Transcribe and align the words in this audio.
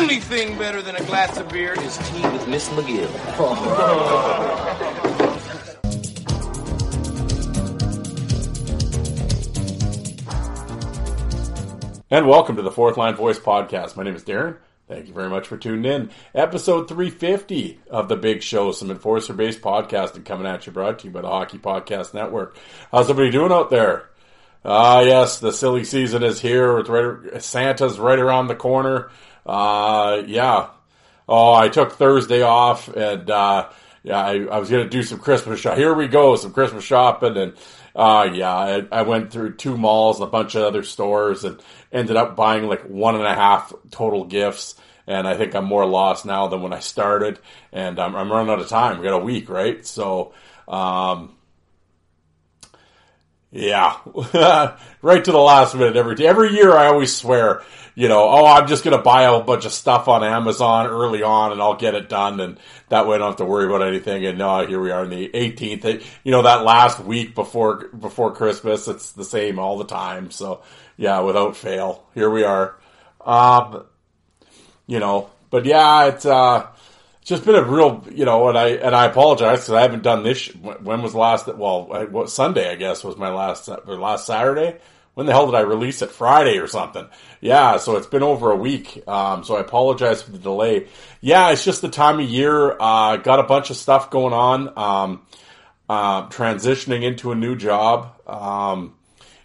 Only 0.00 0.18
thing 0.18 0.56
better 0.56 0.80
than 0.80 0.96
a 0.96 1.04
glass 1.04 1.36
of 1.36 1.46
beer 1.50 1.74
is 1.78 1.98
tea 2.08 2.22
with 2.30 2.48
Miss 2.48 2.70
McGill. 2.70 3.06
And 12.12 12.26
welcome 12.26 12.56
to 12.56 12.62
the 12.62 12.72
Fourth 12.72 12.96
Line 12.96 13.14
Voice 13.14 13.38
Podcast. 13.38 13.94
My 13.94 14.02
name 14.02 14.16
is 14.16 14.24
Darren. 14.24 14.56
Thank 14.88 15.06
you 15.06 15.14
very 15.14 15.28
much 15.28 15.46
for 15.46 15.56
tuning 15.56 15.84
in. 15.84 16.10
Episode 16.34 16.88
350 16.88 17.78
of 17.88 18.08
The 18.08 18.16
Big 18.16 18.42
Show, 18.42 18.72
some 18.72 18.90
enforcer 18.90 19.32
based 19.32 19.60
podcasting 19.60 20.24
coming 20.24 20.48
at 20.48 20.66
you, 20.66 20.72
brought 20.72 20.98
to 20.98 21.06
you 21.06 21.12
by 21.12 21.20
the 21.20 21.28
Hockey 21.28 21.58
Podcast 21.58 22.12
Network. 22.12 22.56
How's 22.90 23.08
everybody 23.08 23.30
doing 23.30 23.52
out 23.52 23.70
there? 23.70 24.10
Ah, 24.64 25.00
yes, 25.02 25.38
the 25.38 25.52
silly 25.52 25.84
season 25.84 26.24
is 26.24 26.40
here. 26.40 26.82
Right, 26.82 27.40
Santa's 27.40 27.98
right 27.98 28.18
around 28.18 28.48
the 28.48 28.56
corner. 28.56 29.10
Uh, 29.46 30.22
yeah. 30.26 30.68
Oh, 31.28 31.52
I 31.54 31.68
took 31.68 31.92
Thursday 31.92 32.42
off 32.42 32.88
and, 32.88 33.30
uh, 33.30 33.68
yeah, 34.02 34.18
I, 34.18 34.44
I 34.44 34.58
was 34.58 34.70
going 34.70 34.82
to 34.84 34.90
do 34.90 35.02
some 35.02 35.18
Christmas 35.18 35.60
shop. 35.60 35.76
Here 35.76 35.94
we 35.94 36.08
go, 36.08 36.34
some 36.36 36.52
Christmas 36.52 36.84
shopping. 36.84 37.36
And, 37.36 37.52
uh, 37.94 38.30
yeah, 38.32 38.52
I, 38.52 38.86
I 38.90 39.02
went 39.02 39.30
through 39.30 39.54
two 39.54 39.76
malls 39.76 40.18
and 40.18 40.28
a 40.28 40.30
bunch 40.30 40.54
of 40.54 40.62
other 40.62 40.82
stores 40.82 41.44
and 41.44 41.60
ended 41.92 42.16
up 42.16 42.34
buying 42.36 42.66
like 42.66 42.82
one 42.82 43.14
and 43.14 43.24
a 43.24 43.34
half 43.34 43.72
total 43.90 44.24
gifts. 44.24 44.74
And 45.06 45.26
I 45.26 45.36
think 45.36 45.54
I'm 45.54 45.64
more 45.64 45.86
lost 45.86 46.24
now 46.24 46.48
than 46.48 46.62
when 46.62 46.72
I 46.72 46.80
started. 46.80 47.38
And 47.72 47.98
I'm, 47.98 48.14
I'm 48.16 48.30
running 48.30 48.50
out 48.50 48.60
of 48.60 48.68
time. 48.68 48.98
We 48.98 49.04
got 49.04 49.20
a 49.20 49.24
week, 49.24 49.48
right? 49.48 49.84
So, 49.84 50.32
um, 50.66 51.36
yeah, 53.52 53.96
right 55.02 55.24
to 55.24 55.32
the 55.32 55.38
last 55.38 55.74
minute 55.74 55.96
every 55.96 56.26
every 56.26 56.52
year. 56.52 56.72
I 56.72 56.86
always 56.86 57.16
swear, 57.16 57.62
you 57.96 58.08
know, 58.08 58.28
oh, 58.28 58.46
I'm 58.46 58.68
just 58.68 58.84
gonna 58.84 59.02
buy 59.02 59.24
a 59.24 59.40
bunch 59.40 59.64
of 59.64 59.72
stuff 59.72 60.06
on 60.06 60.22
Amazon 60.22 60.86
early 60.86 61.22
on, 61.22 61.50
and 61.50 61.60
I'll 61.60 61.76
get 61.76 61.94
it 61.94 62.08
done, 62.08 62.38
and 62.38 62.58
that 62.90 63.08
way 63.08 63.16
I 63.16 63.18
don't 63.18 63.30
have 63.30 63.36
to 63.38 63.44
worry 63.44 63.66
about 63.66 63.82
anything. 63.86 64.24
And 64.24 64.38
no, 64.38 64.64
here 64.64 64.80
we 64.80 64.92
are 64.92 65.00
on 65.00 65.10
the 65.10 65.28
18th. 65.28 66.04
You 66.22 66.30
know, 66.30 66.42
that 66.42 66.64
last 66.64 67.00
week 67.00 67.34
before 67.34 67.88
before 67.88 68.32
Christmas, 68.34 68.86
it's 68.86 69.12
the 69.12 69.24
same 69.24 69.58
all 69.58 69.78
the 69.78 69.84
time. 69.84 70.30
So 70.30 70.62
yeah, 70.96 71.20
without 71.20 71.56
fail, 71.56 72.04
here 72.14 72.30
we 72.30 72.44
are. 72.44 72.76
Um, 73.20 73.84
you 74.86 75.00
know, 75.00 75.28
but 75.50 75.64
yeah, 75.64 76.06
it's 76.06 76.24
uh 76.24 76.68
just 77.30 77.46
been 77.46 77.54
a 77.54 77.62
real, 77.62 78.04
you 78.12 78.26
know, 78.26 78.48
and 78.48 78.58
I 78.58 78.68
and 78.70 78.94
I 78.94 79.06
apologize 79.06 79.60
because 79.60 79.72
I 79.72 79.80
haven't 79.80 80.02
done 80.02 80.22
this. 80.22 80.48
When 80.48 81.00
was 81.00 81.12
the 81.12 81.18
last? 81.18 81.46
Well, 81.46 81.86
what 82.10 82.28
Sunday 82.28 82.70
I 82.70 82.74
guess 82.74 83.02
was 83.02 83.16
my 83.16 83.32
last 83.32 83.68
or 83.68 83.96
last 83.98 84.26
Saturday. 84.26 84.78
When 85.14 85.26
the 85.26 85.32
hell 85.32 85.46
did 85.46 85.54
I 85.54 85.60
release 85.60 86.02
it? 86.02 86.10
Friday 86.10 86.58
or 86.58 86.66
something? 86.66 87.06
Yeah, 87.40 87.78
so 87.78 87.96
it's 87.96 88.06
been 88.06 88.22
over 88.22 88.50
a 88.50 88.56
week. 88.56 89.02
Um, 89.08 89.44
so 89.44 89.56
I 89.56 89.60
apologize 89.60 90.22
for 90.22 90.30
the 90.32 90.38
delay. 90.38 90.88
Yeah, 91.20 91.50
it's 91.50 91.64
just 91.64 91.82
the 91.82 91.88
time 91.88 92.20
of 92.20 92.28
year. 92.28 92.76
Uh, 92.78 93.16
got 93.16 93.40
a 93.40 93.44
bunch 93.44 93.70
of 93.70 93.76
stuff 93.76 94.10
going 94.10 94.32
on. 94.32 94.78
Um, 94.78 95.22
uh, 95.88 96.28
transitioning 96.28 97.02
into 97.02 97.32
a 97.32 97.34
new 97.34 97.56
job. 97.56 98.20
Um, 98.26 98.94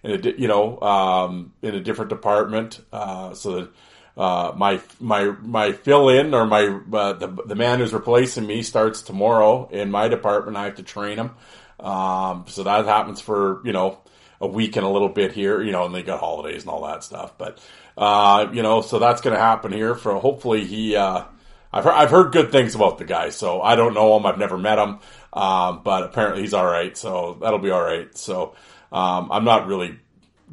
in 0.03 0.11
a, 0.11 0.29
you 0.37 0.47
know, 0.47 0.79
um, 0.81 1.53
in 1.61 1.73
a 1.75 1.79
different 1.81 2.09
department. 2.09 2.79
Uh, 2.91 3.33
so 3.33 3.55
that 3.55 3.73
uh, 4.17 4.53
my 4.55 4.79
my 4.99 5.25
my 5.41 5.71
fill 5.73 6.09
in 6.09 6.33
or 6.33 6.45
my 6.45 6.79
uh, 6.93 7.13
the 7.13 7.27
the 7.45 7.55
man 7.55 7.79
who's 7.79 7.93
replacing 7.93 8.45
me 8.45 8.61
starts 8.61 9.01
tomorrow 9.01 9.67
in 9.69 9.91
my 9.91 10.07
department. 10.07 10.57
I 10.57 10.65
have 10.65 10.75
to 10.75 10.83
train 10.83 11.17
him, 11.17 11.31
um, 11.79 12.45
so 12.47 12.63
that 12.63 12.85
happens 12.85 13.19
for 13.19 13.61
you 13.65 13.73
know 13.73 13.99
a 14.39 14.47
week 14.47 14.77
and 14.77 14.85
a 14.85 14.89
little 14.89 15.09
bit 15.09 15.33
here. 15.33 15.61
You 15.61 15.71
know, 15.71 15.85
and 15.85 15.93
they 15.93 16.03
got 16.03 16.19
holidays 16.21 16.61
and 16.61 16.69
all 16.69 16.85
that 16.85 17.03
stuff. 17.03 17.37
But 17.37 17.59
uh, 17.97 18.47
you 18.53 18.63
know, 18.63 18.81
so 18.81 18.99
that's 18.99 19.21
going 19.21 19.35
to 19.35 19.41
happen 19.41 19.73
here. 19.73 19.95
For 19.95 20.15
hopefully 20.15 20.65
he. 20.65 20.95
Uh, 20.95 21.25
I've 21.73 21.83
heard, 21.83 21.93
I've 21.93 22.09
heard 22.09 22.31
good 22.31 22.53
things 22.53 22.73
about 22.73 22.99
the 22.99 23.03
guy, 23.03 23.31
so 23.31 23.61
I 23.61 23.75
don't 23.75 23.93
know 23.93 24.15
him. 24.15 24.25
I've 24.25 24.37
never 24.37 24.57
met 24.57 24.79
him, 24.79 24.99
um, 25.33 25.81
but 25.83 26.03
apparently 26.03 26.41
he's 26.43 26.53
all 26.53 26.65
right. 26.65 26.95
So 26.95 27.37
that'll 27.41 27.59
be 27.59 27.69
all 27.69 27.83
right. 27.83 28.17
So 28.17 28.55
um, 28.93 29.29
I'm 29.29 29.43
not 29.43 29.67
really 29.67 29.99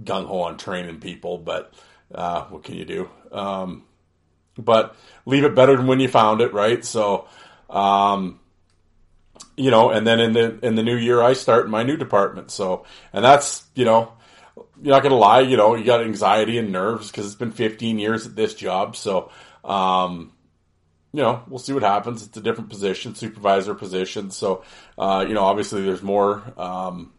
gung 0.02 0.26
ho 0.26 0.40
on 0.40 0.58
training 0.58 0.98
people, 0.98 1.38
but 1.38 1.72
uh, 2.12 2.46
what 2.46 2.64
can 2.64 2.74
you 2.74 2.84
do? 2.84 3.08
Um, 3.32 3.84
but 4.56 4.96
leave 5.24 5.44
it 5.44 5.54
better 5.54 5.76
than 5.76 5.86
when 5.86 6.00
you 6.00 6.08
found 6.08 6.40
it, 6.40 6.52
right? 6.52 6.84
So, 6.84 7.26
um, 7.70 8.38
you 9.56 9.70
know, 9.70 9.90
and 9.90 10.06
then 10.06 10.20
in 10.20 10.32
the 10.32 10.58
in 10.64 10.74
the 10.74 10.82
new 10.82 10.96
year, 10.96 11.22
I 11.22 11.32
start 11.32 11.68
my 11.68 11.82
new 11.82 11.96
department. 11.96 12.50
So, 12.50 12.84
and 13.12 13.24
that's 13.24 13.64
you 13.74 13.84
know, 13.84 14.12
you're 14.82 14.94
not 14.94 15.02
gonna 15.02 15.16
lie, 15.16 15.40
you 15.40 15.56
know, 15.56 15.74
you 15.74 15.84
got 15.84 16.02
anxiety 16.02 16.58
and 16.58 16.72
nerves 16.72 17.10
because 17.10 17.26
it's 17.26 17.34
been 17.34 17.52
15 17.52 17.98
years 17.98 18.26
at 18.26 18.36
this 18.36 18.54
job. 18.54 18.96
So, 18.96 19.30
um, 19.64 20.32
you 21.12 21.22
know, 21.22 21.42
we'll 21.48 21.58
see 21.58 21.72
what 21.72 21.82
happens. 21.82 22.26
It's 22.26 22.36
a 22.36 22.42
different 22.42 22.70
position, 22.70 23.14
supervisor 23.14 23.74
position. 23.74 24.30
So, 24.30 24.64
uh, 24.98 25.24
you 25.26 25.34
know, 25.34 25.44
obviously 25.44 25.82
there's 25.82 26.02
more. 26.02 26.42
Um, 26.56 27.12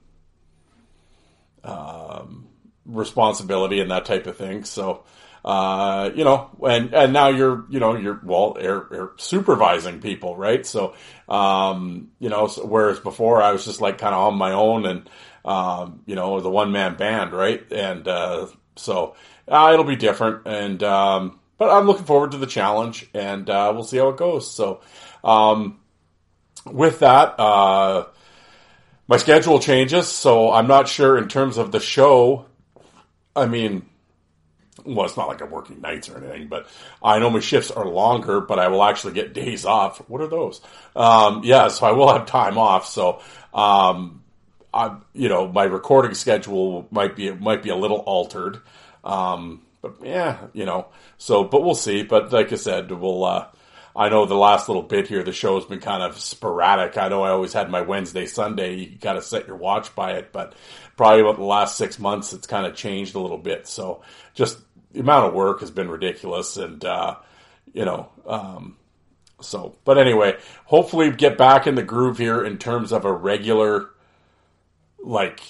um, 1.63 2.47
responsibility 2.85 3.80
and 3.80 3.91
that 3.91 4.06
type 4.06 4.28
of 4.28 4.38
thing. 4.38 4.63
So, 4.63 5.03
uh, 5.46 6.09
you 6.16 6.24
know, 6.24 6.50
and, 6.66 6.94
and 6.94 7.12
now 7.12 7.28
you're, 7.28 7.66
you 7.70 7.80
know, 7.80 7.96
you're, 7.96 8.20
well, 8.24 8.58
you're, 8.62 8.88
you're 8.92 9.14
supervising 9.18 10.00
people, 10.00 10.38
right? 10.38 10.66
So, 10.66 10.96
um, 11.28 12.12
you 12.20 12.30
know, 12.30 12.48
so, 12.48 12.66
whereas 12.66 13.00
before 13.00 13.42
I 13.42 13.52
was 13.52 13.66
just 13.66 13.81
like 13.81 13.98
kind 13.98 14.16
of 14.16 14.22
on 14.22 14.38
my 14.38 14.54
own 14.54 14.86
and, 14.86 15.09
um, 15.44 16.02
you 16.06 16.16
know, 16.16 16.40
the 16.40 16.50
one 16.50 16.72
man 16.72 16.96
band, 16.96 17.34
right? 17.34 17.62
And, 17.72 18.08
uh, 18.08 18.48
so, 18.78 19.16
uh, 19.48 19.72
it'll 19.74 19.86
be 19.86 19.98
different 19.98 20.48
and, 20.48 20.81
um, 20.84 21.40
but 21.58 21.70
I'm 21.70 21.88
looking 21.88 22.06
forward 22.06 22.31
to 22.31 22.38
the 22.38 22.48
challenge 22.48 23.06
and, 23.14 23.50
uh, 23.50 23.72
we'll 23.74 23.84
see 23.84 23.98
how 23.98 24.10
it 24.10 24.18
goes. 24.18 24.50
So, 24.50 24.80
um, 25.25 25.80
with 26.66 27.00
that, 27.00 27.38
uh, 27.38 28.06
my 29.10 29.18
schedule 29.18 29.60
changes, 29.60 30.08
so 30.08 30.54
I'm 30.54 30.68
not 30.68 30.88
sure 30.88 31.18
in 31.18 31.28
terms 31.28 31.58
of 31.58 31.74
the 31.74 31.81
show. 31.81 32.46
I 33.36 33.48
mean, 33.48 33.86
well, 34.86 35.06
it's 35.06 35.18
not 35.18 35.28
like 35.28 35.42
I'm 35.42 35.52
working 35.52 35.81
nights 35.81 36.10
or 36.10 36.18
anything, 36.18 36.48
but 36.48 36.68
I 37.02 37.20
know 37.20 37.30
my 37.30 37.40
shifts 37.40 37.72
are 37.72 37.86
longer, 37.86 38.42
but 38.42 38.60
I 38.60 38.68
will 38.68 38.84
actually 38.84 39.14
get 39.14 39.34
days 39.34 39.66
off. 39.66 40.00
What 40.10 40.22
are 40.22 40.28
those? 40.28 40.62
Um, 40.96 41.42
yeah, 41.44 41.68
so 41.68 41.86
I 41.86 41.92
will 41.92 42.12
have 42.12 42.25
time 42.25 42.58
off. 42.58 42.88
So, 42.88 43.22
um, 43.54 44.24
I, 44.74 44.98
you 45.14 45.30
know, 45.30 45.48
my 45.48 45.66
recording 45.66 46.16
schedule 46.16 46.88
might 46.90 47.16
be 47.16 47.31
might 47.31 47.62
be 47.62 47.70
a 47.70 47.75
little 47.75 47.98
altered. 47.98 48.62
Um, 49.04 49.62
but 49.81 49.96
yeah, 50.02 50.48
you 50.54 50.66
know, 50.66 50.88
so 51.18 51.44
but 51.44 51.64
we'll 51.64 51.75
see. 51.75 52.04
But 52.04 52.31
like 52.31 52.52
I 52.52 52.56
said, 52.56 52.92
we'll. 52.92 53.24
Uh, 53.24 53.48
I 53.95 54.10
know 54.10 54.25
the 54.25 54.36
last 54.36 54.68
little 54.69 54.84
bit 54.84 55.07
here, 55.07 55.24
the 55.24 55.31
show 55.31 55.56
has 55.56 55.66
been 55.66 55.80
kind 55.80 56.01
of 56.01 56.19
sporadic. 56.19 56.98
I 56.98 57.10
know 57.10 57.24
I 57.24 57.30
always 57.30 57.54
had 57.54 57.69
my 57.69 57.81
Wednesday, 57.81 58.25
Sunday. 58.25 58.75
You 58.75 58.98
got 58.98 59.13
to 59.13 59.22
set 59.22 59.48
your 59.48 59.56
watch 59.56 59.94
by 59.94 60.13
it, 60.13 60.31
but 60.31 60.56
probably 60.98 61.22
about 61.22 61.38
the 61.38 61.44
last 61.44 61.78
six 61.78 62.00
months, 62.00 62.34
it's 62.34 62.48
kind 62.48 62.66
of 62.66 62.75
changed 62.75 63.13
a 63.16 63.19
little 63.19 63.38
bit. 63.38 63.68
So 63.68 64.01
just 64.34 64.57
the 64.92 65.01
amount 65.01 65.28
of 65.28 65.34
work 65.34 65.60
has 65.60 65.69
been 65.69 65.90
ridiculous, 65.90 66.57
and 66.57 66.84
uh, 66.84 67.18
you 67.74 67.86
know, 67.86 68.10
um, 68.25 68.78
so. 69.42 69.75
But 69.86 69.98
anyway, 69.98 70.38
hopefully 70.66 71.12
get 71.12 71.38
back 71.38 71.68
in 71.68 71.75
the 71.75 71.84
groove 71.84 72.18
here 72.18 72.44
in 72.44 72.57
terms 72.57 72.92
of 72.92 73.06
a 73.06 73.13
regular, 73.13 73.89
like 75.00 75.42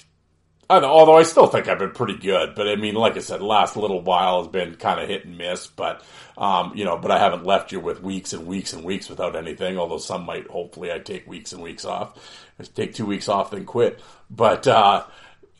although 0.81 1.17
I 1.17 1.23
still 1.23 1.47
think 1.47 1.67
I've 1.67 1.79
been 1.79 1.91
pretty 1.91 2.17
good, 2.17 2.55
but 2.55 2.67
I 2.67 2.75
mean, 2.75 2.95
like 2.95 3.15
I 3.17 3.19
said, 3.19 3.41
last 3.41 3.75
little 3.75 4.01
while 4.01 4.39
has 4.41 4.47
been 4.47 4.75
kind 4.75 4.99
of 4.99 5.07
hit 5.07 5.25
and 5.25 5.37
miss, 5.37 5.67
but, 5.67 6.03
um, 6.37 6.73
you 6.75 6.85
know, 6.85 6.97
but 6.97 7.11
I 7.11 7.19
haven't 7.19 7.45
left 7.45 7.71
you 7.71 7.79
with 7.79 8.01
weeks 8.01 8.33
and 8.33 8.47
weeks 8.47 8.73
and 8.73 8.83
weeks 8.83 9.09
without 9.09 9.35
anything, 9.35 9.77
although 9.77 9.97
some 9.97 10.25
might, 10.25 10.47
hopefully 10.47 10.91
I 10.91 10.99
take 10.99 11.27
weeks 11.27 11.51
and 11.51 11.61
weeks 11.61 11.85
off. 11.85 12.17
I 12.59 12.63
take 12.63 12.93
two 12.93 13.05
weeks 13.05 13.29
off, 13.29 13.51
then 13.51 13.65
quit. 13.65 14.01
But, 14.29 14.67
uh, 14.67 15.05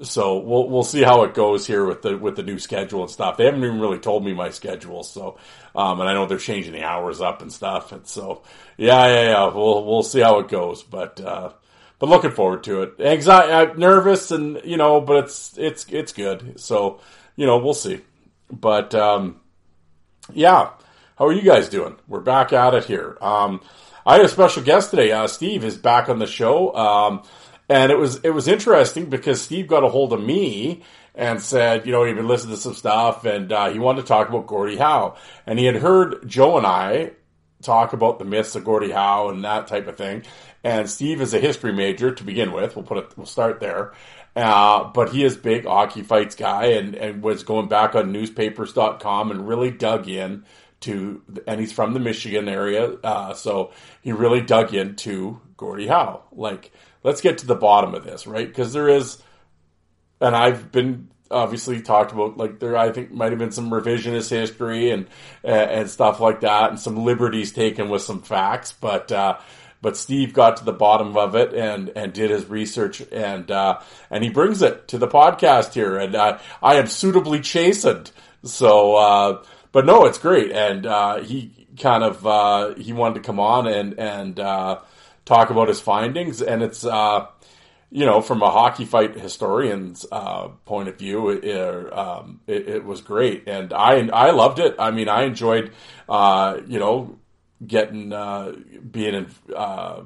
so 0.01 0.39
we'll 0.39 0.69
we'll 0.69 0.83
see 0.83 1.04
how 1.04 1.24
it 1.24 1.33
goes 1.33 1.68
here 1.68 1.86
with 1.86 2.01
the 2.01 2.18
with 2.18 2.36
the 2.36 2.44
new 2.44 2.57
schedule 2.60 3.01
and 3.04 3.12
stuff. 3.12 3.38
They 3.38 3.45
haven't 3.45 3.63
even 3.63 3.80
really 3.80 4.00
told 4.00 4.25
me 4.25 4.33
my 4.33 4.50
schedule, 4.50 5.04
so 5.04 5.38
um, 5.75 6.00
and 6.01 6.10
I 6.10 6.13
know 6.13 6.25
they're 6.25 6.38
changing 6.39 6.74
the 6.74 6.83
hours 6.83 7.21
up 7.21 7.42
and 7.42 7.54
stuff, 7.54 7.92
and 7.92 8.06
so 8.07 8.42
yeah, 8.75 9.06
yeah, 9.07 9.24
yeah. 9.30 9.54
We'll 9.54 9.86
we'll 9.86 10.04
see 10.04 10.19
how 10.21 10.39
it 10.39 10.50
goes, 10.50 10.83
but 10.83 11.21
uh, 11.21 11.51
but 12.03 12.09
looking 12.09 12.31
forward 12.31 12.65
to 12.65 12.81
it. 12.81 13.00
Anxiety, 13.00 13.53
I'm 13.53 13.79
nervous, 13.79 14.29
and 14.29 14.59
you 14.65 14.75
know, 14.75 15.00
but 15.00 15.23
it's 15.23 15.57
it's 15.57 15.85
it's 15.88 16.11
good. 16.11 16.59
So 16.59 17.00
you 17.38 17.45
know, 17.45 17.59
we'll 17.59 17.73
see. 17.73 18.01
But 18.51 18.94
um, 18.94 19.39
yeah, 20.33 20.71
how 21.17 21.27
are 21.27 21.31
you 21.31 21.44
guys 21.44 21.69
doing? 21.69 21.95
We're 22.09 22.19
back 22.19 22.51
at 22.51 22.73
it 22.73 22.83
here. 22.83 23.17
Um, 23.21 23.61
I 24.05 24.17
had 24.17 24.25
a 24.25 24.27
special 24.27 24.63
guest 24.63 24.89
today. 24.89 25.13
Uh, 25.13 25.27
Steve 25.27 25.63
is 25.63 25.77
back 25.77 26.09
on 26.09 26.19
the 26.19 26.27
show. 26.27 26.75
Um, 26.75 27.23
and 27.69 27.89
it 27.89 27.97
was 27.97 28.17
it 28.17 28.31
was 28.31 28.50
interesting 28.50 29.05
because 29.05 29.41
Steve 29.41 29.67
got 29.67 29.85
a 29.85 29.88
hold 29.88 30.11
of 30.11 30.21
me 30.21 30.83
and 31.15 31.41
said, 31.41 31.85
you 31.85 31.94
know, 31.94 32.03
he'd 32.03 32.17
been 32.17 32.27
listening 32.27 32.57
to 32.57 32.61
some 32.61 32.73
stuff 32.73 33.23
and 33.23 33.50
uh, 33.50 33.69
he 33.69 33.79
wanted 33.79 34.01
to 34.01 34.07
talk 34.07 34.27
about 34.27 34.45
Gordie 34.45 34.75
Howe. 34.75 35.15
And 35.47 35.57
he 35.57 35.63
had 35.63 35.77
heard 35.77 36.27
Joe 36.27 36.57
and 36.57 36.67
I 36.67 37.11
talk 37.61 37.94
about 37.94 38.19
the 38.19 38.25
myths 38.25 38.55
of 38.55 38.65
Gordie 38.65 38.91
Howe 38.91 39.29
and 39.29 39.45
that 39.45 39.67
type 39.67 39.88
of 39.88 39.95
thing. 39.95 40.23
And 40.63 40.89
Steve 40.89 41.21
is 41.21 41.33
a 41.33 41.39
history 41.39 41.74
major 41.74 42.13
to 42.13 42.24
begin 42.24 42.54
with. 42.54 42.75
We'll 42.75 42.86
put 42.86 42.98
it, 42.98 43.18
we'll 43.18 43.25
start 43.25 43.60
there. 43.60 43.94
Uh, 44.36 44.86
but 44.86 45.12
he 45.12 45.24
is 45.24 45.36
big 45.36 45.65
hockey 45.65 46.01
fights 46.01 46.36
guy 46.36 46.65
and, 46.65 46.95
and 46.95 47.21
was 47.21 47.44
going 47.44 47.68
back 47.68 47.95
on 47.95 48.12
newspapers.com 48.12 49.31
and 49.31 49.48
really 49.48 49.69
dug 49.69 50.07
in 50.07 50.45
to, 50.81 51.21
and 51.45 51.60
he's 51.60 51.71
from 51.71 51.94
the 51.94 52.00
Michigan 52.00 52.48
area. 52.48 52.94
Uh, 53.04 53.33
so 53.33 53.71
he 54.01 54.12
really 54.12 54.42
dug 54.42 54.74
into 54.74 55.39
Gordie 55.57 55.88
Howe. 55.88 56.24
Like, 56.31 56.71
let's 57.04 57.21
get 57.21 57.39
to 57.39 57.45
the 57.45 57.56
bottom 57.56 57.94
of 57.94 58.04
this, 58.04 58.25
right? 58.25 58.48
Because 58.48 58.74
there 58.74 58.89
is, 58.89 59.21
and 60.19 60.36
I've 60.36 60.71
been 60.71 61.10
obviously 61.30 61.81
talked 61.81 62.12
about 62.12 62.38
like 62.38 62.60
there 62.60 62.77
I 62.77 62.92
think 62.92 63.12
might 63.12 63.31
have 63.31 63.39
been 63.39 63.51
some 63.51 63.71
revisionist 63.71 64.30
history 64.30 64.92
and 64.92 65.07
and 65.44 65.89
stuff 65.89 66.19
like 66.19 66.42
that, 66.42 66.69
and 66.69 66.80
some 66.80 66.98
liberties 67.04 67.51
taken 67.51 67.89
with 67.89 68.01
some 68.01 68.21
facts, 68.21 68.74
but. 68.74 69.12
Uh, 69.12 69.38
but 69.83 69.95
Steve 69.95 70.33
got 70.33 70.57
to 70.57 70.65
the 70.65 70.74
bottom 70.74 71.15
of 71.15 71.35
it 71.35 71.53
and, 71.53 71.91
and 71.95 72.12
did 72.13 72.31
his 72.31 72.47
research 72.47 73.03
and 73.12 73.51
uh, 73.51 73.80
and 74.09 74.24
he 74.24 74.31
brings 74.31 74.63
it 74.63 74.88
to 74.88 74.97
the 74.97 75.07
podcast 75.07 75.74
here. 75.74 75.97
And 75.97 76.15
uh, 76.15 76.39
I 76.63 76.75
am 76.75 76.88
suitably 76.88 77.41
chastened. 77.41 78.09
So 78.44 78.95
uh, 78.95 79.44
but 79.71 79.85
no 79.85 80.06
it's 80.06 80.18
great. 80.18 80.51
And 80.51 80.88
uh, 80.88 81.19
he 81.19 81.63
kind 81.77 82.03
of 82.03 82.25
uh, 82.25 82.75
he 82.75 82.94
wanted 82.94 83.15
to 83.15 83.19
come 83.21 83.39
on 83.39 83.68
and 83.68 84.00
and 84.00 84.39
uh, 84.39 84.80
talk 85.25 85.50
about 85.50 85.68
his 85.68 85.80
findings, 85.80 86.41
and 86.41 86.62
it's 86.63 86.86
uh, 86.86 87.27
you 87.91 88.06
know 88.06 88.21
from 88.21 88.41
a 88.41 88.50
hockey 88.50 88.86
fight 88.86 89.15
historian's 89.15 90.06
uh, 90.12 90.47
point 90.65 90.89
of 90.89 90.97
view, 90.97 91.29
it, 91.29 91.94
um, 91.94 92.39
it, 92.47 92.68
it, 92.68 92.86
was 92.86 93.01
great, 93.01 93.47
and 93.47 93.74
I 93.74 94.07
I 94.07 94.31
loved 94.31 94.59
it. 94.59 94.75
I 94.79 94.91
mean, 94.91 95.09
I 95.09 95.24
enjoyed 95.24 95.71
uh, 96.07 96.59
you 96.68 96.79
know 96.79 97.18
getting 97.65 98.13
uh, 98.13 98.54
being 98.89 99.13
in, 99.13 99.27
uh, 99.56 100.04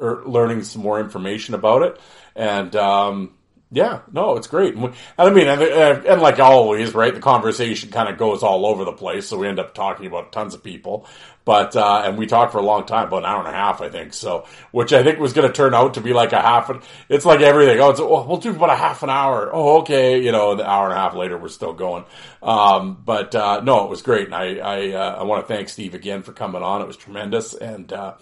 er, 0.00 0.22
learning 0.26 0.62
some 0.62 0.82
more 0.82 1.00
information 1.00 1.54
about 1.54 1.82
it, 1.82 2.00
and. 2.34 2.74
Um, 2.76 3.34
yeah, 3.72 4.00
no, 4.10 4.36
it's 4.36 4.48
great. 4.48 4.74
And, 4.74 4.92
I 5.16 5.30
mean, 5.30 5.46
and, 5.46 5.62
and, 5.62 6.20
like 6.20 6.40
always, 6.40 6.92
right, 6.92 7.14
the 7.14 7.20
conversation 7.20 7.90
kind 7.90 8.08
of 8.08 8.18
goes 8.18 8.42
all 8.42 8.66
over 8.66 8.84
the 8.84 8.92
place, 8.92 9.28
so 9.28 9.38
we 9.38 9.46
end 9.46 9.60
up 9.60 9.74
talking 9.74 10.06
about 10.06 10.32
tons 10.32 10.54
of 10.54 10.64
people. 10.64 11.06
But, 11.44 11.76
uh, 11.76 12.02
and 12.04 12.18
we 12.18 12.26
talked 12.26 12.52
for 12.52 12.58
a 12.58 12.62
long 12.62 12.84
time, 12.84 13.06
about 13.06 13.18
an 13.18 13.26
hour 13.26 13.38
and 13.38 13.48
a 13.48 13.52
half, 13.52 13.80
I 13.80 13.88
think, 13.88 14.12
so, 14.12 14.46
which 14.72 14.92
I 14.92 15.04
think 15.04 15.20
was 15.20 15.32
going 15.32 15.46
to 15.46 15.54
turn 15.54 15.72
out 15.72 15.94
to 15.94 16.00
be 16.00 16.12
like 16.12 16.32
a 16.32 16.40
half, 16.40 16.70
it's 17.08 17.24
like 17.24 17.40
everything. 17.40 17.80
Oh, 17.80 17.90
it's, 17.90 18.00
oh, 18.00 18.26
we'll 18.26 18.38
do 18.38 18.50
about 18.50 18.70
a 18.70 18.76
half 18.76 19.04
an 19.04 19.10
hour. 19.10 19.50
Oh, 19.52 19.78
okay. 19.80 20.20
You 20.20 20.32
know, 20.32 20.52
an 20.52 20.60
hour 20.60 20.86
and 20.86 20.94
a 20.94 21.00
half 21.00 21.14
later, 21.14 21.38
we're 21.38 21.48
still 21.48 21.72
going. 21.72 22.04
Um, 22.42 23.00
but, 23.04 23.34
uh, 23.34 23.60
no, 23.60 23.84
it 23.84 23.90
was 23.90 24.02
great. 24.02 24.26
And 24.26 24.34
I, 24.34 24.56
I, 24.56 24.90
uh, 24.92 25.16
I 25.20 25.22
want 25.22 25.46
to 25.46 25.52
thank 25.52 25.68
Steve 25.68 25.94
again 25.94 26.22
for 26.22 26.32
coming 26.32 26.62
on. 26.62 26.82
It 26.82 26.86
was 26.86 26.96
tremendous. 26.96 27.54
And, 27.54 27.92
uh, 27.92 28.14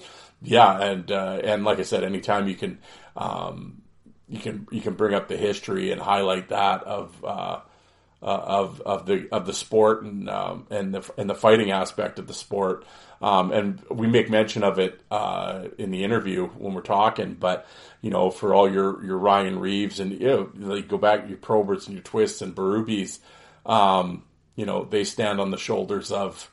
yeah, 0.43 0.79
and, 0.81 1.11
uh, 1.11 1.41
and 1.43 1.65
like 1.65 1.79
I 1.81 1.85
said, 1.85 2.05
anytime 2.05 2.49
you 2.49 2.55
can, 2.55 2.79
um, 3.17 3.77
you 4.28 4.38
can 4.38 4.66
you 4.70 4.80
can 4.80 4.94
bring 4.94 5.14
up 5.14 5.28
the 5.28 5.36
history 5.36 5.90
and 5.90 6.00
highlight 6.00 6.50
that 6.50 6.82
of 6.84 7.25
uh, 7.25 7.60
uh, 8.20 8.26
of 8.26 8.80
of 8.82 9.06
the 9.06 9.28
of 9.32 9.46
the 9.46 9.52
sport 9.52 10.02
and 10.02 10.28
um, 10.28 10.66
and 10.70 10.94
the 10.94 11.10
and 11.16 11.30
the 11.30 11.34
fighting 11.34 11.70
aspect 11.70 12.19
of 12.19 12.26
the 12.26 12.34
sport. 12.34 12.84
Um, 13.20 13.50
and 13.50 13.82
we 13.90 14.06
make 14.06 14.30
mention 14.30 14.62
of 14.62 14.78
it 14.78 15.00
uh, 15.10 15.64
in 15.76 15.90
the 15.90 16.04
interview 16.04 16.46
when 16.46 16.75
we're 16.75 16.82
talking. 16.82 17.34
But 17.34 17.66
you 18.00 18.10
know, 18.10 18.30
for 18.30 18.54
all 18.54 18.70
your 18.70 19.04
your 19.04 19.19
Ryan 19.19 19.58
Reaves 19.58 20.00
and 20.00 20.12
you 20.12 20.26
know, 20.26 20.50
like 20.56 20.88
go 20.88 20.98
back 20.98 21.28
your 21.28 21.38
Proberts 21.38 21.86
and 21.86 21.94
your 21.94 22.02
Twists 22.02 22.42
and 22.42 22.54
Berube's, 22.54 23.20
um, 23.66 24.25
you 24.56 24.66
know, 24.66 24.84
they 24.84 25.04
stand 25.04 25.40
on 25.40 25.50
the 25.50 25.56
shoulders 25.58 26.12
of 26.12 26.50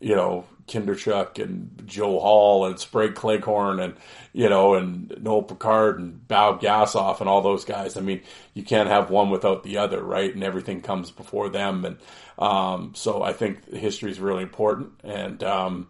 you 0.00 0.14
know 0.14 0.44
Kinderchuk 0.66 1.42
and 1.42 1.82
Joe 1.86 2.18
Hall 2.18 2.66
and 2.66 2.78
Sprague 2.78 3.14
Cleghorn 3.14 3.80
and 3.80 3.94
you 4.32 4.48
know 4.48 4.74
and 4.74 5.14
Noel 5.22 5.42
Picard 5.42 5.98
and 5.98 6.26
Bob 6.26 6.60
Gassoff 6.60 7.20
and 7.20 7.28
all 7.28 7.42
those 7.42 7.64
guys. 7.64 7.96
I 7.96 8.00
mean, 8.00 8.22
you 8.54 8.62
can't 8.62 8.88
have 8.88 9.10
one 9.10 9.30
without 9.30 9.62
the 9.62 9.78
other, 9.78 10.02
right? 10.02 10.34
And 10.34 10.42
everything 10.42 10.82
comes 10.82 11.10
before 11.10 11.48
them, 11.48 11.84
and 11.84 11.98
um, 12.38 12.92
so 12.94 13.22
I 13.22 13.32
think 13.32 13.72
history 13.72 14.10
is 14.10 14.20
really 14.20 14.42
important. 14.42 14.92
And 15.04 15.42
um, 15.44 15.88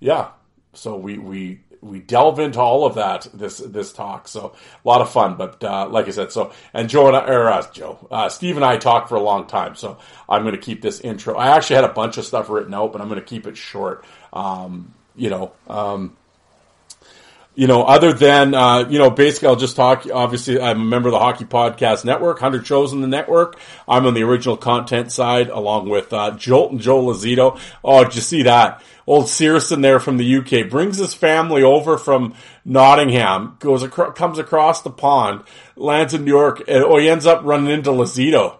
yeah, 0.00 0.30
so 0.74 0.96
we 0.96 1.18
we 1.18 1.60
we 1.80 1.98
delve 1.98 2.38
into 2.38 2.60
all 2.60 2.84
of 2.86 2.94
that 2.96 3.26
this 3.32 3.58
this 3.58 3.92
talk. 3.92 4.28
So 4.28 4.54
a 4.84 4.88
lot 4.88 5.00
of 5.00 5.10
fun. 5.10 5.36
But 5.36 5.62
uh, 5.64 5.88
like 5.88 6.06
I 6.06 6.10
said, 6.10 6.32
so 6.32 6.52
and 6.74 6.88
Joe 6.88 7.08
and 7.08 7.16
I, 7.16 7.26
or 7.26 7.48
uh, 7.48 7.66
Joe, 7.72 8.06
uh, 8.10 8.28
Steve 8.28 8.56
and 8.56 8.64
I 8.64 8.76
talked 8.76 9.08
for 9.08 9.16
a 9.16 9.22
long 9.22 9.46
time. 9.46 9.74
So 9.74 9.98
I'm 10.28 10.42
going 10.42 10.54
to 10.54 10.60
keep 10.60 10.82
this 10.82 11.00
intro. 11.00 11.36
I 11.36 11.56
actually 11.56 11.76
had 11.76 11.84
a 11.84 11.92
bunch 11.92 12.18
of 12.18 12.24
stuff 12.24 12.48
written 12.48 12.74
out, 12.74 12.92
but 12.92 13.00
I'm 13.00 13.08
going 13.08 13.20
to 13.20 13.26
keep 13.26 13.46
it 13.46 13.56
short. 13.56 14.04
Um, 14.32 14.94
you 15.16 15.30
know. 15.30 15.52
Um, 15.68 16.16
you 17.54 17.66
know, 17.66 17.82
other 17.82 18.12
than, 18.12 18.54
uh, 18.54 18.88
you 18.88 18.98
know, 18.98 19.10
basically 19.10 19.48
I'll 19.48 19.56
just 19.56 19.76
talk, 19.76 20.06
obviously 20.12 20.60
I'm 20.60 20.80
a 20.80 20.84
member 20.84 21.08
of 21.08 21.12
the 21.12 21.18
Hockey 21.18 21.44
Podcast 21.44 22.04
Network, 22.04 22.36
100 22.36 22.66
shows 22.66 22.92
in 22.92 23.00
the 23.00 23.08
network. 23.08 23.58
I'm 23.88 24.06
on 24.06 24.14
the 24.14 24.22
original 24.22 24.56
content 24.56 25.10
side 25.10 25.48
along 25.48 25.88
with, 25.88 26.12
uh, 26.12 26.30
Jolt 26.32 26.70
and 26.70 26.80
Joe 26.80 27.02
Lazito. 27.02 27.60
Oh, 27.82 28.04
did 28.04 28.14
you 28.14 28.22
see 28.22 28.42
that? 28.44 28.82
Old 29.06 29.28
Searson 29.28 29.80
there 29.80 29.98
from 29.98 30.16
the 30.16 30.36
UK 30.36 30.70
brings 30.70 30.98
his 30.98 31.14
family 31.14 31.64
over 31.64 31.98
from 31.98 32.34
Nottingham, 32.64 33.56
goes 33.58 33.82
across, 33.82 34.16
comes 34.16 34.38
across 34.38 34.82
the 34.82 34.90
pond, 34.90 35.42
lands 35.74 36.14
in 36.14 36.24
New 36.24 36.30
York, 36.30 36.62
and 36.68 36.84
oh, 36.84 36.98
he 36.98 37.08
ends 37.08 37.26
up 37.26 37.42
running 37.44 37.72
into 37.72 37.90
Lazito. 37.90 38.58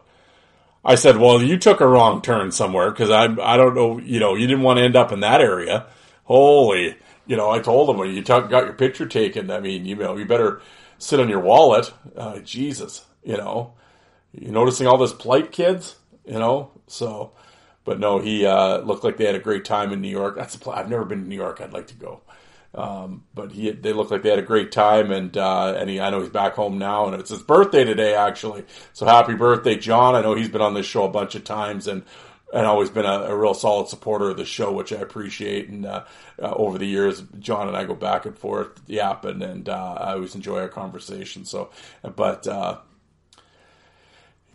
I 0.84 0.96
said, 0.96 1.18
well, 1.18 1.40
you 1.40 1.58
took 1.58 1.80
a 1.80 1.86
wrong 1.86 2.20
turn 2.20 2.50
somewhere 2.52 2.90
because 2.90 3.10
I, 3.10 3.24
I 3.24 3.56
don't 3.56 3.74
know, 3.74 3.98
you 3.98 4.18
know, 4.18 4.34
you 4.34 4.46
didn't 4.46 4.64
want 4.64 4.78
to 4.78 4.84
end 4.84 4.96
up 4.96 5.12
in 5.12 5.20
that 5.20 5.40
area. 5.40 5.86
Holy, 6.24 6.96
you 7.30 7.36
know, 7.36 7.48
I 7.48 7.60
told 7.60 7.88
him 7.88 7.96
when 7.96 8.12
you 8.12 8.24
talk, 8.24 8.50
got 8.50 8.64
your 8.64 8.72
picture 8.72 9.06
taken, 9.06 9.52
I 9.52 9.60
mean, 9.60 9.84
you 9.84 9.94
know, 9.94 10.16
you 10.16 10.24
better 10.24 10.60
sit 10.98 11.20
on 11.20 11.28
your 11.28 11.38
wallet. 11.38 11.92
Uh, 12.16 12.40
Jesus, 12.40 13.04
you 13.22 13.36
know, 13.36 13.74
you 14.32 14.50
noticing 14.50 14.88
all 14.88 14.98
this 14.98 15.12
plight, 15.12 15.52
kids, 15.52 15.94
you 16.26 16.40
know, 16.40 16.72
so, 16.88 17.30
but 17.84 18.00
no, 18.00 18.18
he 18.18 18.44
uh, 18.44 18.78
looked 18.78 19.04
like 19.04 19.16
they 19.16 19.26
had 19.26 19.36
a 19.36 19.40
great 19.40 19.64
time 19.64 19.92
in 19.92 20.00
New 20.00 20.08
York. 20.08 20.34
That's 20.34 20.56
a 20.56 20.58
pl- 20.58 20.72
I've 20.72 20.90
never 20.90 21.04
been 21.04 21.22
to 21.22 21.28
New 21.28 21.36
York. 21.36 21.60
I'd 21.60 21.72
like 21.72 21.86
to 21.86 21.94
go. 21.94 22.20
Um, 22.74 23.22
but 23.32 23.52
he, 23.52 23.70
they 23.70 23.92
look 23.92 24.10
like 24.10 24.22
they 24.22 24.30
had 24.30 24.40
a 24.40 24.42
great 24.42 24.72
time, 24.72 25.12
and 25.12 25.36
uh, 25.36 25.74
and 25.76 25.90
he, 25.90 25.98
I 26.00 26.10
know 26.10 26.20
he's 26.20 26.30
back 26.30 26.54
home 26.54 26.78
now, 26.78 27.06
and 27.06 27.20
it's 27.20 27.30
his 27.30 27.42
birthday 27.42 27.82
today 27.82 28.14
actually. 28.14 28.64
So 28.92 29.06
happy 29.06 29.34
birthday, 29.34 29.76
John! 29.76 30.14
I 30.14 30.22
know 30.22 30.34
he's 30.34 30.48
been 30.48 30.60
on 30.60 30.74
this 30.74 30.86
show 30.86 31.04
a 31.04 31.08
bunch 31.08 31.34
of 31.34 31.42
times, 31.42 31.88
and 31.88 32.04
and 32.52 32.66
always 32.66 32.90
been 32.90 33.06
a, 33.06 33.22
a, 33.24 33.36
real 33.36 33.54
solid 33.54 33.88
supporter 33.88 34.30
of 34.30 34.36
the 34.36 34.44
show, 34.44 34.72
which 34.72 34.92
I 34.92 34.96
appreciate. 34.96 35.68
And 35.68 35.86
uh, 35.86 36.04
uh, 36.40 36.52
over 36.56 36.78
the 36.78 36.86
years, 36.86 37.22
John 37.38 37.68
and 37.68 37.76
I 37.76 37.84
go 37.84 37.94
back 37.94 38.26
and 38.26 38.36
forth 38.36 38.80
yapping, 38.86 39.42
and 39.42 39.68
uh, 39.68 39.94
I 39.98 40.12
always 40.14 40.34
enjoy 40.34 40.60
our 40.60 40.68
conversation. 40.68 41.44
So, 41.44 41.70
but 42.02 42.46
uh, 42.46 42.78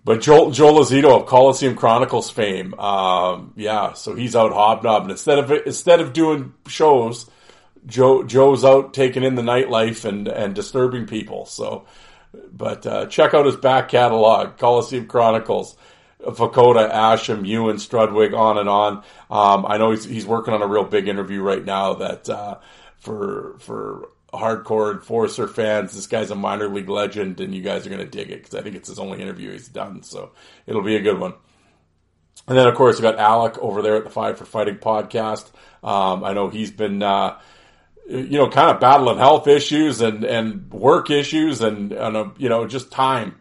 but 0.04 0.22
Joel, 0.22 0.52
Joel 0.52 0.82
Lazito 0.82 1.22
of 1.22 1.26
Coliseum 1.26 1.76
Chronicles 1.76 2.30
fame, 2.30 2.74
um, 2.76 3.54
yeah, 3.56 3.94
so 3.94 4.14
he's 4.14 4.36
out 4.36 4.52
hobnobbing 4.52 5.10
instead 5.10 5.40
of 5.40 5.52
instead 5.52 6.00
of 6.00 6.14
doing 6.14 6.54
shows. 6.68 7.30
Joe 7.88 8.24
Joe's 8.24 8.66
out 8.66 8.94
taking 8.94 9.24
in 9.24 9.36
the 9.36 9.42
nightlife 9.42 10.06
and 10.06 10.28
and 10.28 10.54
disturbing 10.54 11.08
people. 11.08 11.46
So, 11.46 11.86
but 12.52 12.86
uh, 12.86 13.06
check 13.08 13.34
out 13.34 13.46
his 13.46 13.56
back 13.56 13.90
catalog, 13.90 14.58
Coliseum 14.58 15.08
Chronicles. 15.08 15.76
Fakota, 16.26 16.92
Asham, 16.92 17.46
Ewen, 17.46 17.78
Strudwick, 17.78 18.38
on 18.38 18.58
and 18.58 18.70
on. 18.70 18.98
Um, 19.30 19.66
I 19.68 19.78
know 19.78 19.92
he's, 19.92 20.06
he's 20.06 20.26
working 20.26 20.54
on 20.54 20.62
a 20.62 20.68
real 20.68 20.84
big 20.84 21.08
interview 21.08 21.42
right 21.42 21.64
now 21.64 21.96
that 21.96 22.30
uh, 22.30 22.60
for 22.98 23.58
for 23.60 24.10
hardcore 24.34 24.94
enforcer 24.94 25.48
fans, 25.48 25.96
this 25.96 26.08
guy's 26.08 26.32
a 26.32 26.36
minor 26.36 26.68
league 26.68 26.90
legend, 26.90 27.40
and 27.40 27.54
you 27.56 27.62
guys 27.62 27.86
are 27.86 27.90
going 27.90 28.02
to 28.02 28.10
dig 28.10 28.32
it 28.32 28.44
because 28.44 28.56
I 28.56 28.62
think 28.62 28.76
it's 28.76 28.90
his 28.90 29.00
only 29.00 29.22
interview 29.22 29.52
he's 29.52 29.68
done. 29.68 30.04
So 30.04 30.32
it'll 30.66 30.82
be 30.82 30.96
a 30.96 31.02
good 31.02 31.20
one. 31.20 31.34
And 32.48 32.58
then, 32.58 32.68
of 32.68 32.76
course, 32.76 32.98
we 32.98 33.02
got 33.02 33.18
Alec 33.18 33.58
over 33.58 33.82
there 33.82 33.96
at 33.96 34.04
the 34.04 34.10
Five 34.10 34.38
for 34.38 34.46
Fighting 34.46 34.78
podcast. 34.78 35.50
Um, 35.84 36.24
I 36.24 36.34
know 36.34 36.50
he's 36.50 36.70
been, 36.70 37.02
uh, 37.02 37.40
you 38.08 38.38
know, 38.38 38.50
kind 38.50 38.70
of 38.70 38.80
battling 38.80 39.18
health 39.18 39.48
issues 39.48 40.02
and, 40.02 40.24
and 40.24 40.72
work 40.72 41.10
issues 41.10 41.62
and, 41.62 41.92
and 41.92 42.18
uh, 42.18 42.30
you 42.38 42.50
know, 42.50 42.68
just 42.68 42.92
time. 42.92 43.36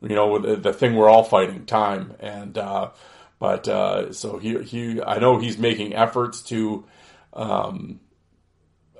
You 0.00 0.14
know, 0.14 0.38
the, 0.38 0.72
thing 0.72 0.94
we're 0.94 1.08
all 1.08 1.24
fighting, 1.24 1.66
time. 1.66 2.14
And, 2.20 2.56
uh, 2.56 2.90
but 3.38 3.66
uh, 3.68 4.12
so 4.12 4.38
he, 4.38 4.62
he, 4.62 5.02
I 5.02 5.18
know 5.18 5.38
he's 5.38 5.58
making 5.58 5.94
efforts 5.94 6.42
to, 6.44 6.84
um, 7.32 8.00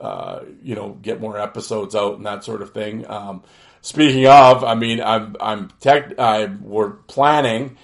uh, 0.01 0.41
you 0.63 0.75
know, 0.75 0.91
get 1.01 1.21
more 1.21 1.39
episodes 1.39 1.95
out 1.95 2.17
and 2.17 2.27
that 2.27 2.45
sort 2.45 2.63
of 2.63 2.73
thing. 2.73 3.09
Um, 3.09 3.43
speaking 3.83 4.27
of, 4.27 4.65
I 4.65 4.75
mean, 4.75 5.01
I'm, 5.01 5.37
I'm 5.41 5.71
tech, 5.81 6.19
I, 6.19 6.47
we're 6.47 6.91
planning 6.91 7.77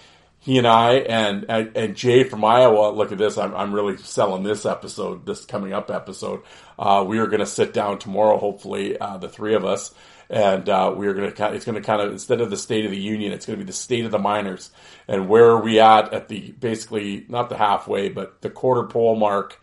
he 0.42 0.58
and 0.58 0.66
I 0.66 0.94
and, 0.94 1.46
and, 1.48 1.76
and 1.76 1.96
Jay 1.96 2.24
from 2.24 2.44
Iowa. 2.44 2.90
Look 2.90 3.12
at 3.12 3.18
this. 3.18 3.38
I'm 3.38 3.54
I'm 3.54 3.72
really 3.72 3.96
selling 3.96 4.42
this 4.42 4.66
episode, 4.66 5.24
this 5.24 5.44
coming 5.44 5.72
up 5.72 5.88
episode. 5.88 6.42
Uh, 6.76 7.04
we 7.06 7.18
are 7.18 7.28
going 7.28 7.40
to 7.40 7.46
sit 7.46 7.72
down 7.72 8.00
tomorrow, 8.00 8.38
hopefully, 8.38 8.98
uh, 8.98 9.18
the 9.18 9.28
three 9.28 9.54
of 9.54 9.64
us, 9.64 9.94
and 10.32 10.66
uh, 10.66 10.92
we 10.96 11.06
are 11.06 11.12
going 11.12 11.30
to. 11.30 11.52
It's 11.52 11.66
going 11.66 11.80
to 11.80 11.86
kind 11.86 12.00
of 12.00 12.10
instead 12.10 12.40
of 12.40 12.48
the 12.48 12.56
State 12.56 12.86
of 12.86 12.90
the 12.90 12.98
Union, 12.98 13.32
it's 13.32 13.44
going 13.44 13.58
to 13.58 13.64
be 13.64 13.68
the 13.68 13.76
State 13.76 14.06
of 14.06 14.10
the 14.10 14.18
Miners, 14.18 14.70
and 15.06 15.28
where 15.28 15.50
are 15.50 15.60
we 15.60 15.78
at 15.78 16.14
at 16.14 16.28
the 16.28 16.52
basically 16.52 17.26
not 17.28 17.50
the 17.50 17.56
halfway, 17.58 18.08
but 18.08 18.40
the 18.40 18.50
quarter 18.50 18.84
pole 18.84 19.14
mark. 19.14 19.60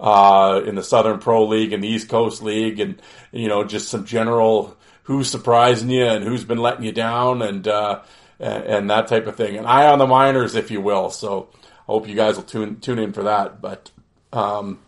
Uh, 0.00 0.62
in 0.64 0.76
the 0.76 0.82
Southern 0.84 1.18
Pro 1.18 1.44
League 1.44 1.72
and 1.72 1.82
the 1.82 1.88
East 1.88 2.08
Coast 2.08 2.40
League, 2.40 2.78
and 2.78 3.02
you 3.32 3.48
know, 3.48 3.64
just 3.64 3.88
some 3.88 4.04
general 4.04 4.76
who's 5.02 5.28
surprising 5.28 5.90
you 5.90 6.04
and 6.04 6.22
who's 6.22 6.44
been 6.44 6.58
letting 6.58 6.84
you 6.84 6.92
down, 6.92 7.42
and 7.42 7.66
uh, 7.66 8.00
and, 8.38 8.88
that 8.90 9.08
type 9.08 9.26
of 9.26 9.34
thing. 9.34 9.56
An 9.56 9.66
eye 9.66 9.88
on 9.88 9.98
the 9.98 10.06
miners, 10.06 10.54
if 10.54 10.70
you 10.70 10.80
will. 10.80 11.10
So 11.10 11.48
I 11.56 11.86
hope 11.86 12.06
you 12.06 12.14
guys 12.14 12.36
will 12.36 12.44
tune 12.44 12.78
tune 12.78 13.00
in 13.00 13.12
for 13.12 13.24
that. 13.24 13.60
But 13.60 13.90
um, 14.32 14.78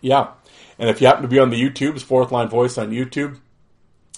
yeah, 0.00 0.32
and 0.80 0.90
if 0.90 1.00
you 1.00 1.06
happen 1.06 1.22
to 1.22 1.28
be 1.28 1.38
on 1.38 1.50
the 1.50 1.62
YouTube's 1.62 2.02
Fourth 2.02 2.32
Line 2.32 2.48
Voice 2.48 2.76
on 2.76 2.90
YouTube, 2.90 3.38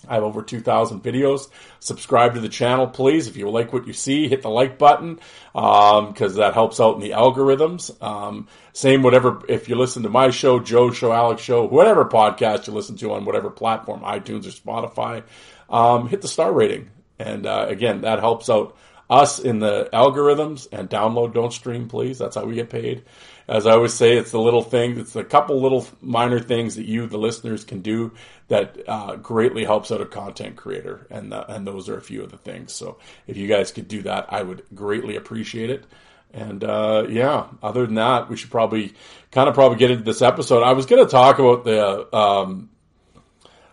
I 0.09 0.15
have 0.15 0.23
over 0.23 0.43
2,000 0.43 1.03
videos. 1.03 1.49
Subscribe 1.81 2.35
to 2.35 2.41
the 2.41 2.49
channel, 2.49 2.87
please. 2.87 3.29
If 3.29 3.37
you 3.37 3.49
like 3.51 3.73
what 3.73 3.87
you 3.87 3.93
see, 3.93 4.29
hit 4.29 4.43
the 4.43 4.51
like 4.51 4.79
button 4.79 5.21
because 5.53 6.33
um, 6.33 6.39
that 6.39 6.55
helps 6.55 6.81
out 6.81 6.95
in 6.95 7.01
the 7.01 7.11
algorithms. 7.11 7.91
Um, 8.03 8.49
same, 8.73 9.03
whatever. 9.03 9.43
If 9.49 9.69
you 9.69 9.77
listen 9.77 10.03
to 10.03 10.09
my 10.09 10.31
show, 10.31 10.61
Joe's 10.61 10.97
show, 10.97 11.13
Alex 11.13 11.43
show, 11.43 11.67
whatever 11.67 12.05
podcast 12.05 12.67
you 12.67 12.73
listen 12.73 12.97
to 12.97 13.13
on 13.13 13.25
whatever 13.25 13.51
platform, 13.51 14.01
iTunes 14.01 14.47
or 14.47 14.51
Spotify, 14.51 15.23
um, 15.71 16.09
hit 16.09 16.23
the 16.23 16.29
star 16.29 16.53
rating. 16.53 16.91
And 17.19 17.47
uh, 17.47 17.67
again, 17.69 18.03
that 18.03 18.19
helps 18.21 18.51
out 18.51 18.77
us 19.09 19.39
in 19.39 19.61
the 19.61 19.89
algorithms 19.93 20.67
and 20.73 20.91
download, 20.91 21.35
don't 21.35 21.53
stream, 21.53 21.89
please. 21.89 22.19
That's 22.19 22.37
how 22.37 22.45
we 22.45 22.55
get 22.55 22.71
paid. 22.71 23.05
As 23.49 23.67
I 23.67 23.73
always 23.73 23.95
say, 23.95 24.17
it's 24.17 24.33
the 24.33 24.41
little 24.41 24.63
thing, 24.63 24.99
it's 24.99 25.15
a 25.15 25.23
couple 25.23 25.61
little 25.61 25.87
minor 26.01 26.41
things 26.41 26.75
that 26.75 26.87
you, 26.87 27.07
the 27.07 27.17
listeners, 27.17 27.65
can 27.65 27.81
do 27.81 28.13
that 28.49 28.77
uh, 28.89 29.17
greatly 29.17 29.65
helps 29.65 29.93
out 29.93 30.01
a 30.01 30.07
content 30.07 30.57
creator. 30.57 31.07
And, 31.11 31.33
uh, 31.33 31.45
and 31.49 31.65
those 31.65 31.89
are 31.89 31.97
a 31.97 32.03
few 32.03 32.25
of 32.25 32.31
the 32.33 32.39
things. 32.39 32.73
So 32.73 32.99
if 33.29 33.37
you 33.37 33.47
guys 33.47 33.71
could 33.71 33.87
do 33.87 34.03
that, 34.03 34.33
I 34.33 34.43
would 34.43 34.65
greatly 34.75 35.15
appreciate 35.15 35.71
it. 35.71 35.85
And 36.33 36.65
uh, 36.65 37.07
yeah, 37.09 37.47
other 37.63 37.87
than 37.87 37.95
that, 37.95 38.29
we 38.29 38.37
should 38.37 38.51
probably 38.51 38.95
kind 39.31 39.49
of 39.49 39.55
probably 39.55 39.79
get 39.79 39.93
into 39.93 40.05
this 40.05 40.23
episode. 40.23 40.65
I 40.65 40.73
was 40.73 40.87
going 40.87 41.05
to 41.05 41.11
talk 41.11 41.39
about 41.39 41.65
the 41.65 42.15
um, 42.15 42.69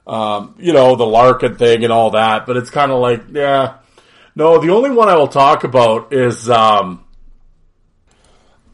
um, 0.06 0.56
you 0.60 0.74
know, 0.74 0.96
the 0.96 1.06
Larkin 1.06 1.56
thing 1.56 1.84
and 1.84 1.92
all 1.92 2.12
that, 2.12 2.46
but 2.46 2.58
it's 2.58 2.70
kind 2.70 2.92
of 2.92 3.00
like, 3.00 3.24
yeah. 3.32 3.78
No, 4.36 4.60
the 4.60 4.70
only 4.70 4.90
one 4.90 5.10
I 5.10 5.16
will 5.16 5.28
talk 5.28 5.64
about 5.64 6.12
is, 6.12 6.50
um, 6.50 7.04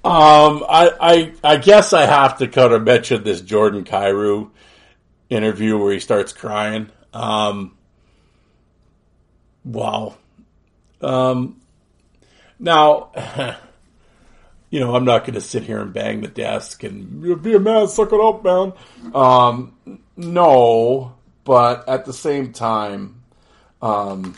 um, 0.03 0.63
I, 0.69 0.91
I, 1.01 1.33
I 1.43 1.57
guess 1.57 1.91
I 1.91 2.05
have 2.05 2.37
to 2.37 2.47
kind 2.47 2.71
of 2.71 2.83
mention 2.83 3.23
this 3.23 3.41
Jordan 3.41 3.83
Kyrou 3.83 4.51
interview 5.29 5.77
where 5.77 5.93
he 5.93 5.99
starts 5.99 6.31
crying. 6.31 6.89
Um, 7.13 7.77
wow. 9.65 10.15
Um, 11.01 11.59
now, 12.57 13.11
you 14.69 14.79
know, 14.79 14.95
I'm 14.95 15.05
not 15.05 15.25
going 15.25 15.33
to 15.33 15.41
sit 15.41 15.63
here 15.63 15.81
and 15.81 15.93
bang 15.93 16.21
the 16.21 16.27
desk 16.27 16.83
and 16.83 17.41
be 17.41 17.53
a 17.53 17.59
man, 17.59 17.89
suck 17.89 18.13
it 18.13 18.21
up, 18.21 18.43
man. 18.43 18.73
Um, 19.13 20.03
no, 20.15 21.15
but 21.43 21.89
at 21.89 22.05
the 22.05 22.13
same 22.13 22.53
time, 22.53 23.21
um, 23.81 24.35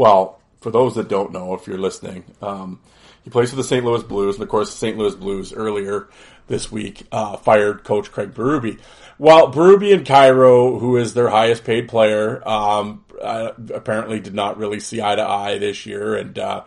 well, 0.00 0.40
for 0.62 0.70
those 0.70 0.94
that 0.94 1.10
don't 1.10 1.30
know, 1.30 1.52
if 1.52 1.66
you're 1.66 1.76
listening, 1.76 2.24
um, 2.40 2.80
he 3.22 3.28
plays 3.28 3.50
for 3.50 3.56
the 3.56 3.62
St. 3.62 3.84
Louis 3.84 4.02
Blues, 4.02 4.36
and 4.36 4.42
of 4.42 4.48
course, 4.48 4.70
the 4.70 4.78
St. 4.78 4.96
Louis 4.96 5.14
Blues 5.14 5.52
earlier 5.52 6.08
this 6.46 6.72
week 6.72 7.06
uh, 7.12 7.36
fired 7.36 7.84
coach 7.84 8.10
Craig 8.10 8.32
Berube. 8.32 8.80
While 9.18 9.52
Berube 9.52 9.92
and 9.92 10.06
Kyrou, 10.06 10.80
who 10.80 10.96
is 10.96 11.12
their 11.12 11.28
highest 11.28 11.64
paid 11.64 11.90
player, 11.90 12.40
um, 12.48 13.04
uh, 13.20 13.52
apparently 13.74 14.20
did 14.20 14.32
not 14.32 14.56
really 14.56 14.80
see 14.80 15.02
eye 15.02 15.16
to 15.16 15.22
eye 15.22 15.58
this 15.58 15.84
year, 15.84 16.14
and 16.14 16.38
uh, 16.38 16.64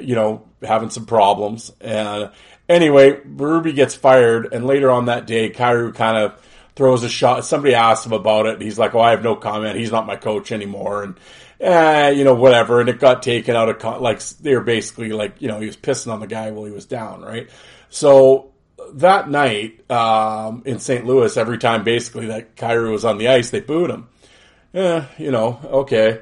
you 0.00 0.14
know 0.14 0.48
having 0.62 0.88
some 0.88 1.04
problems. 1.04 1.70
And 1.82 2.30
anyway, 2.66 3.20
Berube 3.20 3.74
gets 3.74 3.94
fired, 3.94 4.54
and 4.54 4.66
later 4.66 4.90
on 4.90 5.04
that 5.04 5.26
day, 5.26 5.50
Kyrou 5.50 5.94
kind 5.94 6.16
of 6.16 6.42
throws 6.76 7.02
a 7.02 7.10
shot. 7.10 7.44
Somebody 7.44 7.74
asked 7.74 8.06
him 8.06 8.14
about 8.14 8.46
it. 8.46 8.54
and 8.54 8.62
he's 8.62 8.78
like, 8.78 8.94
"Oh, 8.94 9.00
I 9.00 9.10
have 9.10 9.22
no 9.22 9.36
comment. 9.36 9.78
He's 9.78 9.92
not 9.92 10.06
my 10.06 10.16
coach 10.16 10.50
anymore." 10.50 11.02
And 11.02 11.16
eh, 11.60 12.10
you 12.10 12.24
know, 12.24 12.34
whatever. 12.34 12.80
And 12.80 12.88
it 12.88 12.98
got 12.98 13.22
taken 13.22 13.56
out 13.56 13.68
of 13.68 13.78
con- 13.78 14.02
like 14.02 14.20
they 14.20 14.54
were 14.54 14.62
basically 14.62 15.12
like, 15.12 15.40
you 15.40 15.48
know, 15.48 15.60
he 15.60 15.66
was 15.66 15.76
pissing 15.76 16.12
on 16.12 16.20
the 16.20 16.26
guy 16.26 16.50
while 16.50 16.64
he 16.64 16.72
was 16.72 16.86
down, 16.86 17.22
right? 17.22 17.48
So 17.90 18.52
that 18.94 19.28
night 19.30 19.90
um, 19.90 20.62
in 20.64 20.78
St. 20.78 21.04
Louis, 21.04 21.36
every 21.36 21.58
time 21.58 21.84
basically 21.84 22.26
that 22.26 22.56
Kyrou 22.56 22.92
was 22.92 23.04
on 23.04 23.18
the 23.18 23.28
ice, 23.28 23.50
they 23.50 23.60
booed 23.60 23.90
him. 23.90 24.08
Yeah, 24.72 25.06
you 25.18 25.30
know, 25.30 25.60
okay. 25.64 26.20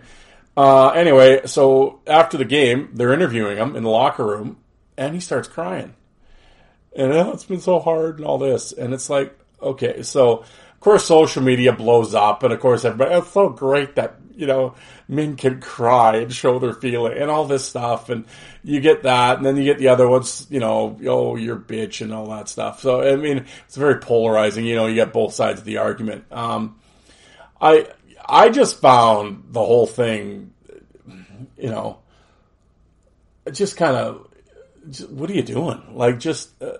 Uh, 0.57 0.91
anyway, 0.91 1.47
so 1.47 2.01
after 2.07 2.37
the 2.37 2.45
game, 2.45 2.91
they're 2.93 3.15
interviewing 3.15 3.57
him 3.57 3.75
in 3.77 3.83
the 3.83 3.89
locker 3.89 4.27
room, 4.27 4.59
and 4.97 5.15
he 5.15 5.21
starts 5.21 5.49
crying. 5.49 5.95
And 6.95 7.12
oh, 7.12 7.33
it's 7.33 7.45
been 7.45 7.61
so 7.61 7.79
hard 7.79 8.19
and 8.19 8.27
all 8.27 8.37
this, 8.37 8.73
and 8.73 8.93
it's 8.93 9.09
like, 9.09 9.37
okay, 9.62 10.03
so 10.03 10.45
course 10.83 11.05
social 11.05 11.43
media 11.43 11.73
blows 11.73 12.15
up, 12.15 12.43
and 12.43 12.53
of 12.53 12.61
course 12.61 12.85
everybody. 12.85 13.15
It's 13.15 13.31
so 13.31 13.49
great 13.49 13.97
that 13.97 14.17
you 14.35 14.47
know 14.47 14.75
men 15.09 15.37
can 15.37 15.61
cry 15.61 16.17
and 16.17 16.33
show 16.33 16.59
their 16.59 16.75
feeling 16.75 17.17
and 17.17 17.31
all 17.31 17.47
this 17.47 17.65
stuff, 17.65 18.11
and 18.11 18.25
you 18.65 18.81
get 18.81 19.05
that, 19.05 19.37
and 19.37 19.47
then 19.47 19.57
you 19.57 19.65
get 19.65 19.79
the 19.79 19.89
other 19.89 20.09
ones, 20.09 20.47
you 20.51 20.61
know, 20.61 20.99
oh 21.07 21.37
you're 21.37 21.57
bitch 21.57 22.01
and 22.01 22.12
all 22.12 22.27
that 22.31 22.49
stuff. 22.49 22.81
So 22.81 23.03
I 23.03 23.17
mean, 23.17 23.47
it's 23.67 23.77
very 23.77 23.99
polarizing. 23.99 24.65
You 24.67 24.77
know, 24.77 24.87
you 24.87 24.95
get 24.95 25.12
both 25.12 25.35
sides 25.35 25.61
of 25.61 25.67
the 25.67 25.79
argument. 25.79 26.25
Um, 26.31 26.79
I 27.61 27.89
I 28.27 28.51
just 28.51 28.81
found 28.81 29.45
the 29.51 29.65
whole 29.65 29.87
thing, 29.87 30.53
you 31.57 31.71
know, 31.71 31.99
just 33.53 33.77
kind 33.77 33.97
of. 33.97 34.29
What 35.11 35.31
are 35.31 35.35
you 35.35 35.45
doing? 35.45 35.81
Like, 35.95 36.19
just 36.19 36.61
uh, 36.61 36.73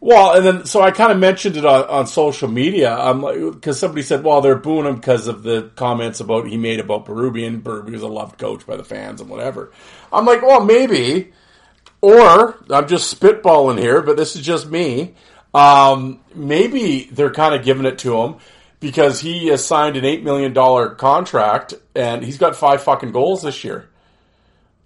well, 0.00 0.34
and 0.34 0.44
then 0.44 0.66
so 0.66 0.82
I 0.82 0.90
kind 0.90 1.10
of 1.10 1.18
mentioned 1.18 1.56
it 1.56 1.64
on, 1.64 1.84
on 1.84 2.06
social 2.06 2.48
media. 2.48 2.94
I'm 2.94 3.22
like, 3.22 3.38
because 3.38 3.78
somebody 3.78 4.02
said, 4.02 4.22
"Well, 4.22 4.40
they're 4.40 4.56
booing 4.56 4.86
him 4.86 4.96
because 4.96 5.26
of 5.26 5.42
the 5.42 5.70
comments 5.74 6.20
about 6.20 6.46
he 6.46 6.56
made 6.56 6.80
about 6.80 7.06
Berube, 7.06 7.46
and 7.46 7.64
Berube 7.64 7.92
was 7.92 8.02
a 8.02 8.08
loved 8.08 8.38
coach 8.38 8.66
by 8.66 8.76
the 8.76 8.84
fans 8.84 9.20
and 9.20 9.30
whatever." 9.30 9.72
I'm 10.12 10.26
like, 10.26 10.42
well, 10.42 10.64
maybe, 10.64 11.32
or 12.00 12.58
I'm 12.70 12.88
just 12.88 13.18
spitballing 13.18 13.78
here, 13.78 14.02
but 14.02 14.16
this 14.16 14.36
is 14.36 14.42
just 14.42 14.70
me. 14.70 15.14
Um, 15.54 16.20
maybe 16.34 17.08
they're 17.10 17.32
kind 17.32 17.54
of 17.54 17.64
giving 17.64 17.86
it 17.86 17.98
to 18.00 18.20
him 18.20 18.36
because 18.80 19.20
he 19.20 19.46
has 19.48 19.64
signed 19.64 19.96
an 19.96 20.04
eight 20.04 20.22
million 20.22 20.52
dollar 20.52 20.90
contract 20.90 21.74
and 21.94 22.22
he's 22.22 22.38
got 22.38 22.54
five 22.56 22.82
fucking 22.82 23.12
goals 23.12 23.42
this 23.42 23.64
year. 23.64 23.88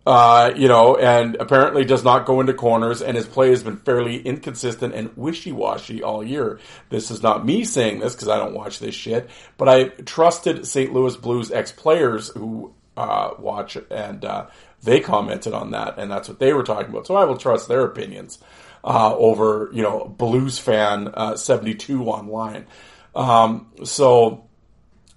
Uh, 0.07 0.51
you 0.57 0.67
know, 0.67 0.97
and 0.97 1.37
apparently 1.37 1.85
does 1.85 2.03
not 2.03 2.25
go 2.25 2.41
into 2.41 2.55
corners, 2.55 3.03
and 3.03 3.19
his 3.19 3.27
play 3.27 3.51
has 3.51 3.63
been 3.63 3.77
fairly 3.77 4.17
inconsistent 4.19 4.95
and 4.95 5.15
wishy-washy 5.15 6.03
all 6.03 6.25
year. 6.25 6.59
This 6.89 7.11
is 7.11 7.23
not 7.23 7.45
me 7.45 7.65
saying 7.65 8.01
this 8.01 8.15
because 8.15 8.29
I 8.29 8.39
don't 8.39 8.55
watch 8.55 8.79
this 8.79 8.95
shit, 8.95 9.29
but 9.59 9.69
I 9.69 9.85
trusted 9.85 10.67
St. 10.67 10.93
Louis 10.95 11.15
Blues 11.17 11.53
ex-players 11.53 12.29
who 12.31 12.73
uh, 12.97 13.35
watch, 13.39 13.77
and 13.91 14.25
uh, 14.25 14.47
they 14.83 15.01
commented 15.01 15.53
on 15.53 15.73
that, 15.73 15.99
and 15.99 16.11
that's 16.11 16.29
what 16.29 16.39
they 16.39 16.55
were 16.55 16.63
talking 16.63 16.91
about. 16.91 17.07
So 17.07 17.15
I 17.15 17.25
will 17.25 17.37
trust 17.37 17.69
their 17.69 17.85
opinions 17.85 18.39
uh, 18.83 19.15
over, 19.15 19.69
you 19.73 19.83
know, 19.83 20.07
Blues 20.07 20.59
fan 20.59 21.09
uh, 21.09 21.37
seventy 21.37 21.75
two 21.75 22.05
online. 22.05 22.67
Um, 23.15 23.67
so 23.85 24.49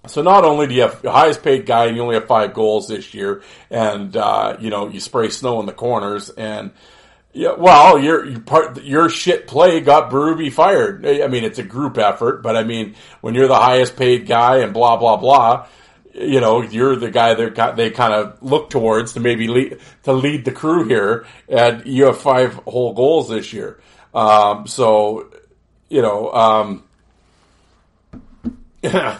so 0.06 0.22
not 0.22 0.44
only 0.44 0.66
do 0.66 0.74
you 0.74 0.82
have 0.82 1.02
the 1.02 1.12
highest 1.12 1.42
paid 1.42 1.66
guy 1.66 1.86
and 1.86 1.96
you 1.96 2.02
only 2.02 2.14
have 2.14 2.26
five 2.26 2.54
goals 2.54 2.88
this 2.88 3.14
year, 3.14 3.42
and 3.70 4.16
uh, 4.16 4.56
you 4.60 4.70
know 4.70 4.88
you 4.88 5.00
spray 5.00 5.30
snow 5.30 5.60
in 5.60 5.66
the 5.66 5.72
corners, 5.72 6.30
and 6.30 6.72
Yeah, 7.32 7.54
well, 7.58 7.98
your 7.98 8.24
your 8.24 8.40
part 8.40 8.82
your 8.84 9.08
shit 9.08 9.48
play 9.48 9.80
got 9.80 10.10
Berube 10.10 10.52
fired. 10.52 11.04
I 11.04 11.26
mean, 11.26 11.42
it's 11.42 11.58
a 11.58 11.64
group 11.64 11.98
effort, 11.98 12.42
but 12.44 12.56
I 12.56 12.62
mean, 12.62 12.94
when 13.22 13.34
you're 13.34 13.48
the 13.48 13.56
highest 13.56 13.96
paid 13.96 14.26
guy 14.28 14.58
and 14.58 14.72
blah 14.72 14.96
blah 14.96 15.16
blah, 15.16 15.66
you 16.14 16.40
know, 16.40 16.62
you're 16.62 16.94
the 16.94 17.10
guy 17.10 17.34
that 17.34 17.76
they 17.76 17.90
kind 17.90 18.14
of 18.14 18.40
look 18.40 18.70
towards 18.70 19.14
to 19.14 19.20
maybe 19.20 19.48
lead, 19.48 19.78
to 20.04 20.12
lead 20.12 20.44
the 20.44 20.52
crew 20.52 20.86
here, 20.86 21.26
and 21.48 21.84
you 21.86 22.04
have 22.04 22.18
five 22.18 22.54
whole 22.68 22.92
goals 22.94 23.28
this 23.28 23.52
year. 23.52 23.80
Um, 24.14 24.68
so, 24.68 25.28
you 25.88 26.02
know, 26.02 26.32
um, 26.32 26.84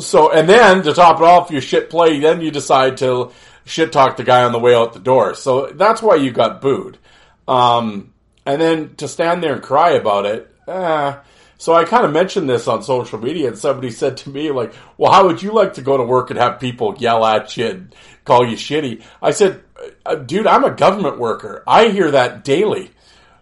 so 0.00 0.32
and 0.32 0.48
then 0.48 0.82
to 0.82 0.92
top 0.92 1.20
it 1.20 1.24
off, 1.24 1.50
your 1.50 1.60
shit 1.60 1.90
play, 1.90 2.18
then 2.20 2.40
you 2.40 2.50
decide 2.50 2.96
to 2.98 3.32
shit 3.64 3.92
talk 3.92 4.16
the 4.16 4.24
guy 4.24 4.44
on 4.44 4.52
the 4.52 4.58
way 4.58 4.74
out 4.74 4.92
the 4.92 4.98
door. 4.98 5.34
So 5.34 5.66
that's 5.66 6.02
why 6.02 6.16
you 6.16 6.30
got 6.30 6.60
booed. 6.60 6.98
Um, 7.46 8.12
and 8.46 8.60
then 8.60 8.94
to 8.96 9.08
stand 9.08 9.42
there 9.42 9.54
and 9.54 9.62
cry 9.62 9.92
about 9.92 10.26
it, 10.26 10.54
eh. 10.68 11.16
So 11.56 11.72
I 11.72 11.84
kind 11.84 12.04
of 12.04 12.12
mentioned 12.12 12.48
this 12.48 12.68
on 12.68 12.82
social 12.82 13.18
media, 13.18 13.48
and 13.48 13.58
somebody 13.58 13.90
said 14.02 14.18
to 14.18 14.30
me, 14.30 14.50
like, 14.50 14.74
well, 14.98 15.12
how 15.12 15.26
would 15.26 15.42
you 15.42 15.52
like 15.52 15.74
to 15.74 15.82
go 15.82 15.96
to 15.96 16.04
work 16.04 16.30
and 16.30 16.38
have 16.38 16.60
people 16.60 16.94
yell 16.98 17.24
at 17.24 17.56
you 17.56 17.66
and 17.66 17.94
call 18.24 18.46
you 18.46 18.56
shitty? 18.56 19.02
I 19.22 19.30
said, 19.30 19.62
uh, 20.04 20.16
dude, 20.16 20.46
I'm 20.46 20.64
a 20.64 20.70
government 20.70 21.18
worker. 21.18 21.62
I 21.66 21.88
hear 21.88 22.10
that 22.10 22.44
daily. 22.44 22.90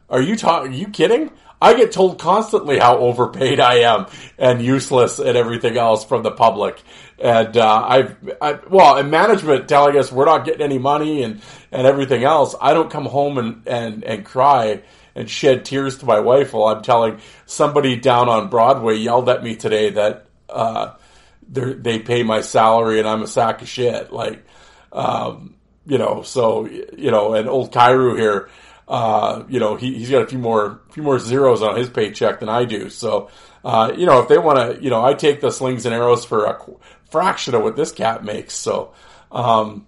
Are 0.09 0.21
you 0.21 0.37
talking? 0.37 0.73
Are 0.73 0.77
you 0.77 0.89
kidding? 0.89 1.31
I 1.63 1.75
get 1.75 1.93
told 1.93 2.19
constantly 2.19 2.81
how 2.81 2.99
overpaid 2.99 3.61
I 3.61 3.77
am 3.77 4.07
and 4.37 4.61
useless 4.61 5.21
and 5.21 5.37
everything 5.37 5.79
else 5.79 6.05
from 6.05 6.25
the 6.25 6.33
public. 6.33 6.83
And 7.21 7.57
uh, 7.57 7.87
I've, 7.89 8.17
I, 8.41 8.59
well, 8.69 8.97
and 8.97 9.13
management 9.13 9.69
telling 9.69 9.97
us 9.97 10.11
we're 10.11 10.25
not 10.25 10.45
getting 10.45 10.63
any 10.63 10.79
money 10.79 11.23
and, 11.23 11.41
and 11.71 11.87
everything 11.87 12.25
else. 12.25 12.57
I 12.61 12.75
don't 12.75 12.91
come 12.91 13.07
home 13.07 13.39
and, 13.39 13.63
and, 13.69 14.03
and 14.03 14.25
cry 14.25 14.83
and 15.15 15.31
shed 15.31 15.65
tears 15.65 15.99
to 15.99 16.07
my 16.07 16.19
wife 16.19 16.53
while 16.53 16.75
I'm 16.75 16.83
telling 16.83 17.21
somebody 17.47 17.95
down 17.95 18.29
on 18.29 18.51
Broadway 18.51 18.97
yelled 18.97 19.29
at 19.29 19.45
me 19.45 19.55
today 19.55 19.91
that 19.91 20.27
uh, 20.49 20.95
they 21.49 22.01
pay 22.01 22.25
my 22.25 22.41
salary 22.41 22.99
and 22.99 23.07
I'm 23.07 23.23
a 23.23 23.29
sack 23.29 23.63
of 23.63 23.69
shit. 23.69 24.13
Like, 24.13 24.45
um, 24.91 25.55
you 25.87 25.99
know, 25.99 26.23
so 26.23 26.67
you 26.67 27.13
know, 27.13 27.35
and 27.35 27.49
old 27.49 27.73
Kyrou 27.73 28.19
here 28.19 28.49
uh, 28.89 29.45
you 29.49 29.61
know, 29.61 29.77
he, 29.77 29.95
he's 29.99 30.11
got 30.11 30.23
a 30.23 30.27
few 30.27 30.39
more, 30.39 30.81
few 30.91 31.03
more 31.03 31.19
zeros 31.19 31.63
on 31.63 31.77
his 31.77 31.89
paycheck 31.89 32.41
than 32.41 32.49
I 32.49 32.65
do. 32.65 32.91
So, 32.91 33.31
uh, 33.65 33.93
you 33.97 34.07
know, 34.07 34.21
if 34.21 34.29
they 34.29 34.39
want 34.39 34.59
to, 34.59 34.83
you 34.83 34.91
know, 34.91 35.05
I 35.05 35.15
take 35.15 35.41
the 35.41 35.51
slings 35.51 35.87
and 35.87 35.95
arrows 35.95 36.25
for 36.25 36.45
a 36.45 36.59
fraction 37.11 37.55
of 37.55 37.63
what 37.63 37.77
this 37.77 37.93
cat 37.93 38.25
makes. 38.25 38.55
So, 38.55 38.93
um, 39.31 39.87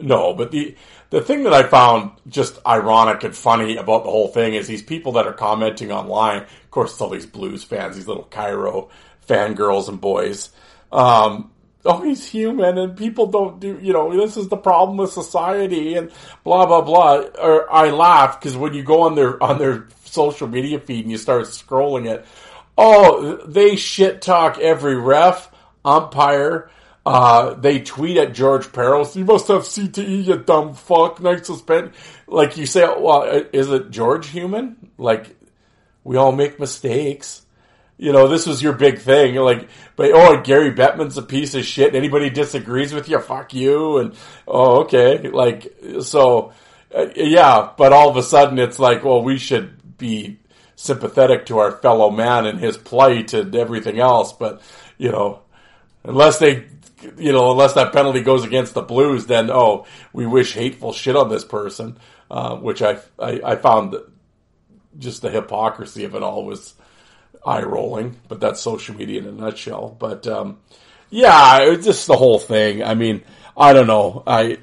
no, 0.00 0.34
but 0.34 0.50
the, 0.50 0.76
the 1.10 1.20
thing 1.20 1.44
that 1.44 1.52
I 1.52 1.62
found 1.62 2.12
just 2.26 2.58
ironic 2.66 3.22
and 3.22 3.36
funny 3.36 3.76
about 3.76 4.04
the 4.04 4.10
whole 4.10 4.28
thing 4.28 4.54
is 4.54 4.66
these 4.66 4.82
people 4.82 5.12
that 5.12 5.26
are 5.26 5.32
commenting 5.32 5.92
online. 5.92 6.42
Of 6.42 6.70
course, 6.70 6.92
it's 6.92 7.00
all 7.00 7.10
these 7.10 7.26
blues 7.26 7.62
fans, 7.62 7.94
these 7.94 8.08
little 8.08 8.24
Kyrou 8.24 8.88
fangirls 9.28 9.88
and 9.88 10.00
boys. 10.00 10.50
Um, 10.90 11.52
oh, 11.84 12.02
he's 12.02 12.26
human 12.26 12.78
and 12.78 12.96
people 12.96 13.26
don't 13.26 13.60
do, 13.60 13.78
you 13.80 13.92
know, 13.92 14.14
this 14.16 14.36
is 14.36 14.48
the 14.48 14.56
problem 14.56 14.96
with 14.96 15.12
society 15.12 15.94
and 15.94 16.10
blah, 16.42 16.66
blah, 16.66 16.80
blah. 16.80 17.24
Or 17.40 17.72
I 17.72 17.90
laugh 17.90 18.40
because 18.40 18.56
when 18.56 18.74
you 18.74 18.82
go 18.82 19.02
on 19.02 19.14
their, 19.14 19.42
on 19.42 19.58
their 19.58 19.88
social 20.04 20.48
media 20.48 20.80
feed 20.80 21.04
and 21.04 21.10
you 21.10 21.18
start 21.18 21.44
scrolling 21.46 22.10
it, 22.10 22.24
oh, 22.78 23.36
they 23.46 23.76
shit 23.76 24.22
talk 24.22 24.58
every 24.58 24.96
ref, 24.96 25.50
umpire, 25.84 26.70
uh, 27.06 27.52
they 27.54 27.80
tweet 27.80 28.16
at 28.16 28.32
George 28.32 28.66
Parros, 28.68 29.14
you 29.14 29.26
must 29.26 29.48
have 29.48 29.62
CTE, 29.62 30.24
you 30.24 30.36
dumb 30.38 30.72
fuck, 30.72 31.20
nice 31.20 31.46
suspend. 31.46 31.92
Like 32.26 32.56
you 32.56 32.64
say, 32.64 32.86
well, 32.98 33.24
is 33.52 33.70
it 33.70 33.90
George 33.90 34.28
human? 34.28 34.90
Like, 34.96 35.36
we 36.02 36.16
all 36.16 36.32
make 36.32 36.58
mistakes 36.58 37.43
you 37.96 38.12
know, 38.12 38.28
this 38.28 38.46
was 38.46 38.62
your 38.62 38.72
big 38.72 38.98
thing. 38.98 39.36
Like, 39.36 39.68
but 39.96 40.10
oh, 40.12 40.40
Gary 40.40 40.72
Bettman's 40.72 41.16
a 41.16 41.22
piece 41.22 41.54
of 41.54 41.64
shit. 41.64 41.94
Anybody 41.94 42.30
disagrees 42.30 42.92
with 42.92 43.08
you, 43.08 43.20
fuck 43.20 43.54
you. 43.54 43.98
And 43.98 44.14
oh, 44.48 44.82
okay, 44.82 45.28
like 45.28 45.74
so, 46.00 46.52
uh, 46.94 47.06
yeah. 47.14 47.70
But 47.76 47.92
all 47.92 48.10
of 48.10 48.16
a 48.16 48.22
sudden, 48.22 48.58
it's 48.58 48.78
like, 48.78 49.04
well, 49.04 49.22
we 49.22 49.38
should 49.38 49.96
be 49.96 50.38
sympathetic 50.76 51.46
to 51.46 51.58
our 51.58 51.72
fellow 51.72 52.10
man 52.10 52.46
and 52.46 52.58
his 52.58 52.76
plight 52.76 53.32
and 53.32 53.54
everything 53.54 54.00
else. 54.00 54.32
But 54.32 54.60
you 54.98 55.12
know, 55.12 55.42
unless 56.02 56.38
they, 56.38 56.64
you 57.16 57.32
know, 57.32 57.52
unless 57.52 57.74
that 57.74 57.92
penalty 57.92 58.22
goes 58.22 58.44
against 58.44 58.74
the 58.74 58.82
Blues, 58.82 59.26
then 59.26 59.50
oh, 59.50 59.86
we 60.12 60.26
wish 60.26 60.54
hateful 60.54 60.92
shit 60.92 61.16
on 61.16 61.28
this 61.28 61.44
person. 61.44 61.98
Uh, 62.30 62.56
which 62.56 62.82
I, 62.82 62.98
I 63.18 63.40
I 63.44 63.56
found 63.56 63.94
just 64.98 65.22
the 65.22 65.30
hypocrisy 65.30 66.04
of 66.04 66.14
it 66.14 66.22
all 66.22 66.44
was 66.44 66.74
eye 67.44 67.62
rolling, 67.62 68.16
but 68.28 68.40
that's 68.40 68.60
social 68.60 68.94
media 68.94 69.20
in 69.20 69.26
a 69.26 69.32
nutshell. 69.32 69.96
But 69.98 70.26
um, 70.26 70.58
yeah, 71.10 71.74
just 71.76 72.06
the 72.06 72.16
whole 72.16 72.38
thing. 72.38 72.82
I 72.82 72.94
mean, 72.94 73.22
I 73.56 73.72
don't 73.72 73.86
know. 73.86 74.22
I, 74.26 74.58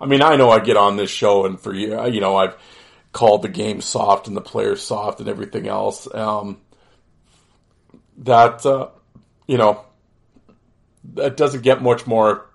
I 0.00 0.06
mean, 0.06 0.22
I 0.22 0.36
know 0.36 0.50
I 0.50 0.60
get 0.60 0.76
on 0.76 0.96
this 0.96 1.10
show, 1.10 1.46
and 1.46 1.58
for 1.58 1.74
you, 1.74 2.06
you 2.06 2.20
know, 2.20 2.36
I've 2.36 2.56
called 3.12 3.42
the 3.42 3.48
game 3.48 3.80
soft 3.80 4.28
and 4.28 4.36
the 4.36 4.40
players 4.40 4.82
soft 4.82 5.20
and 5.20 5.28
everything 5.28 5.66
else. 5.66 6.12
Um, 6.14 6.58
that 8.18 8.64
uh, 8.64 8.88
you 9.46 9.58
know, 9.58 9.84
that 11.14 11.36
doesn't 11.36 11.62
get 11.62 11.82
much 11.82 12.06
more. 12.06 12.46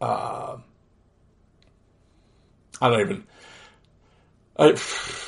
Uh, 0.00 0.56
I 2.80 2.88
don't 2.88 3.00
even 3.00 3.24
I, 4.60 4.78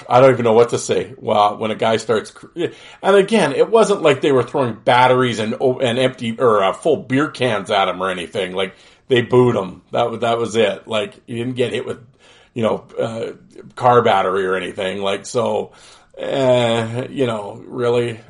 I 0.09 0.21
don't 0.21 0.33
even 0.33 0.45
know 0.45 0.53
what 0.53 0.71
to 0.71 0.79
say. 0.79 1.15
Well, 1.17 1.57
when 1.57 1.71
a 1.71 1.75
guy 1.75 1.97
starts, 1.97 2.35
and 2.55 3.17
again, 3.17 3.53
it 3.53 3.71
wasn't 3.71 4.03
like 4.03 4.21
they 4.21 4.31
were 4.31 4.43
throwing 4.43 4.75
batteries 4.75 5.39
and 5.39 5.55
and 5.55 5.99
empty 5.99 6.39
or 6.39 6.63
uh, 6.63 6.73
full 6.75 6.99
beer 6.99 7.31
cans 7.31 7.71
at 7.71 7.89
him 7.89 8.03
or 8.03 8.11
anything. 8.11 8.53
Like 8.53 8.75
they 9.09 9.23
booed 9.23 9.57
him. 9.57 9.83
That 9.91 10.11
was 10.11 10.21
that 10.21 10.37
was 10.37 10.55
it. 10.55 10.87
Like 10.87 11.27
he 11.27 11.37
didn't 11.37 11.57
get 11.57 11.73
hit 11.73 11.87
with, 11.87 12.05
you 12.53 12.63
know, 12.63 12.87
uh, 12.99 13.33
car 13.75 14.03
battery 14.03 14.45
or 14.45 14.55
anything. 14.55 15.01
Like 15.01 15.25
so, 15.25 15.73
uh, 16.21 17.07
you 17.09 17.27
know, 17.27 17.63
really, 17.67 18.21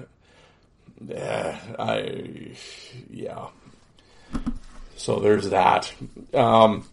uh, 1.13 1.57
I 1.79 2.53
yeah. 3.11 3.49
So 4.97 5.19
there's 5.19 5.51
that. 5.51 5.93
Um, 6.33 6.85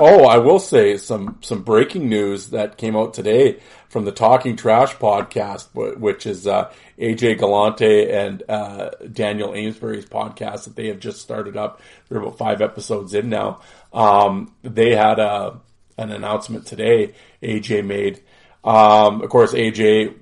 Oh, 0.00 0.26
I 0.26 0.38
will 0.38 0.60
say 0.60 0.96
some 0.96 1.38
some 1.40 1.62
breaking 1.62 2.08
news 2.08 2.50
that 2.50 2.76
came 2.76 2.94
out 2.94 3.14
today 3.14 3.58
from 3.88 4.04
the 4.04 4.12
Talking 4.12 4.54
Trash 4.54 4.94
podcast, 4.94 5.74
which 5.98 6.24
is 6.24 6.46
uh, 6.46 6.72
AJ 6.98 7.38
Galante 7.38 8.08
and 8.08 8.44
uh, 8.48 8.90
Daniel 9.12 9.52
Amesbury's 9.52 10.06
podcast 10.06 10.64
that 10.64 10.76
they 10.76 10.86
have 10.86 11.00
just 11.00 11.20
started 11.20 11.56
up. 11.56 11.80
They're 12.08 12.20
about 12.20 12.38
five 12.38 12.62
episodes 12.62 13.12
in 13.12 13.28
now. 13.28 13.60
Um, 13.92 14.54
they 14.62 14.94
had 14.94 15.18
a 15.18 15.22
uh, 15.22 15.58
an 15.96 16.12
announcement 16.12 16.64
today. 16.64 17.14
AJ 17.42 17.84
made, 17.84 18.22
um, 18.62 19.20
of 19.20 19.28
course, 19.30 19.52
AJ 19.52 20.14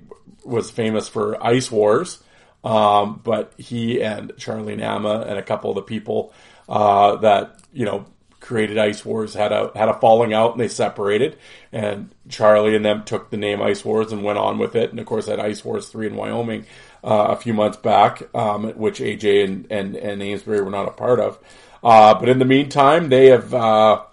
was 0.43 0.71
famous 0.71 1.07
for 1.07 1.43
Ice 1.45 1.69
Wars, 1.69 2.23
um, 2.63 3.21
but 3.23 3.53
he 3.57 4.01
and 4.01 4.33
Charlie 4.39 4.75
Nama 4.75 5.25
and 5.27 5.37
a 5.37 5.43
couple 5.43 5.69
of 5.69 5.75
the 5.75 5.83
people 5.83 6.33
uh, 6.67 7.17
that 7.17 7.59
you 7.71 7.85
know 7.85 8.07
created 8.47 8.77
Ice 8.77 9.03
Wars 9.03 9.33
had 9.33 9.51
a 9.51 9.71
had 9.75 9.89
a 9.89 9.93
falling 9.99 10.33
out 10.33 10.53
and 10.53 10.61
they 10.61 10.69
separated. 10.69 11.37
And 11.73 12.15
Charlie 12.29 12.77
and 12.77 12.85
them 12.85 13.03
took 13.03 13.29
the 13.29 13.35
name 13.35 13.61
Ice 13.61 13.83
Wars 13.83 14.13
and 14.13 14.23
went 14.23 14.39
on 14.39 14.57
with 14.57 14.73
it. 14.73 14.89
And 14.89 14.99
of 14.99 15.05
course, 15.05 15.27
had 15.27 15.41
Ice 15.41 15.65
Wars 15.65 15.89
three 15.89 16.07
in 16.07 16.15
Wyoming 16.15 16.65
uh, 17.03 17.27
a 17.29 17.35
few 17.35 17.53
months 17.53 17.77
back, 17.77 18.23
um, 18.33 18.69
which 18.71 18.99
AJ 18.99 19.43
and, 19.43 19.67
and 19.69 19.95
and 19.97 20.23
Amesbury 20.23 20.61
were 20.61 20.71
not 20.71 20.87
a 20.87 20.91
part 20.91 21.19
of. 21.19 21.37
Uh, 21.83 22.13
but 22.17 22.29
in 22.29 22.39
the 22.39 22.45
meantime, 22.45 23.09
they 23.09 23.27
have 23.27 23.53
uh, 23.53 24.03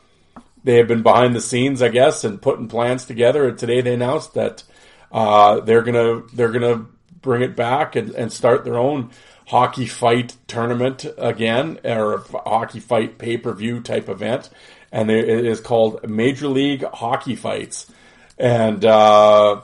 they 0.65 0.79
have 0.79 0.89
been 0.89 1.05
behind 1.05 1.37
the 1.37 1.41
scenes, 1.41 1.81
I 1.81 1.89
guess, 1.89 2.25
and 2.25 2.43
putting 2.43 2.67
plans 2.67 3.05
together. 3.05 3.47
And 3.49 3.57
today 3.57 3.83
they 3.83 3.95
announced 3.95 4.35
that 4.35 4.65
uh, 5.13 5.61
they're 5.61 5.83
gonna 5.83 6.23
they're 6.33 6.51
gonna 6.51 6.87
bring 7.21 7.43
it 7.43 7.55
back 7.55 7.95
and, 7.95 8.11
and 8.11 8.33
start 8.33 8.65
their 8.65 8.79
own 8.79 9.11
hockey 9.47 9.87
fight 9.87 10.37
tournament 10.47 11.07
again, 11.19 11.79
or 11.85 12.25
hockey 12.47 12.81
fight 12.81 13.19
pay 13.19 13.37
per 13.37 13.53
view 13.53 13.81
type 13.81 14.09
event, 14.09 14.51
and 14.93 15.11
it 15.11 15.47
is 15.47 15.61
called 15.61 16.09
Major 16.09 16.49
League 16.49 16.85
Hockey 16.85 17.37
Fights, 17.37 17.91
and 18.39 18.85
uh, 18.85 19.61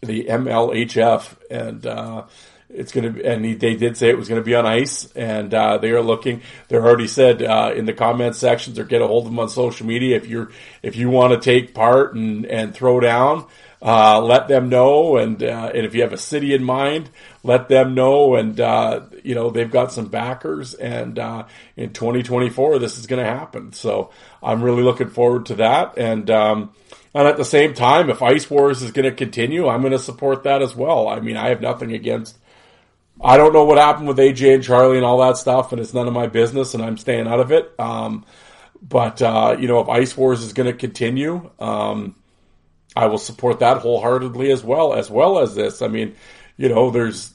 the 0.00 0.24
MLHF, 0.24 1.36
and 1.50 1.86
uh, 1.86 2.24
it's 2.72 2.92
going 2.92 3.14
to, 3.14 3.24
and 3.24 3.44
they 3.44 3.74
did 3.74 3.96
say 3.96 4.08
it 4.08 4.16
was 4.16 4.28
going 4.28 4.40
to 4.40 4.44
be 4.44 4.54
on 4.54 4.64
ice, 4.64 5.10
and 5.12 5.52
uh, 5.52 5.78
they 5.78 5.90
are 5.90 6.02
looking. 6.02 6.42
They're 6.68 6.84
already 6.84 7.08
said 7.08 7.42
uh, 7.42 7.72
in 7.74 7.84
the 7.84 7.92
comment 7.92 8.36
sections 8.36 8.78
or 8.78 8.84
get 8.84 9.02
a 9.02 9.06
hold 9.06 9.26
of 9.26 9.32
them 9.32 9.38
on 9.38 9.48
social 9.48 9.86
media 9.86 10.16
if 10.16 10.26
you're 10.26 10.50
if 10.82 10.96
you 10.96 11.10
want 11.10 11.32
to 11.32 11.40
take 11.40 11.74
part 11.74 12.14
and 12.14 12.46
and 12.46 12.74
throw 12.74 13.00
down. 13.00 13.46
Uh, 13.82 14.20
let 14.20 14.46
them 14.46 14.68
know, 14.68 15.16
and 15.16 15.42
uh, 15.42 15.70
and 15.74 15.86
if 15.86 15.94
you 15.94 16.02
have 16.02 16.12
a 16.12 16.18
city 16.18 16.52
in 16.52 16.62
mind, 16.62 17.08
let 17.42 17.68
them 17.68 17.94
know. 17.94 18.34
And 18.34 18.60
uh, 18.60 19.02
you 19.22 19.34
know 19.34 19.50
they've 19.50 19.70
got 19.70 19.92
some 19.92 20.06
backers, 20.06 20.74
and 20.74 21.18
uh, 21.18 21.44
in 21.76 21.92
2024 21.92 22.78
this 22.78 22.98
is 22.98 23.06
going 23.06 23.24
to 23.24 23.30
happen. 23.30 23.72
So 23.72 24.10
I'm 24.42 24.62
really 24.62 24.82
looking 24.82 25.10
forward 25.10 25.46
to 25.46 25.56
that. 25.56 25.98
And 25.98 26.30
um, 26.30 26.74
and 27.14 27.26
at 27.26 27.36
the 27.36 27.44
same 27.44 27.74
time, 27.74 28.10
if 28.10 28.22
Ice 28.22 28.48
Wars 28.48 28.82
is 28.82 28.92
going 28.92 29.08
to 29.08 29.14
continue, 29.14 29.68
I'm 29.68 29.80
going 29.80 29.92
to 29.92 29.98
support 29.98 30.44
that 30.44 30.62
as 30.62 30.74
well. 30.74 31.08
I 31.08 31.20
mean, 31.20 31.36
I 31.36 31.48
have 31.48 31.60
nothing 31.60 31.92
against. 31.92 32.38
I 33.22 33.36
don't 33.36 33.52
know 33.52 33.64
what 33.64 33.76
happened 33.76 34.08
with 34.08 34.16
AJ 34.16 34.54
and 34.54 34.64
Charlie 34.64 34.96
and 34.96 35.04
all 35.04 35.18
that 35.18 35.36
stuff, 35.36 35.72
and 35.72 35.80
it's 35.80 35.92
none 35.92 36.06
of 36.06 36.14
my 36.14 36.26
business, 36.26 36.72
and 36.72 36.82
I'm 36.82 36.96
staying 36.96 37.26
out 37.26 37.40
of 37.40 37.52
it. 37.52 37.70
Um, 37.78 38.24
but 38.80 39.20
uh, 39.20 39.56
you 39.58 39.68
know, 39.68 39.80
if 39.80 39.88
Ice 39.88 40.16
Wars 40.16 40.42
is 40.42 40.52
going 40.52 40.68
to 40.70 40.76
continue. 40.76 41.50
Um, 41.58 42.14
I 42.96 43.06
will 43.06 43.18
support 43.18 43.60
that 43.60 43.78
wholeheartedly 43.78 44.50
as 44.50 44.64
well 44.64 44.94
as 44.94 45.10
well 45.10 45.38
as 45.38 45.54
this. 45.54 45.80
I 45.82 45.88
mean, 45.88 46.16
you 46.60 46.68
know, 46.68 46.90
there's 46.90 47.32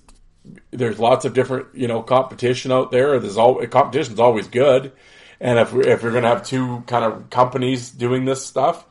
there's 0.70 1.00
lots 1.00 1.26
of 1.26 1.34
different 1.34 1.70
you 1.74 1.88
know 1.88 2.04
competition 2.04 2.72
out 2.72 2.92
there. 2.92 3.20
There's 3.20 3.38
all 3.38 3.66
competition's 3.66 4.20
always 4.20 4.48
good, 4.48 4.92
and 5.40 5.58
if 5.58 5.74
we're, 5.74 5.88
if 5.88 6.04
we're 6.04 6.12
gonna 6.12 6.28
have 6.28 6.46
two 6.46 6.84
kind 6.86 7.04
of 7.04 7.32
companies 7.32 7.90
doing 7.90 8.26
this 8.26 8.46
stuff, 8.46 8.86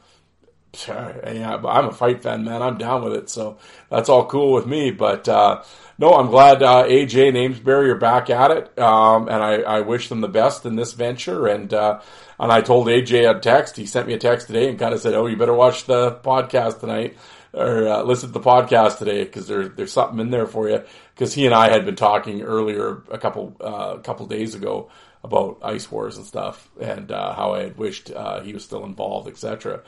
yeah, 0.89 1.61
I'm 1.65 1.87
a 1.87 1.93
fight 1.93 2.25
fan, 2.25 2.43
man. 2.43 2.63
I'm 2.63 2.79
down 2.79 3.05
with 3.05 3.13
it, 3.13 3.31
so 3.31 3.59
that's 3.91 4.09
all 4.09 4.27
cool 4.27 4.53
with 4.53 4.67
me. 4.67 4.91
But 4.91 5.29
uh, 5.29 5.63
no, 5.99 6.15
I'm 6.15 6.27
glad 6.27 6.65
uh, 6.65 6.83
AJ 6.83 7.29
and 7.29 7.37
Amesbury 7.37 7.91
are 7.91 7.95
back 7.95 8.29
at 8.29 8.51
it, 8.51 8.77
um, 8.77 9.29
and 9.29 9.41
I, 9.41 9.61
I, 9.61 9.81
wish 9.83 10.09
them 10.09 10.21
the 10.21 10.27
best 10.27 10.67
in 10.67 10.75
this 10.75 10.95
venture. 10.95 11.47
And 11.47 11.73
uh, 11.73 12.01
and 12.41 12.51
I 12.51 12.61
told 12.61 12.89
AJ 12.89 13.37
a 13.37 13.39
text. 13.39 13.77
He 13.77 13.87
sent 13.87 14.09
me 14.09 14.15
a 14.15 14.19
text 14.19 14.49
today 14.49 14.69
and 14.69 14.81
kind 14.81 14.95
of 14.95 15.01
said, 15.01 15.15
"Oh, 15.15 15.27
you 15.27 15.37
better 15.37 15.55
watch 15.55 15.85
the 15.85 16.17
podcast 16.25 16.81
tonight." 16.81 17.17
Or 17.55 17.89
uh, 17.89 18.03
listen 18.03 18.31
to 18.31 18.33
the 18.33 18.45
podcast 18.45 18.99
today 18.99 19.25
because 19.25 19.47
there's 19.47 19.75
there's 19.77 19.93
something 19.93 20.19
in 20.19 20.31
there 20.31 20.47
for 20.47 20.69
you. 20.69 20.83
Because 21.15 21.33
he 21.33 21.47
and 21.47 21.55
I 21.55 21.71
had 21.71 21.85
been 21.85 21.97
talking 21.97 22.43
earlier 22.43 23.03
a 23.11 23.19
couple 23.19 23.57
uh, 23.61 23.99
couple 23.99 24.27
days 24.27 24.55
ago 24.55 24.91
about 25.23 25.59
Ice 25.63 25.91
Wars 25.91 26.17
and 26.17 26.27
stuff, 26.27 26.69
and 26.81 27.11
uh, 27.11 27.35
how 27.35 27.55
I 27.55 27.63
had 27.63 27.79
wished 27.79 28.11
uh, 28.11 28.41
he 28.41 28.53
was 28.53 28.65
still 28.65 28.85
involved, 28.85 29.29
etc. 29.29 29.83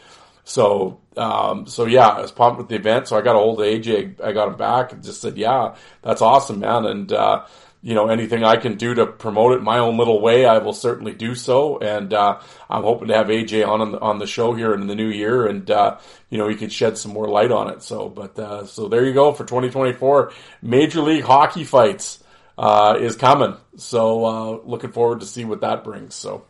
So, 0.48 1.00
um, 1.16 1.66
so 1.66 1.86
yeah, 1.86 2.06
I 2.06 2.20
was 2.20 2.30
pumped 2.30 2.58
with 2.58 2.68
the 2.68 2.76
event. 2.76 3.08
So 3.08 3.18
I 3.18 3.20
got 3.20 3.34
a 3.34 3.38
hold 3.40 3.60
of 3.60 3.66
AJ. 3.66 4.20
I 4.22 4.32
got 4.32 4.46
him 4.46 4.56
back 4.56 4.92
and 4.92 5.02
just 5.02 5.20
said, 5.20 5.36
yeah, 5.36 5.74
that's 6.02 6.22
awesome, 6.22 6.60
man. 6.60 6.86
And, 6.86 7.12
uh, 7.12 7.46
you 7.82 7.94
know, 7.94 8.08
anything 8.08 8.42
I 8.42 8.56
can 8.56 8.76
do 8.76 8.94
to 8.94 9.06
promote 9.06 9.52
it 9.52 9.62
my 9.62 9.78
own 9.78 9.96
little 9.96 10.20
way, 10.20 10.44
I 10.44 10.58
will 10.58 10.72
certainly 10.72 11.12
do 11.12 11.34
so. 11.34 11.78
And, 11.78 12.12
uh, 12.12 12.40
I'm 12.68 12.82
hoping 12.82 13.08
to 13.08 13.14
have 13.14 13.28
AJ 13.28 13.66
on, 13.66 13.80
on 13.80 13.92
the, 13.92 14.00
on 14.00 14.18
the 14.18 14.26
show 14.26 14.54
here 14.54 14.74
in 14.74 14.86
the 14.86 14.94
new 14.94 15.08
year 15.08 15.46
and, 15.46 15.70
uh, 15.70 15.98
you 16.30 16.38
know, 16.38 16.48
he 16.48 16.56
can 16.56 16.70
shed 16.70 16.98
some 16.98 17.12
more 17.12 17.28
light 17.28 17.52
on 17.52 17.70
it. 17.70 17.82
So, 17.82 18.08
but, 18.08 18.38
uh, 18.38 18.66
so 18.66 18.88
there 18.88 19.04
you 19.04 19.12
go 19.12 19.32
for 19.32 19.44
2024 19.44 20.32
Major 20.62 21.00
League 21.00 21.24
Hockey 21.24 21.64
fights, 21.64 22.22
uh, 22.58 22.96
is 23.00 23.16
coming. 23.16 23.56
So, 23.76 24.24
uh, 24.24 24.60
looking 24.64 24.92
forward 24.92 25.20
to 25.20 25.26
see 25.26 25.44
what 25.44 25.60
that 25.60 25.84
brings. 25.84 26.14
So, 26.14 26.44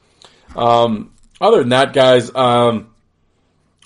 um, 0.55 1.12
other 1.41 1.59
than 1.59 1.71
that, 1.71 1.93
guys, 1.93 2.35
um, 2.35 2.95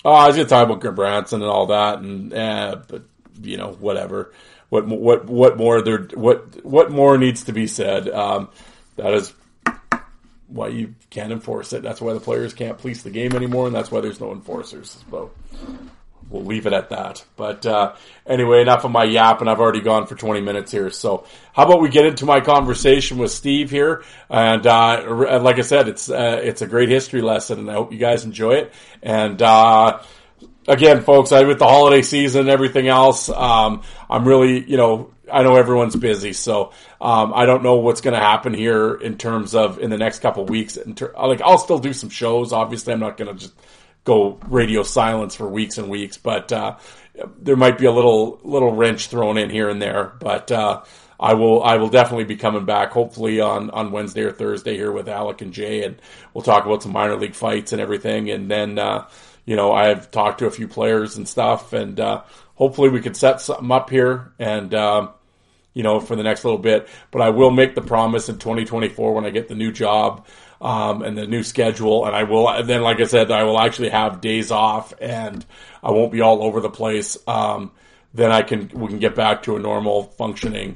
Oh, 0.03 0.13
I 0.13 0.27
was 0.27 0.35
to 0.35 0.45
talk 0.45 0.67
about 0.67 0.95
Branson 0.95 1.41
and 1.41 1.49
all 1.49 1.67
that, 1.67 1.99
and 1.99 2.33
eh, 2.33 2.75
but 2.87 3.03
you 3.41 3.57
know, 3.57 3.71
whatever. 3.79 4.33
What 4.71 4.87
what 4.87 5.25
what 5.25 5.57
more 5.57 5.81
there? 5.81 6.07
What 6.13 6.63
what 6.63 6.91
more 6.91 7.17
needs 7.17 7.43
to 7.43 7.51
be 7.51 7.67
said? 7.67 8.07
Um, 8.07 8.47
that 8.95 9.13
is 9.13 9.33
why 10.47 10.69
you 10.69 10.95
can't 11.09 11.33
enforce 11.33 11.73
it. 11.73 11.83
That's 11.83 11.99
why 11.99 12.13
the 12.13 12.21
players 12.21 12.53
can't 12.53 12.77
police 12.77 13.03
the 13.03 13.09
game 13.09 13.35
anymore, 13.35 13.67
and 13.67 13.75
that's 13.75 13.91
why 13.91 13.99
there's 13.99 14.21
no 14.21 14.31
enforcers. 14.31 15.03
So 15.11 15.31
we'll 16.29 16.45
leave 16.45 16.67
it 16.67 16.71
at 16.71 16.89
that. 16.91 17.25
But 17.35 17.65
uh, 17.65 17.95
anyway, 18.25 18.61
enough 18.61 18.85
of 18.85 18.91
my 18.91 19.03
yap, 19.03 19.41
and 19.41 19.49
I've 19.49 19.59
already 19.59 19.81
gone 19.81 20.07
for 20.07 20.15
20 20.15 20.39
minutes 20.39 20.71
here. 20.71 20.89
So 20.89 21.25
how 21.51 21.65
about 21.65 21.81
we 21.81 21.89
get 21.89 22.05
into 22.05 22.25
my 22.25 22.39
conversation 22.39 23.17
with 23.17 23.31
Steve 23.31 23.71
here? 23.71 24.05
And 24.29 24.65
uh, 24.65 25.41
like 25.41 25.57
I 25.57 25.63
said, 25.63 25.89
it's 25.89 26.09
uh, 26.09 26.39
it's 26.41 26.61
a 26.61 26.67
great 26.67 26.87
history 26.87 27.21
lesson, 27.21 27.59
and 27.59 27.69
I 27.69 27.73
hope 27.73 27.91
you 27.91 27.99
guys 27.99 28.23
enjoy 28.23 28.53
it. 28.53 28.73
And 29.03 29.41
uh, 29.41 30.01
again, 30.67 31.01
folks, 31.01 31.31
I 31.31 31.43
with 31.43 31.59
the 31.59 31.67
holiday 31.67 32.01
season 32.01 32.41
and 32.41 32.49
everything 32.49 32.87
else, 32.87 33.29
um, 33.29 33.83
I'm 34.09 34.27
really, 34.27 34.69
you 34.69 34.77
know, 34.77 35.11
I 35.31 35.43
know 35.43 35.55
everyone's 35.55 35.95
busy, 35.95 36.33
so 36.33 36.73
um, 36.99 37.33
I 37.33 37.45
don't 37.45 37.63
know 37.63 37.75
what's 37.75 38.01
going 38.01 38.13
to 38.13 38.19
happen 38.19 38.53
here 38.53 38.93
in 38.95 39.17
terms 39.17 39.55
of 39.55 39.79
in 39.79 39.89
the 39.89 39.97
next 39.97 40.19
couple 40.19 40.45
weeks. 40.45 40.77
Ter- 40.95 41.13
like, 41.17 41.41
I'll 41.41 41.57
still 41.57 41.79
do 41.79 41.93
some 41.93 42.09
shows. 42.09 42.51
Obviously, 42.51 42.93
I'm 42.93 42.99
not 42.99 43.17
going 43.17 43.33
to 43.33 43.39
just 43.39 43.53
go 44.03 44.39
radio 44.47 44.83
silence 44.83 45.35
for 45.35 45.47
weeks 45.47 45.77
and 45.77 45.89
weeks, 45.89 46.17
but 46.17 46.51
uh, 46.51 46.77
there 47.39 47.55
might 47.55 47.77
be 47.77 47.85
a 47.85 47.91
little 47.91 48.39
little 48.43 48.73
wrench 48.73 49.07
thrown 49.07 49.37
in 49.37 49.49
here 49.49 49.69
and 49.69 49.81
there. 49.81 50.13
But 50.19 50.51
uh, 50.51 50.83
I 51.19 51.35
will 51.35 51.63
I 51.63 51.77
will 51.77 51.89
definitely 51.89 52.25
be 52.25 52.35
coming 52.35 52.65
back, 52.65 52.91
hopefully 52.91 53.39
on 53.39 53.69
on 53.69 53.91
Wednesday 53.91 54.23
or 54.23 54.31
Thursday 54.31 54.75
here 54.75 54.91
with 54.91 55.07
Alec 55.07 55.41
and 55.41 55.53
Jay, 55.53 55.83
and 55.83 56.01
we'll 56.33 56.43
talk 56.43 56.65
about 56.65 56.83
some 56.83 56.91
minor 56.91 57.15
league 57.15 57.35
fights 57.35 57.71
and 57.71 57.81
everything. 57.81 58.29
And 58.29 58.49
then 58.49 58.79
uh, 58.79 59.07
you 59.45 59.55
know 59.55 59.71
I've 59.71 60.11
talked 60.11 60.39
to 60.39 60.47
a 60.47 60.51
few 60.51 60.67
players 60.67 61.17
and 61.17 61.27
stuff, 61.27 61.73
and 61.73 61.99
uh, 61.99 62.23
hopefully 62.55 62.89
we 62.89 63.01
can 63.01 63.13
set 63.13 63.41
something 63.41 63.71
up 63.71 63.89
here 63.89 64.31
and. 64.39 64.73
Um, 64.73 65.09
you 65.73 65.83
know, 65.83 66.01
for 66.01 66.15
the 66.17 66.23
next 66.23 66.43
little 66.43 66.59
bit, 66.59 66.89
but 67.11 67.21
I 67.21 67.29
will 67.29 67.51
make 67.51 67.75
the 67.75 67.81
promise 67.81 68.27
in 68.27 68.37
2024 68.37 69.13
when 69.13 69.25
I 69.25 69.29
get 69.29 69.47
the 69.47 69.55
new 69.55 69.71
job 69.71 70.27
um, 70.59 71.01
and 71.01 71.17
the 71.17 71.25
new 71.25 71.43
schedule. 71.43 72.05
And 72.05 72.15
I 72.15 72.23
will, 72.23 72.49
and 72.49 72.67
then, 72.67 72.81
like 72.81 72.99
I 72.99 73.05
said, 73.05 73.31
I 73.31 73.43
will 73.43 73.59
actually 73.59 73.89
have 73.89 74.21
days 74.21 74.51
off 74.51 74.93
and 74.99 75.45
I 75.81 75.91
won't 75.91 76.11
be 76.11 76.21
all 76.21 76.43
over 76.43 76.59
the 76.59 76.69
place. 76.69 77.17
Um, 77.27 77.71
then 78.13 78.31
I 78.31 78.41
can, 78.41 78.69
we 78.73 78.87
can 78.89 78.99
get 78.99 79.15
back 79.15 79.43
to 79.43 79.55
a 79.55 79.59
normal 79.59 80.03
functioning, 80.03 80.75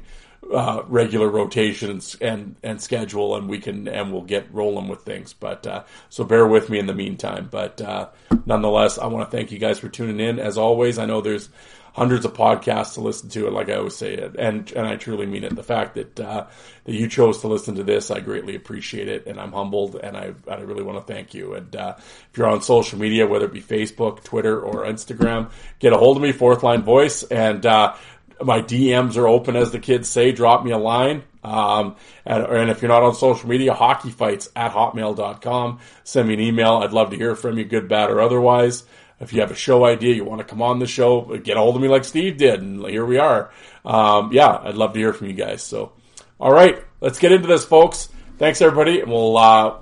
uh, 0.52 0.82
regular 0.88 1.28
rotations 1.28 2.16
and, 2.20 2.56
and 2.62 2.80
schedule 2.80 3.36
and 3.36 3.48
we 3.48 3.58
can, 3.58 3.88
and 3.88 4.12
we'll 4.12 4.22
get 4.22 4.52
rolling 4.52 4.88
with 4.88 5.02
things. 5.02 5.32
But, 5.32 5.66
uh, 5.66 5.84
so 6.08 6.24
bear 6.24 6.46
with 6.46 6.70
me 6.70 6.78
in 6.78 6.86
the 6.86 6.94
meantime. 6.94 7.48
But, 7.50 7.80
uh, 7.80 8.08
nonetheless, 8.44 8.98
I 8.98 9.06
want 9.06 9.30
to 9.30 9.36
thank 9.36 9.52
you 9.52 9.58
guys 9.58 9.78
for 9.78 9.88
tuning 9.88 10.20
in. 10.20 10.38
As 10.38 10.58
always, 10.58 10.98
I 10.98 11.06
know 11.06 11.20
there's, 11.20 11.48
hundreds 11.96 12.26
of 12.26 12.34
podcasts 12.34 12.92
to 12.92 13.00
listen 13.00 13.30
to, 13.30 13.46
and 13.46 13.54
like 13.54 13.70
I 13.70 13.76
always 13.76 13.96
say 13.96 14.12
it, 14.12 14.36
and 14.38 14.70
and 14.72 14.86
I 14.86 14.96
truly 14.96 15.24
mean 15.24 15.44
it. 15.44 15.56
The 15.56 15.62
fact 15.62 15.94
that 15.94 16.20
uh, 16.20 16.46
that 16.84 16.94
you 16.94 17.08
chose 17.08 17.40
to 17.40 17.48
listen 17.48 17.76
to 17.76 17.82
this, 17.82 18.10
I 18.10 18.20
greatly 18.20 18.54
appreciate 18.54 19.08
it, 19.08 19.26
and 19.26 19.40
I'm 19.40 19.52
humbled, 19.52 19.96
and 19.96 20.14
I 20.14 20.34
I 20.46 20.56
really 20.56 20.82
want 20.82 21.04
to 21.04 21.12
thank 21.12 21.32
you. 21.32 21.54
And 21.54 21.74
uh, 21.74 21.94
if 21.96 22.30
you're 22.36 22.48
on 22.48 22.60
social 22.60 22.98
media, 22.98 23.26
whether 23.26 23.46
it 23.46 23.52
be 23.52 23.62
Facebook, 23.62 24.22
Twitter, 24.22 24.60
or 24.60 24.84
Instagram, 24.84 25.50
get 25.78 25.94
a 25.94 25.96
hold 25.96 26.18
of 26.18 26.22
me, 26.22 26.32
Fourth 26.32 26.62
Line 26.62 26.82
Voice, 26.82 27.22
and 27.22 27.64
uh, 27.64 27.94
my 28.42 28.60
DMs 28.60 29.16
are 29.16 29.28
open, 29.28 29.56
as 29.56 29.72
the 29.72 29.78
kids 29.78 30.08
say. 30.08 30.32
Drop 30.32 30.64
me 30.64 30.70
a 30.70 30.78
line. 30.78 31.22
Um, 31.42 31.96
and, 32.24 32.44
and, 32.44 32.70
if 32.70 32.82
you're 32.82 32.88
not 32.88 33.04
on 33.04 33.14
social 33.14 33.48
media, 33.48 33.72
hockey 33.72 34.10
fights 34.10 34.48
at 34.56 34.72
hotmail.com. 34.72 35.78
Send 36.02 36.28
me 36.28 36.34
an 36.34 36.40
email. 36.40 36.78
I'd 36.78 36.92
love 36.92 37.10
to 37.10 37.16
hear 37.16 37.36
from 37.36 37.56
you, 37.56 37.64
good, 37.64 37.88
bad, 37.88 38.10
or 38.10 38.20
otherwise. 38.20 38.82
If 39.20 39.32
you 39.32 39.40
have 39.40 39.50
a 39.50 39.56
show 39.56 39.84
idea, 39.84 40.14
you 40.14 40.24
want 40.24 40.40
to 40.40 40.46
come 40.46 40.60
on 40.60 40.78
the 40.78 40.86
show, 40.86 41.36
get 41.38 41.56
a 41.56 41.60
hold 41.60 41.76
of 41.76 41.82
me 41.82 41.88
like 41.88 42.04
Steve 42.04 42.36
did, 42.36 42.60
and 42.60 42.84
here 42.86 43.06
we 43.06 43.18
are. 43.18 43.50
Um, 43.84 44.32
yeah, 44.32 44.58
I'd 44.62 44.74
love 44.74 44.92
to 44.92 44.98
hear 44.98 45.12
from 45.12 45.28
you 45.28 45.34
guys. 45.34 45.62
So, 45.62 45.92
all 46.38 46.52
right, 46.52 46.82
let's 47.00 47.18
get 47.18 47.32
into 47.32 47.48
this, 47.48 47.64
folks. 47.64 48.08
Thanks, 48.38 48.60
everybody, 48.60 49.00
and 49.00 49.10
we'll 49.10 49.38
uh, 49.38 49.78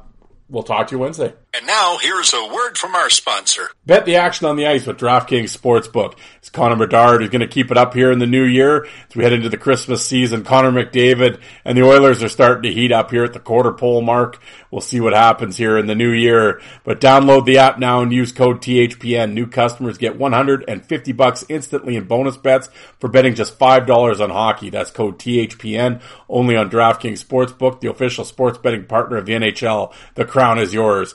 we'll 0.48 0.62
talk 0.62 0.88
to 0.88 0.92
you 0.92 1.00
Wednesday. 1.00 1.32
And 1.56 1.68
now 1.68 1.98
here's 1.98 2.34
a 2.34 2.48
word 2.48 2.76
from 2.76 2.96
our 2.96 3.08
sponsor. 3.08 3.70
Bet 3.86 4.06
the 4.06 4.16
action 4.16 4.48
on 4.48 4.56
the 4.56 4.66
ice 4.66 4.88
with 4.88 4.98
DraftKings 4.98 5.56
Sportsbook. 5.56 6.16
It's 6.38 6.50
Connor 6.50 6.74
Bedard 6.74 7.20
who's 7.20 7.30
going 7.30 7.42
to 7.42 7.46
keep 7.46 7.70
it 7.70 7.76
up 7.76 7.94
here 7.94 8.10
in 8.10 8.18
the 8.18 8.26
new 8.26 8.42
year 8.42 8.86
as 8.86 9.14
we 9.14 9.22
head 9.22 9.32
into 9.32 9.48
the 9.48 9.56
Christmas 9.56 10.04
season. 10.04 10.42
Connor 10.42 10.72
McDavid 10.72 11.40
and 11.64 11.78
the 11.78 11.84
Oilers 11.84 12.24
are 12.24 12.28
starting 12.28 12.64
to 12.64 12.72
heat 12.72 12.90
up 12.90 13.12
here 13.12 13.22
at 13.22 13.34
the 13.34 13.38
quarter 13.38 13.70
pole 13.70 14.02
mark. 14.02 14.42
We'll 14.72 14.80
see 14.80 15.00
what 15.00 15.12
happens 15.12 15.56
here 15.56 15.78
in 15.78 15.86
the 15.86 15.94
new 15.94 16.10
year. 16.10 16.60
But 16.82 17.00
download 17.00 17.44
the 17.44 17.58
app 17.58 17.78
now 17.78 18.00
and 18.00 18.12
use 18.12 18.32
code 18.32 18.60
THPN. 18.60 19.34
New 19.34 19.46
customers 19.46 19.96
get 19.96 20.18
150 20.18 21.12
bucks 21.12 21.44
instantly 21.48 21.94
in 21.94 22.08
bonus 22.08 22.36
bets 22.36 22.68
for 22.98 23.06
betting 23.06 23.36
just 23.36 23.60
$5 23.60 24.20
on 24.20 24.30
hockey. 24.30 24.70
That's 24.70 24.90
code 24.90 25.20
THPN 25.20 26.02
only 26.28 26.56
on 26.56 26.68
DraftKings 26.68 27.24
Sportsbook, 27.24 27.78
the 27.78 27.90
official 27.90 28.24
sports 28.24 28.58
betting 28.58 28.86
partner 28.86 29.18
of 29.18 29.26
the 29.26 29.34
NHL. 29.34 29.94
The 30.16 30.24
crown 30.24 30.58
is 30.58 30.74
yours. 30.74 31.14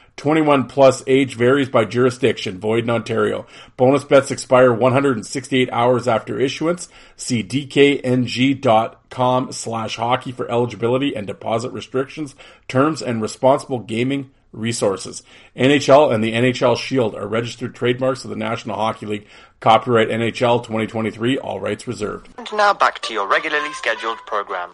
21 0.17 0.67
plus 0.67 1.03
age 1.07 1.35
varies 1.35 1.69
by 1.69 1.85
jurisdiction, 1.85 2.59
void 2.59 2.83
in 2.83 2.89
Ontario. 2.89 3.47
Bonus 3.77 4.03
bets 4.03 4.31
expire 4.31 4.71
168 4.71 5.69
hours 5.71 6.07
after 6.07 6.39
issuance. 6.39 6.89
See 7.15 7.43
dkng.com 7.43 9.51
slash 9.51 9.95
hockey 9.95 10.31
for 10.31 10.49
eligibility 10.51 11.15
and 11.15 11.25
deposit 11.25 11.71
restrictions, 11.71 12.35
terms, 12.67 13.01
and 13.01 13.21
responsible 13.21 13.79
gaming 13.79 14.31
resources. 14.51 15.23
NHL 15.55 16.13
and 16.13 16.23
the 16.23 16.33
NHL 16.33 16.77
Shield 16.77 17.15
are 17.15 17.27
registered 17.27 17.73
trademarks 17.73 18.23
of 18.23 18.29
the 18.29 18.35
National 18.35 18.75
Hockey 18.75 19.05
League. 19.05 19.27
Copyright 19.59 20.09
NHL 20.09 20.63
2023, 20.63 21.37
all 21.37 21.59
rights 21.59 21.87
reserved. 21.87 22.29
And 22.37 22.47
now 22.53 22.73
back 22.73 23.01
to 23.03 23.13
your 23.13 23.27
regularly 23.27 23.71
scheduled 23.73 24.17
program. 24.25 24.71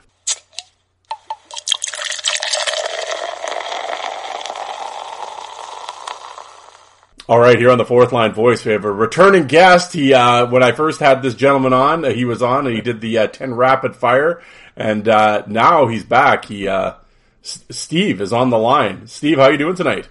All 7.30 7.40
right, 7.40 7.60
here 7.60 7.72
on 7.72 7.78
the 7.78 7.84
fourth 7.86 8.14
line 8.14 8.32
voice, 8.32 8.64
we 8.64 8.72
have 8.72 8.86
a 8.86 8.92
returning 8.92 9.48
guest. 9.48 9.92
He, 9.92 10.14
uh, 10.14 10.46
when 10.48 10.64
I 10.64 10.72
first 10.72 11.02
had 11.02 11.22
this 11.22 11.36
gentleman 11.36 11.74
on, 11.74 12.06
uh, 12.06 12.12
he 12.12 12.24
was 12.24 12.42
on 12.42 12.66
and 12.66 12.74
he 12.74 12.82
did 12.82 13.02
the 13.02 13.18
uh, 13.18 13.28
10 13.28 13.54
rapid 13.54 13.98
fire. 13.98 14.42
And 14.78 15.10
uh, 15.10 15.44
now 15.46 15.88
he's 15.88 16.06
back. 16.06 16.46
He, 16.46 16.70
uh, 16.70 16.94
S- 17.44 17.66
Steve 17.70 18.22
is 18.22 18.32
on 18.32 18.50
the 18.50 18.58
line. 18.58 19.08
Steve, 19.08 19.40
how 19.40 19.44
are 19.44 19.52
you 19.52 19.58
doing 19.58 19.76
tonight? 19.76 20.08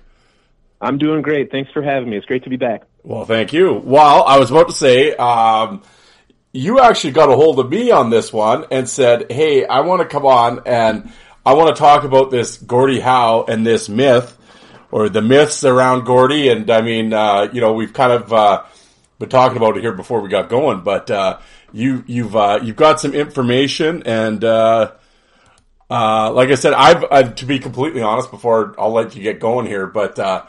I'm 0.78 0.98
doing 0.98 1.22
great. 1.22 1.50
Thanks 1.50 1.72
for 1.72 1.80
having 1.80 2.10
me. 2.10 2.18
It's 2.18 2.26
great 2.26 2.44
to 2.44 2.50
be 2.50 2.56
back. 2.56 2.82
Well, 3.02 3.24
thank 3.24 3.54
you. 3.54 3.72
Well, 3.72 4.24
I 4.24 4.38
was 4.38 4.50
about 4.50 4.68
to 4.68 4.74
say, 4.74 5.14
um, 5.16 5.82
you 6.52 6.80
actually 6.80 7.12
got 7.12 7.30
a 7.30 7.34
hold 7.34 7.58
of 7.58 7.70
me 7.70 7.90
on 7.92 8.10
this 8.10 8.30
one 8.30 8.66
and 8.70 8.86
said, 8.88 9.32
"Hey, 9.32 9.64
I 9.64 9.80
want 9.80 10.02
to 10.02 10.08
come 10.08 10.26
on 10.26 10.62
and 10.66 11.10
I 11.46 11.54
want 11.54 11.74
to 11.74 11.80
talk 11.80 12.04
about 12.04 12.30
this 12.30 12.58
Gordie 12.58 13.00
Howe 13.00 13.44
and 13.48 13.64
this 13.64 13.88
myth, 13.88 14.35
or 14.96 15.10
the 15.10 15.20
myths 15.20 15.62
around 15.62 16.06
Gordie. 16.06 16.48
And 16.48 16.70
I 16.70 16.80
mean, 16.80 17.12
uh, 17.12 17.50
you 17.52 17.60
know, 17.60 17.74
we've 17.74 17.92
kind 17.92 18.12
of 18.12 18.32
uh, 18.32 18.62
been 19.18 19.28
talking 19.28 19.58
about 19.58 19.76
it 19.76 19.82
here 19.82 19.92
before 19.92 20.22
we 20.22 20.30
got 20.30 20.48
going, 20.48 20.80
but 20.80 21.10
uh, 21.10 21.38
you 21.70 22.02
you've 22.06 22.34
uh, 22.34 22.60
you've 22.62 22.76
got 22.76 22.98
some 23.00 23.12
information 23.14 24.02
and. 24.06 24.42
Uh, 24.42 24.92
uh, 25.88 26.32
like 26.32 26.48
I 26.48 26.56
said, 26.56 26.72
I've, 26.72 27.04
uh, 27.08 27.22
to 27.22 27.46
be 27.46 27.60
completely 27.60 28.02
honest, 28.02 28.32
before 28.32 28.74
I'll 28.76 28.90
let 28.90 29.14
you 29.14 29.22
get 29.22 29.38
going 29.38 29.66
here, 29.66 29.86
but, 29.86 30.18
uh, 30.18 30.42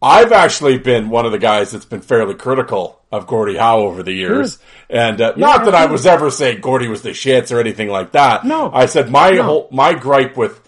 I've 0.00 0.32
actually 0.32 0.78
been 0.78 1.10
one 1.10 1.26
of 1.26 1.32
the 1.32 1.38
guys 1.38 1.72
that's 1.72 1.84
been 1.84 2.00
fairly 2.00 2.34
critical 2.34 2.98
of 3.12 3.26
Gordie 3.26 3.58
Howe 3.58 3.80
over 3.80 4.02
the 4.02 4.14
years. 4.14 4.58
And, 4.88 5.20
uh, 5.20 5.34
not 5.36 5.66
that 5.66 5.74
I 5.74 5.84
was 5.84 6.06
ever 6.06 6.30
saying 6.30 6.62
Gordie 6.62 6.88
was 6.88 7.02
the 7.02 7.10
shits 7.10 7.54
or 7.54 7.60
anything 7.60 7.88
like 7.88 8.12
that. 8.12 8.46
No. 8.46 8.70
I 8.72 8.86
said 8.86 9.10
my 9.10 9.36
whole, 9.36 9.68
my 9.70 9.92
gripe 9.92 10.38
with, 10.38 10.61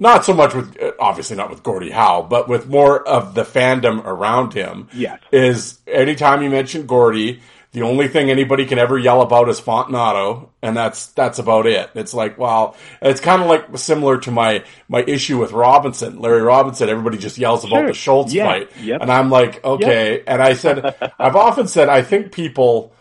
not 0.00 0.24
so 0.24 0.32
much 0.34 0.54
with, 0.54 0.76
uh, 0.82 0.92
obviously 0.98 1.36
not 1.36 1.50
with 1.50 1.62
Gordie 1.62 1.90
Howe, 1.90 2.22
but 2.28 2.48
with 2.48 2.66
more 2.68 3.06
of 3.06 3.34
the 3.34 3.42
fandom 3.44 4.04
around 4.04 4.54
him. 4.54 4.88
Yes. 4.92 5.20
Is 5.30 5.78
anytime 5.86 6.42
you 6.42 6.50
mention 6.50 6.86
Gordie, 6.86 7.40
the 7.72 7.82
only 7.82 8.08
thing 8.08 8.30
anybody 8.30 8.66
can 8.66 8.80
ever 8.80 8.98
yell 8.98 9.22
about 9.22 9.48
is 9.48 9.60
Fontinato, 9.60 10.48
and 10.60 10.76
that's 10.76 11.06
that's 11.12 11.38
about 11.38 11.66
it. 11.66 11.88
It's 11.94 12.12
like, 12.12 12.36
well, 12.36 12.74
it's 13.00 13.20
kind 13.20 13.40
of 13.42 13.46
like 13.48 13.78
similar 13.78 14.18
to 14.22 14.32
my 14.32 14.64
my 14.88 15.02
issue 15.06 15.38
with 15.38 15.52
Robinson, 15.52 16.18
Larry 16.18 16.42
Robinson. 16.42 16.88
Everybody 16.88 17.16
just 17.18 17.38
yells 17.38 17.62
about 17.64 17.76
Sure. 17.80 17.86
the 17.86 17.94
Schultz 17.94 18.34
Yeah. 18.34 18.46
fight, 18.46 18.70
Yep. 18.82 19.02
and 19.02 19.12
I'm 19.12 19.30
like, 19.30 19.64
okay. 19.64 20.24
And 20.26 20.42
I 20.42 20.54
said, 20.54 20.96
I've 21.20 21.36
often 21.36 21.68
said, 21.68 21.88
I 21.88 22.02
think 22.02 22.32
people, 22.32 22.92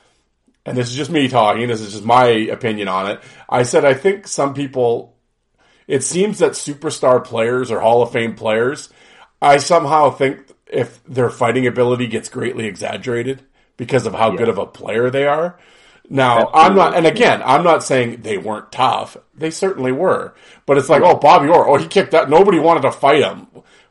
and 0.68 0.78
this 0.78 0.88
is 0.90 0.96
just 0.96 1.10
me 1.10 1.28
talking. 1.30 1.68
This 1.68 1.82
is 1.82 1.94
just 1.94 2.06
my 2.06 2.28
opinion 2.28 2.90
on 2.90 3.10
it. 3.10 3.22
I 3.50 3.64
said, 3.64 3.86
I 3.86 3.96
think 3.96 4.28
some 4.28 4.54
people. 4.54 5.16
It 5.90 6.04
seems 6.04 6.38
that 6.38 6.52
superstar 6.52 7.24
players 7.24 7.72
or 7.72 7.80
Hall 7.80 8.04
of 8.04 8.12
Fame 8.12 8.36
players, 8.36 8.90
I 9.42 9.58
somehow 9.58 10.12
think 10.12 10.46
if 10.68 11.04
their 11.04 11.32
fighting 11.32 11.66
ability 11.66 12.06
gets 12.06 12.30
greatly 12.30 12.68
exaggerated 12.68 13.42
because 13.76 14.06
of 14.06 14.14
how 14.14 14.36
good 14.36 14.50
of 14.50 14.60
a 14.60 14.68
player 14.68 15.10
they 15.10 15.26
are. 15.26 15.58
Now, 16.08 16.52
I'm 16.54 16.76
not, 16.76 16.96
and 16.96 17.08
again, 17.08 17.42
I'm 17.44 17.64
not 17.64 17.84
saying 17.84 18.22
they 18.22 18.38
weren't 18.38 18.72
tough. 18.72 19.18
They 19.34 19.50
certainly 19.50 19.92
were. 19.92 20.36
But 20.68 20.78
it's 20.78 20.90
like, 20.90 21.02
oh, 21.02 21.16
Bobby 21.16 21.50
Orr, 21.50 21.68
oh, 21.68 21.78
he 21.78 21.88
kicked 21.88 22.12
that. 22.12 22.30
Nobody 22.30 22.60
wanted 22.60 22.82
to 22.82 22.92
fight 22.92 23.24
him. 23.24 23.48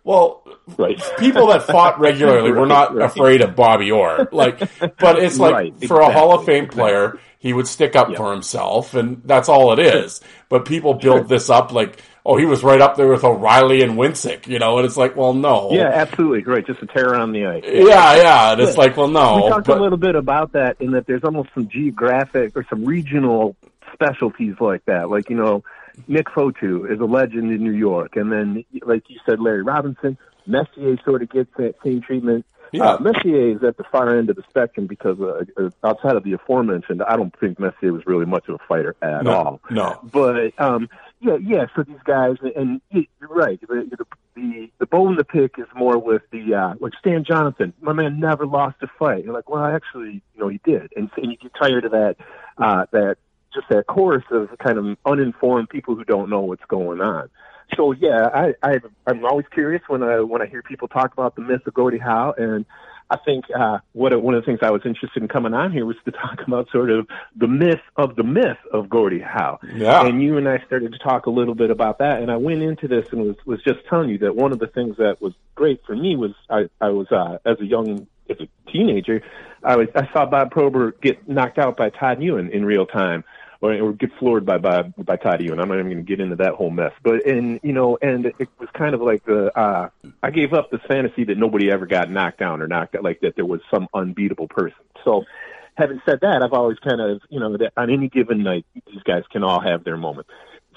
Well, 0.09 0.43
Right. 0.77 1.01
people 1.19 1.47
that 1.49 1.63
fought 1.65 1.99
regularly 2.01 2.51
were 2.53 2.67
not 2.67 2.91
Right, 2.95 3.01
right. 3.03 3.11
afraid 3.11 3.41
of 3.43 3.55
Bobby 3.57 3.91
Orr. 3.91 4.29
Like, 4.33 4.59
but 4.99 5.19
it's 5.19 5.39
like 5.39 5.53
Right, 5.55 5.85
for 5.87 6.01
a 6.01 6.11
Hall 6.13 6.33
of 6.35 6.41
exactly, 6.41 6.55
Fame 6.61 6.69
player, 6.69 7.19
he 7.39 7.53
would 7.53 7.67
stick 7.69 7.95
up 7.97 8.15
for 8.17 8.33
himself, 8.33 8.95
and 8.95 9.23
that's 9.25 9.49
all 9.49 9.73
it 9.73 9.79
is. 9.79 10.21
But 10.49 10.65
people 10.65 10.95
build 10.95 11.29
this 11.29 11.49
up 11.51 11.73
like, 11.73 12.03
oh, 12.27 12.37
he 12.37 12.45
was 12.47 12.63
right 12.63 12.81
up 12.81 12.97
there 12.97 13.09
with 13.09 13.23
O'Reilly 13.25 13.83
and 13.83 13.93
Wensink, 13.99 14.47
you 14.47 14.59
know, 14.59 14.77
and 14.79 14.85
it's 14.87 14.97
like, 14.97 15.15
well, 15.17 15.33
no. 15.35 15.71
Yeah, 15.73 15.89
absolutely. 15.93 16.43
Right. 16.43 16.67
Just 16.67 16.83
a 16.83 16.87
terror 16.87 17.15
on 17.17 17.33
the 17.33 17.47
ice. 17.47 17.65
Yeah, 17.67 18.17
yeah. 18.17 18.53
And 18.53 18.61
it's 18.61 18.77
like, 18.77 18.97
well, 18.97 19.09
no. 19.09 19.37
we 19.37 19.49
talked 19.51 19.67
but- 19.67 19.79
a 19.79 19.83
little 19.83 19.99
bit 19.99 20.15
about 20.17 20.53
that 20.53 20.77
in 20.81 20.93
that 20.93 21.07
there's 21.07 21.25
almost 21.25 21.51
some 21.55 21.69
geographic 21.69 22.57
or 22.57 22.65
some 22.69 22.85
regional 22.85 23.57
specialties 23.95 24.55
like 24.61 24.85
that. 24.87 25.09
Like, 25.11 25.31
you 25.31 25.37
know, 25.37 25.65
Nick 26.07 26.27
Fotiu 26.29 26.91
is 26.91 27.01
a 27.01 27.05
legend 27.05 27.51
in 27.53 27.63
New 27.63 27.73
York. 27.73 28.17
And 28.17 28.31
then, 28.33 28.65
like 28.87 29.05
you 29.09 29.19
said, 29.27 29.41
Larry 29.41 29.63
Robinson, 29.63 30.17
Messier 30.47 30.97
sort 31.05 31.23
of 31.23 31.31
gets 31.31 31.51
that 31.59 31.75
same 31.85 32.01
treatment. 32.01 32.45
Yeah. 32.71 32.85
Uh, 32.93 32.99
Messier 33.01 33.57
is 33.57 33.63
at 33.65 33.79
the 33.79 33.85
far 33.85 34.19
end 34.19 34.29
of 34.29 34.37
the 34.37 34.43
spectrum 34.51 34.87
because 34.87 35.19
uh, 35.21 35.45
uh, 35.57 35.71
outside 35.83 36.17
of 36.17 36.25
the 36.25 36.35
aforementioned, 36.35 37.03
I 37.03 37.17
don't 37.17 37.35
think 37.41 37.59
Messier 37.59 37.93
was 37.95 38.03
really 38.07 38.27
much 38.27 38.47
of 38.49 38.57
a 38.57 38.59
fighter 38.69 38.95
at 39.01 39.25
No, 39.25 39.31
all. 39.33 39.61
no. 39.71 39.99
But 40.13 40.53
um, 40.61 40.89
yeah, 41.21 41.39
yeah. 41.43 41.67
So 41.75 41.83
these 41.83 41.97
guys, 42.05 42.37
and 42.55 42.83
you're 42.91 43.07
right. 43.23 43.59
The, 43.61 43.89
the 43.97 44.05
the 44.35 44.71
the 44.81 44.87
bone 44.87 45.17
to 45.17 45.25
pick 45.25 45.59
is 45.59 45.67
more 45.75 45.97
with 45.99 46.23
the 46.31 46.55
uh, 46.55 46.75
like 46.79 46.93
Stan 47.01 47.25
Jonathan. 47.25 47.73
My 47.81 47.95
man 47.95 48.21
never 48.21 48.47
lost 48.47 48.77
a 48.83 48.87
fight. 48.99 49.25
You're 49.25 49.33
like, 49.35 49.49
well, 49.49 49.65
I 49.65 49.73
actually, 49.73 50.23
you 50.35 50.41
know, 50.41 50.49
he 50.49 50.61
did, 50.63 50.93
and, 50.95 51.11
and 51.17 51.31
you 51.33 51.39
get 51.39 51.53
tired 51.61 51.87
of 51.87 51.93
that 51.93 52.17
uh, 52.59 52.85
that 52.93 53.17
just 53.59 53.69
that 53.71 53.87
chorus 53.87 54.25
of 54.31 54.49
kind 54.59 54.79
of 54.79 54.97
uninformed 55.05 55.69
people 55.69 55.95
who 55.95 56.05
don't 56.05 56.31
know 56.31 56.41
what's 56.41 56.65
going 56.69 57.01
on. 57.01 57.29
So 57.77 57.93
yeah, 57.93 58.29
I, 58.33 58.55
I 58.63 58.79
I'm 59.07 59.25
always 59.25 59.47
curious 59.53 59.83
when 59.89 60.03
I 60.03 60.21
when 60.21 60.41
I 60.41 60.47
hear 60.47 60.63
people 60.63 60.89
talk 60.89 61.13
about 61.13 61.35
the 61.35 61.43
myth 61.43 61.67
of 61.67 61.75
Gordie 61.75 61.99
Howe, 61.99 62.35
and 62.37 62.65
I 63.11 63.17
think 63.19 63.45
uh, 63.55 63.79
what 63.93 64.21
one 64.23 64.35
of 64.35 64.43
the 64.43 64.47
things 64.47 64.61
I 64.63 64.71
was 64.71 64.83
interested 64.85 65.23
in 65.23 65.29
coming 65.29 65.55
on 65.55 65.73
here 65.73 65.85
was 65.85 65.97
to 66.05 66.11
talk 66.13 66.41
about 66.47 66.71
sort 66.71 66.91
of 66.91 67.07
the 67.37 67.49
myth 67.49 67.81
of 67.97 68.17
the 68.17 68.25
myth 68.25 68.59
of 68.73 68.89
Gordie 68.89 69.21
Howe. 69.21 69.59
Yeah. 69.75 70.07
And 70.07 70.23
you 70.23 70.39
and 70.39 70.49
I 70.49 70.63
started 70.67 70.93
to 70.93 70.99
talk 70.99 71.27
a 71.27 71.31
little 71.31 71.55
bit 71.55 71.71
about 71.71 71.99
that, 71.99 72.23
and 72.23 72.31
I 72.31 72.37
went 72.37 72.63
into 72.63 72.89
this 72.89 73.07
and 73.13 73.23
was 73.23 73.37
was 73.45 73.63
just 73.63 73.81
telling 73.89 74.09
you 74.09 74.19
that 74.19 74.35
one 74.35 74.53
of 74.53 74.59
the 74.59 74.69
things 74.69 74.97
that 74.97 75.21
was 75.21 75.35
great 75.55 75.83
for 75.87 75.95
me 75.95 76.17
was 76.17 76.33
I 76.49 76.69
I 76.81 76.89
was 76.91 77.11
uh, 77.13 77.39
as 77.45 77.61
a 77.61 77.67
young 77.67 78.07
as 78.31 78.37
a 78.41 78.71
teenager, 78.71 79.23
I 79.63 79.77
was 79.77 79.89
I 79.95 80.11
saw 80.13 80.27
Bob 80.27 80.51
Probert 80.51 81.01
get 81.01 81.29
knocked 81.29 81.59
out 81.59 81.77
by 81.77 81.91
Todd 81.91 82.23
Ewen 82.23 82.51
in 82.51 82.65
real 82.65 82.87
time. 82.87 83.25
Or, 83.61 83.75
or 83.75 83.93
get 83.93 84.11
floored 84.21 84.47
by 84.47 84.59
by 84.59 84.83
by 84.83 85.17
Todd 85.17 85.43
Ewen. 85.43 85.59
I'm 85.59 85.67
not 85.67 85.81
even 85.81 85.91
going 85.91 85.97
to 85.97 86.09
get 86.09 86.21
into 86.21 86.37
that 86.37 86.55
whole 86.55 86.71
mess, 86.71 86.93
but 87.03 87.27
and 87.27 87.59
you 87.65 87.73
know, 87.73 87.99
and 88.01 88.27
it 88.27 88.49
was 88.61 88.69
kind 88.73 88.95
of 88.95 89.01
like 89.01 89.25
the 89.25 89.51
uh, 89.59 89.89
I 90.23 90.31
gave 90.31 90.53
up 90.53 90.71
this 90.71 90.81
fantasy 90.87 91.25
that 91.25 91.37
nobody 91.37 91.69
ever 91.69 91.85
got 91.85 92.09
knocked 92.09 92.39
down 92.39 92.63
or 92.63 92.69
knocked 92.69 92.95
out, 92.95 93.03
like 93.03 93.19
that 93.23 93.35
there 93.35 93.45
was 93.45 93.61
some 93.69 93.89
unbeatable 93.93 94.47
person. 94.47 94.79
So, 95.05 95.25
having 95.75 96.01
said 96.07 96.21
that, 96.23 96.41
I've 96.41 96.53
always 96.53 96.79
kind 96.79 97.01
of 97.01 97.21
you 97.31 97.41
know 97.41 97.57
that 97.57 97.73
on 97.77 97.91
any 97.91 98.09
given 98.09 98.45
night, 98.45 98.65
these 98.87 99.03
guys 99.03 99.25
can 99.33 99.43
all 99.43 99.61
have 99.61 99.83
their 99.83 99.97
moment. 99.97 100.29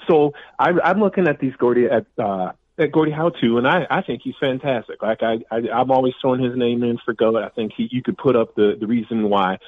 So 0.08 0.32
I, 0.58 0.70
I'm 0.84 1.00
looking 1.00 1.28
at 1.28 1.38
these 1.38 1.54
Gordie 1.56 1.86
at 1.86 2.06
uh, 2.18 2.52
at 2.78 2.90
Gordie 2.90 3.12
Howe 3.12 3.28
too, 3.28 3.58
and 3.58 3.68
I, 3.68 3.86
I 3.90 4.00
think 4.02 4.22
he's 4.22 4.34
fantastic. 4.40 5.02
Like 5.02 5.22
I, 5.22 5.40
I 5.50 5.56
I'm 5.74 5.90
always 5.90 6.14
throwing 6.20 6.42
his 6.42 6.56
name 6.56 6.82
in 6.82 6.98
for 7.04 7.12
go. 7.12 7.36
I 7.36 7.50
think 7.50 7.72
he 7.76 7.88
you 7.90 8.02
could 8.02 8.16
put 8.16 8.34
up 8.34 8.54
the 8.54 8.76
the 8.80 8.86
reason 8.86 9.28
why, 9.28 9.58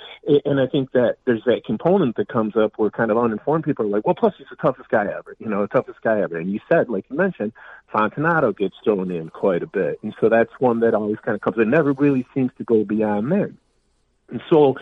and 0.44 0.58
I 0.58 0.66
think 0.66 0.92
that 0.92 1.16
there's 1.26 1.42
that 1.44 1.64
component 1.66 2.16
that 2.16 2.28
comes 2.28 2.56
up 2.56 2.72
where 2.76 2.90
kind 2.90 3.10
of 3.10 3.18
uninformed 3.18 3.64
people 3.64 3.84
are 3.84 3.88
like, 3.88 4.06
well, 4.06 4.14
plus 4.14 4.34
he's 4.38 4.46
the 4.48 4.56
toughest 4.56 4.88
guy 4.88 5.04
ever, 5.04 5.36
you 5.38 5.48
know, 5.48 5.62
the 5.62 5.68
toughest 5.68 6.00
guy 6.02 6.22
ever. 6.22 6.38
And 6.38 6.50
you 6.50 6.60
said, 6.70 6.88
like 6.88 7.04
you 7.10 7.16
mentioned, 7.16 7.52
Fontinato 7.92 8.56
gets 8.56 8.74
thrown 8.82 9.10
in 9.10 9.28
quite 9.28 9.62
a 9.62 9.66
bit, 9.66 9.98
and 10.02 10.14
so 10.20 10.30
that's 10.30 10.52
one 10.58 10.80
that 10.80 10.94
always 10.94 11.18
kind 11.22 11.34
of 11.34 11.42
comes. 11.42 11.58
It 11.58 11.68
never 11.68 11.92
really 11.92 12.26
seems 12.32 12.52
to 12.56 12.64
go 12.64 12.84
beyond 12.84 13.30
there. 13.30 13.52
And 14.30 14.40
so 14.50 14.76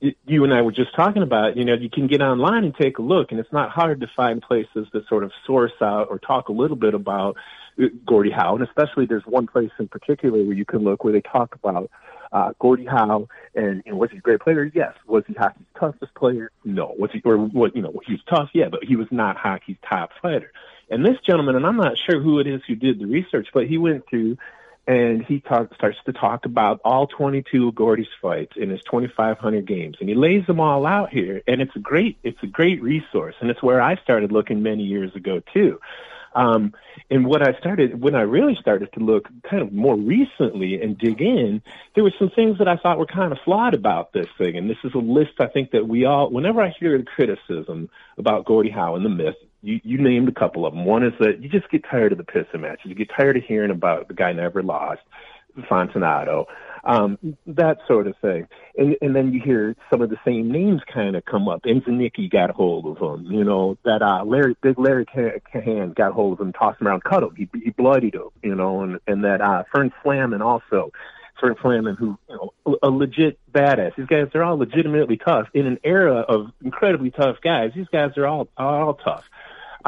you 0.00 0.44
and 0.44 0.54
I 0.54 0.62
were 0.62 0.72
just 0.72 0.94
talking 0.94 1.22
about, 1.22 1.56
you 1.56 1.64
know, 1.64 1.74
you 1.74 1.90
can 1.90 2.06
get 2.06 2.20
online 2.20 2.64
and 2.64 2.74
take 2.74 2.98
a 2.98 3.02
look, 3.02 3.30
and 3.30 3.40
it's 3.40 3.52
not 3.52 3.70
hard 3.70 4.00
to 4.00 4.06
find 4.16 4.40
places 4.40 4.86
that 4.92 5.08
sort 5.08 5.24
of 5.24 5.32
source 5.46 5.72
out 5.80 6.08
or 6.10 6.18
talk 6.18 6.48
a 6.48 6.52
little 6.52 6.76
bit 6.76 6.94
about 6.94 7.36
uh, 7.82 7.86
Gordie 8.06 8.30
Howe, 8.30 8.54
and 8.54 8.64
especially 8.64 9.06
there's 9.06 9.26
one 9.26 9.46
place 9.46 9.70
in 9.78 9.88
particular 9.88 10.42
where 10.42 10.56
you 10.56 10.64
can 10.64 10.80
look 10.80 11.02
where 11.02 11.12
they 11.12 11.20
talk 11.20 11.54
about 11.54 11.90
uh, 12.32 12.52
Gordie 12.58 12.84
Howe 12.84 13.28
and 13.54 13.82
you 13.84 13.92
know, 13.92 13.98
was 13.98 14.10
he 14.10 14.18
a 14.18 14.20
great 14.20 14.40
player? 14.40 14.70
Yes. 14.74 14.94
Was 15.06 15.24
he 15.26 15.34
hockey's 15.34 15.66
toughest 15.78 16.14
player? 16.14 16.50
No. 16.64 16.94
Was 16.98 17.10
he 17.12 17.22
or 17.24 17.38
what? 17.38 17.74
You 17.74 17.82
know, 17.82 18.00
he 18.06 18.12
was 18.12 18.22
tough, 18.28 18.50
yeah, 18.52 18.68
but 18.68 18.84
he 18.84 18.96
was 18.96 19.08
not 19.10 19.36
hockey's 19.36 19.78
top 19.88 20.10
fighter. 20.20 20.52
And 20.90 21.04
this 21.04 21.18
gentleman, 21.26 21.56
and 21.56 21.66
I'm 21.66 21.76
not 21.76 21.98
sure 21.98 22.20
who 22.20 22.38
it 22.38 22.46
is 22.46 22.62
who 22.66 22.74
did 22.74 22.98
the 22.98 23.06
research, 23.06 23.48
but 23.52 23.66
he 23.66 23.78
went 23.78 24.08
through 24.08 24.38
and 24.88 25.22
he 25.22 25.40
talk, 25.40 25.72
starts 25.74 25.98
to 26.06 26.14
talk 26.14 26.46
about 26.46 26.80
all 26.82 27.06
22 27.06 27.68
of 27.68 27.74
Gordie's 27.74 28.06
fights 28.22 28.54
in 28.56 28.70
his 28.70 28.80
2,500 28.90 29.66
games, 29.66 29.98
and 30.00 30.08
he 30.08 30.14
lays 30.14 30.46
them 30.46 30.60
all 30.60 30.86
out 30.86 31.10
here, 31.10 31.42
and 31.46 31.60
it's 31.60 31.76
a 31.76 31.78
great, 31.78 32.16
it's 32.24 32.42
a 32.42 32.46
great 32.46 32.82
resource, 32.82 33.34
and 33.40 33.50
it's 33.50 33.62
where 33.62 33.82
I 33.82 33.96
started 34.02 34.32
looking 34.32 34.62
many 34.62 34.84
years 34.84 35.14
ago 35.14 35.42
too. 35.52 35.78
Um, 36.34 36.72
and 37.10 37.26
what 37.26 37.46
I 37.46 37.58
started, 37.58 38.00
when 38.00 38.14
I 38.14 38.22
really 38.22 38.56
started 38.60 38.92
to 38.94 39.00
look 39.00 39.28
kind 39.48 39.62
of 39.62 39.72
more 39.72 39.96
recently 39.96 40.80
and 40.80 40.96
dig 40.96 41.20
in, 41.20 41.62
there 41.94 42.04
were 42.04 42.12
some 42.18 42.30
things 42.30 42.58
that 42.58 42.68
I 42.68 42.76
thought 42.76 42.98
were 42.98 43.06
kind 43.06 43.32
of 43.32 43.38
flawed 43.44 43.74
about 43.74 44.12
this 44.12 44.28
thing. 44.36 44.56
And 44.56 44.70
this 44.70 44.76
is 44.84 44.92
a 44.94 44.98
list 44.98 45.32
I 45.40 45.46
think 45.46 45.70
that 45.72 45.88
we 45.88 46.04
all, 46.04 46.30
whenever 46.30 46.62
I 46.62 46.72
hear 46.78 46.96
the 46.96 47.04
criticism 47.04 47.88
about 48.18 48.44
Gordie 48.44 48.70
Howe 48.70 48.94
and 48.94 49.04
the 49.04 49.10
myth, 49.10 49.36
you, 49.62 49.80
you 49.82 49.98
named 49.98 50.28
a 50.28 50.32
couple 50.32 50.66
of 50.66 50.74
them. 50.74 50.84
One 50.84 51.04
is 51.04 51.12
that 51.20 51.42
you 51.42 51.48
just 51.48 51.70
get 51.70 51.84
tired 51.90 52.12
of 52.12 52.18
the 52.18 52.24
pissing 52.24 52.60
matches. 52.60 52.86
You 52.86 52.94
get 52.94 53.10
tired 53.16 53.36
of 53.36 53.44
hearing 53.44 53.70
about 53.70 54.08
the 54.08 54.14
guy 54.14 54.32
never 54.32 54.62
lost, 54.62 55.00
Fontinato, 55.58 56.46
um, 56.84 57.18
that 57.46 57.78
sort 57.86 58.06
of 58.06 58.14
thing. 58.22 58.46
And, 58.76 58.96
and 59.00 59.14
then 59.16 59.32
you 59.32 59.40
hear 59.42 59.74
some 59.90 60.00
of 60.00 60.10
the 60.10 60.18
same 60.24 60.50
names 60.50 60.80
kind 60.92 61.16
of 61.16 61.24
come 61.24 61.48
up. 61.48 61.62
Ezinicki 61.62 62.30
got 62.30 62.50
hold 62.50 62.86
of 62.86 62.98
him. 62.98 63.30
You 63.30 63.44
know, 63.44 63.76
that 63.84 64.02
uh, 64.02 64.24
Larry, 64.24 64.56
big 64.62 64.78
Larry 64.78 65.04
Cahan 65.04 65.92
got 65.92 66.12
hold 66.12 66.34
of 66.34 66.46
him, 66.46 66.52
tossed 66.52 66.80
him 66.80 66.86
around, 66.86 67.04
cut 67.04 67.22
him. 67.22 67.34
He, 67.36 67.48
he 67.62 67.70
bloodied 67.70 68.14
him, 68.14 68.28
you 68.42 68.54
know, 68.54 68.82
and, 68.82 69.00
and 69.06 69.24
that 69.24 69.40
uh, 69.40 69.64
Fern 69.72 69.92
Flaman 70.02 70.42
also. 70.42 70.92
Fern 71.40 71.54
Flaman, 71.54 71.94
who 71.94 72.18
you 72.28 72.34
know, 72.34 72.76
a 72.82 72.90
legit 72.90 73.38
badass. 73.52 73.94
These 73.96 74.06
guys 74.06 74.26
they're 74.32 74.42
all 74.42 74.58
legitimately 74.58 75.18
tough 75.18 75.46
in 75.54 75.66
an 75.66 75.78
era 75.84 76.16
of 76.16 76.50
incredibly 76.64 77.10
tough 77.12 77.36
guys. 77.42 77.70
These 77.76 77.86
guys 77.92 78.16
are 78.16 78.26
all 78.26 78.48
are 78.56 78.82
all 78.82 78.94
tough. 78.94 79.24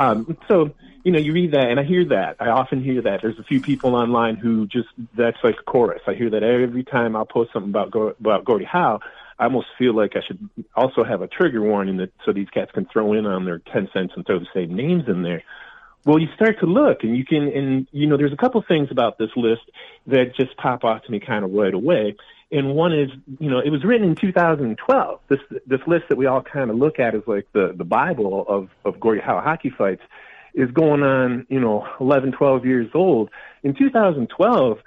Um, 0.01 0.39
so, 0.49 0.71
you 1.05 1.13
know, 1.13 1.19
you 1.19 1.35
read 1.35 1.53
that, 1.53 1.67
and 1.71 1.79
I 1.79 1.85
hear 1.85 2.07
that. 2.07 2.37
I 2.41 2.49
often 2.49 2.83
hear 2.83 3.03
that. 3.03 3.21
There's 3.21 3.39
a 3.39 3.45
few 3.45 3.61
people 3.61 3.95
online 3.95 4.37
who 4.37 4.67
just 4.67 4.89
that's 5.17 5.37
like 5.45 5.57
a 5.61 5.63
chorus. 5.71 6.01
I 6.07 6.15
hear 6.15 6.31
that 6.31 6.43
every 6.43 6.85
time 6.85 7.15
I'll 7.15 7.27
post 7.27 7.53
something 7.53 7.71
about 7.71 7.91
Go- 7.91 8.15
about 8.19 8.45
Gordie 8.45 8.65
Howe. 8.65 9.01
I 9.39 9.45
almost 9.45 9.69
feel 9.79 9.95
like 9.95 10.17
I 10.17 10.21
should 10.27 10.51
also 10.75 11.03
have 11.03 11.23
a 11.23 11.27
trigger 11.27 11.63
warning 11.63 11.99
that 11.99 12.13
so 12.27 12.33
these 12.33 12.49
cats 12.51 12.71
can 12.73 12.87
throw 12.93 13.13
in 13.15 13.27
on 13.27 13.45
their 13.45 13.59
ten 13.59 13.89
cents 13.93 14.13
and 14.17 14.25
throw 14.27 14.39
the 14.39 14.47
same 14.55 14.75
names 14.75 15.05
in 15.07 15.23
there. 15.23 15.43
Well, 16.07 16.19
you 16.19 16.29
start 16.35 16.61
to 16.61 16.67
look, 16.67 17.03
and 17.03 17.15
you 17.15 17.27
can, 17.27 17.49
and 17.49 17.87
you 17.93 18.07
know, 18.07 18.17
there's 18.17 18.33
a 18.33 18.37
couple 18.37 18.63
things 18.67 18.89
about 18.91 19.19
this 19.19 19.31
list 19.37 19.63
that 20.07 20.35
just 20.35 20.57
pop 20.57 20.83
off 20.83 21.05
to 21.05 21.11
me 21.11 21.21
kind 21.21 21.45
of 21.45 21.53
right 21.53 21.75
away 21.75 22.17
and 22.51 22.75
one 22.75 22.93
is 22.93 23.11
you 23.39 23.51
know 23.51 23.61
it 23.61 23.71
was 23.71 23.85
written 23.85 24.09
in 24.09 24.15
2012 24.15 25.21
this 25.29 25.39
this 25.67 25.81
list 25.87 26.05
that 26.09 26.17
we 26.19 26.27
all 26.27 26.43
kind 26.43 26.71
of 26.71 26.77
look 26.77 26.99
at 26.99 27.15
as 27.15 27.23
like 27.27 27.47
the 27.53 27.73
the 27.77 27.85
bible 27.85 28.45
of 28.49 28.69
of 28.85 29.01
Gordie 29.01 29.21
Howe 29.21 29.41
hockey 29.41 29.71
fights 29.71 30.03
is 30.55 30.71
going 30.71 31.03
on 31.03 31.47
you 31.49 31.61
know 31.61 31.87
11 32.01 32.33
12 32.33 32.67
years 32.67 32.89
old. 32.95 33.31
In 33.63 33.75
2012 33.75 34.79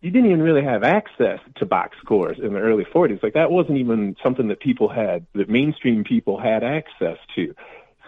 you 0.00 0.10
didn't 0.10 0.30
even 0.30 0.42
really 0.42 0.64
have 0.64 0.82
access 0.82 1.40
to 1.56 1.66
box 1.66 1.96
scores 2.02 2.38
in 2.42 2.54
the 2.54 2.60
early 2.60 2.84
40s 2.84 3.22
like 3.22 3.34
that 3.34 3.50
wasn't 3.50 3.78
even 3.78 4.16
something 4.22 4.48
that 4.48 4.60
people 4.60 4.88
had 4.88 5.26
that 5.34 5.48
mainstream 5.48 6.04
people 6.04 6.38
had 6.40 6.64
access 6.64 7.18
to. 7.36 7.54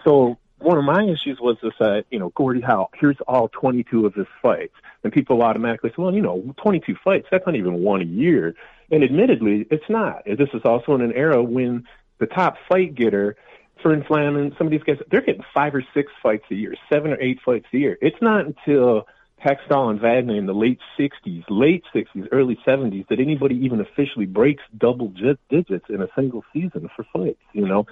So 0.03 0.37
one 0.59 0.77
of 0.77 0.83
my 0.83 1.03
issues 1.03 1.39
was 1.39 1.57
this, 1.61 1.73
uh, 1.79 2.01
you 2.09 2.19
know, 2.19 2.29
Gordie 2.29 2.61
Howe, 2.61 2.89
here's 2.95 3.17
all 3.27 3.49
22 3.49 4.05
of 4.05 4.13
his 4.15 4.25
fights. 4.41 4.73
And 5.03 5.13
people 5.13 5.41
automatically 5.41 5.91
say, 5.91 5.95
well, 5.97 6.13
you 6.13 6.21
know, 6.21 6.53
22 6.57 6.95
fights, 7.03 7.27
that's 7.31 7.45
not 7.45 7.55
even 7.55 7.75
one 7.75 8.01
a 8.01 8.05
year. 8.05 8.55
And 8.91 9.03
admittedly, 9.03 9.65
it's 9.69 9.89
not. 9.89 10.23
This 10.25 10.49
is 10.53 10.61
also 10.65 10.95
in 10.95 11.01
an 11.01 11.13
era 11.13 11.43
when 11.43 11.85
the 12.19 12.25
top 12.25 12.55
fight 12.69 12.95
getter, 12.95 13.35
Fern 13.83 14.03
Flaman, 14.03 14.55
some 14.57 14.67
of 14.67 14.71
these 14.71 14.83
guys, 14.83 14.97
they're 15.11 15.21
getting 15.21 15.43
five 15.53 15.75
or 15.75 15.83
six 15.93 16.11
fights 16.23 16.45
a 16.49 16.55
year, 16.55 16.75
seven 16.91 17.11
or 17.11 17.21
eight 17.21 17.39
fights 17.45 17.67
a 17.73 17.77
year. 17.77 17.97
It's 18.01 18.21
not 18.21 18.45
until 18.45 19.07
Hextall 19.43 19.91
and 19.91 20.01
Wagner 20.01 20.35
in 20.35 20.47
the 20.47 20.53
late 20.53 20.79
60s, 20.97 21.43
late 21.49 21.83
60s, 21.93 22.27
early 22.31 22.57
70s 22.65 23.07
that 23.09 23.19
anybody 23.19 23.55
even 23.55 23.79
officially 23.79 24.25
breaks 24.25 24.63
double 24.75 25.13
digits 25.49 25.85
in 25.89 26.01
a 26.01 26.07
single 26.15 26.43
season 26.53 26.89
for 26.95 27.05
fights, 27.13 27.41
you 27.53 27.67
know. 27.67 27.85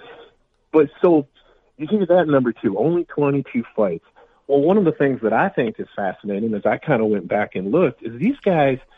But 0.72 0.88
so 1.00 1.28
you 1.76 1.86
hear 1.88 2.04
that 2.06 2.26
number 2.26 2.52
two, 2.52 2.78
only 2.78 3.04
22 3.04 3.64
fights. 3.76 4.04
Well, 4.46 4.60
one 4.60 4.78
of 4.78 4.84
the 4.84 4.92
things 4.92 5.20
that 5.22 5.32
I 5.32 5.48
think 5.48 5.80
is 5.80 5.88
fascinating 5.96 6.54
as 6.54 6.64
I 6.64 6.78
kind 6.78 7.02
of 7.02 7.08
went 7.08 7.28
back 7.28 7.54
and 7.54 7.72
looked 7.72 8.02
is 8.02 8.18
these 8.18 8.38
guys– 8.40 8.78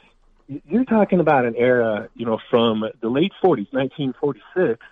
you're 0.48 0.84
talking 0.84 1.20
about 1.20 1.44
an 1.44 1.54
era, 1.56 2.08
you 2.14 2.24
know, 2.24 2.38
from 2.50 2.84
the 3.00 3.08
late 3.08 3.32
40s, 3.42 3.72
1946, 3.72 4.84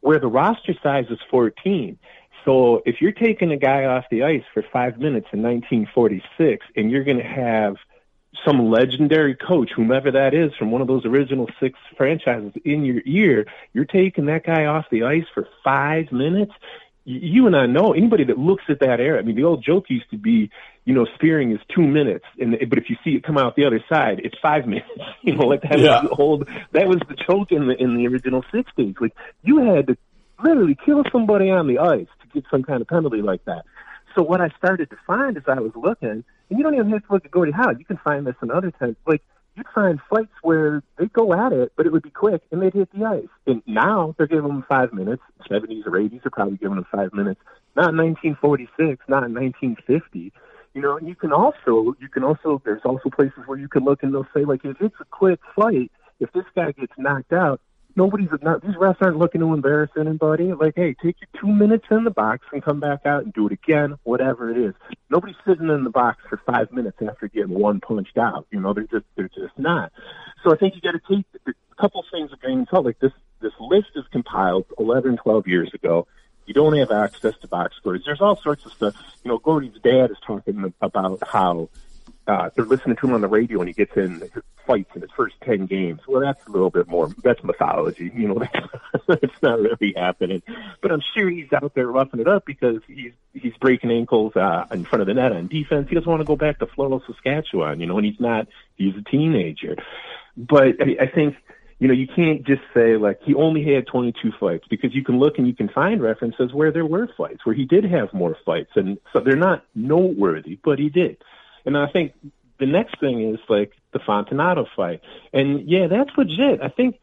where 0.00 0.18
the 0.18 0.28
roster 0.28 0.74
size 0.82 1.06
is 1.10 1.18
14. 1.30 1.98
So 2.44 2.82
if 2.86 3.00
you're 3.00 3.12
taking 3.12 3.50
a 3.50 3.56
guy 3.56 3.84
off 3.84 4.04
the 4.10 4.22
ice 4.22 4.44
for 4.54 4.64
five 4.72 4.98
minutes 4.98 5.26
in 5.32 5.42
1946 5.42 6.66
and 6.76 6.90
you're 6.90 7.04
going 7.04 7.18
to 7.18 7.24
have 7.24 7.76
some 8.44 8.70
legendary 8.70 9.34
coach, 9.34 9.72
whomever 9.74 10.12
that 10.12 10.32
is 10.32 10.54
from 10.54 10.70
one 10.70 10.80
of 10.80 10.86
those 10.86 11.04
original 11.04 11.48
six 11.58 11.78
franchises 11.96 12.52
in 12.64 12.84
your 12.84 13.02
ear, 13.04 13.46
you're 13.72 13.84
taking 13.84 14.26
that 14.26 14.44
guy 14.44 14.64
off 14.64 14.86
the 14.90 15.02
ice 15.02 15.26
for 15.34 15.48
five 15.64 16.12
minutes 16.12 16.52
you 17.04 17.46
and 17.46 17.56
I 17.56 17.66
know 17.66 17.92
anybody 17.92 18.24
that 18.24 18.38
looks 18.38 18.64
at 18.68 18.80
that 18.80 19.00
era. 19.00 19.18
I 19.18 19.22
mean, 19.22 19.36
the 19.36 19.44
old 19.44 19.64
joke 19.64 19.86
used 19.88 20.10
to 20.10 20.18
be, 20.18 20.50
you 20.84 20.94
know, 20.94 21.06
spearing 21.14 21.52
is 21.52 21.58
two 21.74 21.86
minutes, 21.86 22.24
and 22.38 22.56
but 22.68 22.78
if 22.78 22.90
you 22.90 22.96
see 23.02 23.10
it 23.10 23.24
come 23.24 23.38
out 23.38 23.56
the 23.56 23.64
other 23.64 23.82
side, 23.88 24.20
it's 24.22 24.36
five 24.40 24.66
minutes. 24.66 24.88
You 25.22 25.36
know, 25.36 25.46
like 25.46 25.62
that 25.62 25.78
yeah. 25.78 26.02
was 26.02 26.10
the 26.10 26.16
old. 26.16 26.48
That 26.72 26.88
was 26.88 26.98
the 27.08 27.14
joke 27.14 27.52
in 27.52 27.68
the 27.68 27.76
in 27.76 27.96
the 27.96 28.06
original 28.06 28.44
'60s. 28.52 29.00
Like 29.00 29.14
you 29.42 29.64
had 29.64 29.86
to 29.88 29.96
literally 30.42 30.76
kill 30.84 31.02
somebody 31.12 31.50
on 31.50 31.66
the 31.66 31.78
ice 31.78 32.08
to 32.22 32.26
get 32.32 32.44
some 32.50 32.62
kind 32.62 32.80
of 32.80 32.88
penalty 32.88 33.22
like 33.22 33.44
that. 33.44 33.64
So 34.14 34.22
what 34.22 34.40
I 34.40 34.48
started 34.58 34.90
to 34.90 34.96
find 35.06 35.36
as 35.36 35.44
I 35.46 35.60
was 35.60 35.72
looking, 35.74 36.08
and 36.08 36.24
you 36.58 36.62
don't 36.62 36.74
even 36.74 36.90
have 36.90 37.06
to 37.06 37.12
look 37.12 37.24
at 37.24 37.30
Gordie 37.30 37.52
Howe. 37.52 37.70
You 37.70 37.84
can 37.84 37.98
find 37.98 38.26
this 38.26 38.34
in 38.42 38.50
other 38.50 38.70
times. 38.72 38.96
Like 39.06 39.22
you'd 39.60 39.74
find 39.74 40.00
fights 40.08 40.32
where 40.42 40.82
they'd 40.98 41.12
go 41.12 41.34
at 41.34 41.52
it, 41.52 41.72
but 41.76 41.86
it 41.86 41.92
would 41.92 42.02
be 42.02 42.10
quick 42.10 42.42
and 42.50 42.62
they'd 42.62 42.72
hit 42.72 42.88
the 42.96 43.04
ice. 43.04 43.28
And 43.46 43.62
now 43.66 44.14
they're 44.16 44.26
giving 44.26 44.48
them 44.48 44.64
five 44.68 44.92
minutes. 44.92 45.22
70s 45.50 45.86
or 45.86 45.92
80s 45.92 46.24
are 46.24 46.30
probably 46.30 46.56
giving 46.56 46.76
them 46.76 46.86
five 46.90 47.12
minutes. 47.12 47.40
Not 47.76 47.90
in 47.90 47.96
1946, 47.96 49.04
not 49.08 49.24
in 49.24 49.34
1950. 49.34 50.32
You 50.72 50.82
know, 50.82 50.96
and 50.96 51.08
you 51.08 51.14
can 51.14 51.32
also, 51.32 51.94
you 52.00 52.08
can 52.10 52.24
also, 52.24 52.62
there's 52.64 52.82
also 52.84 53.10
places 53.10 53.40
where 53.46 53.58
you 53.58 53.68
can 53.68 53.84
look 53.84 54.02
and 54.02 54.14
they'll 54.14 54.26
say, 54.34 54.44
like, 54.44 54.64
if 54.64 54.80
it's 54.80 54.94
a 55.00 55.04
quick 55.04 55.40
fight, 55.54 55.90
if 56.20 56.32
this 56.32 56.44
guy 56.54 56.72
gets 56.72 56.92
knocked 56.96 57.32
out, 57.32 57.60
nobody's 57.96 58.28
not 58.42 58.62
these 58.62 58.74
refs 58.74 58.96
aren't 59.00 59.18
looking 59.18 59.40
to 59.40 59.52
embarrass 59.52 59.90
anybody. 59.98 60.52
Like, 60.52 60.74
hey, 60.76 60.94
take 61.02 61.16
your 61.20 61.40
two 61.40 61.48
minutes 61.48 61.86
in 61.90 62.04
the 62.04 62.10
box 62.10 62.46
and 62.52 62.62
come 62.62 62.80
back 62.80 63.06
out 63.06 63.24
and 63.24 63.32
do 63.32 63.46
it 63.46 63.52
again, 63.52 63.96
whatever 64.04 64.50
it 64.50 64.58
is. 64.58 64.74
Nobody's 65.08 65.36
sitting 65.46 65.68
in 65.68 65.84
the 65.84 65.90
box 65.90 66.22
for 66.28 66.38
five 66.46 66.72
minutes 66.72 66.98
after 67.06 67.28
getting 67.28 67.58
one 67.58 67.80
punched 67.80 68.18
out. 68.18 68.46
You 68.50 68.60
know, 68.60 68.72
they're 68.72 68.84
just 68.84 69.06
they're 69.16 69.28
just 69.28 69.58
not. 69.58 69.92
So 70.44 70.52
I 70.52 70.56
think 70.56 70.74
you 70.74 70.80
got 70.80 70.92
to 70.92 71.14
take 71.14 71.26
a 71.46 71.80
couple 71.80 72.04
things 72.10 72.32
of 72.32 72.40
grain 72.40 72.60
of 72.60 72.68
salt. 72.70 72.86
Like 72.86 72.98
this 72.98 73.12
this 73.40 73.52
list 73.58 73.88
is 73.94 74.04
compiled 74.12 74.66
11, 74.78 75.16
12 75.16 75.46
years 75.46 75.72
ago. 75.72 76.06
You 76.46 76.54
don't 76.54 76.76
have 76.76 76.90
access 76.90 77.36
to 77.38 77.48
box 77.48 77.76
scores. 77.76 78.02
There's 78.04 78.20
all 78.20 78.36
sorts 78.36 78.66
of 78.66 78.72
stuff. 78.72 78.94
You 79.24 79.30
know, 79.30 79.38
Gordie's 79.38 79.78
dad 79.82 80.10
is 80.10 80.16
talking 80.26 80.72
about 80.80 81.22
how 81.26 81.68
uh, 82.30 82.50
they're 82.54 82.64
listening 82.64 82.96
to 82.96 83.06
him 83.08 83.14
on 83.14 83.20
the 83.20 83.28
radio 83.28 83.58
and 83.58 83.68
he 83.68 83.74
gets 83.74 83.96
in 83.96 84.22
fights 84.66 84.90
in 84.94 85.02
his 85.02 85.10
first 85.16 85.34
10 85.42 85.66
games. 85.66 86.00
Well, 86.06 86.20
that's 86.20 86.46
a 86.46 86.50
little 86.50 86.70
bit 86.70 86.86
more, 86.86 87.08
that's 87.24 87.42
mythology. 87.42 88.12
You 88.14 88.28
know, 88.28 88.42
that's 89.08 89.42
not 89.42 89.58
really 89.58 89.94
happening. 89.96 90.42
But 90.80 90.92
I'm 90.92 91.02
sure 91.14 91.28
he's 91.28 91.52
out 91.52 91.74
there 91.74 91.88
roughing 91.88 92.20
it 92.20 92.28
up 92.28 92.44
because 92.46 92.80
he's, 92.86 93.12
he's 93.34 93.54
breaking 93.60 93.90
ankles, 93.90 94.36
uh, 94.36 94.66
in 94.70 94.84
front 94.84 95.00
of 95.00 95.08
the 95.08 95.14
net 95.14 95.32
on 95.32 95.48
defense. 95.48 95.88
He 95.88 95.96
doesn't 95.96 96.08
want 96.08 96.20
to 96.20 96.26
go 96.26 96.36
back 96.36 96.60
to 96.60 96.66
Floral, 96.66 97.02
Saskatchewan, 97.04 97.80
you 97.80 97.86
know, 97.86 97.98
and 97.98 98.06
he's 98.06 98.20
not, 98.20 98.46
he's 98.76 98.94
a 98.96 99.02
teenager. 99.02 99.76
But 100.36 100.80
I, 100.80 101.04
I 101.04 101.06
think, 101.12 101.34
you 101.80 101.88
know, 101.88 101.94
you 101.94 102.06
can't 102.06 102.46
just 102.46 102.62
say 102.72 102.96
like 102.96 103.20
he 103.24 103.34
only 103.34 103.64
had 103.74 103.88
22 103.88 104.32
fights 104.38 104.66
because 104.70 104.94
you 104.94 105.02
can 105.02 105.18
look 105.18 105.38
and 105.38 105.48
you 105.48 105.54
can 105.54 105.68
find 105.68 106.00
references 106.00 106.52
where 106.52 106.70
there 106.70 106.86
were 106.86 107.08
fights, 107.16 107.44
where 107.44 107.56
he 107.56 107.64
did 107.64 107.84
have 107.84 108.12
more 108.12 108.36
fights. 108.46 108.70
And 108.76 108.98
so 109.12 109.20
they're 109.20 109.34
not 109.34 109.64
noteworthy, 109.74 110.58
but 110.62 110.78
he 110.78 110.90
did. 110.90 111.16
And 111.64 111.76
I 111.76 111.88
think 111.88 112.12
the 112.58 112.66
next 112.66 113.00
thing 113.00 113.34
is 113.34 113.40
like 113.48 113.72
the 113.92 113.98
Fontinato 113.98 114.66
fight. 114.76 115.00
And 115.32 115.68
yeah, 115.68 115.86
that's 115.88 116.10
legit. 116.16 116.60
I 116.62 116.68
think 116.68 116.98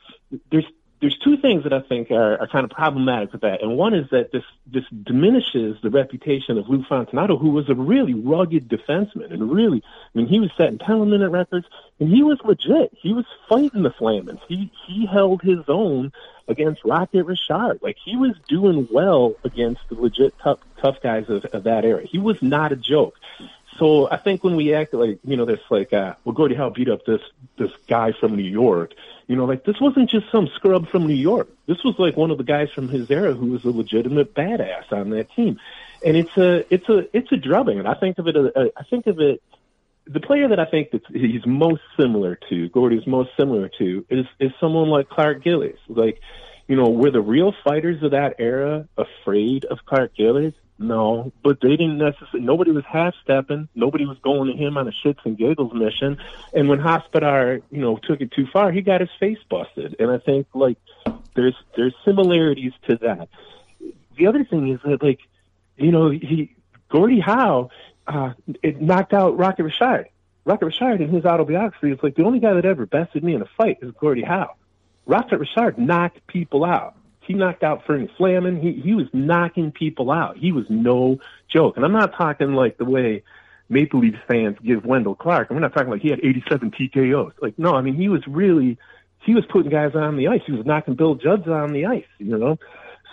there's 0.51 0.65
there's 0.99 1.17
two 1.23 1.37
things 1.37 1.63
that 1.63 1.73
I 1.73 1.81
think 1.81 2.09
are, 2.09 2.41
are 2.41 2.47
kind 2.47 2.63
of 2.63 2.71
problematic 2.71 3.31
with 3.31 3.41
that. 3.41 3.61
And 3.61 3.77
one 3.77 3.93
is 3.93 4.09
that 4.11 4.31
this 4.31 4.43
this 4.65 4.83
diminishes 5.03 5.77
the 5.83 5.89
reputation 5.89 6.57
of 6.57 6.67
Lou 6.67 6.83
Fontinato, 6.83 7.39
who 7.39 7.51
was 7.51 7.69
a 7.69 7.75
really 7.75 8.13
rugged 8.13 8.67
defenseman 8.67 9.31
and 9.31 9.51
really 9.51 9.83
I 9.83 10.17
mean 10.17 10.27
he 10.27 10.39
was 10.39 10.49
setting 10.57 10.79
ten 10.79 11.09
minute 11.09 11.29
records 11.29 11.67
and 11.99 12.09
he 12.09 12.23
was 12.23 12.39
legit. 12.43 12.91
He 12.99 13.13
was 13.13 13.25
fighting 13.49 13.83
the 13.83 13.91
Flamans. 13.91 14.39
He 14.47 14.71
he 14.87 15.05
held 15.05 15.41
his 15.41 15.59
own 15.67 16.13
against 16.47 16.83
Rocket 16.83 17.25
Richard. 17.25 17.79
Like 17.81 17.97
he 18.03 18.15
was 18.15 18.35
doing 18.47 18.87
well 18.91 19.35
against 19.43 19.81
the 19.89 19.95
legit 19.95 20.33
tough 20.41 20.59
tough 20.81 21.01
guys 21.01 21.25
of, 21.29 21.45
of 21.45 21.63
that 21.63 21.85
era. 21.85 22.05
He 22.05 22.17
was 22.17 22.41
not 22.41 22.71
a 22.71 22.75
joke. 22.75 23.15
So 23.77 24.09
I 24.09 24.17
think 24.17 24.43
when 24.43 24.55
we 24.55 24.73
act 24.73 24.93
like, 24.93 25.19
you 25.23 25.37
know, 25.37 25.45
this 25.45 25.59
like, 25.69 25.93
uh, 25.93 26.15
well, 26.23 26.33
Gordie 26.33 26.55
Howe 26.55 26.69
beat 26.69 26.89
up 26.89 27.05
this, 27.05 27.21
this 27.57 27.71
guy 27.87 28.11
from 28.11 28.35
New 28.35 28.43
York, 28.43 28.93
you 29.27 29.35
know, 29.35 29.45
like 29.45 29.65
this 29.65 29.79
wasn't 29.79 30.09
just 30.09 30.31
some 30.31 30.47
scrub 30.55 30.89
from 30.89 31.05
New 31.05 31.13
York. 31.13 31.49
This 31.67 31.83
was 31.83 31.95
like 31.99 32.17
one 32.17 32.31
of 32.31 32.37
the 32.37 32.43
guys 32.43 32.71
from 32.71 32.87
his 32.87 33.09
era 33.11 33.33
who 33.33 33.47
was 33.47 33.65
a 33.65 33.69
legitimate 33.69 34.33
badass 34.33 34.91
on 34.91 35.11
that 35.11 35.31
team. 35.31 35.59
And 36.03 36.15
it's 36.17 36.35
a, 36.37 36.73
it's 36.73 36.87
a, 36.89 37.15
it's 37.15 37.31
a 37.31 37.37
drubbing. 37.37 37.79
And 37.79 37.87
I 37.87 37.93
think 37.93 38.17
of 38.17 38.27
it, 38.27 38.35
uh, 38.35 38.65
I 38.75 38.83
think 38.83 39.07
of 39.07 39.19
it 39.19 39.41
the 40.09 40.19
player 40.19 40.47
that 40.47 40.59
I 40.59 40.65
think 40.65 40.91
that 40.91 41.01
he's 41.07 41.45
most 41.45 41.81
similar 41.99 42.39
to, 42.49 42.69
Gordie's 42.69 43.05
most 43.05 43.31
similar 43.37 43.69
to, 43.77 44.05
is 44.09 44.25
is 44.39 44.51
someone 44.59 44.89
like 44.89 45.09
Clark 45.09 45.43
Gillies. 45.43 45.77
Like, 45.87 46.21
you 46.67 46.75
know, 46.75 46.89
were 46.89 47.11
the 47.11 47.21
real 47.21 47.53
fighters 47.63 48.01
of 48.03 48.11
that 48.11 48.35
era 48.39 48.87
afraid 48.97 49.65
of 49.65 49.79
Clark 49.85 50.15
Gillies? 50.15 50.53
No, 50.79 51.31
but 51.43 51.59
they 51.59 51.69
didn't 51.69 51.97
necessarily. 51.97 52.41
Nobody 52.41 52.71
was 52.71 52.85
half 52.85 53.15
stepping. 53.23 53.67
Nobody 53.73 54.05
was 54.05 54.17
going 54.19 54.51
to 54.51 54.57
him 54.57 54.77
on 54.77 54.87
a 54.87 54.91
shits 54.91 55.25
and 55.25 55.35
giggles 55.35 55.73
mission. 55.73 56.19
And 56.53 56.69
when 56.69 56.79
Hospodar, 56.79 57.61
you 57.71 57.81
know, 57.81 57.97
took 57.97 58.21
it 58.21 58.31
too 58.31 58.45
far, 58.45 58.71
he 58.71 58.81
got 58.81 59.01
his 59.01 59.09
face 59.19 59.39
busted. 59.49 59.95
And 59.99 60.11
I 60.11 60.19
think 60.19 60.47
like 60.53 60.77
there's 61.33 61.55
there's 61.75 61.95
similarities 62.05 62.73
to 62.87 62.97
that. 62.97 63.29
The 64.17 64.27
other 64.27 64.43
thing 64.43 64.67
is 64.69 64.79
that 64.83 65.01
like, 65.01 65.19
you 65.77 65.91
know, 65.91 66.09
he 66.09 66.55
Gordie 66.89 67.21
Howe, 67.21 67.71
uh, 68.05 68.33
it 68.61 68.79
knocked 68.79 69.13
out 69.13 69.35
Rocket 69.35 69.63
Richard. 69.63 70.09
Rocket 70.45 70.65
Richard 70.67 71.01
in 71.01 71.09
his 71.09 71.25
autobiography 71.25 71.91
is 71.91 71.99
like 72.03 72.15
the 72.15 72.23
only 72.23 72.39
guy 72.39 72.53
that 72.53 72.65
ever 72.65 72.85
bested 72.85 73.23
me 73.23 73.33
in 73.33 73.41
a 73.41 73.49
fight 73.57 73.79
is 73.81 73.91
Gordie 73.99 74.21
Howe. 74.21 74.53
Rocket 75.07 75.39
Richard 75.39 75.79
knocked 75.79 76.25
people 76.27 76.63
out. 76.63 76.95
He 77.27 77.33
knocked 77.33 77.63
out 77.63 77.85
Fernie 77.85 78.09
Flaman. 78.17 78.61
He 78.61 78.73
he 78.73 78.93
was 78.93 79.07
knocking 79.13 79.71
people 79.71 80.11
out. 80.11 80.37
He 80.37 80.51
was 80.51 80.65
no 80.69 81.19
joke. 81.51 81.75
And 81.75 81.85
I'm 81.85 81.91
not 81.91 82.15
talking 82.17 82.53
like 82.53 82.77
the 82.77 82.85
way 82.85 83.23
Maple 83.69 83.99
Leafs 83.99 84.17
fans 84.27 84.57
give 84.63 84.85
Wendel 84.85 85.15
Clark. 85.15 85.49
I'm 85.49 85.59
not 85.59 85.73
talking 85.73 85.89
like 85.89 86.01
he 86.01 86.09
had 86.09 86.19
87 86.23 86.71
TKOs. 86.71 87.33
Like 87.41 87.59
no, 87.59 87.75
I 87.75 87.81
mean 87.81 87.95
he 87.95 88.07
was 88.07 88.25
really 88.27 88.77
he 89.25 89.33
was 89.33 89.45
putting 89.49 89.69
guys 89.69 89.93
on 89.93 90.15
the 90.15 90.27
ice. 90.29 90.41
He 90.45 90.53
was 90.53 90.65
knocking 90.65 90.95
Bill 90.95 91.17
Juzda 91.17 91.49
on 91.49 91.73
the 91.73 91.85
ice. 91.85 92.05
You 92.17 92.37
know, 92.37 92.57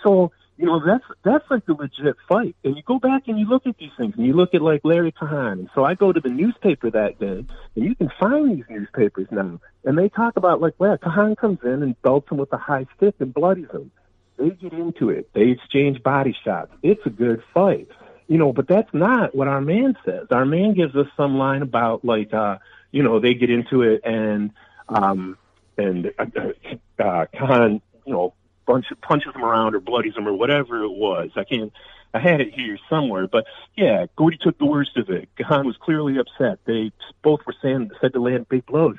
so 0.03 0.31
you 0.57 0.65
know 0.65 0.81
that's 0.85 1.03
that's 1.23 1.43
like 1.51 1.65
the 1.65 1.73
legit 1.73 2.15
fight. 2.29 2.55
And 2.63 2.77
you 2.77 2.83
go 2.83 2.99
back 2.99 3.23
and 3.27 3.37
you 3.37 3.47
look 3.47 3.67
at 3.67 3.77
these 3.77 3.91
things, 3.97 4.13
and 4.15 4.25
you 4.25 4.33
look 4.33 4.53
at 4.53 4.61
like 4.61 4.81
Larry 4.85 5.11
Cahan. 5.11 5.59
And 5.59 5.69
so 5.75 5.83
I 5.83 5.93
go 5.95 6.13
to 6.13 6.21
the 6.21 6.29
newspaper 6.29 6.89
that 6.91 7.19
day, 7.19 7.45
and 7.75 7.85
you 7.85 7.95
can 7.95 8.09
find 8.17 8.57
these 8.57 8.65
newspapers 8.69 9.27
now, 9.29 9.59
and 9.83 9.97
they 9.97 10.07
talk 10.07 10.37
about 10.37 10.61
like, 10.61 10.75
well, 10.79 10.97
Cahan 10.97 11.35
comes 11.35 11.59
in 11.63 11.83
and 11.83 12.01
belts 12.01 12.31
him 12.31 12.37
with 12.37 12.53
a 12.53 12.57
high 12.57 12.87
stick 12.95 13.15
and 13.19 13.33
bloodies 13.33 13.69
him. 13.71 13.91
They 14.37 14.49
get 14.49 14.73
into 14.73 15.09
it. 15.09 15.29
They 15.33 15.49
exchange 15.49 16.03
body 16.03 16.35
shots. 16.43 16.71
It's 16.83 17.05
a 17.05 17.09
good 17.09 17.41
fight. 17.53 17.87
You 18.27 18.37
know, 18.37 18.51
but 18.51 18.67
that's 18.67 18.93
not 18.93 19.35
what 19.35 19.47
our 19.47 19.61
man 19.61 19.95
says. 20.03 20.27
Our 20.31 20.45
man 20.45 20.73
gives 20.73 20.95
us 20.95 21.07
some 21.15 21.37
line 21.37 21.61
about 21.61 22.03
like, 22.03 22.33
uh, 22.33 22.57
you 22.91 23.03
know, 23.03 23.19
they 23.19 23.33
get 23.33 23.49
into 23.49 23.81
it 23.83 24.01
and, 24.03 24.51
um, 24.89 25.37
and, 25.77 26.11
uh, 26.17 27.03
uh, 27.03 27.25
Cahan, 27.33 27.81
you 28.05 28.13
know, 28.13 28.33
bunch 28.65 28.87
punches 29.01 29.35
him 29.35 29.43
around 29.43 29.75
or 29.75 29.79
bloodies 29.79 30.15
him 30.15 30.27
or 30.27 30.33
whatever 30.33 30.83
it 30.83 30.91
was. 30.91 31.29
I 31.35 31.43
can't, 31.43 31.71
I 32.13 32.19
had 32.19 32.41
it 32.41 32.53
here 32.53 32.79
somewhere, 32.89 33.27
but 33.27 33.45
yeah, 33.75 34.07
Gordie 34.15 34.37
took 34.37 34.57
the 34.57 34.65
worst 34.65 34.97
of 34.97 35.09
it. 35.09 35.29
Cahan 35.37 35.67
was 35.67 35.77
clearly 35.77 36.17
upset. 36.17 36.59
They 36.65 36.91
both 37.21 37.41
were 37.45 37.55
saying, 37.61 37.91
said 38.01 38.13
to 38.13 38.21
land 38.21 38.49
big 38.49 38.65
blows. 38.65 38.97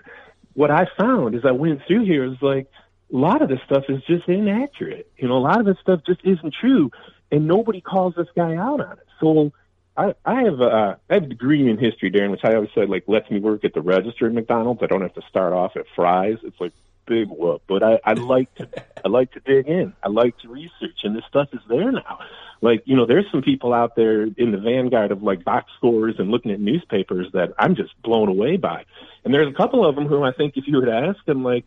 What 0.55 0.71
I 0.71 0.87
found 0.97 1.35
as 1.35 1.45
I 1.45 1.51
went 1.51 1.83
through 1.87 2.05
here 2.05 2.25
is 2.25 2.41
like, 2.41 2.69
a 3.13 3.17
lot 3.17 3.43
of 3.43 3.49
this 3.49 3.61
stuff 3.65 3.85
is 3.89 4.03
just 4.05 4.29
inaccurate. 4.29 5.11
You 5.17 5.29
know, 5.29 5.37
a 5.37 5.39
lot 5.39 5.61
of 5.61 5.67
this 5.67 5.79
stuff 5.81 6.01
just 6.07 6.21
isn't 6.25 6.55
true, 6.61 6.91
and 7.31 7.47
nobody 7.47 7.81
calls 7.81 8.15
this 8.17 8.29
guy 8.35 8.57
out 8.57 8.81
on 8.81 8.93
it. 8.93 9.07
So 9.21 9.53
I, 9.97 10.15
I 10.25 10.43
have 10.43 10.61
a, 10.61 10.99
I 11.09 11.15
have 11.15 11.25
a 11.25 11.29
degree 11.29 11.69
in 11.69 11.79
history, 11.79 12.11
Darren, 12.11 12.31
which 12.31 12.45
I 12.45 12.55
always 12.55 12.71
said 12.75 12.89
like 12.89 13.05
lets 13.07 13.31
me 13.31 13.41
work 13.41 13.65
at 13.65 13.75
the 13.75 13.81
register 13.81 14.27
at 14.27 14.33
McDonald's. 14.33 14.83
I 14.83 14.87
don't 14.87 15.03
have 15.03 15.15
to 15.15 15.23
start 15.29 15.53
off 15.53 15.77
at 15.77 15.87
fries. 15.95 16.39
It's 16.43 16.61
like 16.61 16.73
big 17.07 17.29
whoop. 17.29 17.63
But 17.67 17.83
I, 17.83 18.01
I 18.05 18.13
like 18.15 18.55
to 18.57 18.69
I 19.05 19.09
like 19.09 19.33
to 19.33 19.41
dig 19.41 19.69
in. 19.69 19.95
I 20.03 20.09
like 20.09 20.37
to 20.39 20.49
research, 20.49 21.01
and 21.05 21.17
this 21.17 21.25
stuff 21.29 21.49
is 21.53 21.61
there 21.69 21.93
now. 21.93 22.19
Like 22.61 22.83
you 22.85 22.97
know, 22.97 23.07
there's 23.07 23.27
some 23.31 23.43
people 23.43 23.73
out 23.73 23.97
there 23.97 24.25
in 24.25 24.53
the 24.53 24.59
vanguard 24.59 25.13
of 25.13 25.23
like 25.23 25.45
box 25.45 25.71
scores 25.77 26.17
and 26.19 26.31
looking 26.31 26.51
at 26.51 26.61
newspapers 26.61 27.29
that 27.33 27.55
I'm 27.59 27.77
just 27.77 28.01
blown 28.03 28.29
away 28.29 28.57
by. 28.57 28.85
And 29.25 29.33
there's 29.33 29.49
a 29.49 29.57
couple 29.57 29.87
of 29.87 29.95
them 29.95 30.07
who 30.07 30.23
I 30.23 30.33
think 30.33 30.57
if 30.57 30.67
you 30.67 30.77
were 30.77 30.87
to 30.87 30.93
ask 30.95 31.25
them 31.25 31.43
like 31.43 31.65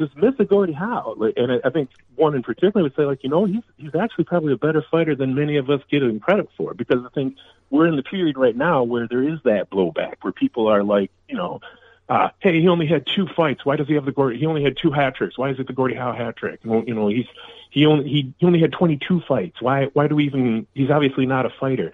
this 0.00 0.10
myth 0.16 0.48
Gordie 0.48 0.72
Howe, 0.72 1.14
like, 1.16 1.34
and 1.36 1.52
I, 1.52 1.60
I 1.64 1.70
think 1.70 1.90
one 2.16 2.34
in 2.34 2.42
particular 2.42 2.82
would 2.82 2.96
say, 2.96 3.04
like, 3.04 3.22
you 3.22 3.30
know, 3.30 3.44
he's 3.44 3.62
he's 3.76 3.94
actually 3.94 4.24
probably 4.24 4.52
a 4.52 4.56
better 4.56 4.84
fighter 4.90 5.14
than 5.14 5.34
many 5.34 5.56
of 5.56 5.70
us 5.70 5.80
give 5.90 6.02
him 6.02 6.18
credit 6.18 6.48
for, 6.56 6.74
because 6.74 7.04
I 7.04 7.08
think 7.10 7.36
we're 7.70 7.86
in 7.86 7.96
the 7.96 8.02
period 8.02 8.36
right 8.36 8.56
now 8.56 8.82
where 8.82 9.06
there 9.06 9.22
is 9.22 9.38
that 9.44 9.70
blowback, 9.70 10.14
where 10.22 10.32
people 10.32 10.66
are 10.66 10.82
like, 10.82 11.12
you 11.28 11.36
know, 11.36 11.60
uh, 12.08 12.30
hey, 12.40 12.60
he 12.60 12.66
only 12.66 12.86
had 12.86 13.06
two 13.06 13.28
fights. 13.36 13.64
Why 13.64 13.76
does 13.76 13.86
he 13.86 13.94
have 13.94 14.04
the 14.04 14.12
Gordie? 14.12 14.38
He 14.38 14.46
only 14.46 14.64
had 14.64 14.76
two 14.76 14.90
hat 14.90 15.14
tricks. 15.14 15.38
Why 15.38 15.50
is 15.50 15.60
it 15.60 15.68
the 15.68 15.72
Gordie 15.72 15.94
Howe 15.94 16.12
hat 16.12 16.36
trick? 16.36 16.58
Well, 16.64 16.82
you 16.84 16.94
know, 16.94 17.06
he's 17.06 17.26
he 17.70 17.86
only 17.86 18.08
he, 18.08 18.34
he 18.38 18.46
only 18.46 18.60
had 18.60 18.72
22 18.72 19.22
fights. 19.28 19.62
Why 19.62 19.84
why 19.92 20.08
do 20.08 20.16
we 20.16 20.24
even? 20.24 20.66
He's 20.74 20.90
obviously 20.90 21.26
not 21.26 21.46
a 21.46 21.50
fighter. 21.60 21.92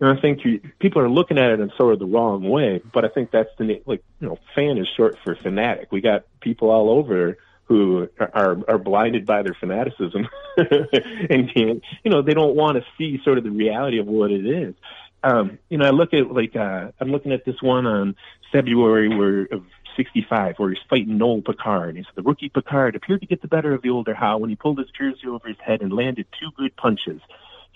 And 0.00 0.16
I 0.16 0.20
think 0.20 0.44
you, 0.44 0.60
people 0.78 1.02
are 1.02 1.10
looking 1.10 1.38
at 1.38 1.50
it 1.50 1.60
in 1.60 1.72
sort 1.76 1.92
of 1.92 1.98
the 1.98 2.06
wrong 2.06 2.48
way, 2.48 2.80
but 2.92 3.04
I 3.04 3.08
think 3.08 3.30
that's 3.30 3.50
the 3.58 3.82
like 3.84 4.02
you 4.20 4.28
know, 4.28 4.38
fan 4.54 4.78
is 4.78 4.86
short 4.96 5.16
for 5.24 5.34
fanatic. 5.34 5.90
We 5.90 6.00
got 6.00 6.24
people 6.40 6.70
all 6.70 6.90
over 6.90 7.36
who 7.68 8.08
are 8.18 8.58
are 8.66 8.78
blinded 8.78 9.26
by 9.26 9.42
their 9.42 9.54
fanaticism 9.58 10.26
and 10.56 11.52
can't 11.52 11.82
you 12.02 12.10
know 12.10 12.22
they 12.22 12.32
don't 12.32 12.56
want 12.56 12.78
to 12.78 12.84
see 12.96 13.20
sort 13.22 13.38
of 13.38 13.44
the 13.44 13.50
reality 13.50 13.98
of 13.98 14.06
what 14.06 14.30
it 14.30 14.46
is. 14.46 14.74
Um 15.22 15.58
you 15.68 15.76
know 15.76 15.84
i 15.84 15.90
look 15.90 16.14
at 16.14 16.32
like 16.32 16.56
uh 16.56 16.90
i'm 17.00 17.10
looking 17.10 17.32
at 17.32 17.44
this 17.44 17.60
one 17.60 17.86
on 17.86 18.16
february 18.52 19.08
where 19.14 19.42
of 19.52 19.64
65 19.96 20.54
where 20.58 20.70
he's 20.70 20.78
fighting 20.88 21.18
noel 21.18 21.42
picard. 21.42 21.96
He's 21.96 22.06
the 22.14 22.22
rookie 22.22 22.48
picard 22.48 22.96
appeared 22.96 23.20
to 23.20 23.26
get 23.26 23.42
the 23.42 23.48
better 23.48 23.74
of 23.74 23.82
the 23.82 23.90
older 23.90 24.14
howe 24.14 24.38
when 24.38 24.48
he 24.48 24.56
pulled 24.56 24.78
his 24.78 24.88
jersey 24.96 25.26
over 25.26 25.48
his 25.48 25.58
head 25.58 25.82
and 25.82 25.92
landed 25.92 26.26
two 26.40 26.50
good 26.56 26.74
punches 26.76 27.20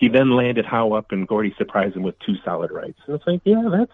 he 0.03 0.09
then 0.09 0.37
landed 0.37 0.67
howe 0.67 0.93
up 0.93 1.13
and 1.13 1.27
gordie 1.29 1.55
surprised 1.57 1.97
him 1.97 2.03
with 2.03 2.19
two 2.27 2.35
solid 2.45 2.71
rights 2.71 2.99
and 3.07 3.17
it's 3.17 3.27
like 3.27 3.41
yeah 3.45 3.69
that's 3.71 3.93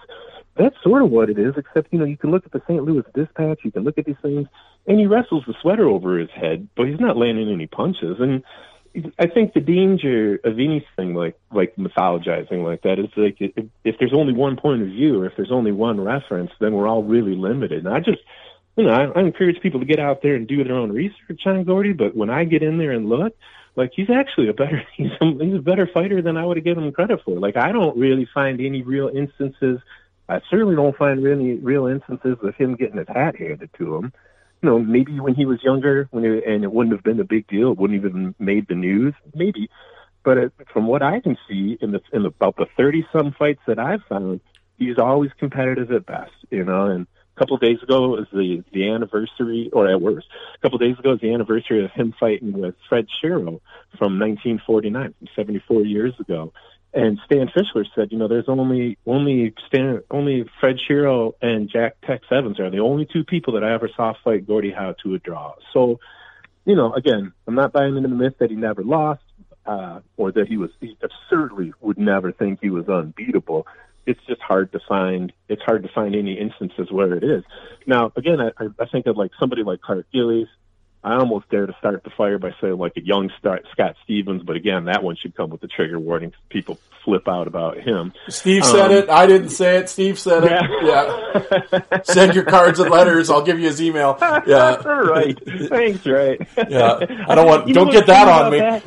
that's 0.59 0.77
sort 0.83 1.03
of 1.03 1.11
what 1.11 1.31
it 1.31 1.39
is, 1.39 1.55
except, 1.57 1.93
you 1.93 1.99
know, 1.99 2.05
you 2.05 2.17
can 2.17 2.31
look 2.31 2.45
at 2.45 2.53
the 2.53 2.61
St. 2.67 2.83
Louis 2.83 3.05
Dispatch, 3.15 3.61
you 3.63 3.71
can 3.71 3.85
look 3.85 3.97
at 3.97 4.05
these 4.05 4.17
things, 4.21 4.49
and 4.87 4.99
he 4.99 5.07
wrestles 5.07 5.45
the 5.47 5.55
sweater 5.63 5.89
over 5.89 6.19
his 6.19 6.31
head, 6.31 6.69
but 6.77 6.89
he's 6.89 7.01
not 7.01 7.17
landing 7.17 7.49
any 7.49 7.69
punches. 7.69 8.17
And 8.19 8.43
I 9.19 9.29
think 9.29 9.55
the 9.55 9.61
danger 9.61 10.41
of 10.45 10.55
anything 10.55 11.15
like 11.15 11.39
like 11.53 11.77
mythologizing 11.77 12.65
like 12.65 12.83
that 12.83 12.99
is 12.99 13.07
like 13.17 13.37
if, 13.39 13.67
if 13.85 13.97
there's 14.01 14.15
only 14.15 14.33
one 14.33 14.57
point 14.57 14.83
of 14.83 14.89
view 14.89 15.21
or 15.21 15.27
if 15.27 15.35
there's 15.37 15.53
only 15.53 15.73
one 15.73 16.01
reference, 16.01 16.51
then 16.61 16.73
we're 16.75 16.89
all 16.89 17.05
really 17.05 17.37
limited. 17.37 17.87
And 17.87 17.95
I 17.95 18.01
just, 18.01 18.21
you 18.77 18.85
know, 18.85 18.91
I, 18.91 19.05
I 19.05 19.21
encourage 19.21 19.61
people 19.61 19.81
to 19.81 19.87
get 19.87 20.01
out 20.01 20.23
there 20.23 20.35
and 20.35 20.49
do 20.49 20.65
their 20.65 20.75
own 20.75 20.91
research 20.91 21.43
on 21.47 21.63
Gordie. 21.65 21.93
But 21.93 22.17
when 22.17 22.31
I 22.31 22.45
get 22.45 22.63
in 22.63 22.79
there 22.79 22.93
and 22.93 23.09
look, 23.09 23.37
like 23.79 23.93
he's 23.95 24.11
actually 24.11 24.49
a 24.49 24.53
better 24.53 24.83
he's 24.97 25.11
a, 25.21 25.25
he's 25.25 25.55
a 25.55 25.63
better 25.63 25.89
fighter 25.93 26.21
than 26.21 26.37
I 26.37 26.45
would 26.45 26.59
have 26.59 26.65
given 26.65 26.85
him 26.85 26.93
credit 26.93 27.21
for. 27.25 27.39
Like 27.39 27.57
I 27.57 27.73
don't 27.73 27.97
really 27.97 28.29
find 28.35 28.61
any 28.61 28.83
real 28.83 29.09
instances 29.09 29.81
I 30.29 30.41
certainly 30.51 30.77
don't 30.77 30.97
find 30.97 31.27
any 31.27 31.55
real 31.55 31.87
instances 31.87 32.37
of 32.43 32.55
him 32.57 32.77
getting 32.77 32.99
his 32.99 33.09
hat 33.09 33.37
handed 33.37 33.71
to 33.79 33.97
him. 33.97 34.13
You 34.63 34.69
know, 34.69 34.79
maybe 34.79 35.19
when 35.19 35.35
he 35.35 35.47
was 35.47 35.63
younger, 35.63 36.09
when 36.11 36.25
it, 36.25 36.45
and 36.47 36.65
it 36.65 36.73
wouldn't 36.73 36.95
have 36.95 37.05
been 37.05 37.21
a 37.21 37.25
big 37.25 37.47
deal, 37.47 37.73
it 37.73 37.79
wouldn't 37.79 37.99
even 37.99 38.35
made 38.39 38.67
the 38.69 38.75
news, 38.75 39.15
maybe. 39.35 39.71
But 40.25 40.37
it, 40.37 40.53
from 40.73 40.87
what 40.87 41.03
I 41.03 41.21
can 41.21 41.39
see 41.49 41.79
in 41.81 41.93
the 41.93 42.01
in 42.13 42.27
about 42.27 42.57
the 42.57 42.67
thirty 42.77 43.07
some 43.13 43.33
fights 43.39 43.63
that 43.67 43.79
I've 43.79 44.03
found, 44.09 44.41
he's 44.77 44.99
always 44.99 45.31
competitive 45.39 45.91
at 45.93 46.05
best. 46.05 46.33
You 46.51 46.65
know, 46.65 46.87
and 46.87 47.07
couple 47.39 47.55
of 47.55 47.63
days 47.63 47.83
ago 47.83 48.09
was 48.09 48.27
the 48.33 48.63
the 48.73 48.91
anniversary, 48.91 49.71
or 49.73 49.89
at 49.89 50.01
worst, 50.01 50.27
a 50.55 50.59
couple 50.59 50.77
of 50.77 50.83
days 50.83 50.99
ago 50.99 51.11
was 51.11 51.21
the 51.21 51.33
anniversary 51.33 51.85
of 51.85 51.91
him 51.93 52.15
fighting 52.19 52.53
with 52.53 52.75
Fred 52.89 53.07
Shero 53.23 53.61
from 53.99 54.19
1949, 54.19 55.15
from 55.19 55.29
74 55.35 55.85
years 55.85 56.15
ago. 56.21 56.53
And 56.95 57.19
Stan 57.27 57.49
Fischler 57.49 57.85
said, 57.95 58.13
you 58.13 58.19
know, 58.19 58.29
there's 58.29 58.49
only 58.49 58.99
only 59.07 59.55
Stan, 59.67 60.03
only 60.11 60.49
Fred 60.61 60.77
Shero 60.89 61.33
and 61.41 61.69
Jack 61.71 61.97
Tex 62.07 62.25
Evans 62.31 62.59
are 62.59 62.71
the 62.71 62.81
only 62.81 63.07
two 63.07 63.25
people 63.25 63.55
that 63.55 63.65
I 63.65 63.75
ever 63.75 63.91
saw 63.95 64.15
fight 64.25 64.47
Gordie 64.47 64.73
Howe 64.73 64.95
to 65.03 65.15
a 65.15 65.19
draw. 65.19 65.55
So, 65.73 66.01
you 66.65 66.75
know, 66.75 66.93
again, 66.95 67.33
I'm 67.47 67.55
not 67.55 67.73
buying 67.73 67.97
into 67.97 68.09
the 68.09 68.15
myth 68.15 68.35
that 68.39 68.51
he 68.51 68.57
never 68.57 68.83
lost, 68.83 69.23
uh, 69.67 70.01
or 70.17 70.33
that 70.33 70.49
he 70.49 70.57
was 70.57 70.71
he 70.81 70.97
absurdly 71.03 71.73
would 71.81 71.99
never 71.99 72.33
think 72.33 72.61
he 72.63 72.71
was 72.71 72.89
unbeatable. 72.89 73.67
It's 74.09 74.25
just 74.27 74.41
hard 74.41 74.73
to 74.73 74.81
find. 74.89 75.33
It's 75.49 75.63
hard 75.63 75.83
to 75.83 75.89
find 75.95 76.17
any 76.17 76.33
instances 76.39 76.91
where 76.91 77.15
it 77.15 77.23
is. 77.23 77.45
Now, 77.87 78.11
again, 78.17 78.41
I, 78.41 78.65
I 78.79 78.87
think 78.87 79.07
of 79.07 79.17
like 79.17 79.33
somebody 79.39 79.63
like 79.63 79.83
Clark 79.83 80.07
Gillies, 80.13 80.49
I 81.05 81.15
almost 81.15 81.49
dare 81.49 81.67
to 81.67 81.75
start 81.79 82.03
the 82.03 82.11
fire 82.11 82.39
by 82.39 82.51
saying 82.61 82.77
like 82.77 82.97
a 82.97 83.05
young 83.05 83.31
Scott 83.39 83.95
Stevens, 84.03 84.43
but 84.43 84.57
again, 84.57 84.87
that 84.87 85.03
one 85.03 85.17
should 85.17 85.37
come 85.37 85.51
with 85.51 85.61
the 85.61 85.69
trigger 85.69 85.99
warning. 85.99 86.33
People 86.49 86.79
flip 87.05 87.29
out 87.29 87.47
about 87.47 87.79
him. 87.79 88.13
Steve 88.29 88.65
said 88.65 88.87
um, 88.87 88.93
it. 88.93 89.11
I 89.11 89.27
didn't 89.27 89.51
say 89.51 89.77
it. 89.77 89.89
Steve 89.89 90.19
said 90.19 90.45
it. 90.45 90.51
Yeah. 90.83 91.45
yeah. 91.73 92.01
Send 92.03 92.35
your 92.35 92.45
cards 92.45 92.81
and 92.81 92.91
letters. 92.91 93.31
I'll 93.31 93.45
give 93.45 93.61
you 93.61 93.67
his 93.67 93.81
email. 93.81 94.19
Yeah. 94.21 94.83
right. 94.87 95.39
Thanks. 95.69 96.05
Right. 96.05 96.41
yeah. 96.57 97.25
I 97.29 97.35
don't 97.35 97.47
want. 97.47 97.69
You 97.69 97.75
don't 97.75 97.91
get 97.91 98.07
that 98.07 98.29
on 98.29 98.51
me. 98.51 98.59
That? 98.59 98.85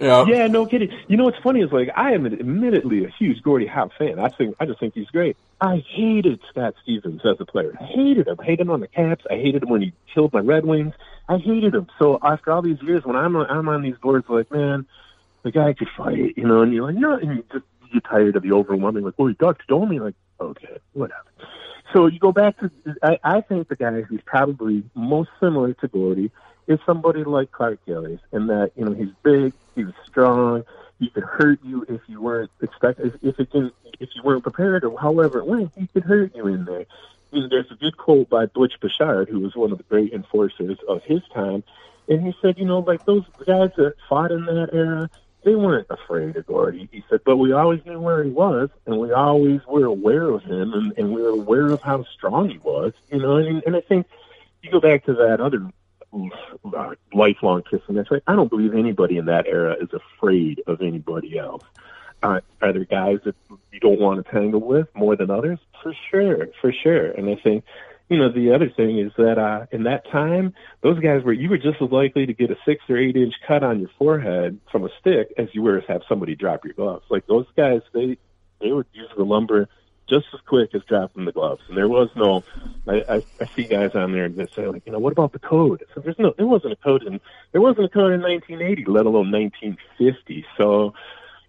Yeah. 0.00 0.24
Yeah, 0.26 0.46
no 0.46 0.64
kidding. 0.66 0.90
You 1.08 1.16
know 1.16 1.24
what's 1.24 1.38
funny 1.38 1.60
is 1.60 1.70
like 1.70 1.90
I 1.94 2.12
am 2.12 2.24
admittedly 2.26 3.04
a 3.04 3.10
huge 3.10 3.42
Gordie 3.42 3.66
Howe 3.66 3.90
fan. 3.98 4.18
I 4.18 4.28
think 4.28 4.56
I 4.58 4.64
just 4.64 4.80
think 4.80 4.94
he's 4.94 5.08
great. 5.08 5.36
I 5.60 5.84
hated 5.86 6.40
Scott 6.48 6.74
Stevens 6.82 7.20
as 7.24 7.36
a 7.38 7.44
player. 7.44 7.76
I 7.78 7.84
hated 7.84 8.26
him. 8.26 8.36
I 8.40 8.44
hated 8.44 8.60
him 8.60 8.70
on 8.70 8.80
the 8.80 8.88
Caps. 8.88 9.26
I 9.30 9.34
hated 9.34 9.62
him 9.62 9.68
when 9.68 9.82
he 9.82 9.92
killed 10.14 10.32
my 10.32 10.40
Red 10.40 10.64
Wings. 10.64 10.94
I 11.28 11.36
hated 11.36 11.74
him. 11.74 11.86
So 11.98 12.18
after 12.22 12.50
all 12.50 12.62
these 12.62 12.80
years, 12.82 13.04
when 13.04 13.14
I'm 13.14 13.36
on, 13.36 13.46
I'm 13.50 13.68
on 13.68 13.82
these 13.82 13.96
boards, 14.02 14.26
like 14.28 14.50
man, 14.50 14.86
the 15.42 15.50
guy 15.50 15.74
could 15.74 15.88
fight, 15.96 16.34
you 16.36 16.46
know, 16.46 16.62
and 16.62 16.72
you're 16.72 16.86
like, 16.86 16.96
no, 16.96 17.12
and 17.16 17.36
you 17.36 17.44
just 17.52 17.64
you 17.84 18.00
get 18.00 18.04
tired 18.04 18.36
of 18.36 18.42
the 18.42 18.52
overwhelming, 18.52 19.04
like, 19.04 19.14
well, 19.18 19.28
he 19.28 19.34
ducked 19.34 19.66
Domi, 19.68 19.98
like, 19.98 20.14
okay, 20.40 20.78
whatever. 20.92 21.24
so 21.92 22.06
you 22.06 22.18
go 22.18 22.32
back 22.32 22.58
to, 22.60 22.70
I, 23.02 23.18
I 23.22 23.40
think 23.40 23.68
the 23.68 23.76
guy 23.76 24.02
who's 24.02 24.20
probably 24.24 24.84
most 24.94 25.30
similar 25.40 25.74
to 25.74 25.88
Gordie 25.88 26.30
is 26.66 26.78
somebody 26.86 27.24
like 27.24 27.52
Clark 27.52 27.80
Gillies, 27.86 28.20
in 28.32 28.46
that 28.48 28.72
you 28.76 28.84
know 28.84 28.92
he's 28.92 29.12
big, 29.22 29.52
he 29.74 29.84
was 29.84 29.94
strong, 30.06 30.64
he 30.98 31.08
could 31.10 31.24
hurt 31.24 31.58
you 31.64 31.84
if 31.88 32.00
you 32.06 32.20
weren't 32.20 32.50
expect 32.62 33.00
if, 33.00 33.14
if 33.22 33.40
it 33.40 33.50
can 33.50 33.72
if 33.98 34.08
you 34.14 34.22
weren't 34.22 34.42
prepared 34.42 34.84
or 34.84 34.98
however 34.98 35.38
it 35.38 35.46
went, 35.46 35.72
he 35.76 35.86
could 35.88 36.04
hurt 36.04 36.34
you 36.36 36.46
in 36.46 36.64
there. 36.64 36.86
You 37.32 37.42
know, 37.42 37.48
there's 37.48 37.70
a 37.70 37.76
good 37.76 37.96
quote 37.96 38.28
by 38.28 38.46
Butch 38.46 38.74
Bouchard, 38.80 39.28
who 39.28 39.40
was 39.40 39.54
one 39.54 39.72
of 39.72 39.78
the 39.78 39.84
great 39.84 40.12
enforcers 40.12 40.78
of 40.88 41.02
his 41.04 41.22
time, 41.32 41.62
and 42.08 42.24
he 42.24 42.34
said, 42.42 42.58
you 42.58 42.64
know, 42.64 42.80
like 42.80 43.04
those 43.04 43.24
guys 43.46 43.70
that 43.76 43.94
fought 44.08 44.32
in 44.32 44.44
that 44.46 44.70
era, 44.72 45.08
they 45.44 45.54
weren't 45.54 45.86
afraid 45.90 46.36
of 46.36 46.46
Gordie. 46.46 46.88
He 46.90 47.04
said, 47.08 47.20
but 47.24 47.36
we 47.36 47.52
always 47.52 47.84
knew 47.86 48.00
where 48.00 48.22
he 48.22 48.30
was, 48.30 48.68
and 48.84 48.98
we 48.98 49.12
always 49.12 49.60
were 49.66 49.86
aware 49.86 50.28
of 50.28 50.42
him, 50.42 50.72
and, 50.74 50.92
and 50.98 51.14
we 51.14 51.22
were 51.22 51.28
aware 51.28 51.68
of 51.68 51.80
how 51.82 52.04
strong 52.04 52.50
he 52.50 52.58
was. 52.58 52.92
You 53.10 53.20
know, 53.20 53.36
and, 53.36 53.62
and 53.64 53.76
I 53.76 53.80
think 53.80 54.06
you 54.62 54.70
go 54.70 54.80
back 54.80 55.04
to 55.06 55.14
that 55.14 55.40
other 55.40 55.70
lifelong 57.12 57.62
kissing. 57.62 57.94
That's 57.94 58.10
right. 58.10 58.22
I 58.26 58.34
don't 58.34 58.50
believe 58.50 58.74
anybody 58.74 59.16
in 59.18 59.26
that 59.26 59.46
era 59.46 59.76
is 59.80 59.88
afraid 59.92 60.62
of 60.66 60.80
anybody 60.80 61.38
else. 61.38 61.62
Uh, 62.22 62.40
are 62.60 62.72
there 62.72 62.84
guys 62.84 63.18
that 63.24 63.34
you 63.72 63.80
don't 63.80 63.98
want 63.98 64.24
to 64.24 64.30
tangle 64.30 64.60
with 64.60 64.88
more 64.94 65.16
than 65.16 65.30
others? 65.30 65.58
For 65.82 65.94
sure, 66.10 66.48
for 66.60 66.72
sure. 66.72 67.10
And 67.12 67.30
I 67.30 67.36
think, 67.42 67.64
you 68.10 68.18
know, 68.18 68.30
the 68.30 68.54
other 68.54 68.68
thing 68.68 68.98
is 68.98 69.12
that 69.16 69.38
uh, 69.38 69.66
in 69.72 69.84
that 69.84 70.04
time, 70.10 70.52
those 70.82 70.98
guys 71.00 71.22
were 71.22 71.32
you 71.32 71.48
were 71.48 71.56
just 71.56 71.80
as 71.80 71.90
likely 71.90 72.26
to 72.26 72.34
get 72.34 72.50
a 72.50 72.56
six 72.66 72.82
or 72.90 72.98
eight 72.98 73.16
inch 73.16 73.34
cut 73.46 73.62
on 73.62 73.80
your 73.80 73.88
forehead 73.98 74.60
from 74.70 74.84
a 74.84 74.90
stick 75.00 75.32
as 75.38 75.48
you 75.54 75.62
were 75.62 75.80
to 75.80 75.86
have 75.86 76.02
somebody 76.08 76.34
drop 76.34 76.64
your 76.64 76.74
gloves. 76.74 77.04
Like 77.08 77.26
those 77.26 77.46
guys, 77.56 77.80
they 77.94 78.18
they 78.60 78.72
would 78.72 78.86
use 78.92 79.08
the 79.16 79.24
lumber 79.24 79.68
just 80.10 80.26
as 80.34 80.40
quick 80.46 80.74
as 80.74 80.82
dropping 80.84 81.24
the 81.24 81.32
gloves. 81.32 81.62
And 81.68 81.76
there 81.76 81.88
was 81.88 82.08
no, 82.16 82.42
I, 82.86 83.04
I, 83.08 83.24
I 83.40 83.46
see 83.54 83.64
guys 83.64 83.94
on 83.94 84.12
there 84.12 84.28
that 84.28 84.52
say 84.52 84.66
like, 84.66 84.82
you 84.84 84.92
know, 84.92 84.98
what 84.98 85.12
about 85.12 85.32
the 85.32 85.38
code? 85.38 85.84
So 85.94 86.00
there's 86.00 86.18
no, 86.18 86.34
there 86.36 86.46
wasn't 86.46 86.72
a 86.72 86.76
code 86.76 87.04
in, 87.04 87.20
there 87.52 87.60
wasn't 87.60 87.86
a 87.86 87.88
code 87.88 88.12
in 88.12 88.20
1980, 88.20 88.84
let 88.86 89.06
alone 89.06 89.30
1950. 89.30 90.44
So, 90.58 90.92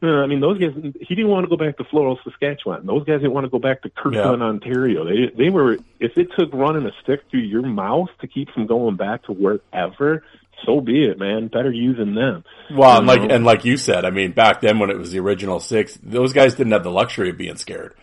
you 0.02 0.08
know, 0.08 0.24
I 0.24 0.28
mean, 0.28 0.40
those 0.40 0.60
guys, 0.60 0.72
he 1.02 1.16
didn't 1.16 1.30
want 1.30 1.44
to 1.44 1.50
go 1.50 1.58
back 1.58 1.78
to 1.78 1.84
Floral, 1.84 2.20
Saskatchewan. 2.24 2.86
Those 2.86 3.04
guys 3.04 3.20
didn't 3.20 3.34
want 3.34 3.46
to 3.46 3.50
go 3.50 3.60
back 3.60 3.82
to 3.82 3.90
Kirkland, 3.90 4.42
Yeah. 4.42 4.48
Ontario. 4.48 5.06
They, 5.06 5.32
they 5.36 5.50
were, 5.50 5.78
if 6.00 6.18
it 6.18 6.30
took 6.38 6.54
running 6.54 6.86
a 6.86 6.92
stick 7.04 7.22
through 7.30 7.42
your 7.42 7.64
mouth 7.64 8.10
to 8.22 8.28
keep 8.28 8.50
from 8.52 8.68
going 8.68 8.96
back 8.96 9.24
to 9.24 9.34
wherever, 9.34 10.24
so 10.66 10.82
be 10.82 11.06
it, 11.06 11.18
man. 11.18 11.48
Better 11.48 11.72
you 11.72 11.94
than 11.94 12.16
them. 12.16 12.44
Well, 12.72 13.00
and 13.00 13.08
like 13.08 13.22
know? 13.22 13.36
and 13.36 13.46
like 13.46 13.66
you 13.66 13.78
said, 13.78 14.06
I 14.06 14.12
mean, 14.12 14.32
back 14.32 14.62
then 14.62 14.80
when 14.80 14.90
it 14.90 14.98
was 14.98 15.12
the 15.12 15.20
original 15.20 15.60
six, 15.60 15.98
those 16.04 16.34
guys 16.34 16.56
didn't 16.56 16.74
have 16.74 16.84
the 16.84 16.92
luxury 16.92 17.30
of 17.30 17.38
being 17.38 17.58
scared. 17.58 17.96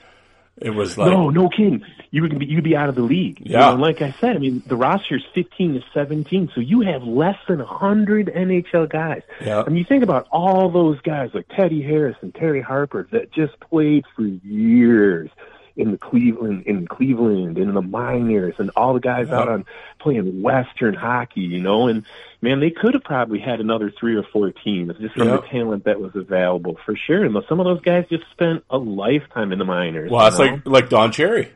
It 0.61 0.71
was 0.71 0.97
like, 0.99 1.11
no, 1.11 1.31
no 1.31 1.49
kidding. 1.49 1.83
You 2.11 2.23
would 2.23 2.39
be 2.39 2.47
you'd 2.47 2.65
be 2.65 2.75
out 2.77 2.89
of 2.89 2.95
the 2.95 3.03
league. 3.03 3.41
You 3.41 3.53
Yeah. 3.53 3.61
know, 3.61 3.73
and 3.73 3.83
like 3.83 4.01
I 4.03 4.15
said, 4.21 4.37
I 4.37 4.39
mean 4.39 4.63
the 4.67 4.77
roster 4.77 5.17
is 5.17 5.23
fifteen 5.35 5.75
to 5.75 5.83
seventeen, 5.93 6.51
so 6.55 6.61
you 6.61 6.81
have 6.83 7.03
less 7.03 7.37
than 7.49 7.61
a 7.61 7.67
hundred 7.67 8.27
NHL 8.35 8.89
guys. 8.91 9.23
Yeah. 9.45 9.63
I 9.63 9.69
mean 9.69 9.77
you 9.77 9.85
think 9.85 10.03
about 10.03 10.27
all 10.33 10.71
those 10.71 11.01
guys 11.03 11.31
like 11.35 11.47
Teddy 11.49 11.83
Harris 11.83 12.17
and 12.23 12.35
Terry 12.35 12.63
Harper 12.63 13.07
that 13.13 13.33
just 13.33 13.59
played 13.61 14.05
for 14.17 14.23
years 14.23 15.31
in 15.79 15.93
the 15.93 15.97
Cleveland 15.99 16.65
in 16.67 16.87
Cleveland 16.87 17.57
in 17.57 17.73
the 17.73 17.81
minors 17.81 18.55
and 18.59 18.71
all 18.77 18.93
the 18.95 19.01
guys 19.01 19.31
out 19.31 19.49
on 19.49 19.65
playing 20.01 20.43
Western 20.43 20.93
hockey, 20.95 21.41
you 21.43 21.61
know, 21.61 21.87
and 21.87 22.05
man, 22.43 22.61
they 22.61 22.71
could 22.71 22.95
have 22.95 23.05
probably 23.05 23.39
had 23.39 23.61
another 23.61 23.91
three 23.99 24.17
or 24.17 24.25
four 24.25 24.51
teams 24.51 24.93
just 24.99 25.15
from 25.15 25.29
the 25.29 25.41
talent 25.43 25.85
that 25.85 26.01
was 26.01 26.15
available 26.15 26.77
for 26.85 26.97
sure. 26.97 27.25
And 27.25 27.37
some 27.49 27.61
of 27.61 27.65
those 27.65 27.81
guys 27.81 28.05
just 28.11 28.25
spent 28.33 28.65
a 28.69 28.77
lifetime 28.77 29.53
in 29.53 29.59
the 29.59 29.65
minors. 29.65 30.11
well, 30.11 30.27
it's 30.27 30.39
you 30.39 30.47
know? 30.47 30.53
like 30.53 30.67
like 30.67 30.89
Don 30.91 31.13
Cherry. 31.13 31.53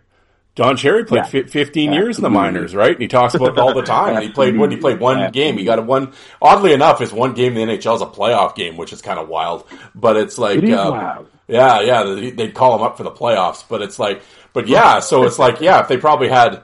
Don 0.55 0.77
Cherry 0.77 1.05
played 1.05 1.25
Yeah. 1.25 1.43
fi 1.43 1.43
15 1.45 1.93
years 1.93 2.19
in 2.19 2.23
the 2.23 2.31
minors, 2.31 2.75
right? 2.75 2.93
And 2.93 3.01
he 3.01 3.09
talks 3.09 3.35
about 3.35 3.55
it 3.55 3.59
all 3.59 3.75
the 3.75 3.83
time. 3.83 4.21
he 4.23 4.29
played 4.29 4.57
when 4.57 4.71
he 4.71 4.77
played 4.77 5.01
one 5.01 5.33
game. 5.33 5.57
He 5.57 5.65
got 5.65 5.79
a 5.79 5.83
one. 5.83 6.13
Oddly 6.43 6.75
enough, 6.75 6.99
his 6.99 7.13
one 7.13 7.33
game 7.33 7.57
in 7.57 7.69
the 7.69 7.75
NHL 7.79 7.97
is 7.97 8.03
a 8.03 8.07
playoff 8.07 8.55
game, 8.55 8.77
which 8.77 8.93
is 8.93 9.01
kind 9.01 9.19
of 9.19 9.29
wild. 9.29 9.65
But 9.95 10.17
it's 10.17 10.39
like, 10.39 10.63
It 10.63 10.73
uh. 10.73 11.23
Yeah, 11.53 11.81
yeah, 11.81 12.03
they- 12.05 12.31
they'd 12.31 12.55
call 12.55 12.75
him 12.77 12.83
up 12.83 12.97
for 12.97 13.03
the 13.05 13.11
playoffs. 13.11 13.63
But 13.69 13.83
it's 13.83 13.99
like, 13.99 14.23
but 14.53 14.67
yeah, 14.69 15.01
so 15.01 15.25
it's 15.25 15.39
like, 15.39 15.61
yeah, 15.61 15.81
if 15.81 15.89
they 15.89 15.97
probably 15.97 16.29
had 16.29 16.63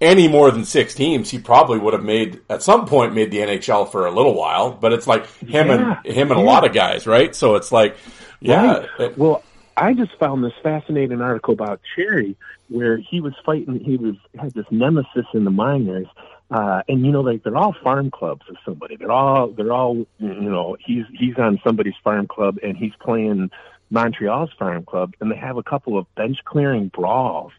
any 0.00 0.28
more 0.28 0.50
than 0.50 0.64
six 0.64 0.94
teams, 0.94 1.30
he 1.30 1.38
probably 1.38 1.78
would 1.78 1.92
have 1.92 2.02
made 2.04 2.40
at 2.48 2.62
some 2.62 2.86
point 2.86 3.14
made 3.14 3.30
the 3.30 3.38
NHL 3.38 3.90
for 3.90 4.06
a 4.06 4.10
little 4.10 4.34
while. 4.34 4.70
But 4.72 4.92
it's 4.92 5.06
like 5.06 5.26
him 5.40 5.68
Yeah. 5.68 6.00
and 6.04 6.14
him 6.14 6.30
and 6.30 6.40
a 6.40 6.42
lot 6.44 6.64
of 6.66 6.72
guys, 6.72 7.06
right? 7.06 7.34
So 7.34 7.56
it's 7.56 7.70
like, 7.70 7.96
yeah, 8.40 8.78
Right. 8.78 8.88
it- 9.00 9.18
well, 9.18 9.42
I 9.76 9.92
just 9.92 10.12
found 10.18 10.42
this 10.44 10.52
fascinating 10.62 11.20
article 11.20 11.52
about 11.54 11.80
Cherry 11.96 12.36
where 12.70 12.96
he 12.96 13.20
was 13.20 13.34
fighting. 13.44 13.78
He 13.80 13.96
was 13.96 14.14
had 14.38 14.52
this 14.54 14.64
nemesis 14.70 15.26
in 15.34 15.44
the 15.44 15.50
minors, 15.50 16.06
uh, 16.50 16.82
and 16.88 17.04
you 17.04 17.10
know, 17.12 17.20
like 17.20 17.42
they're 17.42 17.56
all 17.56 17.74
farm 17.82 18.10
clubs 18.10 18.42
of 18.48 18.56
somebody. 18.64 18.96
They're 18.96 19.10
all 19.12 19.48
they're 19.48 19.72
all 19.72 19.96
you 20.18 20.50
know. 20.50 20.76
He's 20.80 21.04
he's 21.12 21.36
on 21.38 21.60
somebody's 21.66 21.94
farm 22.04 22.26
club, 22.28 22.56
and 22.62 22.76
he's 22.76 22.92
playing 23.00 23.50
Montreal's 23.94 24.50
farm 24.58 24.84
club, 24.84 25.14
and 25.20 25.30
they 25.30 25.36
have 25.36 25.56
a 25.56 25.62
couple 25.62 25.96
of 25.96 26.12
bench 26.14 26.38
clearing 26.44 26.88
brawls, 26.88 27.52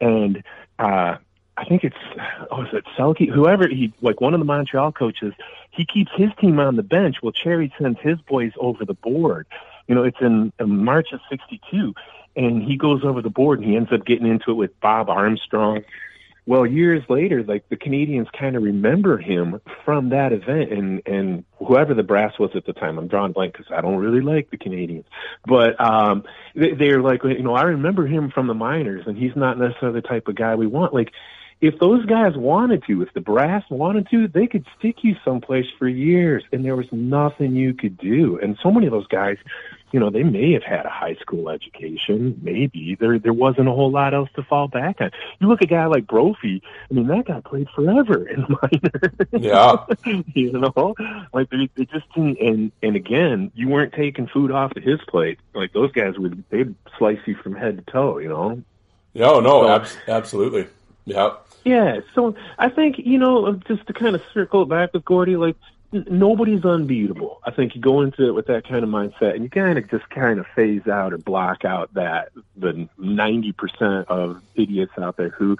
and. 0.00 0.42
uh 0.78 1.16
I 1.54 1.66
think 1.66 1.84
it's 1.84 1.96
oh, 2.50 2.62
is 2.62 2.68
it 2.72 2.84
Selke? 2.98 3.30
Whoever 3.30 3.68
he 3.68 3.92
like 4.00 4.22
one 4.22 4.32
of 4.32 4.40
the 4.40 4.46
Montreal 4.46 4.90
coaches, 4.92 5.34
he 5.70 5.84
keeps 5.84 6.10
his 6.16 6.30
team 6.40 6.58
on 6.58 6.76
the 6.76 6.82
bench. 6.82 7.16
Well, 7.22 7.32
Cherry 7.32 7.72
sends 7.78 8.00
his 8.00 8.18
boys 8.22 8.52
over 8.58 8.86
the 8.86 8.94
board. 8.94 9.46
You 9.86 9.94
know, 9.94 10.02
it's 10.02 10.16
in, 10.22 10.52
in 10.58 10.84
March 10.84 11.08
of 11.12 11.20
'62, 11.28 11.94
and 12.36 12.62
he 12.62 12.76
goes 12.76 13.04
over 13.04 13.20
the 13.20 13.30
board 13.30 13.60
and 13.60 13.68
he 13.68 13.76
ends 13.76 13.92
up 13.92 14.06
getting 14.06 14.26
into 14.26 14.52
it 14.52 14.54
with 14.54 14.80
Bob 14.80 15.10
Armstrong. 15.10 15.84
Well, 16.44 16.66
years 16.66 17.04
later, 17.08 17.44
like 17.44 17.68
the 17.68 17.76
Canadiens 17.76 18.26
kind 18.38 18.56
of 18.56 18.64
remember 18.64 19.16
him 19.16 19.60
from 19.84 20.08
that 20.08 20.32
event, 20.32 20.72
and 20.72 21.02
and 21.06 21.44
whoever 21.58 21.94
the 21.94 22.02
brass 22.02 22.36
was 22.38 22.50
at 22.56 22.66
the 22.66 22.72
time, 22.72 22.98
I'm 22.98 23.06
drawing 23.06 23.32
blank 23.32 23.52
because 23.52 23.72
I 23.72 23.80
don't 23.80 23.98
really 23.98 24.20
like 24.20 24.50
the 24.50 24.56
Canadiens, 24.56 25.04
but 25.46 25.80
um, 25.80 26.24
they, 26.56 26.72
they're 26.72 27.00
like, 27.00 27.22
you 27.22 27.44
know, 27.44 27.54
I 27.54 27.62
remember 27.62 28.06
him 28.08 28.32
from 28.32 28.48
the 28.48 28.54
minors, 28.54 29.04
and 29.06 29.16
he's 29.16 29.36
not 29.36 29.56
necessarily 29.56 30.00
the 30.00 30.08
type 30.08 30.26
of 30.26 30.34
guy 30.34 30.56
we 30.56 30.66
want. 30.66 30.92
Like, 30.92 31.12
if 31.60 31.78
those 31.78 32.04
guys 32.06 32.32
wanted 32.34 32.82
to, 32.88 33.02
if 33.02 33.14
the 33.14 33.20
brass 33.20 33.62
wanted 33.70 34.10
to, 34.10 34.26
they 34.26 34.48
could 34.48 34.66
stick 34.76 34.96
you 35.02 35.14
someplace 35.24 35.66
for 35.78 35.86
years, 35.86 36.42
and 36.50 36.64
there 36.64 36.74
was 36.74 36.88
nothing 36.90 37.54
you 37.54 37.72
could 37.72 37.96
do. 37.96 38.40
And 38.42 38.58
so 38.64 38.72
many 38.72 38.86
of 38.86 38.92
those 38.92 39.06
guys, 39.06 39.36
you 39.92 40.00
know, 40.00 40.10
they 40.10 40.22
may 40.22 40.52
have 40.52 40.62
had 40.62 40.86
a 40.86 40.90
high 40.90 41.14
school 41.16 41.50
education, 41.50 42.38
maybe 42.42 42.96
there 42.98 43.18
there 43.18 43.32
wasn't 43.32 43.68
a 43.68 43.72
whole 43.72 43.90
lot 43.90 44.14
else 44.14 44.30
to 44.36 44.42
fall 44.42 44.66
back 44.68 45.00
on. 45.00 45.10
You 45.38 45.48
look 45.48 45.60
at 45.60 45.64
a 45.66 45.68
guy 45.68 45.86
like 45.86 46.06
Brophy. 46.06 46.62
I 46.90 46.94
mean, 46.94 47.06
that 47.08 47.26
guy 47.26 47.40
played 47.44 47.68
forever 47.74 48.26
in 48.26 48.40
the 48.48 48.56
minor. 48.62 49.28
yeah. 49.38 50.22
you 50.34 50.52
know, 50.52 50.94
like 51.32 51.50
they, 51.50 51.68
they 51.76 51.84
just 51.84 52.12
didn't. 52.14 52.38
And 52.40 52.72
and 52.82 52.96
again, 52.96 53.52
you 53.54 53.68
weren't 53.68 53.92
taking 53.92 54.26
food 54.26 54.50
off 54.50 54.72
of 54.76 54.82
his 54.82 55.00
plate. 55.08 55.38
Like 55.54 55.72
those 55.72 55.92
guys 55.92 56.18
would, 56.18 56.42
they'd 56.50 56.74
slice 56.98 57.20
you 57.26 57.36
from 57.36 57.54
head 57.54 57.76
to 57.84 57.92
toe. 57.92 58.18
You 58.18 58.28
know. 58.28 58.62
No, 59.14 59.34
oh, 59.34 59.40
no, 59.40 59.62
So- 59.62 59.68
abs- 59.68 59.96
absolutely. 60.08 60.66
Yeah. 61.04 61.34
Yeah, 61.64 62.00
so 62.14 62.34
I 62.58 62.68
think 62.70 62.98
you 62.98 63.18
know, 63.18 63.52
just 63.68 63.86
to 63.86 63.92
kind 63.92 64.16
of 64.16 64.22
circle 64.34 64.62
it 64.62 64.68
back 64.68 64.92
with 64.92 65.04
Gordie, 65.04 65.36
like 65.36 65.54
nobody's 65.92 66.64
unbeatable. 66.64 67.40
I 67.44 67.50
think 67.50 67.74
you 67.74 67.80
go 67.80 68.00
into 68.00 68.26
it 68.26 68.32
with 68.32 68.46
that 68.46 68.66
kind 68.66 68.82
of 68.82 68.90
mindset, 68.90 69.34
and 69.34 69.44
you 69.44 69.50
kind 69.50 69.78
of 69.78 69.90
just 69.90 70.08
kind 70.10 70.40
of 70.40 70.46
phase 70.54 70.86
out 70.86 71.12
or 71.12 71.18
block 71.18 71.64
out 71.64 71.92
that 71.94 72.30
the 72.56 72.88
ninety 72.98 73.52
percent 73.52 74.08
of 74.08 74.42
idiots 74.54 74.92
out 74.98 75.16
there 75.16 75.30
who 75.30 75.56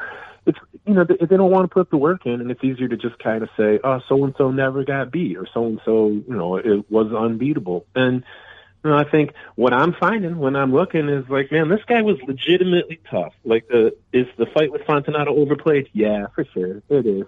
it's 0.47 0.59
you 0.87 0.95
know 0.95 1.05
they, 1.05 1.17
they 1.17 1.37
don't 1.37 1.51
want 1.51 1.65
to 1.65 1.73
put 1.73 1.91
the 1.91 1.97
work 1.97 2.27
in, 2.27 2.41
and 2.41 2.51
it's 2.51 2.65
easier 2.65 2.89
to 2.89 2.97
just 2.97 3.19
kind 3.19 3.43
of 3.43 3.51
say, 3.57 3.79
oh, 3.85 4.01
so 4.09 4.25
and 4.25 4.35
so 4.37 4.51
never 4.51 4.85
got 4.85 5.11
beat, 5.11 5.37
or 5.37 5.47
so 5.53 5.67
and 5.67 5.81
so 5.85 6.09
you 6.09 6.25
know 6.29 6.57
it 6.57 6.91
was 6.91 7.13
unbeatable, 7.13 7.87
and. 7.95 8.25
You 8.85 8.91
know, 8.91 8.97
I 8.97 9.09
think 9.09 9.35
what 9.55 9.73
I'm 9.73 9.93
finding 9.93 10.39
when 10.39 10.57
I'm 10.57 10.73
looking 10.73 11.09
is 11.09 11.29
like, 11.29 11.53
man, 11.53 11.69
this 11.69 11.85
guy 11.87 12.03
was 12.03 12.17
legitimately 12.27 12.99
tough. 13.09 13.33
Like, 13.45 13.69
the 13.69 13.95
is 14.13 14.27
the 14.39 14.47
fight 14.47 14.73
with 14.73 14.83
Fontinato 14.83 15.29
overplayed? 15.29 15.89
Yeah, 15.93 16.27
for 16.35 16.45
sure, 16.53 16.83
it 16.89 17.07
is. 17.07 17.23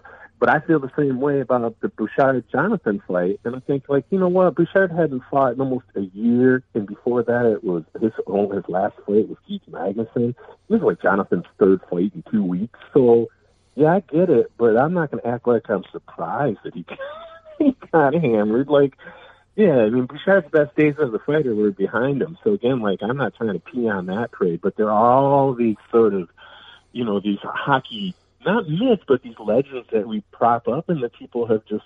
But 0.45 0.55
I 0.55 0.61
feel 0.67 0.79
the 0.79 0.93
same 0.95 1.23
way 1.23 1.41
about 1.41 1.81
the 1.81 1.89
Bouchard 1.89 2.45
Jonathan 2.53 3.03
fight, 3.09 3.41
and 3.45 3.57
I 3.57 3.61
think 3.61 3.89
like, 3.89 4.05
you 4.11 4.19
know 4.19 4.29
what, 4.29 4.55
Bouchard 4.55 4.93
hadn't 4.93 5.23
fought 5.31 5.55
in 5.55 5.61
almost 5.63 5.87
a 5.95 6.03
year, 6.03 6.63
and 6.75 6.87
before 6.87 7.23
that, 7.23 7.47
it 7.47 7.65
was 7.65 7.83
his 7.99 8.13
own 8.27 8.55
his 8.55 8.65
last 8.69 8.95
fight 9.07 9.27
was 9.27 9.39
Keith 9.49 9.63
Magnuson. 9.71 10.35
This 10.69 10.77
is 10.77 10.83
like 10.83 11.01
Jonathan's 11.01 11.47
third 11.59 11.81
fight 11.89 12.13
in 12.15 12.23
two 12.31 12.45
weeks, 12.45 12.79
so 12.93 13.31
yeah, 13.75 13.95
I 13.95 14.01
get 14.01 14.29
it, 14.29 14.53
but 14.59 14.77
I'm 14.77 14.93
not 14.93 15.11
going 15.11 15.23
to 15.23 15.29
act 15.31 15.49
like 15.49 15.71
I'm 15.71 15.85
surprised 15.91 16.59
that 16.65 16.75
he 16.75 16.85
he 17.59 17.75
got 17.91 18.13
hammered. 18.13 18.69
Like, 18.69 18.99
yeah, 19.57 19.79
I 19.79 19.89
mean, 19.89 20.05
Bouchard's 20.05 20.51
best 20.51 20.77
days 20.77 20.97
as 21.03 21.15
a 21.15 21.21
fighter 21.21 21.55
were 21.55 21.71
behind 21.71 22.21
him. 22.21 22.37
So 22.45 22.53
again, 22.53 22.81
like, 22.81 22.99
I'm 23.01 23.17
not 23.17 23.35
trying 23.35 23.55
to 23.55 23.61
pee 23.61 23.89
on 23.89 24.05
that 24.07 24.33
parade, 24.33 24.61
but 24.63 24.77
there 24.77 24.91
are 24.91 25.11
all 25.11 25.55
these 25.55 25.77
sort 25.91 26.13
of, 26.13 26.29
you 26.93 27.07
know, 27.07 27.19
these 27.19 27.39
hockey, 27.43 28.15
not 28.45 28.69
myths, 28.69 29.03
but 29.07 29.23
these 29.23 29.39
legends 29.39 29.89
that 29.93 30.07
we 30.07 30.23
prop 30.33 30.69
up 30.69 30.89
and 30.89 31.03
that 31.03 31.13
people 31.15 31.47
have 31.47 31.65
just, 31.67 31.85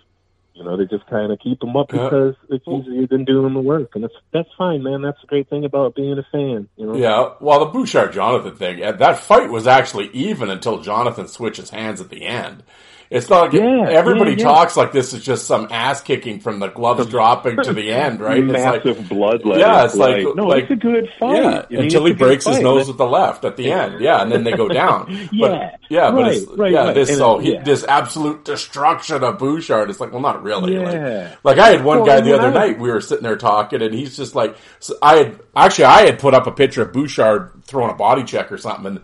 You 0.54 0.64
know, 0.64 0.76
they 0.76 0.86
just 0.86 1.06
kind 1.06 1.30
of 1.30 1.38
keep 1.38 1.60
them 1.60 1.76
up 1.76 1.92
Yeah. 1.92 2.04
because 2.04 2.34
it's 2.48 2.66
easier 2.66 3.06
than 3.06 3.24
doing 3.24 3.54
the 3.54 3.60
work, 3.60 3.94
and 3.94 4.02
that's 4.02 4.14
that's 4.32 4.48
fine, 4.58 4.82
man. 4.82 5.02
That's 5.02 5.20
the 5.20 5.28
great 5.28 5.48
thing 5.48 5.64
about 5.64 5.94
being 5.94 6.18
a 6.18 6.24
fan. 6.32 6.68
You 6.76 6.86
know, 6.86 6.96
Yeah, 6.96 7.34
well, 7.40 7.60
the 7.60 7.66
Bouchard 7.66 8.12
Jonathan 8.12 8.56
thing, 8.56 8.80
that 8.80 9.18
fight 9.18 9.50
was 9.50 9.66
actually 9.68 10.10
even 10.12 10.50
until 10.50 10.80
Jonathan 10.80 11.28
switches 11.28 11.70
hands 11.70 12.00
at 12.00 12.08
the 12.10 12.24
end. 12.26 12.64
It's 13.10 13.30
not 13.30 13.40
like 13.44 13.52
Yeah, 13.54 13.86
everybody 13.88 14.32
yeah, 14.32 14.36
yeah. 14.38 14.44
talks 14.44 14.76
like 14.76 14.92
this 14.92 15.14
is 15.14 15.24
just 15.24 15.46
some 15.46 15.68
ass 15.70 16.02
kicking 16.02 16.40
from 16.40 16.58
the 16.58 16.68
gloves 16.68 17.06
dropping 17.06 17.56
to 17.62 17.72
the 17.72 17.90
end, 17.92 18.20
right? 18.20 18.38
It's 18.44 18.52
like, 18.52 18.84
massive 18.84 19.08
bloodletting. 19.08 19.60
Yeah, 19.60 19.84
it's 19.86 19.94
like- 19.94 20.26
no, 20.36 20.46
like- 20.46 20.64
it's 20.64 20.72
a 20.72 20.76
good 20.76 21.08
fight. 21.18 21.42
yeah, 21.42 21.48
I 21.48 21.66
mean, 21.72 21.80
until 21.84 22.04
he 22.04 22.10
it's 22.12 22.16
a 22.16 22.18
good 22.18 22.18
breaks 22.18 22.46
his 22.46 22.60
nose 22.60 22.86
with 22.88 22.98
the 22.98 23.06
left 23.06 23.46
at 23.46 23.56
the 23.56 23.72
end. 23.72 24.00
Yeah, 24.00 24.20
and 24.20 24.30
then 24.30 24.44
they 24.44 24.52
go 24.52 24.68
down. 24.82 25.06
Yeah, 25.32 25.48
but, 25.48 25.80
yeah, 25.88 26.10
but 26.10 26.16
right, 26.22 26.36
it's, 26.36 26.46
right, 26.52 26.72
yeah, 26.72 26.84
right. 26.84 26.94
this 26.94 27.08
And, 27.08 27.18
so 27.18 27.38
he, 27.38 27.56
this 27.56 27.82
absolute 27.84 28.44
destruction 28.44 29.24
of 29.24 29.38
Bouchard. 29.38 29.88
It's 29.88 30.00
like, 30.00 30.12
well, 30.12 30.20
not 30.20 30.42
really. 30.42 30.74
Yeah. 30.74 31.34
Like, 31.42 31.56
like 31.56 31.58
I 31.58 31.68
had 31.70 31.84
one 31.84 31.98
Well, 31.98 32.06
guy 32.06 32.20
the 32.20 32.36
other 32.38 32.50
night. 32.50 32.78
We 32.78 32.90
were 32.90 33.00
sitting 33.00 33.22
there 33.24 33.36
talking, 33.36 33.80
and 33.80 33.94
he's 33.94 34.16
just 34.18 34.34
like, 34.34 34.56
so 34.80 34.94
I 35.00 35.16
had 35.16 35.40
actually 35.56 35.84
I 35.86 36.02
had 36.02 36.18
put 36.18 36.34
up 36.34 36.46
a 36.46 36.52
picture 36.52 36.82
of 36.82 36.92
Bouchard 36.92 37.52
throwing 37.64 37.90
a 37.90 37.94
body 37.94 38.24
check 38.24 38.52
or 38.52 38.58
something, 38.58 38.86
and 38.86 39.00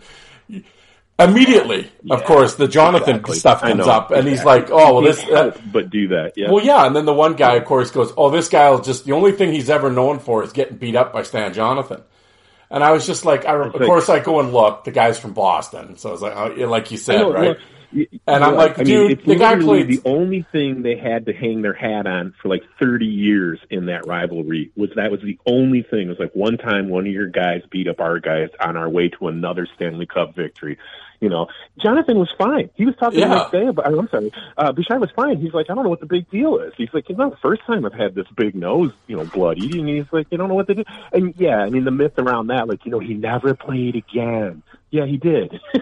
immediately, 1.19 1.91
of 2.09 2.23
course, 2.25 2.55
the 2.55 2.67
Jonathan 2.67 3.17
Exactly. 3.17 3.37
stuff 3.37 3.61
comes 3.61 3.87
up, 3.87 4.11
and 4.11 4.27
he's 4.27 4.43
like, 4.43 4.69
oh 4.69 4.95
well, 4.95 5.01
this. 5.01 5.23
Uh, 5.23 5.57
but 5.71 5.89
do 5.89 6.09
that. 6.09 6.33
Yeah. 6.35 6.51
well, 6.51 6.63
yeah, 6.63 6.85
and 6.85 6.95
then 6.95 7.05
the 7.05 7.13
one 7.13 7.35
guy, 7.35 7.55
of 7.55 7.65
course, 7.65 7.91
goes, 7.91 8.11
"Oh, 8.17 8.29
this 8.29 8.49
guy 8.49 8.69
will 8.69 8.81
just 8.81 9.05
the 9.05 9.13
only 9.13 9.31
thing 9.31 9.51
he's 9.51 9.69
ever 9.69 9.91
known 9.91 10.19
for 10.19 10.43
is 10.43 10.51
getting 10.51 10.77
beat 10.77 10.95
up 10.95 11.13
by 11.13 11.23
Stan 11.23 11.53
Jonathan." 11.53 12.01
And 12.69 12.83
I 12.83 12.91
was 12.91 13.05
just 13.05 13.25
like, 13.25 13.45
I, 13.45 13.55
of 13.55 13.73
course, 13.73 14.09
I 14.09 14.19
go 14.19 14.39
and 14.39 14.51
look. 14.51 14.83
The 14.85 14.91
guy's 14.91 15.19
from 15.19 15.33
Boston, 15.33 15.97
so 15.97 16.09
I 16.09 16.11
was 16.11 16.21
like, 16.21 16.33
oh, 16.35 16.67
like 16.67 16.89
you 16.91 16.97
said, 16.97 17.21
right? 17.21 17.57
And 17.91 18.43
I'm 18.43 18.55
like, 18.55 18.79
I 18.79 18.83
dude, 18.83 19.01
mean, 19.07 19.11
it's 19.11 19.25
the 19.25 19.35
guy 19.35 19.53
literally 19.55 19.83
played- 19.85 20.03
The 20.03 20.09
only 20.09 20.45
thing 20.51 20.81
they 20.81 20.95
had 20.97 21.25
to 21.27 21.33
hang 21.33 21.61
their 21.61 21.73
hat 21.73 22.07
on 22.07 22.33
for 22.41 22.49
like 22.49 22.63
30 22.79 23.05
years 23.05 23.59
in 23.69 23.85
that 23.87 24.05
rivalry 24.07 24.71
was 24.75 24.89
that 24.95 25.11
was 25.11 25.21
the 25.21 25.37
only 25.45 25.83
thing. 25.83 26.07
It 26.07 26.09
was 26.09 26.19
like 26.19 26.35
one 26.35 26.57
time 26.57 26.89
one 26.89 27.05
of 27.07 27.11
your 27.13 27.27
guys 27.27 27.61
beat 27.69 27.87
up 27.87 27.99
our 27.99 28.19
guys 28.19 28.49
on 28.59 28.77
our 28.77 28.89
way 28.89 29.09
to 29.09 29.27
another 29.27 29.67
Stanley 29.75 30.05
Cup 30.05 30.35
victory. 30.35 30.77
You 31.21 31.29
know, 31.29 31.47
Jonathan 31.81 32.19
was 32.19 32.29
fine. 32.37 32.69
He 32.75 32.85
was 32.85 32.93
talking 32.97 33.19
Yeah. 33.19 33.29
the 33.29 33.35
next 33.35 33.51
day 33.51 33.67
about. 33.67 33.87
I'm 33.87 34.09
sorry, 34.09 34.31
uh, 34.57 34.73
Bouchard 34.73 34.99
was 34.99 35.09
fine. 35.15 35.37
He's 35.37 35.53
like, 35.53 35.67
I 35.69 35.73
don't 35.73 35.83
know 35.85 35.89
what 35.89 36.01
the 36.01 36.05
big 36.05 36.29
deal 36.29 36.57
is. 36.59 36.73
He's 36.77 36.89
like, 36.93 37.09
it's 37.09 37.17
not 37.17 37.31
the 37.31 37.37
first 37.37 37.61
time 37.65 37.85
I've 37.85 37.93
had 37.93 38.15
this 38.15 38.27
big 38.35 38.53
nose, 38.53 38.91
you 39.07 39.15
know, 39.15 39.23
bloody. 39.23 39.79
And 39.79 39.87
he's 39.87 40.05
like, 40.11 40.27
you 40.29 40.37
don't 40.37 40.49
know 40.49 40.55
what 40.55 40.67
to 40.67 40.75
do. 40.75 40.83
And 41.13 41.33
yeah, 41.37 41.59
I 41.59 41.69
mean, 41.69 41.85
the 41.85 41.91
myth 41.91 42.19
around 42.19 42.47
that, 42.47 42.67
like, 42.67 42.83
you 42.85 42.91
know, 42.91 42.99
he 42.99 43.13
never 43.13 43.53
played 43.55 43.95
again. 43.95 44.61
Yeah, 44.95 45.05
he 45.05 45.17
did. 45.17 45.59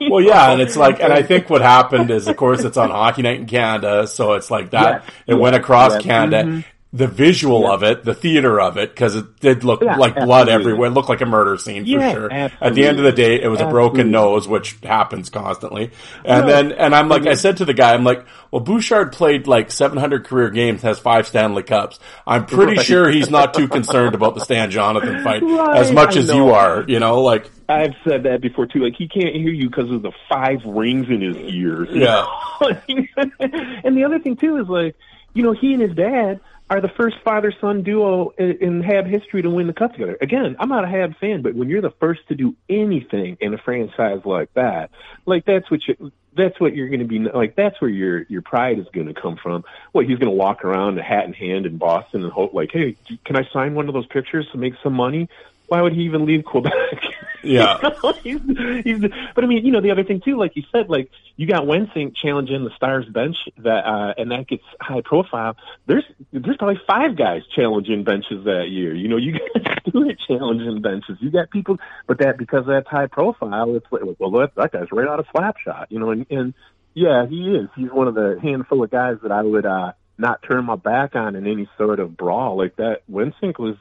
Well, 0.00 0.20
yeah, 0.20 0.52
and 0.52 0.60
it's 0.62 0.76
like, 0.76 1.00
and 1.00 1.12
I 1.12 1.24
think 1.24 1.50
what 1.50 1.60
happened 1.60 2.12
is, 2.12 2.28
of 2.28 2.36
course, 2.36 2.62
it's 2.62 2.76
on 2.76 2.90
Hockey 2.90 3.22
Night 3.22 3.40
in 3.40 3.46
Canada, 3.46 4.06
so 4.06 4.34
it's 4.34 4.48
like 4.48 4.70
that. 4.70 5.02
Yes, 5.04 5.14
it 5.26 5.34
went 5.34 5.56
across 5.56 5.94
yes, 5.94 6.02
Canada. 6.04 6.44
mhm. 6.48 6.64
The 6.92 7.08
visual 7.08 7.68
of 7.68 7.82
it, 7.82 8.04
the 8.04 8.14
theater 8.14 8.60
of 8.60 8.76
it, 8.76 8.90
because 8.90 9.16
it 9.16 9.40
did 9.40 9.64
look 9.64 9.82
Yeah, 9.82 9.96
like 9.96 10.14
blood 10.14 10.48
everywhere. 10.48 10.86
It 10.86 10.92
looked 10.92 11.08
like 11.08 11.22
a 11.22 11.26
murder 11.26 11.56
scene 11.58 11.82
for 11.82 11.90
Yeah, 11.90 12.12
sure. 12.12 12.32
At 12.32 12.74
the 12.76 12.86
end 12.86 12.98
of 12.98 13.04
the 13.04 13.10
day, 13.10 13.42
it 13.42 13.48
was 13.48 13.60
a 13.60 13.66
broken 13.66 14.12
nose, 14.12 14.46
which 14.46 14.76
happens 14.84 15.28
constantly. 15.28 15.90
And 16.24 16.46
No. 16.46 16.52
then, 16.52 16.70
and 16.70 16.94
I'm 16.94 17.08
like, 17.08 17.26
I 17.26 17.34
said 17.34 17.56
to 17.56 17.64
the 17.64 17.74
guy, 17.74 17.94
I'm 17.94 18.04
like, 18.04 18.24
well, 18.52 18.60
Bouchard 18.60 19.10
played 19.10 19.48
like 19.48 19.72
700 19.72 20.24
career 20.24 20.50
games, 20.50 20.82
has 20.82 21.00
five 21.00 21.26
Stanley 21.26 21.64
Cups. 21.64 21.98
I'm 22.28 22.46
pretty 22.46 22.76
Right. 22.76 22.86
sure 22.86 23.10
he's 23.10 23.28
not 23.28 23.54
too 23.54 23.66
concerned 23.66 24.14
about 24.14 24.36
the 24.36 24.40
Stan 24.42 24.70
Jonathan 24.70 25.24
fight 25.24 25.42
Right, 25.44 25.76
as 25.76 25.90
much 25.90 26.14
I 26.14 26.20
as 26.20 26.28
know. 26.28 26.36
you 26.36 26.50
are. 26.52 26.84
You 26.86 27.00
know, 27.00 27.22
like, 27.22 27.50
I've 27.68 27.94
said 28.06 28.24
that 28.24 28.40
before 28.40 28.66
too. 28.66 28.80
Like 28.80 28.94
he 28.96 29.08
can't 29.08 29.34
hear 29.34 29.50
you 29.50 29.68
because 29.68 29.90
of 29.90 30.02
the 30.02 30.12
five 30.28 30.64
rings 30.64 31.08
in 31.08 31.20
his 31.20 31.36
ears. 31.36 31.88
Yeah. 31.90 32.26
and 32.60 33.96
the 33.96 34.04
other 34.04 34.18
thing 34.18 34.36
too 34.36 34.58
is 34.58 34.68
like, 34.68 34.96
you 35.32 35.42
know, 35.42 35.52
he 35.52 35.72
and 35.72 35.82
his 35.82 35.94
dad 35.94 36.40
are 36.70 36.80
the 36.80 36.88
first 36.88 37.16
father-son 37.24 37.82
duo 37.82 38.30
in, 38.38 38.58
in 38.60 38.82
Hab 38.82 39.06
history 39.06 39.42
to 39.42 39.50
win 39.50 39.66
the 39.66 39.72
cup 39.72 39.92
together. 39.92 40.16
Again, 40.20 40.56
I'm 40.58 40.68
not 40.68 40.84
a 40.84 40.88
Hab 40.88 41.16
fan, 41.18 41.42
but 41.42 41.54
when 41.54 41.68
you're 41.68 41.82
the 41.82 41.92
first 42.00 42.26
to 42.28 42.34
do 42.34 42.56
anything 42.68 43.36
in 43.40 43.52
a 43.52 43.58
franchise 43.58 44.20
like 44.24 44.52
that, 44.54 44.90
like 45.26 45.44
that's 45.44 45.70
what 45.70 45.86
you. 45.86 46.12
That's 46.36 46.58
what 46.58 46.74
you're 46.74 46.88
going 46.88 46.98
to 46.98 47.06
be 47.06 47.20
like. 47.20 47.54
That's 47.54 47.80
where 47.80 47.88
your 47.88 48.24
your 48.24 48.42
pride 48.42 48.80
is 48.80 48.86
going 48.92 49.06
to 49.06 49.14
come 49.14 49.36
from. 49.40 49.64
What 49.92 50.06
he's 50.06 50.18
going 50.18 50.32
to 50.32 50.36
walk 50.36 50.64
around, 50.64 50.98
a 50.98 51.02
hat 51.02 51.26
in 51.26 51.32
hand, 51.32 51.64
in 51.64 51.78
Boston, 51.78 52.24
and 52.24 52.32
hope 52.32 52.52
like, 52.52 52.70
"Hey, 52.72 52.96
can 53.24 53.36
I 53.36 53.48
sign 53.52 53.76
one 53.76 53.86
of 53.86 53.94
those 53.94 54.06
pictures 54.06 54.48
to 54.50 54.58
make 54.58 54.74
some 54.82 54.94
money?" 54.94 55.28
Why 55.68 55.80
would 55.80 55.94
he 55.94 56.02
even 56.02 56.26
leave 56.26 56.44
Quebec? 56.44 56.72
Yeah. 57.44 57.76
he's, 58.22 58.40
he's, 58.84 59.00
but 59.34 59.44
I 59.44 59.46
mean, 59.46 59.64
you 59.66 59.72
know, 59.72 59.82
the 59.82 59.90
other 59.90 60.02
thing 60.02 60.22
too, 60.24 60.38
like 60.38 60.56
you 60.56 60.62
said, 60.72 60.88
like 60.88 61.10
you 61.36 61.46
got 61.46 61.64
Wensink 61.64 62.16
challenging 62.16 62.64
the 62.64 62.70
Stars 62.74 63.06
bench 63.06 63.36
that, 63.58 63.84
uh, 63.84 64.14
and 64.16 64.30
that 64.30 64.48
gets 64.48 64.62
high 64.80 65.02
profile. 65.02 65.56
There's, 65.86 66.04
there's 66.32 66.56
probably 66.56 66.80
five 66.86 67.16
guys 67.16 67.42
challenging 67.54 68.02
benches 68.02 68.44
that 68.44 68.68
year. 68.70 68.94
You 68.94 69.08
know, 69.08 69.18
you 69.18 69.32
got 69.32 69.82
Stewart 69.88 70.18
challenging 70.26 70.80
benches. 70.80 71.18
You 71.20 71.30
got 71.30 71.50
people, 71.50 71.76
but 72.06 72.18
that 72.18 72.38
because 72.38 72.64
that's 72.66 72.88
high 72.88 73.08
profile, 73.08 73.76
it's 73.76 73.86
like, 73.90 74.02
well, 74.18 74.30
that, 74.30 74.54
that 74.56 74.72
guy's 74.72 74.90
right 74.90 75.06
out 75.06 75.20
of 75.20 75.26
Slapshot, 75.26 75.86
you 75.90 75.98
know, 75.98 76.12
and, 76.12 76.26
and 76.30 76.54
yeah, 76.94 77.26
he 77.26 77.50
is. 77.50 77.68
He's 77.76 77.90
one 77.90 78.08
of 78.08 78.14
the 78.14 78.38
handful 78.40 78.82
of 78.82 78.90
guys 78.90 79.18
that 79.22 79.32
I 79.32 79.42
would, 79.42 79.66
uh, 79.66 79.92
not 80.16 80.42
turn 80.42 80.64
my 80.64 80.76
back 80.76 81.16
on 81.16 81.34
in 81.34 81.46
any 81.46 81.68
sort 81.76 82.00
of 82.00 82.16
brawl 82.16 82.56
like 82.56 82.76
that. 82.76 83.00
Wensink 83.10 83.58
was, 83.58 83.76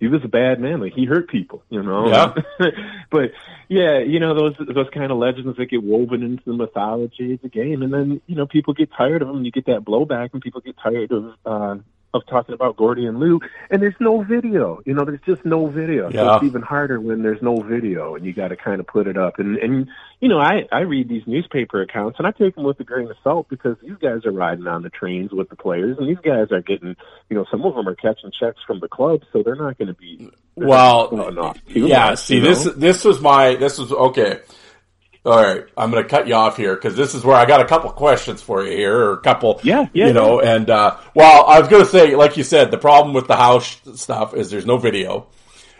he 0.00 0.08
was 0.08 0.24
a 0.24 0.28
bad 0.28 0.58
man. 0.58 0.80
Like 0.80 0.94
he 0.94 1.04
hurt 1.04 1.28
people, 1.28 1.62
you 1.68 1.82
know. 1.82 2.08
Yeah. 2.08 2.34
but 3.10 3.32
yeah, 3.68 3.98
you 3.98 4.18
know 4.18 4.34
those 4.34 4.54
those 4.74 4.88
kind 4.92 5.12
of 5.12 5.18
legends 5.18 5.58
that 5.58 5.66
get 5.66 5.82
woven 5.82 6.22
into 6.22 6.42
the 6.46 6.54
mythology 6.54 7.34
of 7.34 7.42
the 7.42 7.50
game, 7.50 7.82
and 7.82 7.92
then 7.92 8.22
you 8.26 8.34
know 8.34 8.46
people 8.46 8.72
get 8.72 8.90
tired 8.96 9.20
of 9.20 9.28
them. 9.28 9.44
You 9.44 9.52
get 9.52 9.66
that 9.66 9.84
blowback, 9.84 10.30
and 10.32 10.40
people 10.40 10.62
get 10.62 10.76
tired 10.82 11.12
of 11.12 11.34
uh, 11.44 11.76
of 12.12 12.26
talking 12.26 12.54
about 12.54 12.76
Gordie 12.76 13.06
and 13.06 13.20
Lou. 13.20 13.40
And 13.70 13.80
there's 13.80 13.94
no 14.00 14.22
video. 14.22 14.80
You 14.84 14.94
know, 14.94 15.04
there's 15.04 15.20
just 15.26 15.44
no 15.44 15.66
video. 15.66 16.10
So 16.10 16.16
it's 16.36 16.44
even 16.44 16.62
harder 16.62 17.00
when 17.00 17.22
there's 17.22 17.40
no 17.42 17.60
video, 17.60 18.14
and 18.16 18.24
you 18.26 18.32
got 18.32 18.48
to 18.48 18.56
kind 18.56 18.80
of 18.80 18.86
put 18.86 19.06
it 19.06 19.16
up. 19.16 19.38
And 19.38 19.56
and 19.58 19.88
you 20.20 20.28
know, 20.28 20.38
I 20.38 20.66
I 20.72 20.80
read 20.80 21.08
these 21.08 21.22
newspaper 21.26 21.80
accounts, 21.82 22.18
and 22.18 22.26
I 22.26 22.32
take 22.32 22.54
them 22.54 22.64
with 22.64 22.80
a 22.80 22.84
grain 22.84 23.10
of 23.10 23.16
salt 23.22 23.48
because 23.48 23.76
these 23.82 23.96
guys 24.00 24.24
are 24.26 24.32
riding 24.32 24.66
on 24.66 24.82
the 24.82 24.90
trains 24.90 25.30
with 25.32 25.48
the 25.48 25.56
players, 25.56 25.98
and 25.98 26.08
these 26.08 26.18
guys 26.22 26.50
are 26.50 26.60
getting, 26.60 26.96
you 27.28 27.36
know, 27.36 27.46
some 27.50 27.64
of 27.64 27.74
them 27.74 27.88
are 27.88 27.94
catching 27.94 28.30
checks 28.38 28.58
from 28.66 28.80
the 28.80 28.88
club, 28.88 29.22
so 29.32 29.42
they're 29.42 29.54
not 29.54 29.78
going 29.78 29.88
to 29.88 29.94
be 29.94 30.30
Well, 30.56 31.08
too 31.68 31.86
yeah. 31.86 32.10
much, 32.10 32.18
See, 32.18 32.40
this 32.40 32.64
know? 32.66 32.72
this 32.72 33.04
was 33.04 33.20
my 33.20 33.54
this 33.54 33.78
was 33.78 33.92
okay. 33.92 34.40
All 35.24 35.36
right, 35.36 35.64
I'm 35.76 35.90
going 35.90 36.02
to 36.02 36.08
cut 36.08 36.26
you 36.28 36.34
off 36.34 36.56
here 36.56 36.74
because 36.74 36.96
this 36.96 37.14
is 37.14 37.22
where 37.22 37.36
I 37.36 37.44
got 37.44 37.60
a 37.60 37.66
couple 37.66 37.90
questions 37.90 38.40
for 38.40 38.64
you 38.64 38.70
here, 38.74 38.96
or 38.96 39.12
a 39.12 39.18
couple, 39.20 39.60
Yeah, 39.62 39.86
yeah, 39.92 40.06
you 40.06 40.12
know. 40.14 40.40
And 40.40 40.70
uh, 40.70 40.96
well, 41.14 41.44
I 41.46 41.60
was 41.60 41.68
going 41.68 41.84
to 41.84 41.90
say, 41.90 42.16
like 42.16 42.38
you 42.38 42.42
said, 42.42 42.70
the 42.70 42.78
problem 42.78 43.14
with 43.14 43.26
the 43.26 43.36
house 43.36 43.78
stuff 43.96 44.32
is 44.34 44.50
there's 44.50 44.64
no 44.64 44.78
video. 44.78 45.26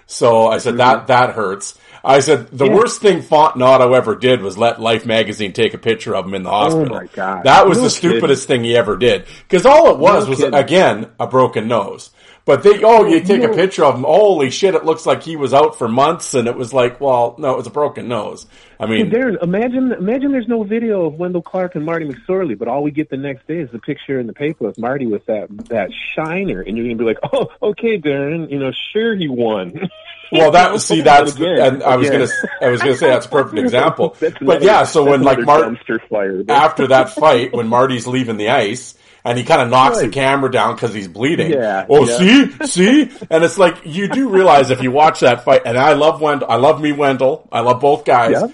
So 0.06 0.48
I 0.48 0.58
said 0.58 0.76
that 0.78 1.06
that 1.06 1.34
hurts. 1.34 1.78
I 2.04 2.20
said 2.20 2.48
the 2.50 2.64
Mm-hmm. 2.64 2.74
Yeah. 2.74 2.78
worst 2.80 3.00
thing 3.00 3.22
Fontinato 3.22 3.96
ever 3.96 4.14
did 4.16 4.42
was 4.42 4.58
let 4.58 4.80
Life 4.80 5.06
magazine 5.06 5.52
take 5.54 5.72
a 5.72 5.78
picture 5.78 6.14
of 6.14 6.26
him 6.26 6.34
in 6.34 6.42
the 6.42 6.50
hospital. 6.50 6.94
Oh 6.96 7.00
my 7.00 7.06
God. 7.06 7.44
That 7.44 7.66
was 7.66 7.78
No 7.78 7.84
the 7.84 7.90
kidding. 7.90 8.10
stupidest 8.16 8.46
thing 8.48 8.64
he 8.64 8.76
ever 8.76 8.96
did. 8.96 9.24
Because 9.48 9.64
all 9.64 9.90
it 9.92 9.98
was 9.98 10.24
No 10.24 10.30
was 10.30 10.38
kidding. 10.40 10.54
again 10.54 11.10
a 11.20 11.26
broken 11.26 11.68
nose. 11.68 12.10
But 12.44 12.62
they, 12.62 12.82
oh, 12.82 13.06
you 13.06 13.20
take 13.20 13.42
a 13.42 13.48
picture 13.48 13.84
of 13.84 13.96
him. 13.96 14.04
Holy 14.04 14.50
shit! 14.50 14.74
It 14.74 14.84
looks 14.84 15.06
like 15.06 15.22
he 15.22 15.36
was 15.36 15.52
out 15.52 15.76
for 15.76 15.88
months, 15.88 16.34
and 16.34 16.48
it 16.48 16.56
was 16.56 16.72
like, 16.72 17.00
well, 17.00 17.34
no, 17.38 17.52
it 17.52 17.56
was 17.56 17.66
a 17.66 17.70
broken 17.70 18.08
nose. 18.08 18.46
I 18.80 18.86
mean, 18.86 19.10
Darren, 19.10 19.42
imagine 19.42 19.92
imagine 19.92 20.32
there's 20.32 20.48
no 20.48 20.62
video 20.64 21.04
of 21.04 21.14
Wendel 21.14 21.42
Clark 21.42 21.74
and 21.74 21.84
Marty 21.84 22.06
McSorley, 22.06 22.58
but 22.58 22.66
all 22.66 22.82
we 22.82 22.90
get 22.90 23.10
the 23.10 23.18
next 23.18 23.46
day 23.46 23.58
is 23.58 23.70
the 23.70 23.78
picture 23.78 24.18
in 24.18 24.26
the 24.26 24.32
paper 24.32 24.66
of 24.66 24.78
Marty 24.78 25.06
with 25.06 25.26
that 25.26 25.48
that 25.68 25.90
shiner, 26.14 26.62
and 26.62 26.76
you're 26.76 26.86
gonna 26.86 26.96
be 26.96 27.04
like, 27.04 27.18
oh, 27.30 27.48
okay, 27.62 27.98
Darren, 27.98 28.50
you 28.50 28.58
know, 28.58 28.72
sure 28.92 29.14
he 29.14 29.28
won. 29.28 29.90
well, 30.32 30.52
that 30.52 30.72
was 30.72 30.86
see, 30.86 31.00
that's 31.02 31.36
Again, 31.36 31.58
and 31.60 31.82
I 31.82 31.96
was 31.96 32.08
again. 32.08 32.20
gonna, 32.20 32.32
I 32.62 32.68
was 32.70 32.80
gonna 32.80 32.96
say 32.96 33.08
that's 33.08 33.26
a 33.26 33.28
perfect 33.28 33.58
example. 33.64 34.16
But 34.40 34.62
yeah, 34.62 34.84
so 34.84 35.04
when 35.04 35.22
like 35.22 35.38
another 35.38 35.68
Mart 35.68 35.74
dumpster 35.74 36.08
fire, 36.08 36.42
after 36.48 36.86
that 36.88 37.10
fight, 37.10 37.52
when 37.52 37.68
Marty's 37.68 38.06
leaving 38.06 38.38
the 38.38 38.48
ice. 38.48 38.94
And 39.24 39.36
he 39.36 39.44
kind 39.44 39.60
of 39.60 39.68
knocks 39.68 40.00
the 40.00 40.08
camera 40.08 40.50
down 40.50 40.74
because 40.74 40.94
he's 40.94 41.08
bleeding. 41.08 41.52
Yeah, 41.52 41.84
oh, 41.88 42.06
yeah. 42.08 42.16
see, 42.56 42.66
see, 42.66 43.16
and 43.30 43.44
it's 43.44 43.58
like 43.58 43.76
you 43.84 44.08
do 44.08 44.28
realize 44.30 44.70
if 44.70 44.82
you 44.82 44.90
watch 44.90 45.20
that 45.20 45.44
fight, 45.44 45.62
and 45.66 45.76
I 45.76 45.92
love 45.92 46.20
Wendel, 46.22 46.50
I 46.50 46.56
love 46.56 46.80
me 46.80 46.92
Wendel, 46.92 47.46
I 47.52 47.60
love 47.60 47.80
both 47.80 48.04
guys, 48.06 48.32
Yeah. 48.32 48.46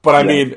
but 0.00 0.14
I 0.14 0.22
mean, 0.22 0.56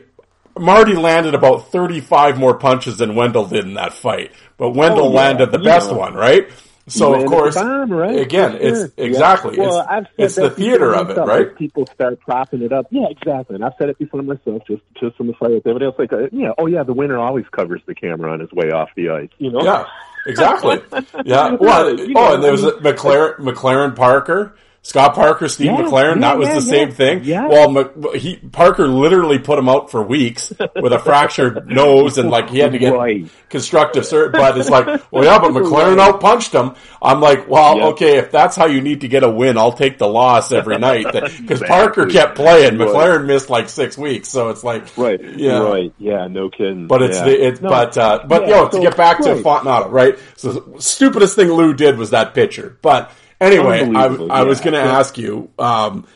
Marty 0.57 0.93
landed 0.95 1.35
about 1.35 1.71
thirty-five 1.71 2.37
more 2.39 2.57
punches 2.57 2.97
than 2.97 3.15
Wendel 3.15 3.45
did 3.45 3.65
in 3.65 3.73
that 3.73 3.93
fight, 3.93 4.31
but 4.57 4.71
Wendel 4.71 5.07
Oh, 5.07 5.09
yeah, 5.11 5.15
landed 5.17 5.51
the 5.51 5.59
best 5.59 5.91
one, 5.93 6.13
right? 6.13 6.49
So 6.89 7.13
of 7.13 7.25
course, 7.25 7.55
bomb, 7.55 7.91
right? 7.91 8.17
again, 8.17 8.53
For 8.53 8.57
it's 8.57 8.79
sure. 8.79 8.91
Yeah. 8.97 9.05
exactly 9.05 9.57
Well, 9.57 9.79
it's, 9.79 9.87
I've 9.89 10.03
said 10.05 10.25
it's 10.25 10.35
the 10.35 10.49
theater 10.49 10.95
of 10.95 11.09
it, 11.09 11.17
right? 11.17 11.53
People 11.55 11.85
start 11.87 12.19
propping 12.21 12.61
it 12.61 12.71
up. 12.71 12.87
Yeah, 12.91 13.07
exactly. 13.09 13.55
And 13.55 13.65
I've 13.65 13.73
said 13.77 13.89
it 13.89 13.99
before 13.99 14.21
myself, 14.21 14.61
just 14.65 14.81
just 14.99 15.17
from 15.17 15.27
the 15.27 15.33
fight 15.33 15.51
with 15.51 15.67
everybody 15.67 15.85
else. 15.85 15.95
Like, 15.99 16.13
uh, 16.13 16.27
yeah, 16.31 16.51
oh 16.57 16.65
yeah, 16.67 16.83
the 16.83 16.93
winner 16.93 17.17
always 17.17 17.45
covers 17.51 17.81
the 17.85 17.93
camera 17.93 18.31
on 18.31 18.39
his 18.39 18.51
way 18.53 18.71
off 18.71 18.89
the 18.95 19.09
ice. 19.09 19.29
You 19.37 19.51
know? 19.51 19.63
Yeah, 19.63 19.85
exactly. 20.25 20.79
Yeah. 21.25 21.57
Well, 21.59 21.97
oh, 22.15 22.35
and 22.35 22.43
there 22.43 22.51
was 22.51 22.63
a 22.63 22.73
McLaren, 22.73 23.37
McLaren 23.37 23.95
Parker 23.95 24.55
Scott 24.87 25.15
Parker, 25.15 25.49
Steve 25.49 25.65
Yeah, 25.67 25.81
McLaren, 25.81 26.15
yeah, 26.15 26.21
that 26.21 26.37
was 26.37 26.47
yeah, 26.47 26.55
the 26.55 26.61
same 26.61 26.91
thing. 26.91 27.23
Yeah. 27.25 27.47
Well, 27.47 28.13
he 28.15 28.37
Parker 28.37 28.87
literally 28.87 29.37
put 29.37 29.59
him 29.59 29.67
out 29.67 29.91
for 29.91 30.01
weeks 30.01 30.53
with 30.81 30.93
a 30.93 30.99
fractured 30.99 31.67
nose, 31.67 32.17
and 32.17 32.29
like 32.29 32.49
he 32.49 32.59
had 32.59 32.71
to 32.71 32.77
get 32.79 32.93
Right. 32.93 33.29
constructive 33.49 34.05
surgery. 34.05 34.31
But 34.39 34.57
it's 34.57 34.69
like, 34.69 34.85
well, 35.11 35.25
yeah, 35.25 35.39
but 35.39 35.51
McLaren 35.51 35.99
out 35.99 36.21
punched 36.21 36.53
him. 36.53 36.73
I'm 37.01 37.19
like, 37.19 37.49
well, 37.49 37.75
Yep. 37.77 37.85
okay, 37.95 38.17
if 38.17 38.31
that's 38.31 38.55
how 38.55 38.67
you 38.67 38.79
need 38.79 39.01
to 39.01 39.09
get 39.09 39.23
a 39.23 39.29
win, 39.29 39.57
I'll 39.57 39.73
take 39.73 39.97
the 39.97 40.07
loss 40.07 40.53
every 40.53 40.77
night 40.89 41.03
because 41.11 41.33
Exactly. 41.41 41.67
Parker 41.67 42.05
kept 42.05 42.35
playing. 42.37 42.77
Right. 42.77 42.87
McLaren 42.87 43.25
missed 43.25 43.49
like 43.49 43.67
six 43.67 43.97
weeks, 43.97 44.29
so 44.29 44.47
it's 44.51 44.63
like, 44.63 44.97
Right. 44.97 45.19
yeah, 45.21 45.59
Right. 45.59 45.91
Yeah. 45.99 46.27
No 46.27 46.49
kidding. 46.49 46.87
but 46.87 47.01
it's 47.01 47.19
the 47.19 47.45
it's 47.47 47.59
No, 47.59 47.67
but 47.67 47.97
uh, 47.97 48.23
but 48.25 48.43
yeah, 48.43 48.47
you 48.47 48.53
know 48.55 48.69
to 48.69 48.79
get 48.79 48.95
back 48.95 49.19
to 49.23 49.33
right. 49.33 49.43
Fontinato, 49.43 49.91
right? 49.91 50.17
So 50.37 50.75
stupidest 50.79 51.35
thing 51.35 51.51
Lou 51.51 51.73
did 51.73 51.97
was 51.97 52.11
that 52.11 52.33
picture. 52.33 52.77
But 52.81 53.11
anyway, 53.41 53.81
I, 53.95 54.05
I 54.05 54.43
was 54.43 54.59
yeah. 54.59 54.63
going 54.65 54.73
to 54.73 54.89
Yeah. 54.89 54.99
ask 54.99 55.17
you 55.17 55.49
um, 55.59 56.07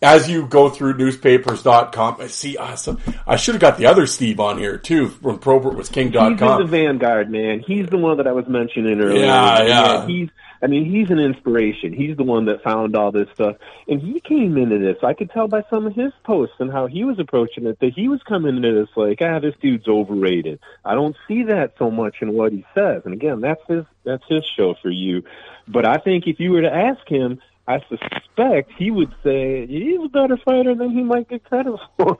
as 0.00 0.28
you 0.30 0.46
go 0.46 0.68
through 0.68 0.96
newspapers.com. 0.96 2.16
I 2.20 2.26
see 2.28 2.56
awesome. 2.56 2.98
I 3.26 3.36
should 3.36 3.54
have 3.54 3.60
got 3.60 3.78
the 3.78 3.86
other 3.86 4.06
Steve 4.06 4.40
on 4.40 4.58
here 4.58 4.78
too 4.78 5.08
when 5.20 5.38
Probert 5.38 5.74
was 5.74 5.88
He's 5.88 5.96
in 5.96 6.12
the 6.12 6.18
king.com. 6.20 6.68
vanguard, 6.68 7.30
man. 7.30 7.60
He's 7.66 7.86
the 7.88 7.98
one 7.98 8.16
that 8.18 8.26
I 8.26 8.32
was 8.32 8.46
mentioning 8.48 9.00
earlier. 9.00 9.24
Yeah, 9.24 9.62
yeah. 9.62 10.06
He's, 10.06 10.28
I 10.60 10.66
mean, 10.66 10.84
he's 10.86 11.08
an 11.10 11.20
inspiration. 11.20 11.92
He's 11.92 12.16
the 12.16 12.24
one 12.24 12.46
that 12.46 12.64
found 12.64 12.96
all 12.96 13.12
this 13.12 13.28
stuff, 13.32 13.56
and 13.86 14.00
he 14.02 14.18
came 14.20 14.56
into 14.56 14.78
this. 14.80 14.96
I 15.04 15.14
could 15.14 15.30
tell 15.30 15.46
by 15.46 15.62
some 15.70 15.86
of 15.86 15.94
his 15.94 16.12
posts 16.24 16.56
and 16.58 16.72
how 16.72 16.86
he 16.88 17.04
was 17.04 17.20
approaching 17.20 17.66
it 17.66 17.78
that 17.78 17.92
he 17.94 18.08
was 18.08 18.20
coming 18.24 18.56
into 18.56 18.72
this 18.72 18.88
like, 18.96 19.18
ah, 19.20 19.38
this 19.38 19.54
dude's 19.62 19.86
overrated. 19.86 20.58
I 20.84 20.94
don't 20.94 21.14
see 21.28 21.44
that 21.44 21.74
so 21.78 21.92
much 21.92 22.16
in 22.22 22.32
what 22.32 22.50
he 22.52 22.64
says. 22.74 23.02
And 23.04 23.14
again, 23.14 23.40
that's 23.40 23.62
his 23.68 23.84
that's 24.04 24.24
his 24.28 24.44
show 24.56 24.74
for 24.82 24.90
you. 24.90 25.22
But 25.70 25.86
I 25.86 25.96
think 25.98 26.24
if 26.26 26.40
you 26.40 26.52
were 26.52 26.62
to 26.62 26.72
ask 26.74 27.06
him. 27.08 27.40
I 27.70 27.80
suspect 27.90 28.72
he 28.78 28.90
would 28.90 29.14
say 29.22 29.66
he's 29.66 30.00
a 30.02 30.08
better 30.08 30.38
fighter 30.42 30.74
than 30.74 30.88
he 30.88 31.02
might 31.02 31.28
get 31.28 31.44
credit 31.44 31.74
for. 31.98 32.16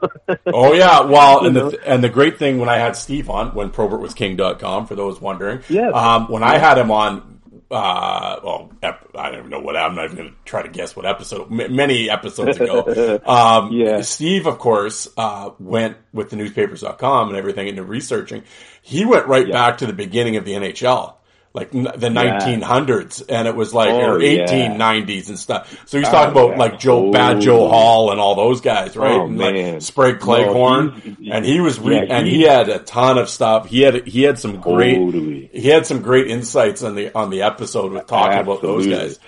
Oh 0.47 0.75
yeah, 0.75 1.01
well, 1.01 1.47
and 1.47 1.57
the 1.57 1.81
and 1.87 2.05
the 2.05 2.11
great 2.11 2.39
thing 2.39 2.59
when 2.59 2.69
I 2.69 2.77
had 2.77 2.97
Steve 2.97 3.31
on 3.31 3.55
when 3.55 3.71
Probert 3.71 4.01
was 4.01 4.13
king.com 4.13 4.87
for 4.87 4.95
those 4.95 5.23
wondering. 5.23 5.61
Yes. 5.71 5.95
Um, 5.95 6.29
when 6.29 6.43
I 6.43 6.59
had 6.59 6.77
him 6.77 6.91
on, 6.91 7.41
uh, 7.71 8.41
well, 8.45 8.73
ep- 8.83 9.09
I 9.15 9.31
don't 9.31 9.39
even 9.39 9.51
know 9.51 9.61
what 9.61 9.75
I'm 9.75 9.95
not 9.95 10.05
even 10.05 10.17
going 10.19 10.29
to 10.29 10.37
try 10.45 10.61
to 10.61 10.69
guess 10.69 10.95
what 10.95 11.07
episode. 11.07 11.51
M- 11.51 11.75
many 11.75 12.11
episodes 12.11 12.59
ago. 12.59 13.19
Um, 13.27 13.73
Yeah. 13.73 14.03
Steve, 14.03 14.47
of 14.47 14.59
course, 14.59 15.09
uh, 15.17 15.53
went 15.59 15.97
with 16.13 16.29
the 16.29 16.37
newspapers.com 16.37 17.29
and 17.29 17.39
everything 17.39 17.69
into 17.69 17.85
researching. 17.85 18.43
He 18.83 19.07
went 19.07 19.27
right 19.29 19.47
Yeah. 19.47 19.53
back 19.55 19.79
to 19.79 19.87
the 19.87 19.95
beginning 19.95 20.37
of 20.37 20.45
the 20.45 20.53
NHL. 20.53 21.15
Like 21.55 21.71
the 21.73 21.79
1900s, 21.79 23.23
and 23.29 23.49
it 23.49 23.57
was 23.57 23.73
like 23.75 23.91
Oh, 23.91 24.13
or 24.17 24.23
yeah. 24.23 24.47
1890s 24.47 25.29
and 25.29 25.39
stuff. 25.39 25.83
So 25.87 25.99
he's 25.99 26.07
Oh, 26.09 26.13
talking 26.13 26.33
about 26.33 26.51
yeah. 26.51 26.57
like 26.59 26.79
Joe, 26.79 27.11
Bad 27.11 27.41
Joe 27.41 27.69
Hall, 27.69 28.11
and 28.11 28.21
all 28.21 28.35
those 28.35 28.61
guys, 28.61 28.97
right? 28.97 29.13
Oh, 29.13 29.25
and 29.27 29.37
man. 29.39 29.73
like 29.75 29.83
Sprague 29.83 30.25
No, 30.25 30.93
and 31.33 31.45
he 31.45 31.61
was 31.61 31.81
re- 31.81 31.97
yeah, 31.97 32.17
and 32.17 32.27
he- 32.27 32.43
had 32.43 32.69
a 32.69 32.79
ton 32.79 33.19
of 33.19 33.29
stuff. 33.29 33.69
He 33.69 33.81
had 33.81 34.07
he 34.07 34.23
had 34.23 34.39
some 34.39 34.61
great 34.61 34.97
Totally. 34.97 35.51
he 35.53 35.69
had 35.69 35.87
some 35.87 36.03
great 36.03 36.29
insights 36.29 36.83
on 36.83 36.95
the 36.95 37.13
on 37.17 37.31
the 37.31 37.43
episode 37.43 37.93
with 37.93 38.07
talking 38.07 38.39
about 38.39 38.63
those 38.63 38.87
guys. 38.87 39.19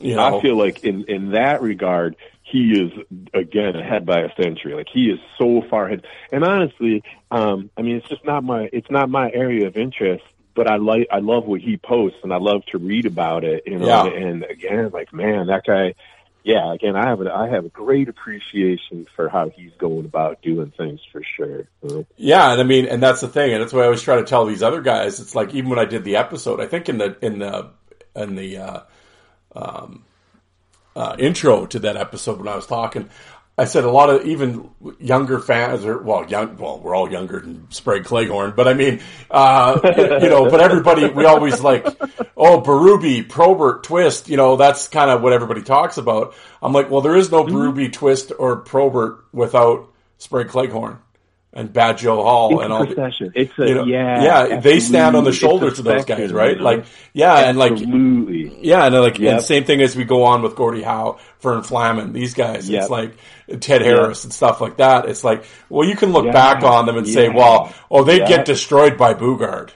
You 0.00 0.14
know, 0.14 0.38
I 0.38 0.40
feel 0.42 0.56
like 0.56 0.84
in 0.84 1.04
in 1.08 1.30
that 1.32 1.62
regard, 1.62 2.16
he 2.42 2.72
is 2.72 2.92
again 3.34 3.74
ahead 3.76 4.06
by 4.06 4.20
a 4.20 4.28
century. 4.42 4.74
Like 4.74 4.88
he 4.92 5.06
is 5.10 5.18
so 5.36 5.62
far 5.68 5.86
ahead. 5.86 6.06
And 6.30 6.44
honestly, 6.44 7.02
um, 7.30 7.70
I 7.76 7.82
mean, 7.82 7.96
it's 7.96 8.08
just 8.08 8.24
not 8.24 8.44
my 8.44 8.68
it's 8.72 8.90
not 8.90 9.10
my 9.10 9.30
area 9.32 9.66
of 9.66 9.76
interest. 9.76 10.22
But 10.56 10.66
I 10.68 10.76
like 10.76 11.06
I 11.12 11.18
love 11.18 11.44
what 11.46 11.60
he 11.60 11.76
posts, 11.76 12.18
and 12.24 12.32
I 12.32 12.38
love 12.38 12.64
to 12.72 12.78
read 12.78 13.06
about 13.06 13.44
it. 13.44 13.62
You 13.66 13.78
know, 13.78 13.86
Yeah. 13.86 14.06
and 14.06 14.42
again, 14.42 14.90
like 14.92 15.12
man, 15.12 15.46
that 15.46 15.64
guy. 15.66 15.94
Yeah, 16.42 16.72
again, 16.72 16.94
I 16.94 17.08
have 17.08 17.20
a, 17.20 17.34
I 17.34 17.48
have 17.48 17.64
a 17.64 17.68
great 17.68 18.08
appreciation 18.08 19.08
for 19.16 19.28
how 19.28 19.48
he's 19.48 19.72
going 19.78 20.04
about 20.04 20.42
doing 20.42 20.72
things 20.76 21.00
for 21.10 21.20
sure. 21.36 21.64
Yeah, 22.16 22.52
and 22.52 22.60
I 22.60 22.62
mean, 22.62 22.86
and 22.86 23.02
that's 23.02 23.20
the 23.20 23.26
thing, 23.26 23.52
and 23.52 23.60
that's 23.60 23.72
why 23.72 23.80
I 23.80 23.86
always 23.86 24.00
try 24.00 24.14
to 24.14 24.22
tell 24.22 24.46
these 24.46 24.62
other 24.62 24.80
guys. 24.80 25.18
It's 25.18 25.34
like 25.34 25.52
even 25.54 25.70
when 25.70 25.80
I 25.80 25.86
did 25.86 26.04
the 26.04 26.14
episode, 26.14 26.60
I 26.60 26.66
think 26.66 26.88
in 26.88 26.98
the 26.98 27.16
in 27.20 27.40
the 27.40 27.70
in 28.14 28.36
the 28.36 28.58
uh, 28.58 28.80
um, 29.56 30.04
uh, 30.94 31.16
intro 31.18 31.66
to 31.66 31.80
that 31.80 31.96
episode 31.96 32.38
when 32.38 32.46
I 32.46 32.54
was 32.54 32.66
talking, 32.68 33.10
I 33.58 33.64
said 33.64 33.84
a 33.84 33.90
lot 33.90 34.10
of 34.10 34.26
even 34.26 34.68
younger 35.00 35.38
fans, 35.40 35.86
or 35.86 35.96
well, 36.02 36.26
young, 36.28 36.58
well, 36.58 36.78
we're 36.78 36.94
all 36.94 37.10
younger 37.10 37.40
than 37.40 37.70
Sprague 37.70 38.04
Cleghorn, 38.04 38.52
but 38.54 38.68
I 38.68 38.74
mean, 38.74 39.00
uh, 39.30 39.80
you 40.20 40.28
know, 40.28 40.50
but 40.50 40.60
everybody, 40.60 41.08
we 41.08 41.24
always 41.24 41.62
like, 41.62 41.86
oh, 42.36 42.60
Berube, 42.60 43.28
Probert, 43.30 43.82
Twist, 43.84 44.28
you 44.28 44.36
know, 44.36 44.56
that's 44.56 44.88
kind 44.88 45.10
of 45.10 45.22
what 45.22 45.32
everybody 45.32 45.62
talks 45.62 45.96
about. 45.96 46.34
I'm 46.60 46.74
like, 46.74 46.90
well, 46.90 47.00
there 47.00 47.16
is 47.16 47.30
no 47.32 47.44
Berube, 47.44 47.92
Twist, 47.94 48.30
or 48.38 48.56
Probert 48.56 49.24
without 49.32 49.90
Sprague 50.18 50.48
Cleghorn 50.48 50.98
and 51.54 51.72
Bad 51.72 51.96
Joe 51.96 52.22
Hall 52.22 52.56
It's 52.60 52.64
and 52.64 52.72
all. 52.74 52.84
the- 52.84 53.30
It's 53.34 53.58
a 53.58 53.66
you 53.66 53.74
know, 53.74 53.84
yeah, 53.86 54.22
yeah, 54.48 54.60
they 54.60 54.78
stand 54.80 55.16
on 55.16 55.24
the 55.24 55.32
shoulders 55.32 55.78
of 55.78 55.86
those 55.86 56.04
guys, 56.04 56.30
right? 56.30 56.50
you 56.50 56.56
know? 56.58 56.64
Like, 56.64 56.84
yeah, 57.14 57.48
and 57.48 57.56
like, 57.56 57.72
yeah, 57.78 58.84
and 58.84 58.94
like, 58.94 59.18
Yep. 59.18 59.32
and 59.32 59.42
same 59.42 59.64
thing 59.64 59.80
as 59.80 59.96
we 59.96 60.04
go 60.04 60.24
on 60.24 60.42
with 60.42 60.54
Gordie 60.54 60.82
Howe, 60.82 61.18
Fern 61.46 61.62
Flaman, 61.62 62.12
these 62.12 62.34
guys. 62.34 62.68
Yep. 62.68 62.80
It's 62.82 62.90
like 62.90 63.16
Ted 63.60 63.80
Harris 63.82 64.24
and 64.24 64.32
stuff 64.32 64.60
like 64.60 64.78
that. 64.78 65.08
It's 65.08 65.22
like, 65.22 65.44
well, 65.68 65.88
you 65.88 65.94
can 65.94 66.12
look 66.12 66.24
Yeah. 66.24 66.32
back 66.32 66.64
on 66.64 66.86
them 66.86 66.96
and 66.96 67.06
say, 67.06 67.28
well, 67.28 67.72
oh, 67.88 68.02
they 68.02 68.18
Yeah. 68.18 68.26
get 68.26 68.44
destroyed 68.46 68.98
by 68.98 69.14
Boogaard. 69.14 69.70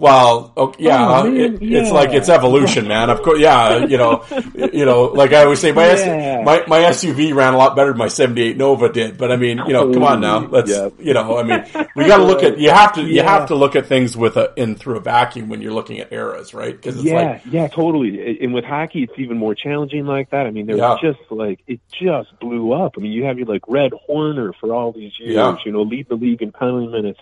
Well, 0.00 0.52
okay, 0.56 0.84
yeah, 0.84 1.08
Oh, 1.08 1.14
uh, 1.14 1.24
man, 1.24 1.36
it, 1.36 1.52
it's 1.54 1.62
yeah. 1.88 1.90
like 1.90 2.10
it's 2.10 2.28
evolution, 2.28 2.86
man. 2.86 3.10
Of 3.10 3.20
course, 3.22 3.40
yeah, 3.40 3.78
you 3.84 3.96
know, 3.98 4.24
you 4.72 4.84
know, 4.84 5.06
like 5.06 5.32
I 5.32 5.42
always 5.42 5.58
say, 5.58 5.72
my 5.72 5.86
S- 5.86 6.44
my 6.46 6.62
my 6.68 6.78
SUV 6.90 7.34
ran 7.34 7.52
a 7.52 7.56
lot 7.56 7.74
better 7.74 7.90
than 7.90 7.98
my 7.98 8.06
'78 8.06 8.56
Nova 8.56 8.92
did. 8.92 9.18
But 9.18 9.32
I 9.32 9.36
mean, 9.36 9.58
you 9.66 9.72
know, 9.72 9.92
come 9.92 10.04
on 10.04 10.20
now, 10.20 10.38
let's, 10.46 10.70
Yep. 10.70 10.94
you 11.00 11.14
know, 11.14 11.36
I 11.36 11.42
mean, 11.42 11.64
we 11.96 12.06
got 12.06 12.18
to 12.18 12.24
look 12.24 12.44
at 12.44 12.58
you 12.58 12.70
have 12.70 12.92
to 12.92 13.02
you 13.02 13.22
have 13.24 13.48
to 13.48 13.56
look 13.56 13.74
at 13.74 13.86
things 13.86 14.16
with 14.16 14.36
a 14.36 14.52
in 14.54 14.76
through 14.76 14.98
a 14.98 15.00
vacuum 15.00 15.48
when 15.48 15.60
you're 15.62 15.72
looking 15.74 15.98
at 15.98 16.12
eras, 16.12 16.54
right? 16.54 16.80
Because 16.80 17.02
yeah, 17.02 17.14
like, 17.32 17.42
yeah, 17.50 17.66
totally. 17.66 18.38
And 18.40 18.54
with 18.54 18.64
hockey, 18.64 19.02
it's 19.02 19.14
even 19.18 19.36
more 19.36 19.56
challenging 19.56 20.06
like 20.06 20.30
that. 20.30 20.46
I 20.46 20.52
mean, 20.52 20.66
there's 20.66 20.78
Yeah. 20.78 20.96
just 21.02 21.18
like 21.28 21.58
it 21.66 21.80
just 21.90 22.38
blew 22.38 22.72
up. 22.72 22.94
I 22.96 23.00
mean, 23.00 23.10
you 23.10 23.24
have 23.24 23.36
your 23.36 23.48
like 23.48 23.62
Red 23.66 23.90
Horner 24.06 24.52
for 24.60 24.72
all 24.72 24.92
these 24.92 25.18
years, 25.18 25.34
Yeah. 25.34 25.56
you 25.66 25.72
know, 25.72 25.82
lead 25.82 26.08
the 26.08 26.14
league 26.14 26.40
in 26.40 26.52
penalty 26.52 26.86
minutes, 26.86 27.18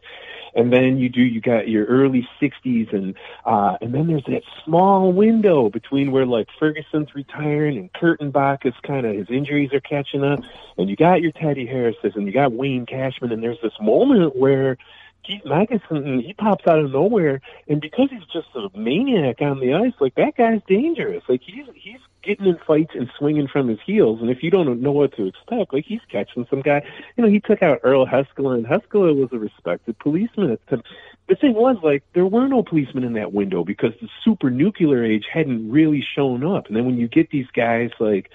and 0.57 0.72
then 0.72 0.96
you 0.96 1.09
do 1.09 1.20
you 1.20 1.40
got 1.40 1.68
your 1.68 1.84
early 1.84 2.26
'60s, 2.40 2.92
and 2.92 3.14
uh, 3.44 3.76
and 3.80 3.94
then 3.94 4.07
there's 4.09 4.24
that 4.24 4.42
small 4.64 5.12
window 5.12 5.68
between 5.68 6.11
where 6.11 6.26
like 6.26 6.48
Ferguson's 6.59 7.14
retiring 7.14 7.76
and 7.76 7.92
Kurtenbach 7.92 8.64
is 8.66 8.74
kind 8.82 9.07
of 9.07 9.14
his 9.14 9.28
injuries 9.30 9.72
are 9.74 9.80
catching 9.80 10.24
up, 10.24 10.40
and 10.78 10.88
you 10.88 10.96
got 10.96 11.20
your 11.20 11.32
Teddy 11.32 11.66
Harris's 11.66 12.16
and 12.16 12.26
you 12.26 12.32
got 12.32 12.52
Wayne 12.52 12.86
Cashman, 12.86 13.30
and 13.30 13.42
there's 13.42 13.61
this 13.62 13.78
moment 13.80 14.34
where. 14.34 14.76
Keith 15.24 15.42
Magnuson, 15.42 16.24
he 16.24 16.34
pops 16.34 16.68
out 16.68 16.78
of 16.78 16.92
nowhere, 16.92 17.40
and 17.66 17.80
because 17.80 18.11
he's 18.11 18.22
just 18.32 18.46
a 18.54 18.68
maniac 18.78 19.42
on 19.42 19.59
the 19.59 19.74
ice, 19.74 19.92
like 19.98 20.14
that 20.14 20.36
guy's 20.36 20.61
dangerous. 20.68 21.24
Like 21.28 21.40
he's 21.44 21.66
he's 21.74 21.98
getting 22.27 22.47
in 22.47 22.59
fights 22.66 22.93
and 22.95 23.09
swinging 23.18 23.49
from 23.49 23.68
his 23.68 23.79
heels, 23.87 24.20
and 24.20 24.31
if 24.31 24.43
you 24.43 24.51
don't 24.51 24.81
know 24.81 24.93
what 24.93 25.16
to 25.16 25.27
expect, 25.27 25.72
like 25.72 25.85
he's 25.87 26.01
catching 26.11 26.47
some 26.51 26.62
guy. 26.62 26.83
You 27.16 27.24
know, 27.24 27.31
he 27.31 27.41
took 27.41 27.62
out 27.62 27.81
Earl 27.83 28.07
Heiskala, 28.07 28.55
and 28.55 28.66
Heiskala 28.66 29.14
was 29.14 29.29
a 29.33 29.39
respected 29.39 29.99
policeman 29.99 30.51
at 30.51 30.61
the 30.66 30.77
time. 30.77 30.85
The 31.29 31.35
thing 31.35 31.55
was, 31.55 31.77
like, 31.83 32.05
there 32.14 32.27
were 32.27 32.47
no 32.47 32.62
policemen 32.62 33.05
in 33.05 33.14
that 33.14 33.33
window 33.33 33.64
because 33.64 33.93
the 34.01 34.09
super 34.24 34.51
nuclear 34.51 35.05
age 35.05 35.24
hadn't 35.33 35.70
really 35.70 36.05
shown 36.14 36.45
up. 36.45 36.68
And 36.68 36.77
then 36.77 36.87
when 36.87 36.99
you 36.99 37.09
get 37.09 37.31
these 37.31 37.49
guys 37.55 37.91
like 37.99 38.31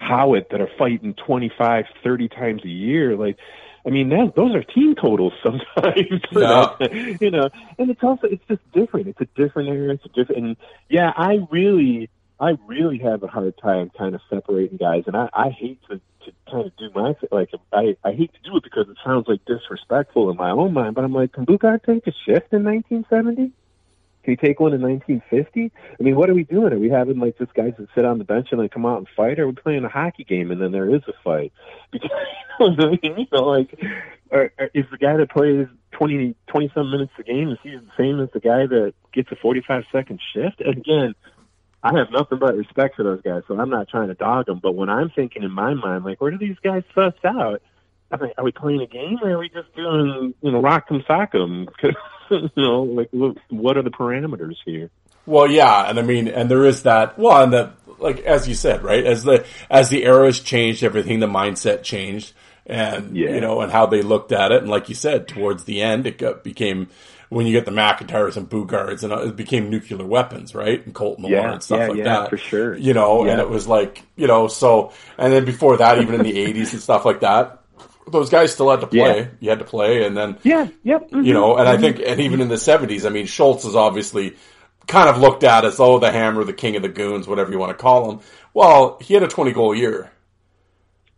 Howitt 0.00 0.50
that 0.50 0.60
are 0.60 0.70
fighting 0.78 1.14
25, 1.14 1.86
30 2.04 2.28
times 2.28 2.64
a 2.64 2.68
year, 2.68 3.16
like, 3.16 3.36
I 3.86 3.90
mean, 3.90 4.08
that, 4.08 4.32
those 4.34 4.54
are 4.54 4.62
team 4.62 4.94
totals 4.94 5.32
sometimes. 5.44 6.22
Yeah. 6.32 6.74
you 7.20 7.30
know, 7.30 7.48
and 7.78 7.90
it's 7.90 8.02
also, 8.02 8.26
it's 8.26 8.44
just 8.48 8.60
different. 8.72 9.06
It's 9.08 9.20
a 9.20 9.40
different 9.40 9.68
era. 9.68 9.94
It's 9.94 10.04
a 10.04 10.08
different, 10.08 10.44
and 10.44 10.56
yeah, 10.88 11.12
I 11.16 11.38
really, 11.50 12.10
I 12.38 12.56
really 12.66 12.98
have 12.98 13.22
a 13.22 13.28
hard 13.28 13.56
time 13.58 13.90
kind 13.96 14.14
of 14.14 14.20
separating 14.28 14.76
guys. 14.76 15.04
And 15.06 15.16
I, 15.16 15.28
I 15.32 15.50
hate 15.50 15.80
to, 15.88 15.96
to 15.96 16.32
kind 16.50 16.66
of 16.66 16.76
do 16.76 16.90
my, 16.94 17.14
like, 17.32 17.50
I, 17.72 17.96
I 18.04 18.12
hate 18.12 18.32
to 18.34 18.50
do 18.50 18.56
it 18.56 18.62
because 18.62 18.88
it 18.88 18.96
sounds 19.04 19.26
like 19.26 19.44
disrespectful 19.46 20.30
in 20.30 20.36
my 20.36 20.50
own 20.50 20.74
mind, 20.74 20.94
but 20.94 21.04
I'm 21.04 21.14
like, 21.14 21.32
can 21.32 21.46
Boogaard 21.46 21.84
take 21.84 22.06
a 22.06 22.12
shift 22.12 22.52
in 22.52 22.64
1970? 22.64 23.52
Can 24.26 24.32
he 24.32 24.36
take 24.36 24.58
one 24.58 24.74
in 24.74 24.82
1950? 24.82 25.70
I 25.98 26.02
mean, 26.02 26.16
what 26.16 26.28
are 26.28 26.34
we 26.34 26.42
doing? 26.42 26.72
Are 26.72 26.78
we 26.78 26.90
having 26.90 27.20
like 27.20 27.38
just 27.38 27.54
guys 27.54 27.74
that 27.78 27.86
sit 27.94 28.04
on 28.04 28.18
the 28.18 28.24
bench 28.24 28.48
and 28.50 28.60
like 28.60 28.72
come 28.72 28.84
out 28.84 28.98
and 28.98 29.06
fight? 29.16 29.38
Or 29.38 29.44
are 29.44 29.46
we 29.46 29.52
playing 29.52 29.84
a 29.84 29.88
hockey 29.88 30.24
game 30.24 30.50
and 30.50 30.60
then 30.60 30.72
there 30.72 30.92
is 30.94 31.02
a 31.08 31.12
fight? 31.22 31.52
Because 32.58 32.78
I 32.78 32.86
mean, 32.86 33.18
you 33.18 33.26
know, 33.32 33.44
like, 33.44 33.78
or, 34.30 34.50
or 34.58 34.70
is 34.72 34.86
the 34.90 34.96
guy 34.96 35.18
that 35.18 35.30
plays 35.30 35.66
20, 35.92 36.34
20 36.46 36.72
some 36.74 36.90
minutes 36.90 37.12
a 37.18 37.22
game 37.22 37.50
is 37.50 37.58
he 37.62 37.70
the 37.70 37.82
same 37.98 38.18
as 38.18 38.30
the 38.32 38.40
guy 38.40 38.66
that 38.66 38.94
gets 39.12 39.30
a 39.30 39.36
45 39.36 39.84
second 39.92 40.20
shift? 40.32 40.62
And 40.62 40.78
again, 40.78 41.14
I 41.82 41.96
have 41.98 42.10
nothing 42.10 42.38
but 42.38 42.56
respect 42.56 42.96
for 42.96 43.02
those 43.04 43.22
guys, 43.22 43.42
so 43.46 43.58
I'm 43.58 43.70
not 43.70 43.88
trying 43.88 44.08
to 44.08 44.14
dog 44.14 44.46
them. 44.46 44.60
But 44.62 44.72
when 44.72 44.88
I'm 44.88 45.10
thinking 45.10 45.42
in 45.42 45.52
my 45.52 45.74
mind, 45.74 46.04
like, 46.04 46.20
where 46.20 46.30
do 46.30 46.38
these 46.38 46.56
guys 46.62 46.82
suss 46.94 47.14
out? 47.24 47.62
I 48.10 48.16
mean, 48.16 48.32
are 48.38 48.44
we 48.44 48.52
playing 48.52 48.80
a 48.80 48.86
game 48.86 49.18
or 49.22 49.30
are 49.30 49.38
we 49.38 49.48
just 49.48 49.74
doing, 49.74 50.34
you 50.40 50.50
know, 50.52 50.60
rock 50.60 50.86
'em, 50.90 51.02
sock 51.06 51.34
'em? 51.34 51.68
you 52.30 52.50
know, 52.56 52.82
like, 52.82 53.08
look, 53.12 53.36
what 53.50 53.76
are 53.76 53.82
the 53.82 53.90
parameters 53.90 54.56
here? 54.64 54.90
Well, 55.26 55.50
yeah, 55.50 55.88
and 55.90 55.98
I 55.98 56.02
mean, 56.02 56.28
and 56.28 56.48
there 56.50 56.64
is 56.64 56.84
that. 56.84 57.18
Well, 57.18 57.42
and 57.42 57.52
the 57.52 57.72
like 57.98 58.20
as 58.20 58.46
you 58.46 58.54
said, 58.54 58.82
right? 58.82 59.04
As 59.04 59.24
the 59.24 59.44
as 59.68 59.88
the 59.88 60.04
eras 60.04 60.38
changed, 60.40 60.84
everything, 60.84 61.18
the 61.18 61.26
mindset 61.26 61.82
changed, 61.82 62.32
and 62.64 63.16
Yeah. 63.16 63.30
you 63.34 63.40
know, 63.40 63.60
and 63.60 63.72
how 63.72 63.86
they 63.86 64.02
looked 64.02 64.30
at 64.30 64.52
it. 64.52 64.62
And 64.62 64.70
like 64.70 64.88
you 64.88 64.94
said, 64.94 65.26
towards 65.26 65.64
the 65.64 65.82
end, 65.82 66.06
it 66.06 66.18
got, 66.18 66.44
became 66.44 66.88
when 67.28 67.46
you 67.46 67.52
get 67.52 67.64
the 67.64 67.70
McIntyres 67.70 68.36
and 68.36 68.48
Boogaards, 68.48 69.02
and 69.02 69.12
it 69.12 69.36
became 69.36 69.70
nuclear 69.70 70.04
weapons, 70.04 70.54
right? 70.54 70.84
And 70.84 70.94
Colt 70.94 71.18
Yeah, 71.20 71.52
and 71.52 71.62
stuff 71.62 71.78
yeah, 71.80 71.86
like 71.88 71.98
yeah, 71.98 72.04
that, 72.04 72.30
for 72.30 72.36
sure. 72.36 72.76
You 72.76 72.94
know, 72.94 73.24
and 73.26 73.40
it 73.40 73.48
was 73.48 73.66
like 73.66 74.02
you 74.16 74.26
know, 74.26 74.48
so 74.48 74.92
and 75.18 75.32
then 75.32 75.44
before 75.44 75.76
that, 75.78 76.00
even 76.00 76.14
in 76.14 76.22
the 76.22 76.32
'80s 76.54 76.72
and 76.72 76.80
stuff 76.82 77.04
like 77.04 77.20
that, 77.20 77.62
those 78.08 78.30
guys 78.30 78.52
still 78.52 78.70
had 78.70 78.80
to 78.80 78.86
play. 78.86 79.18
Yeah. 79.20 79.28
You 79.40 79.50
had 79.50 79.58
to 79.58 79.64
play, 79.64 80.04
and 80.04 80.16
then 80.16 80.38
Yeah, 80.42 80.68
yep. 80.84 81.10
mhm. 81.10 81.24
you 81.24 81.34
know, 81.34 81.56
and 81.56 81.68
I 81.68 81.76
think, 81.76 82.00
and 82.04 82.20
even 82.20 82.40
in 82.40 82.48
the 82.48 82.58
seventies, 82.58 83.04
I 83.04 83.10
mean, 83.10 83.26
Schultz 83.26 83.64
is 83.64 83.74
obviously 83.74 84.36
kind 84.86 85.08
of 85.08 85.18
looked 85.18 85.42
at 85.44 85.64
as, 85.64 85.80
oh, 85.80 85.98
the 85.98 86.12
hammer, 86.12 86.44
the 86.44 86.52
king 86.52 86.76
of 86.76 86.82
the 86.82 86.88
goons, 86.88 87.26
whatever 87.26 87.50
you 87.50 87.58
want 87.58 87.70
to 87.76 87.82
call 87.82 88.10
him. 88.10 88.20
Well, 88.54 88.98
he 89.00 89.14
had 89.14 89.22
a 89.22 89.28
20 89.28 89.52
goal 89.52 89.74
year. 89.74 90.10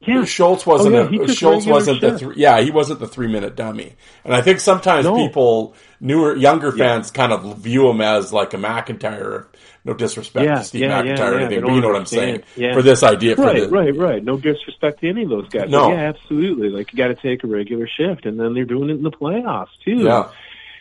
Yeah. 0.01 0.25
Schultz 0.25 0.67
oh, 0.67 0.71
wasn't 0.73 0.95
Oh, 0.95 1.09
yeah, 1.11 1.23
a, 1.23 1.29
Schultz 1.29 1.67
wasn't 1.67 2.01
the 2.01 2.19
three, 2.19 2.35
yeah, 2.37 2.61
he 2.61 2.71
wasn't 2.71 3.01
the 3.01 3.09
three 3.09 3.27
minute 3.27 3.57
dummy. 3.57 3.95
And 4.25 4.35
I 4.35 4.43
think 4.43 4.61
sometimes 4.61 5.05
No. 5.05 5.17
people, 5.17 5.75
newer, 6.01 6.37
younger 6.37 6.71
fans 6.73 7.11
kind 7.11 7.33
of 7.33 7.59
view 7.59 7.89
him 7.89 8.01
as 8.01 8.33
like 8.33 8.55
a 8.55 8.59
McIntyre. 8.59 9.47
No 9.85 9.95
disrespect 9.95 10.45
Yeah, 10.47 10.57
to 10.57 10.65
Steve 10.65 10.83
yeah, 10.83 11.03
McIntyre 11.03 11.17
yeah, 11.19 11.29
or 11.29 11.39
anything, 11.39 11.61
but 11.63 11.73
you 11.73 11.81
know 11.81 11.89
what 11.89 11.97
I'm 11.97 12.07
saying. 12.07 12.43
Yeah. 12.57 12.75
For 12.75 12.83
this 12.83 13.03
idea, 13.03 13.37
for 13.37 13.43
Right, 13.43 13.63
the, 13.63 13.69
right, 13.69 13.97
right. 13.97 14.25
No 14.25 14.37
disrespect 14.37 15.01
to 15.01 15.09
any 15.09 15.23
of 15.25 15.31
those 15.31 15.49
guys. 15.49 15.71
No. 15.71 15.91
Yeah, 15.91 16.09
absolutely. 16.09 16.69
Like 16.69 16.93
you 16.93 16.97
got 16.99 17.09
to 17.09 17.15
take 17.15 17.43
a 17.43 17.47
regular 17.47 17.89
shift, 17.89 18.27
and 18.27 18.39
then 18.39 18.55
they're 18.55 18.65
doing 18.65 18.91
it 18.91 18.95
in 18.95 19.03
the 19.03 19.11
playoffs 19.11 19.69
too. 19.85 19.99
Yeah. 20.05 20.31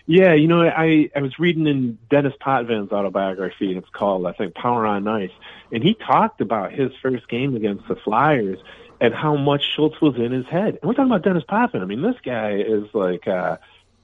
Yeah, 0.10 0.34
you 0.36 0.48
know, 0.48 0.62
I 0.62 1.10
I 1.14 1.22
was 1.22 1.38
reading 1.38 1.68
in 1.68 1.98
Denis 2.10 2.34
Potvin's 2.40 2.94
autobiography, 2.94 3.68
and 3.70 3.78
it's 3.78 3.90
called 3.90 4.26
I 4.26 4.32
think 4.32 4.56
Power 4.56 4.86
on 4.86 5.06
Ice, 5.06 5.32
and 5.72 5.84
he 5.84 5.96
talked 5.96 6.40
about 6.40 6.72
his 6.72 6.92
first 7.02 7.28
game 7.28 7.58
against 7.58 7.88
the 7.90 7.96
Flyers 7.98 8.58
and 9.00 9.14
how 9.14 9.36
much 9.36 9.64
Schultz 9.76 10.02
was 10.02 10.16
in 10.16 10.32
his 10.32 10.46
head. 10.48 10.80
And 10.82 10.84
we're 10.84 10.94
talking 10.94 11.12
about 11.12 11.24
Denis 11.24 11.44
Potvin. 11.48 11.82
I 11.82 11.86
mean, 11.86 12.02
this 12.02 12.18
guy 12.24 12.58
is 12.58 12.86
like. 12.94 13.28
uh 13.28 13.58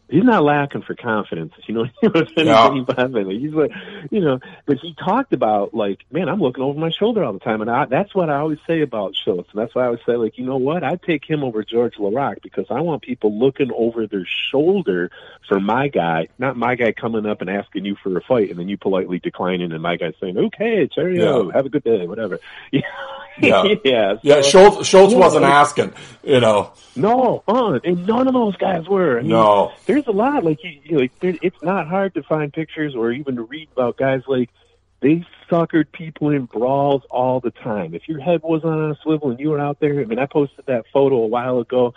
He's 0.09 0.23
not 0.23 0.43
lacking 0.43 0.81
for 0.83 0.93
confidence, 0.95 1.53
you 1.65 1.73
know. 1.73 1.85
anything 2.03 2.85
Potvin. 2.85 3.25
Like, 3.27 3.37
He's 3.39 3.53
like, 3.53 3.71
you 4.11 4.19
know, 4.19 4.39
but 4.65 4.77
he 4.77 4.93
talked 4.93 5.33
about 5.33 5.73
like, 5.73 6.05
man, 6.11 6.29
I'm 6.29 6.39
looking 6.39 6.63
over 6.63 6.77
my 6.79 6.91
shoulder 6.91 7.23
all 7.23 7.33
the 7.33 7.39
time, 7.39 7.61
and 7.61 7.69
I, 7.71 7.85
that's 7.85 8.13
what 8.13 8.29
I 8.29 8.37
always 8.37 8.59
say 8.67 8.81
about 8.81 9.15
Schultz, 9.15 9.49
and 9.51 9.61
that's 9.61 9.73
why 9.73 9.83
I 9.83 9.85
always 9.85 10.01
say, 10.05 10.15
like, 10.17 10.37
you 10.37 10.45
know 10.45 10.57
what, 10.57 10.83
I'd 10.83 11.01
take 11.01 11.25
him 11.25 11.43
over 11.43 11.63
Georges 11.63 11.97
Laraque 11.99 12.41
because 12.43 12.65
I 12.69 12.81
want 12.81 13.01
people 13.01 13.37
looking 13.39 13.71
over 13.75 14.05
their 14.05 14.27
shoulder 14.51 15.09
for 15.47 15.59
my 15.59 15.87
guy, 15.87 16.27
not 16.37 16.57
my 16.57 16.75
guy 16.75 16.91
coming 16.91 17.25
up 17.25 17.41
and 17.41 17.49
asking 17.49 17.85
you 17.85 17.95
for 18.03 18.15
a 18.15 18.21
fight, 18.21 18.49
and 18.51 18.59
then 18.59 18.67
you 18.69 18.77
politely 18.77 19.19
declining, 19.19 19.71
and 19.71 19.81
my 19.81 19.95
guy 19.95 20.13
saying, 20.21 20.37
okay, 20.37 20.87
cheerio, 20.93 21.47
Yeah. 21.47 21.53
have 21.53 21.65
a 21.65 21.69
good 21.69 21.83
day, 21.83 22.05
whatever. 22.07 22.39
Yeah, 23.41 23.63
Yeah. 23.63 23.75
yeah, 23.83 24.13
yeah, 24.21 24.41
Schultz, 24.41 24.87
Schultz 24.87 25.11
Yeah. 25.13 25.19
wasn't 25.19 25.45
asking, 25.45 25.93
you 26.23 26.39
know. 26.39 26.73
No, 26.95 27.43
uh, 27.47 27.79
and 27.83 28.05
none 28.05 28.27
of 28.27 28.33
those 28.33 28.55
guys 28.57 28.87
were. 28.87 29.17
I 29.19 29.21
mean, 29.21 29.31
No. 29.31 29.71
there's 29.85 30.07
a 30.07 30.11
lot 30.11 30.43
like 30.43 30.63
you, 30.63 30.79
you 30.83 30.99
like. 30.99 31.19
There, 31.19 31.35
it's 31.41 31.61
not 31.63 31.87
hard 31.87 32.13
to 32.15 32.23
find 32.23 32.51
pictures 32.53 32.95
or 32.95 33.11
even 33.11 33.35
to 33.37 33.43
read 33.43 33.69
about 33.71 33.97
guys 33.97 34.21
like 34.27 34.49
they 35.01 35.25
suckered 35.49 35.91
people 35.91 36.29
in 36.29 36.45
brawls 36.45 37.03
all 37.11 37.39
the 37.39 37.51
time. 37.51 37.93
If 37.93 38.07
your 38.07 38.19
head 38.21 38.41
wasn't 38.43 38.73
on 38.73 38.91
a 38.91 38.95
swivel 39.03 39.31
and 39.31 39.39
you 39.39 39.49
were 39.49 39.59
out 39.59 39.79
there, 39.79 39.99
I 39.99 40.05
mean, 40.05 40.19
I 40.19 40.25
posted 40.25 40.65
that 40.67 40.85
photo 40.93 41.15
a 41.17 41.27
while 41.27 41.59
ago 41.59 41.93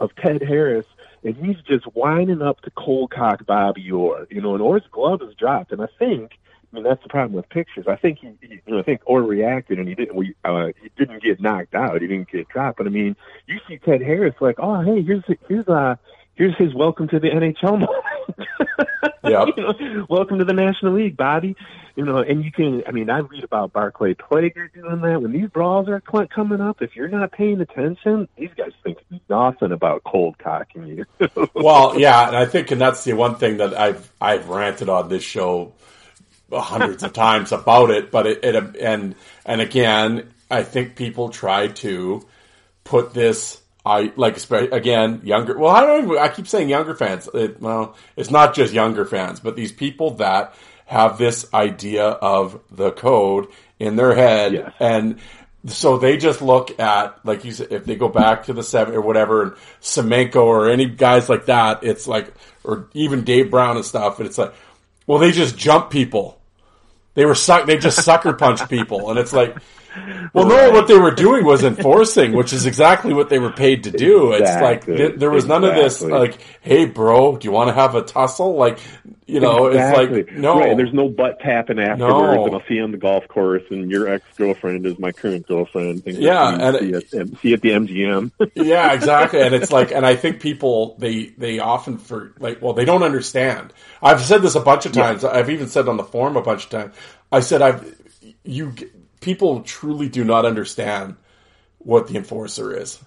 of 0.00 0.14
Ted 0.16 0.42
Harris. 0.42 0.86
And 1.24 1.34
he's 1.36 1.56
just 1.66 1.84
winding 1.96 2.42
up 2.42 2.60
to 2.62 2.70
cold 2.70 3.10
cock 3.10 3.44
Bobby 3.44 3.90
Orr, 3.90 4.26
you 4.30 4.40
know, 4.40 4.54
and 4.54 4.62
Orr's 4.62 4.84
glove 4.90 5.20
is 5.22 5.34
dropped. 5.34 5.72
And 5.72 5.82
I 5.82 5.88
think, 5.98 6.38
I 6.70 6.76
mean, 6.76 6.84
that's 6.84 7.02
the 7.02 7.08
problem 7.08 7.32
with 7.32 7.48
pictures. 7.48 7.86
I 7.88 7.96
think 7.96 8.18
he, 8.18 8.32
he 8.40 8.60
you 8.66 8.74
know, 8.74 8.78
I 8.78 8.82
think 8.82 9.00
Orr 9.06 9.22
reacted 9.22 9.78
and 9.78 9.88
he 9.88 9.94
didn't, 9.94 10.14
we, 10.14 10.34
uh, 10.44 10.68
he 10.80 10.90
didn't 10.98 11.22
get 11.22 11.40
knocked 11.40 11.74
out. 11.74 12.00
He 12.02 12.06
didn't 12.06 12.30
get 12.30 12.48
dropped. 12.48 12.78
But 12.78 12.86
I 12.86 12.90
mean, 12.90 13.16
you 13.46 13.58
see 13.66 13.78
Ted 13.78 14.02
Harris 14.02 14.34
like, 14.40 14.56
oh, 14.58 14.82
hey, 14.82 15.02
here's 15.02 15.24
here's 15.48 15.66
uh 15.68 15.96
here's 16.34 16.56
his 16.56 16.74
welcome 16.74 17.08
to 17.08 17.18
the 17.18 17.28
NHL 17.28 17.72
moment. 17.80 18.48
Yep. 19.24 19.48
you 19.56 19.62
know, 19.62 20.06
welcome 20.08 20.38
to 20.38 20.44
the 20.44 20.52
National 20.52 20.94
League, 20.94 21.16
Bobby. 21.16 21.56
You 21.96 22.04
know, 22.04 22.18
and 22.18 22.44
you 22.44 22.52
can. 22.52 22.84
I 22.86 22.92
mean, 22.92 23.10
I 23.10 23.18
read 23.18 23.42
about 23.42 23.72
Barclay 23.72 24.14
Plager 24.14 24.72
doing 24.72 25.00
that. 25.00 25.20
When 25.20 25.32
these 25.32 25.48
brawls 25.48 25.88
are 25.88 26.00
cl- 26.08 26.28
coming 26.28 26.60
up, 26.60 26.80
if 26.80 26.94
you're 26.94 27.08
not 27.08 27.32
paying 27.32 27.60
attention, 27.60 28.28
these 28.36 28.50
guys 28.56 28.70
think 28.84 28.98
nothing 29.28 29.72
about 29.72 30.04
cold 30.04 30.38
cocking 30.38 30.86
you. 30.86 31.04
Well, 31.54 31.98
yeah, 31.98 32.28
and 32.28 32.36
I 32.36 32.46
think, 32.46 32.70
and 32.70 32.80
that's 32.80 33.02
the 33.02 33.14
one 33.14 33.34
thing 33.34 33.56
that 33.56 33.76
I've 33.76 34.12
I've 34.20 34.48
ranted 34.48 34.88
on 34.88 35.08
this 35.08 35.24
show 35.24 35.72
hundreds 36.52 37.02
of 37.02 37.12
times 37.12 37.52
about 37.52 37.90
it. 37.90 38.10
But 38.10 38.26
it, 38.26 38.44
it 38.44 38.76
and 38.76 39.14
and 39.44 39.60
again, 39.60 40.32
I 40.50 40.62
think 40.62 40.96
people 40.96 41.28
try 41.28 41.68
to 41.68 42.26
put 42.84 43.14
this. 43.14 43.60
I 43.84 44.12
like 44.16 44.38
again 44.50 45.22
younger. 45.24 45.56
Well, 45.58 45.74
I 45.74 45.80
don't. 45.82 46.04
Even, 46.04 46.18
I 46.18 46.28
keep 46.28 46.46
saying 46.48 46.68
younger 46.68 46.94
fans. 46.94 47.28
It, 47.32 47.60
well, 47.60 47.96
it's 48.16 48.30
not 48.30 48.54
just 48.54 48.72
younger 48.72 49.04
fans, 49.04 49.40
but 49.40 49.56
these 49.56 49.72
people 49.72 50.12
that 50.16 50.54
have 50.86 51.18
this 51.18 51.52
idea 51.52 52.04
of 52.06 52.60
the 52.70 52.90
code 52.90 53.46
in 53.78 53.96
their 53.96 54.14
head 54.14 54.52
Yes. 54.54 54.72
and 54.80 55.18
so 55.66 55.98
they 55.98 56.16
just 56.16 56.40
look 56.40 56.80
at 56.80 57.18
like 57.26 57.44
you 57.44 57.52
said 57.52 57.70
if 57.70 57.84
they 57.84 57.94
go 57.94 58.08
back 58.08 58.44
to 58.44 58.54
the 58.54 58.62
seven 58.62 58.94
or 58.94 59.00
whatever 59.02 59.42
and 59.42 59.52
Semenko 59.82 60.36
or 60.36 60.70
any 60.70 60.86
guys 60.86 61.28
like 61.28 61.44
that 61.46 61.84
it's 61.84 62.08
like 62.08 62.32
or 62.64 62.88
even 62.94 63.22
Dave 63.22 63.50
Brown 63.50 63.76
and 63.76 63.84
stuff 63.84 64.18
and 64.18 64.26
it's 64.26 64.38
like 64.38 64.54
well 65.06 65.18
they 65.18 65.30
just 65.30 65.58
jump 65.58 65.90
people 65.90 66.37
they 67.18 67.26
were 67.26 67.34
suck 67.34 67.66
they 67.66 67.76
just 67.76 68.00
sucker 68.04 68.32
punch 68.32 68.66
people 68.68 69.10
and 69.10 69.18
it's 69.18 69.32
like 69.32 69.56
well 70.32 70.46
no 70.46 70.70
what 70.70 70.86
they 70.88 70.98
were 70.98 71.10
doing 71.10 71.44
was 71.44 71.64
enforcing 71.64 72.32
which 72.32 72.52
is 72.52 72.66
exactly 72.66 73.12
what 73.14 73.28
they 73.28 73.38
were 73.38 73.52
paid 73.52 73.84
to 73.84 73.90
do 73.90 74.32
it's 74.32 74.60
like 74.60 74.84
th- 74.84 75.16
there 75.16 75.30
was 75.30 75.46
none 75.46 75.64
of 75.64 75.74
this 75.74 76.00
like 76.02 76.38
hey 76.60 76.84
bro 76.84 77.36
do 77.36 77.46
you 77.46 77.52
want 77.52 77.68
to 77.68 77.74
have 77.74 77.94
a 77.94 78.02
tussle 78.02 78.54
like 78.56 78.78
you 79.26 79.40
know 79.40 79.66
exactly. 79.66 80.20
it's 80.20 80.30
like 80.30 80.38
no 80.38 80.58
Right, 80.58 80.76
there's 80.76 80.92
no 80.94 81.08
butt 81.10 81.38
tapping 81.40 81.78
afterwards, 81.78 81.98
No. 82.34 82.46
and 82.46 82.54
I'll 82.54 82.62
see 82.66 82.74
you 82.74 82.82
on 82.82 82.92
the 82.92 82.96
golf 82.96 83.28
course, 83.28 83.62
and 83.70 83.90
your 83.90 84.08
ex 84.08 84.24
girlfriend 84.38 84.86
is 84.86 84.98
my 84.98 85.12
current 85.12 85.46
girlfriend. 85.46 86.02
Things 86.02 86.18
Yeah, 86.18 86.42
like 86.44 86.60
and 86.62 87.04
see, 87.06 87.18
at, 87.18 87.38
see 87.40 87.52
at 87.52 87.60
the 87.60 87.68
MGM. 87.72 88.30
yeah, 88.54 88.94
exactly. 88.94 89.42
And 89.42 89.54
it's 89.54 89.70
like, 89.70 89.92
and 89.92 90.06
I 90.06 90.16
think 90.16 90.40
people 90.40 90.96
they 90.98 91.26
they 91.36 91.58
often 91.58 91.98
for 91.98 92.32
like, 92.38 92.62
well, 92.62 92.72
they 92.72 92.86
don't 92.86 93.02
understand. 93.02 93.74
I've 94.02 94.22
said 94.22 94.40
this 94.40 94.54
a 94.54 94.60
bunch 94.60 94.86
of 94.86 94.92
times. 94.92 95.24
I've 95.24 95.50
even 95.50 95.68
said 95.68 95.88
on 95.88 95.98
the 95.98 96.04
forum 96.04 96.36
a 96.38 96.42
bunch 96.42 96.64
of 96.64 96.70
times. 96.70 96.94
I 97.30 97.40
said 97.40 97.60
I've 97.60 97.84
you 98.44 98.72
people 99.20 99.60
truly 99.62 100.08
do 100.08 100.24
not 100.24 100.44
understand 100.44 101.16
what 101.78 102.08
the 102.08 102.16
enforcer 102.16 102.74
is 102.76 102.98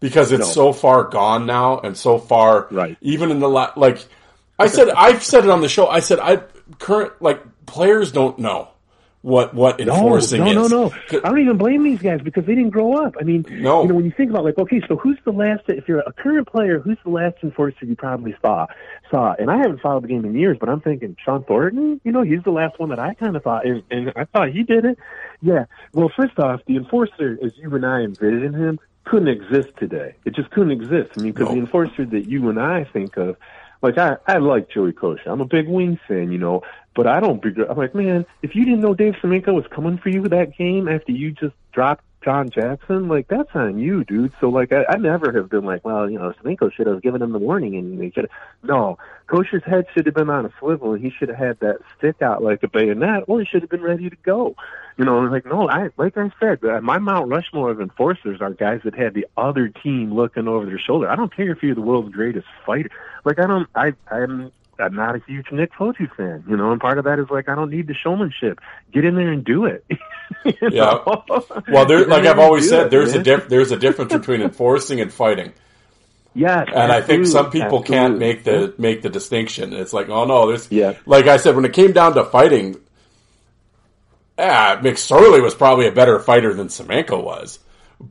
because 0.00 0.32
it's 0.32 0.40
No. 0.56 0.70
so 0.70 0.72
far 0.72 1.04
gone 1.04 1.46
now 1.46 1.78
and 1.78 1.96
so 1.96 2.18
far 2.18 2.66
Right. 2.70 2.96
even 3.00 3.30
in 3.30 3.40
the 3.40 3.48
la- 3.48 3.72
like 3.76 4.04
I 4.58 4.66
said 4.68 4.88
I've 4.90 5.22
said 5.22 5.44
it 5.44 5.50
on 5.50 5.60
the 5.60 5.68
show. 5.68 5.86
I 5.86 6.00
said 6.00 6.18
I 6.20 6.40
current 6.78 7.12
like 7.20 7.40
players 7.66 8.12
don't 8.12 8.38
know 8.38 8.68
what 9.22 9.54
what 9.54 9.80
enforcing 9.80 10.40
no, 10.44 10.48
is. 10.50 10.54
No, 10.54 10.66
no, 10.66 10.88
no, 10.88 11.18
I 11.24 11.28
don't 11.30 11.38
even 11.38 11.56
blame 11.56 11.82
these 11.82 12.00
guys 12.00 12.20
because 12.22 12.44
they 12.44 12.54
didn't 12.54 12.70
grow 12.70 12.92
up. 13.06 13.14
I 13.18 13.24
mean, 13.24 13.44
No. 13.48 13.82
you 13.82 13.88
know, 13.88 13.94
when 13.94 14.04
you 14.04 14.10
think 14.10 14.30
about 14.30 14.44
like, 14.44 14.58
okay, 14.58 14.82
so 14.86 14.96
who's 14.96 15.18
the 15.24 15.32
last? 15.32 15.62
If 15.68 15.88
you're 15.88 16.00
a 16.00 16.12
current 16.12 16.46
player, 16.46 16.78
who's 16.78 16.98
the 17.04 17.10
last 17.10 17.36
enforcer 17.42 17.86
you 17.86 17.96
probably 17.96 18.36
saw? 18.42 18.66
Saw, 19.10 19.34
and 19.38 19.50
I 19.50 19.56
haven't 19.56 19.80
followed 19.80 20.04
the 20.04 20.08
game 20.08 20.24
in 20.26 20.34
years, 20.34 20.58
but 20.60 20.68
I'm 20.68 20.80
thinking 20.82 21.16
Shawn 21.24 21.42
Thornton. 21.44 22.00
You 22.04 22.12
know, 22.12 22.20
he's 22.22 22.42
the 22.42 22.50
last 22.50 22.78
one 22.78 22.90
that 22.90 22.98
I 22.98 23.14
kind 23.14 23.34
of 23.34 23.42
thought, 23.42 23.64
and, 23.66 23.82
and 23.90 24.12
I 24.14 24.24
thought 24.24 24.50
he 24.50 24.62
did 24.62 24.84
it. 24.84 24.98
Yeah. 25.44 25.66
Well, 25.92 26.10
first 26.16 26.38
off, 26.38 26.62
the 26.66 26.76
enforcer, 26.76 27.38
as 27.44 27.52
you 27.58 27.72
and 27.74 27.84
I 27.84 28.00
envision 28.00 28.54
him, 28.54 28.80
couldn't 29.04 29.28
exist 29.28 29.68
today. 29.78 30.14
It 30.24 30.34
just 30.34 30.50
couldn't 30.50 30.72
exist. 30.72 31.10
I 31.18 31.20
mean, 31.20 31.32
because 31.32 31.52
the 31.52 31.60
enforcer 31.60 32.06
that 32.06 32.26
you 32.26 32.48
and 32.48 32.58
I 32.58 32.84
think 32.84 33.18
of, 33.18 33.36
like 33.82 33.98
I, 33.98 34.16
I 34.26 34.38
like 34.38 34.70
Joey 34.70 34.92
Kocur. 34.92 35.26
I'm 35.26 35.42
a 35.42 35.44
big 35.44 35.68
Wings 35.68 35.98
fan, 36.08 36.32
you 36.32 36.38
know, 36.38 36.62
but 36.96 37.06
I 37.06 37.20
don't. 37.20 37.42
Begr- 37.42 37.70
I'm 37.70 37.76
like, 37.76 37.94
man, 37.94 38.24
if 38.40 38.56
you 38.56 38.64
didn't 38.64 38.80
know 38.80 38.94
Dave 38.94 39.16
Semenko 39.22 39.52
was 39.52 39.66
coming 39.70 39.98
for 39.98 40.08
you 40.08 40.26
that 40.28 40.56
game 40.56 40.88
after 40.88 41.12
you 41.12 41.32
just 41.32 41.54
dropped 41.72 42.04
John 42.24 42.48
Jackson, 42.48 43.08
like 43.08 43.28
that's 43.28 43.50
on 43.54 43.78
you, 43.78 44.02
dude. 44.04 44.32
So 44.40 44.48
like, 44.48 44.72
I, 44.72 44.84
I 44.88 44.96
never 44.96 45.30
have 45.32 45.50
been 45.50 45.64
like, 45.64 45.84
well, 45.84 46.08
you 46.08 46.18
know, 46.18 46.32
Semenko 46.42 46.72
should 46.72 46.86
have 46.86 47.02
given 47.02 47.20
him 47.20 47.32
the 47.32 47.38
warning, 47.38 47.76
and 47.76 48.00
they 48.00 48.10
should. 48.10 48.30
No, 48.62 48.98
Kocur's 49.28 49.64
head 49.64 49.86
should 49.92 50.06
have 50.06 50.14
been 50.14 50.30
on 50.30 50.46
a 50.46 50.52
swivel, 50.58 50.94
and 50.94 51.04
he 51.04 51.10
should 51.10 51.28
have 51.28 51.38
had 51.38 51.60
that 51.60 51.78
stick 51.98 52.22
out 52.22 52.42
like 52.42 52.62
a 52.62 52.68
bayonet, 52.68 53.24
or 53.26 53.40
he 53.40 53.46
should 53.46 53.62
have 53.62 53.70
been 53.70 53.82
ready 53.82 54.08
to 54.08 54.16
go. 54.24 54.56
You 54.96 55.04
know, 55.04 55.20
like, 55.20 55.44
no, 55.44 55.68
I 55.68 55.90
like 55.96 56.16
I 56.16 56.30
said, 56.40 56.64
uh, 56.64 56.80
my 56.80 56.98
Mount 56.98 57.28
Rushmore 57.28 57.70
of 57.70 57.80
enforcers 57.80 58.40
are 58.40 58.50
guys 58.50 58.80
that 58.84 58.94
had 58.94 59.12
the 59.12 59.26
other 59.36 59.68
team 59.68 60.14
looking 60.14 60.48
over 60.48 60.64
their 60.64 60.78
shoulder. 60.78 61.10
I 61.10 61.16
don't 61.16 61.34
care 61.34 61.50
if 61.50 61.62
you're 61.62 61.74
the 61.74 61.82
world's 61.82 62.14
greatest 62.14 62.46
fighter. 62.64 62.90
Like, 63.24 63.38
I 63.38 63.46
don't, 63.46 63.68
I, 63.74 63.92
I'm. 64.10 64.50
I'm 64.78 64.94
not 64.94 65.16
a 65.16 65.22
huge 65.26 65.46
Nick 65.52 65.72
Fotiu 65.72 66.14
fan, 66.16 66.44
you 66.48 66.56
know, 66.56 66.72
and 66.72 66.80
part 66.80 66.98
of 66.98 67.04
that 67.04 67.18
is 67.18 67.26
like 67.30 67.48
I 67.48 67.54
don't 67.54 67.70
need 67.70 67.86
the 67.86 67.94
showmanship. 67.94 68.60
Get 68.92 69.04
in 69.04 69.14
there 69.14 69.32
and 69.32 69.44
do 69.44 69.66
it. 69.66 69.84
Yeah. 70.60 71.02
know? 71.06 71.24
Well, 71.68 71.84
there, 71.86 72.06
like 72.06 72.24
I've 72.24 72.38
always 72.38 72.68
said, 72.68 72.86
it, 72.86 72.90
there's 72.90 73.12
a 73.12 73.16
man. 73.16 73.24
diff- 73.24 73.48
there's 73.48 73.72
a 73.72 73.76
difference 73.76 74.12
between 74.12 74.40
enforcing 74.48 75.00
and 75.00 75.12
fighting, 75.12 75.52
Yes, 76.34 76.68
and 76.74 76.90
I 76.90 77.00
think 77.00 77.26
some 77.26 77.46
absolutely, 77.46 77.60
people 77.60 77.82
can't 77.82 78.18
make 78.18 78.42
the 78.42 78.74
make 78.76 79.02
the 79.02 79.10
distinction. 79.10 79.72
It's 79.72 79.92
like, 79.92 80.08
oh 80.08 80.24
no, 80.24 80.48
there's 80.48 80.70
Yeah. 80.70 80.94
Like 81.06 81.26
I 81.26 81.36
said, 81.36 81.54
when 81.54 81.64
it 81.64 81.72
came 81.72 81.92
down 81.92 82.14
to 82.14 82.24
fighting, 82.24 82.76
ah, 84.36 84.80
McSorley 84.82 85.42
was 85.42 85.54
probably 85.54 85.86
a 85.86 85.92
better 85.92 86.18
fighter 86.18 86.52
than 86.52 86.68
Semenko 86.68 87.22
was. 87.22 87.60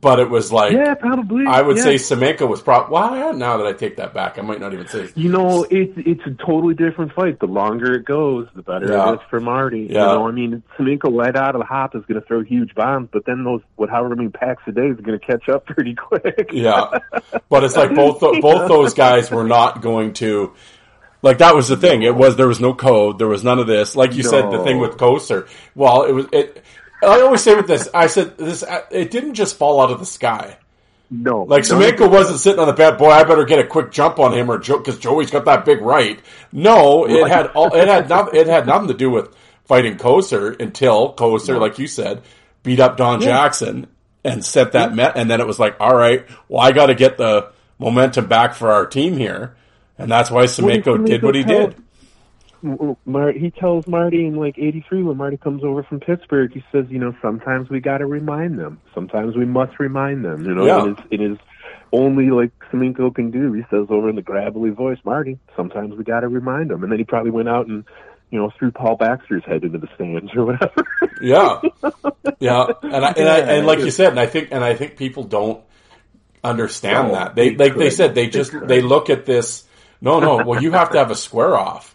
But 0.00 0.18
it 0.18 0.30
was 0.30 0.50
like, 0.50 0.72
Yeah, 0.72 0.94
probably. 0.94 1.44
I 1.46 1.62
would 1.62 1.76
yeah. 1.76 1.82
say 1.82 1.94
Semenko 1.96 2.48
was 2.48 2.62
probably. 2.62 2.92
Well, 2.94 3.34
now 3.34 3.58
that 3.58 3.66
I 3.66 3.72
take 3.72 3.96
that 3.96 4.14
back, 4.14 4.38
I 4.38 4.42
might 4.42 4.60
not 4.60 4.72
even 4.72 4.88
say. 4.88 5.08
You 5.14 5.30
know, 5.30 5.64
it's 5.70 5.92
it's 5.96 6.22
a 6.26 6.30
totally 6.44 6.74
different 6.74 7.12
fight. 7.12 7.38
The 7.40 7.46
longer 7.46 7.92
it 7.94 8.04
goes, 8.04 8.48
the 8.54 8.62
better 8.62 8.88
Yeah. 8.90 9.12
it 9.12 9.14
is 9.16 9.20
for 9.30 9.40
Marty. 9.40 9.88
Yeah. 9.90 10.12
You 10.12 10.18
know, 10.18 10.28
I 10.28 10.30
mean, 10.32 10.62
Semenko 10.78 11.14
right 11.16 11.36
out 11.36 11.54
of 11.54 11.60
the 11.60 11.66
hop 11.66 11.94
is 11.94 12.04
going 12.06 12.20
to 12.20 12.26
throw 12.26 12.42
huge 12.42 12.74
bombs, 12.74 13.08
but 13.12 13.24
then 13.26 13.44
those 13.44 13.60
what 13.76 13.90
however 13.90 14.16
many 14.16 14.30
packs 14.30 14.62
a 14.66 14.72
day 14.72 14.86
is 14.86 14.96
going 15.00 15.18
to 15.18 15.24
catch 15.24 15.48
up 15.48 15.66
pretty 15.66 15.94
quick. 15.94 16.48
Yeah, 16.52 16.98
but 17.48 17.64
it's 17.64 17.76
like 17.76 17.94
both 17.94 18.20
both 18.20 18.68
those 18.68 18.94
guys 18.94 19.30
were 19.30 19.44
not 19.44 19.82
going 19.82 20.14
to. 20.14 20.54
Like 21.22 21.38
that 21.38 21.54
was 21.54 21.68
the 21.68 21.76
thing. 21.78 22.02
It 22.02 22.14
was 22.14 22.36
there 22.36 22.48
was 22.48 22.60
no 22.60 22.74
code. 22.74 23.18
There 23.18 23.28
was 23.28 23.42
none 23.42 23.58
of 23.58 23.66
this. 23.66 23.96
Like 23.96 24.14
you 24.14 24.22
said, 24.22 24.50
the 24.50 24.62
thing 24.62 24.78
with 24.78 24.98
Kocur. 24.98 25.48
Well, 25.74 26.02
it 26.04 26.12
was 26.12 26.26
it. 26.32 26.62
I 27.04 27.20
always 27.20 27.42
say 27.42 27.54
with 27.54 27.66
this, 27.66 27.88
I 27.94 28.06
said 28.06 28.36
this. 28.38 28.64
It 28.90 29.10
didn't 29.10 29.34
just 29.34 29.56
fall 29.56 29.80
out 29.80 29.90
of 29.90 29.98
the 30.00 30.06
sky. 30.06 30.58
No, 31.10 31.42
Like 31.42 31.62
Semenko 31.64 32.10
wasn't 32.10 32.40
sitting 32.40 32.58
on 32.58 32.66
the 32.66 32.72
bed. 32.72 32.98
Boy, 32.98 33.10
I 33.10 33.24
better 33.24 33.44
get 33.44 33.58
a 33.60 33.66
quick 33.66 33.92
jump 33.92 34.18
on 34.18 34.32
him, 34.32 34.50
or 34.50 34.58
because 34.58 34.98
Joey's 34.98 35.30
got 35.30 35.44
that 35.44 35.64
big 35.64 35.80
right. 35.80 36.18
No, 36.50 37.06
it 37.06 37.28
had 37.28 37.46
all. 37.48 37.72
It 37.74 37.86
had 37.86 38.08
nothing. 38.08 38.40
It 38.40 38.46
had 38.46 38.66
nothing 38.66 38.88
to 38.88 38.94
do 38.94 39.10
with 39.10 39.34
fighting 39.64 39.96
Kocur 39.96 40.60
until 40.60 41.12
Kocur, 41.14 41.60
like 41.60 41.78
you 41.78 41.86
said, 41.86 42.22
beat 42.62 42.80
up 42.80 42.96
Don 42.96 43.20
Jackson 43.20 43.86
and 44.24 44.44
set 44.44 44.72
that 44.72 44.94
met. 44.94 45.16
And 45.16 45.30
then 45.30 45.40
it 45.40 45.46
was 45.46 45.58
like, 45.58 45.76
all 45.78 45.94
right, 45.94 46.26
well, 46.48 46.62
I 46.62 46.72
got 46.72 46.86
to 46.86 46.94
get 46.94 47.16
the 47.18 47.50
momentum 47.78 48.26
back 48.26 48.54
for 48.54 48.72
our 48.72 48.86
team 48.86 49.16
here, 49.16 49.54
and 49.98 50.10
that's 50.10 50.30
why 50.30 50.44
Semenko 50.44 51.04
did 51.06 51.22
what 51.22 51.34
he 51.34 51.44
did. 51.44 51.76
Mar- 53.04 53.32
he 53.32 53.50
tells 53.50 53.86
Marty 53.86 54.26
in 54.26 54.36
like 54.36 54.58
'83 54.58 55.02
when 55.02 55.16
Marty 55.16 55.36
comes 55.36 55.62
over 55.64 55.82
from 55.82 56.00
Pittsburgh. 56.00 56.52
He 56.52 56.64
says, 56.72 56.86
you 56.88 56.98
know, 56.98 57.14
sometimes 57.22 57.68
we 57.70 57.80
got 57.80 57.98
to 57.98 58.06
remind 58.06 58.58
them. 58.58 58.80
Sometimes 58.94 59.36
we 59.36 59.44
must 59.44 59.78
remind 59.78 60.24
them. 60.24 60.44
You 60.44 60.54
know, 60.54 60.66
Yeah. 60.66 60.84
it 60.86 60.90
is 60.90 60.96
it 61.10 61.20
is 61.32 61.38
only 61.92 62.30
like 62.30 62.50
Semenko 62.72 63.14
can 63.14 63.30
do. 63.30 63.52
He 63.52 63.62
says 63.70 63.86
over 63.90 64.08
in 64.08 64.16
the 64.16 64.22
gravelly 64.22 64.70
voice, 64.70 64.98
Marty. 65.04 65.38
Sometimes 65.56 65.94
we 65.94 66.02
got 66.04 66.20
to 66.20 66.28
remind 66.28 66.70
them. 66.70 66.82
And 66.82 66.90
then 66.90 66.98
he 66.98 67.04
probably 67.04 67.30
went 67.30 67.48
out 67.48 67.66
and 67.66 67.84
you 68.30 68.38
know 68.40 68.50
threw 68.58 68.70
Paul 68.72 68.96
Baxter's 68.96 69.44
head 69.44 69.62
into 69.62 69.78
the 69.78 69.88
stands 69.94 70.30
or 70.34 70.44
whatever. 70.46 70.72
Yeah, 71.22 71.60
yeah, 72.40 72.66
and 72.82 73.04
I, 73.04 73.12
and, 73.12 73.28
I, 73.28 73.38
and 73.38 73.66
like 73.66 73.78
you 73.78 73.90
said, 73.92 74.08
and 74.10 74.18
I 74.20 74.26
think 74.26 74.48
and 74.50 74.64
I 74.64 74.74
think 74.74 74.96
people 74.96 75.22
don't 75.22 75.62
understand 76.42 77.08
No, 77.08 77.14
that 77.14 77.34
they 77.34 77.50
they 77.54 77.68
like 77.70 77.78
they 77.78 77.90
said 77.90 78.14
they 78.14 78.24
They 78.24 78.30
just 78.30 78.50
could. 78.50 78.68
they 78.68 78.82
look 78.82 79.10
at 79.10 79.24
this. 79.24 79.64
No, 80.00 80.18
no. 80.20 80.44
Well, 80.44 80.60
you 80.62 80.72
have 80.72 80.90
to 80.90 80.98
have 80.98 81.10
a 81.10 81.14
square 81.14 81.56
off, 81.56 81.93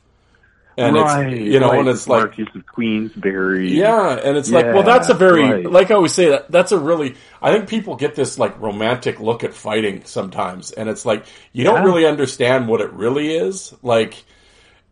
and 0.79 0.95
right, 0.95 1.33
it's 1.33 1.41
you 1.41 1.59
know, 1.59 1.69
right. 1.69 1.79
and 1.79 1.89
it's 1.89 2.07
like 2.07 2.21
Marquess 2.21 2.47
of 2.55 2.65
Queensberry. 2.65 3.71
yeah, 3.73 4.13
and 4.23 4.37
it's 4.37 4.49
like 4.49 4.65
well, 4.65 4.83
that's 4.83 5.09
a 5.09 5.13
very 5.13 5.43
right. 5.43 5.71
like 5.71 5.91
I 5.91 5.95
always 5.95 6.13
say 6.13 6.29
that 6.29 6.49
that's 6.49 6.71
a 6.71 6.79
really 6.79 7.15
I 7.41 7.51
think 7.51 7.67
people 7.67 7.95
get 7.95 8.15
this 8.15 8.39
like 8.39 8.59
romantic 8.59 9.19
look 9.19 9.43
at 9.43 9.53
fighting 9.53 10.05
sometimes, 10.05 10.71
and 10.71 10.89
it's 10.89 11.05
like 11.05 11.25
you 11.51 11.63
don't 11.63 11.83
really 11.83 12.05
understand 12.05 12.67
what 12.67 12.81
it 12.81 12.91
really 12.93 13.35
is. 13.35 13.73
Like 13.83 14.23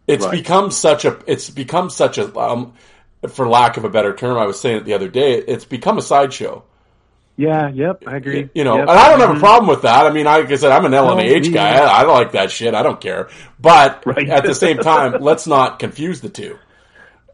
it's 0.07 0.25
Right. 0.25 0.31
become 0.31 0.71
such 0.71 1.05
a 1.05 1.19
it's 1.25 1.49
become 1.49 1.89
such 1.89 2.17
a 2.17 2.37
um, 2.37 2.73
for 3.29 3.47
lack 3.47 3.77
of 3.77 3.83
a 3.83 3.89
better 3.89 4.13
term, 4.15 4.37
I 4.37 4.45
was 4.45 4.59
saying 4.59 4.77
it 4.77 4.85
the 4.85 4.93
other 4.93 5.09
day. 5.09 5.33
It's 5.33 5.65
become 5.65 5.97
a 5.97 6.01
sideshow. 6.01 6.63
Yeah, 7.37 7.69
yep, 7.69 8.03
I 8.07 8.17
agree. 8.17 8.49
You 8.53 8.63
know, 8.63 8.77
Yep. 8.77 8.89
and 8.89 8.99
I 8.99 9.09
don't 9.09 9.19
have 9.19 9.29
a 9.29 9.33
Mhm. 9.33 9.39
problem 9.39 9.67
with 9.69 9.83
that. 9.83 10.05
I 10.05 10.09
mean, 10.11 10.27
I- 10.27 10.39
like 10.39 10.51
I 10.51 10.55
said, 10.55 10.71
I'm 10.71 10.85
an 10.85 10.91
me 11.17 11.49
guy. 11.51 11.77
I, 11.77 12.01
I 12.01 12.03
like 12.03 12.31
that 12.33 12.51
shit. 12.51 12.73
I 12.73 12.83
don't 12.83 12.99
care. 12.99 13.27
But 13.59 14.01
Right. 14.05 14.29
at 14.29 14.43
the 14.43 14.55
same 14.55 14.77
time, 14.79 15.17
let's 15.21 15.47
not 15.47 15.79
confuse 15.79 16.21
the 16.21 16.29
two. 16.29 16.57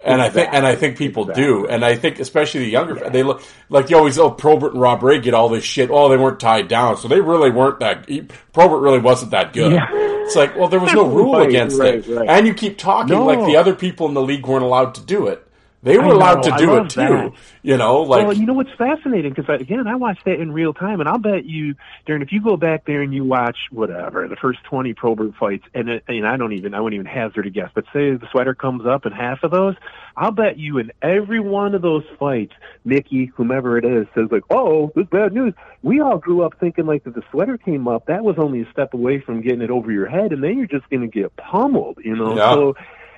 And 0.05 0.21
I 0.21 0.27
think, 0.29 0.49
and 0.51 0.67
I 0.67 0.75
think 0.75 0.97
people 0.97 1.23
do, 1.23 1.65
and 1.65 1.85
I 1.85 1.95
think 1.95 2.19
especially 2.19 2.65
the 2.65 2.69
younger, 2.71 3.09
they 3.09 3.23
look 3.23 3.41
like 3.69 3.89
you 3.89 3.95
always. 3.95 4.19
Oh, 4.19 4.29
Probert 4.29 4.73
and 4.73 4.81
Rob 4.81 5.01
Ray 5.01 5.19
get 5.21 5.33
all 5.33 5.47
this 5.47 5.63
shit. 5.63 5.89
Oh, 5.89 6.09
they 6.09 6.17
weren't 6.17 6.41
tied 6.41 6.67
down, 6.67 6.97
so 6.97 7.07
they 7.07 7.21
really 7.21 7.49
weren't 7.49 7.79
that. 7.79 8.05
Probert 8.51 8.79
really 8.81 8.99
wasn't 8.99 9.31
that 9.31 9.53
good. 9.53 9.71
Yeah. 9.71 9.87
It's 9.93 10.35
like, 10.35 10.57
well, 10.57 10.67
there 10.67 10.81
was 10.81 10.91
no 10.93 11.05
rule 11.07 11.37
Right, 11.37 11.47
against 11.47 11.79
right, 11.79 11.95
it, 11.95 12.05
right. 12.13 12.27
and 12.29 12.45
you 12.45 12.53
keep 12.53 12.77
talking 12.77 13.15
No. 13.15 13.23
like 13.23 13.45
the 13.45 13.55
other 13.55 13.73
people 13.75 14.09
in 14.09 14.13
the 14.13 14.21
league 14.21 14.45
weren't 14.45 14.65
allowed 14.65 14.95
to 14.95 15.01
do 15.01 15.27
it. 15.27 15.41
They 15.83 15.97
were 15.97 16.05
I 16.05 16.09
allowed 16.09 16.43
to 16.43 16.55
do 16.57 16.77
it 16.77 16.89
too. 16.91 17.01
that. 17.01 17.33
You 17.61 17.75
know, 17.75 18.01
like 18.03 18.25
well, 18.25 18.35
you 18.35 18.45
know 18.45 18.53
what's 18.53 18.73
fascinating 18.77 19.33
because 19.33 19.49
uh, 19.49 19.53
again, 19.53 19.85
I 19.85 19.95
watched 19.95 20.23
that 20.25 20.39
in 20.39 20.51
real 20.53 20.73
time, 20.73 21.01
and 21.01 21.09
I'll 21.09 21.17
bet 21.17 21.45
you, 21.45 21.75
Darren, 22.07 22.21
if 22.21 22.31
you 22.31 22.41
go 22.41 22.55
back 22.55 22.85
there 22.85 23.01
and 23.01 23.13
you 23.13 23.25
watch 23.25 23.57
whatever 23.69 24.27
the 24.29 24.37
first 24.37 24.59
twenty 24.63 24.93
Probert 24.93 25.35
fights, 25.35 25.65
and 25.73 25.89
it, 25.89 26.03
and 26.07 26.25
I 26.25 26.37
don't 26.37 26.53
even, 26.53 26.73
I 26.73 26.79
wouldn't 26.79 26.99
even 26.99 27.05
hazard 27.05 27.45
a 27.47 27.49
guess, 27.49 27.69
but 27.75 27.83
say 27.93 28.11
the 28.11 28.27
sweater 28.31 28.53
comes 28.53 28.85
up 28.85 29.05
in 29.05 29.11
half 29.11 29.43
of 29.43 29.51
those, 29.51 29.75
I'll 30.15 30.31
bet 30.31 30.57
you 30.57 30.77
in 30.77 30.91
every 31.01 31.41
one 31.41 31.75
of 31.75 31.81
those 31.81 32.05
fights, 32.17 32.53
Mickey, 32.85 33.31
whomever 33.35 33.77
it 33.77 33.83
is, 33.83 34.07
says 34.15 34.29
like, 34.31 34.43
"Oh, 34.49 34.91
this 34.95 35.07
bad 35.07 35.33
news." 35.33 35.53
We 35.81 35.99
all 35.99 36.17
grew 36.17 36.43
up 36.45 36.53
thinking 36.61 36.85
like 36.85 37.03
that 37.03 37.13
the 37.13 37.23
sweater 37.29 37.57
came 37.57 37.89
up, 37.89 38.05
that 38.05 38.23
was 38.23 38.37
only 38.37 38.61
a 38.61 38.71
step 38.71 38.93
away 38.93 39.19
from 39.19 39.41
getting 39.41 39.61
it 39.61 39.69
over 39.69 39.91
your 39.91 40.07
head, 40.07 40.31
and 40.31 40.41
then 40.41 40.57
you're 40.57 40.67
just 40.67 40.89
going 40.89 41.01
to 41.01 41.07
get 41.07 41.35
pummeled, 41.35 41.97
you 42.03 42.15
know. 42.15 42.37
Yeah. 42.37 42.53
So, 42.53 42.75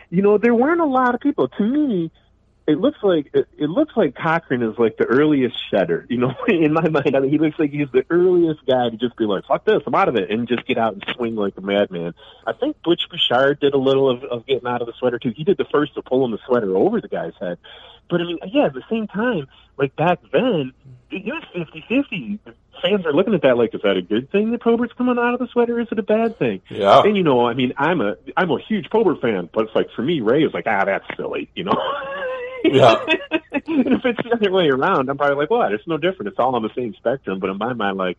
you 0.09 0.23
know, 0.23 0.39
there 0.39 0.55
weren't 0.55 0.81
a 0.81 0.85
lot 0.85 1.13
of 1.13 1.21
people. 1.21 1.47
To 1.47 1.63
me, 1.63 2.11
it 2.67 2.79
looks 2.79 2.97
like 3.03 3.29
it, 3.33 3.47
it 3.57 3.69
looks 3.69 3.95
like 3.95 4.15
Cochrane 4.15 4.63
is 4.63 4.77
like 4.79 4.97
the 4.97 5.05
earliest 5.05 5.55
shedder. 5.69 6.05
You 6.09 6.17
know, 6.17 6.33
in 6.47 6.73
my 6.73 6.87
mind, 6.87 7.15
I 7.15 7.19
mean, 7.19 7.29
he 7.29 7.37
looks 7.37 7.59
like 7.59 7.71
he's 7.71 7.91
the 7.91 8.05
earliest 8.09 8.65
guy 8.65 8.89
to 8.89 8.97
just 8.97 9.15
be 9.17 9.25
like, 9.25 9.45
"Fuck 9.45 9.65
this, 9.65 9.81
I'm 9.85 9.93
out 9.93 10.09
of 10.09 10.15
it," 10.15 10.31
and 10.31 10.47
just 10.47 10.65
get 10.65 10.77
out 10.77 10.93
and 10.93 11.05
swing 11.15 11.35
like 11.35 11.53
a 11.57 11.61
madman. 11.61 12.13
I 12.47 12.53
think 12.53 12.81
Butch 12.83 13.07
Bouchard 13.09 13.59
did 13.59 13.73
a 13.73 13.77
little 13.77 14.09
of, 14.09 14.23
of 14.23 14.45
getting 14.47 14.67
out 14.67 14.81
of 14.81 14.87
the 14.87 14.93
sweater 14.97 15.19
too. 15.19 15.33
He 15.35 15.43
did 15.43 15.57
the 15.57 15.65
first 15.65 15.95
of 15.97 16.05
pulling 16.05 16.31
the 16.31 16.39
sweater 16.47 16.75
over 16.75 17.01
the 17.01 17.07
guy's 17.07 17.33
head. 17.39 17.59
But 18.09 18.21
I 18.21 18.25
mean, 18.25 18.39
yeah, 18.47 18.65
at 18.65 18.73
the 18.73 18.83
same 18.89 19.07
time, 19.07 19.47
like 19.77 19.95
back 19.95 20.19
then, 20.31 20.73
it 21.11 21.25
was 21.25 21.43
fifty 21.53 21.85
fifty. 21.87 22.39
Fans 22.81 23.05
are 23.05 23.13
looking 23.13 23.33
at 23.33 23.41
that 23.43 23.57
like, 23.57 23.73
is 23.73 23.81
that 23.83 23.95
a 23.95 24.01
good 24.01 24.31
thing 24.31 24.51
that 24.51 24.61
Probert's 24.61 24.93
coming 24.93 25.17
out 25.17 25.33
of 25.33 25.39
the 25.39 25.47
sweater? 25.47 25.79
Is 25.79 25.87
it 25.91 25.97
a 25.97 26.03
bad 26.03 26.37
thing? 26.37 26.61
Yeah. 26.69 27.01
And 27.03 27.15
you 27.15 27.23
know, 27.23 27.45
I 27.45 27.53
mean, 27.53 27.73
I'm 27.77 28.01
a 28.01 28.15
I'm 28.35 28.49
a 28.51 28.59
huge 28.59 28.89
Probert 28.89 29.21
fan, 29.21 29.49
but 29.53 29.65
it's 29.65 29.75
like 29.75 29.91
for 29.95 30.01
me, 30.01 30.21
Ray 30.21 30.43
is 30.43 30.53
like, 30.53 30.65
ah, 30.67 30.85
that's 30.85 31.05
silly, 31.15 31.49
you 31.55 31.63
know. 31.63 31.73
Yeah. 32.73 33.05
and 33.31 33.87
if 33.93 34.05
it's 34.05 34.23
the 34.23 34.31
other 34.33 34.51
way 34.51 34.69
around, 34.69 35.09
I'm 35.09 35.17
probably 35.17 35.35
like, 35.35 35.49
what? 35.49 35.71
It's 35.71 35.87
no 35.87 35.97
different. 35.97 36.29
It's 36.29 36.39
all 36.39 36.55
on 36.55 36.63
the 36.63 36.73
same 36.75 36.93
spectrum. 36.95 37.39
But 37.39 37.49
in 37.49 37.57
my 37.57 37.73
mind, 37.73 37.97
like, 37.97 38.17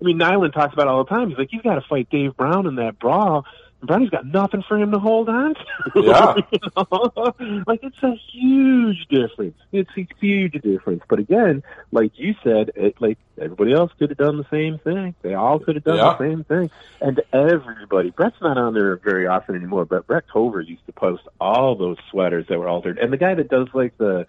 I 0.00 0.04
mean, 0.04 0.18
Nilan 0.18 0.52
talks 0.52 0.72
about 0.72 0.88
all 0.88 1.04
the 1.04 1.10
time. 1.10 1.28
He's 1.28 1.38
like, 1.38 1.52
you've 1.52 1.62
got 1.62 1.76
to 1.76 1.82
fight 1.88 2.10
Dave 2.10 2.36
Brown 2.36 2.66
in 2.66 2.76
that 2.76 2.98
brawl. 2.98 3.44
Brownie's 3.82 4.10
got 4.10 4.24
nothing 4.26 4.62
for 4.66 4.78
him 4.78 4.92
to 4.92 4.98
hold 4.98 5.28
on 5.28 5.54
to. 5.54 5.62
Yeah. 6.02 6.34
you 6.50 6.58
know? 6.76 7.34
Like, 7.66 7.80
it's 7.82 8.02
a 8.02 8.14
huge 8.32 9.06
difference. 9.08 9.56
It's 9.72 9.90
a 9.96 10.06
huge 10.20 10.52
difference. 10.62 11.02
But 11.08 11.18
again, 11.18 11.62
like 11.90 12.12
you 12.18 12.34
said, 12.44 12.70
it, 12.76 13.00
like 13.00 13.18
everybody 13.40 13.72
else 13.72 13.90
could 13.98 14.10
have 14.10 14.18
done 14.18 14.36
the 14.38 14.46
same 14.50 14.78
thing. 14.78 15.14
They 15.22 15.34
all 15.34 15.58
could 15.58 15.74
have 15.76 15.84
done 15.84 15.96
Yeah. 15.96 16.14
the 16.16 16.18
same 16.18 16.44
thing. 16.44 16.70
And 17.00 17.20
everybody, 17.32 18.10
Brett's 18.10 18.40
not 18.40 18.56
on 18.58 18.74
there 18.74 18.96
very 18.96 19.26
often 19.26 19.56
anymore, 19.56 19.84
but 19.84 20.06
Brett 20.06 20.24
Cover 20.32 20.60
used 20.60 20.86
to 20.86 20.92
post 20.92 21.22
all 21.40 21.74
those 21.74 21.96
sweaters 22.10 22.46
that 22.48 22.58
were 22.58 22.68
altered. 22.68 22.98
And 22.98 23.12
the 23.12 23.16
guy 23.16 23.34
that 23.34 23.48
does 23.48 23.68
like 23.74 23.96
the 23.98 24.26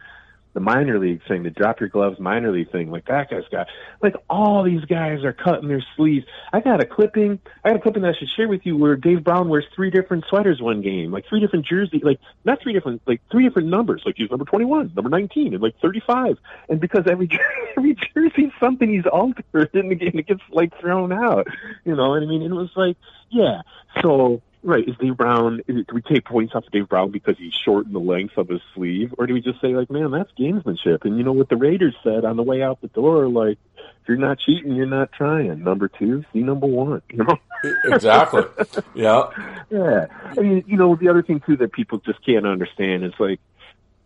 the 0.53 0.59
minor 0.59 0.99
league 0.99 1.21
thing, 1.27 1.43
the 1.43 1.49
drop 1.49 1.79
your 1.79 1.89
gloves 1.89 2.19
minor 2.19 2.51
league 2.51 2.71
thing, 2.71 2.91
like 2.91 3.05
that 3.05 3.29
guy's 3.29 3.47
got 3.51 3.67
like 4.01 4.15
all 4.29 4.63
these 4.63 4.85
guys 4.85 5.23
are 5.23 5.33
cutting 5.33 5.67
their 5.67 5.83
sleeves. 5.95 6.25
I 6.51 6.59
got 6.59 6.81
a 6.81 6.85
clipping 6.85 7.39
I 7.63 7.69
got 7.69 7.77
a 7.77 7.79
clipping 7.79 8.03
that 8.03 8.15
I 8.15 8.17
should 8.17 8.29
share 8.29 8.47
with 8.47 8.65
you 8.65 8.77
where 8.77 8.95
Dave 8.95 9.23
Brown 9.23 9.49
wears 9.49 9.65
three 9.75 9.89
different 9.89 10.25
sweaters 10.29 10.61
one 10.61 10.81
game, 10.81 11.11
like 11.11 11.25
three 11.27 11.39
different 11.39 11.65
jerseys 11.65 12.03
like 12.03 12.19
not 12.45 12.61
three 12.61 12.73
different 12.73 13.01
like 13.07 13.21
three 13.31 13.43
different 13.43 13.69
numbers. 13.69 14.03
Like 14.05 14.15
he's 14.17 14.29
number 14.29 14.45
twenty 14.45 14.65
one, 14.65 14.91
number 14.95 15.09
nineteen, 15.09 15.53
and 15.53 15.63
like 15.63 15.75
thirty 15.81 16.01
five. 16.05 16.37
And 16.69 16.79
because 16.79 17.05
every 17.07 17.29
every 17.77 17.95
jersey's 17.95 18.51
something 18.59 18.89
he's 18.89 19.05
altered 19.05 19.73
and 19.73 19.91
the 19.91 19.95
game 19.95 20.19
it 20.19 20.27
gets 20.27 20.41
like 20.51 20.79
thrown 20.79 21.11
out. 21.11 21.47
You 21.83 21.95
know, 21.95 22.13
and 22.13 22.25
I 22.25 22.27
mean 22.27 22.43
it 22.43 22.51
was 22.51 22.69
like, 22.75 22.97
yeah. 23.29 23.61
So 24.01 24.41
Right. 24.65 24.87
Is 24.87 24.95
Dave 24.97 25.17
Brown, 25.17 25.61
is, 25.67 25.85
do 25.85 25.93
we 25.95 26.01
take 26.01 26.23
points 26.23 26.55
off 26.55 26.65
of 26.65 26.71
Dave 26.71 26.87
Brown 26.87 27.11
because 27.11 27.37
he 27.37 27.51
shortened 27.65 27.93
the 27.93 27.99
length 27.99 28.37
of 28.37 28.47
his 28.47 28.61
sleeve? 28.73 29.13
Or 29.17 29.27
do 29.27 29.33
we 29.33 29.41
just 29.41 29.59
say, 29.59 29.75
like, 29.75 29.91
man, 29.91 30.11
that's 30.11 30.31
gamesmanship? 30.39 31.03
And 31.03 31.17
you 31.17 31.23
know 31.23 31.33
what 31.33 31.49
the 31.49 31.57
Raiders 31.57 31.95
said 32.01 32.23
on 32.23 32.37
the 32.37 32.43
way 32.43 32.61
out 32.63 32.79
the 32.81 32.87
door? 32.87 33.27
Like, 33.27 33.57
if 33.75 34.07
you're 34.07 34.17
not 34.17 34.39
cheating, 34.39 34.73
you're 34.73 34.85
not 34.85 35.11
trying. 35.11 35.63
Number 35.63 35.89
two, 35.89 36.23
see 36.31 36.39
number 36.39 36.65
one. 36.67 37.01
You 37.09 37.25
know? 37.25 37.37
exactly. 37.85 38.43
Yeah. 38.95 39.29
Yeah. 39.69 40.05
I 40.23 40.39
mean, 40.39 40.63
you 40.67 40.77
know, 40.77 40.95
the 40.95 41.09
other 41.09 41.23
thing, 41.23 41.41
too, 41.41 41.57
that 41.57 41.73
people 41.73 41.97
just 41.99 42.23
can't 42.25 42.45
understand 42.45 43.03
is, 43.03 43.13
like, 43.19 43.39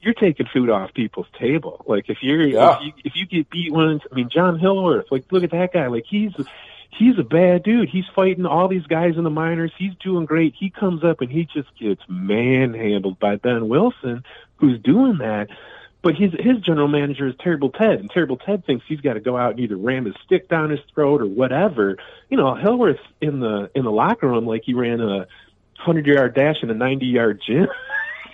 you're 0.01 0.13
taking 0.13 0.47
food 0.47 0.69
off 0.69 0.93
people's 0.93 1.27
table. 1.39 1.83
Like, 1.87 2.09
if 2.09 2.19
you're, 2.21 2.41
Yeah. 2.47 2.77
if, 2.77 2.83
you, 2.85 2.93
if 3.03 3.15
you 3.15 3.25
get 3.25 3.49
beat 3.49 3.71
once, 3.71 4.01
I 4.11 4.15
mean, 4.15 4.29
John 4.29 4.57
Hilworth, 4.59 5.11
like, 5.11 5.31
look 5.31 5.43
at 5.43 5.51
that 5.51 5.73
guy. 5.73 5.87
Like, 5.87 6.05
he's, 6.07 6.31
he's 6.89 7.17
a 7.19 7.23
bad 7.23 7.63
dude. 7.63 7.89
He's 7.89 8.05
fighting 8.15 8.45
all 8.45 8.67
these 8.67 8.85
guys 8.85 9.17
in 9.17 9.23
the 9.23 9.29
minors. 9.29 9.71
He's 9.77 9.93
doing 10.03 10.25
great. 10.25 10.53
He 10.57 10.69
comes 10.69 11.03
up 11.03 11.21
and 11.21 11.31
he 11.31 11.45
just 11.45 11.69
gets 11.79 12.01
manhandled 12.07 13.19
by 13.19 13.37
Behn 13.37 13.67
Wilson, 13.67 14.23
who's 14.57 14.79
doing 14.81 15.17
that. 15.19 15.49
But 16.01 16.15
his 16.15 16.31
his 16.39 16.59
general 16.61 16.87
manager 16.87 17.27
is 17.27 17.35
Terrible 17.39 17.69
Ted, 17.71 17.99
and 17.99 18.09
Terrible 18.09 18.37
Ted 18.37 18.65
thinks 18.65 18.85
he's 18.87 19.01
got 19.01 19.13
to 19.13 19.19
go 19.19 19.35
out 19.35 19.51
and 19.51 19.59
either 19.59 19.75
ram 19.75 20.05
his 20.05 20.15
stick 20.25 20.47
down 20.47 20.69
his 20.69 20.79
throat 20.93 21.21
or 21.21 21.25
whatever. 21.25 21.97
You 22.29 22.37
know, 22.37 22.53
Hilworth 22.53 22.99
in 23.19 23.39
the 23.39 23.69
in 23.75 23.83
the 23.83 23.91
locker 23.91 24.27
room 24.27 24.45
like 24.45 24.61
he 24.63 24.73
ran 24.73 25.01
a 25.01 25.27
hundred 25.75 26.05
yard 26.05 26.35
dash 26.35 26.57
in 26.61 26.69
a 26.69 26.73
ninety 26.75 27.07
yard 27.07 27.41
gym. 27.45 27.67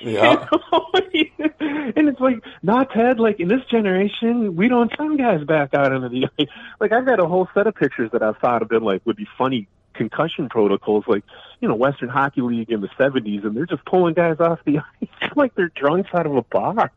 Yeah. 0.04 0.48
and 1.60 2.10
it's 2.10 2.20
like 2.20 2.44
not 2.62 2.92
Ted. 2.92 3.20
Like 3.20 3.40
in 3.40 3.48
this 3.48 3.64
generation, 3.70 4.56
we 4.56 4.68
don't 4.68 4.92
send 4.98 5.18
guys 5.18 5.44
back 5.44 5.74
out 5.74 5.92
into 5.92 6.10
the 6.10 6.28
ice. 6.40 6.48
Like 6.80 6.92
I've 6.92 7.06
got 7.06 7.20
a 7.20 7.26
whole 7.26 7.48
set 7.54 7.68
of 7.68 7.76
pictures 7.76 8.12
that 8.12 8.22
I've 8.22 8.38
thought 8.38 8.62
have 8.62 8.70
been 8.70 8.84
like 8.84 9.06
would 9.06 9.16
be 9.16 9.28
funny 9.38 9.68
concussion 9.94 10.50
protocols, 10.50 11.06
like 11.08 11.24
you 11.62 11.68
know 11.68 11.76
Western 11.76 12.10
Hockey 12.10 12.42
League 12.42 12.72
in 12.72 12.82
the 12.82 12.90
'70s, 13.00 13.46
and 13.46 13.56
they're 13.56 13.66
just 13.66 13.86
pulling 13.86 14.14
guys 14.14 14.40
off 14.40 14.60
the 14.66 14.80
ice 14.80 15.08
like 15.36 15.56
they're 15.56 15.70
drunks 15.70 16.10
out 16.14 16.26
of 16.26 16.36
a 16.36 16.42
bar. 16.42 16.92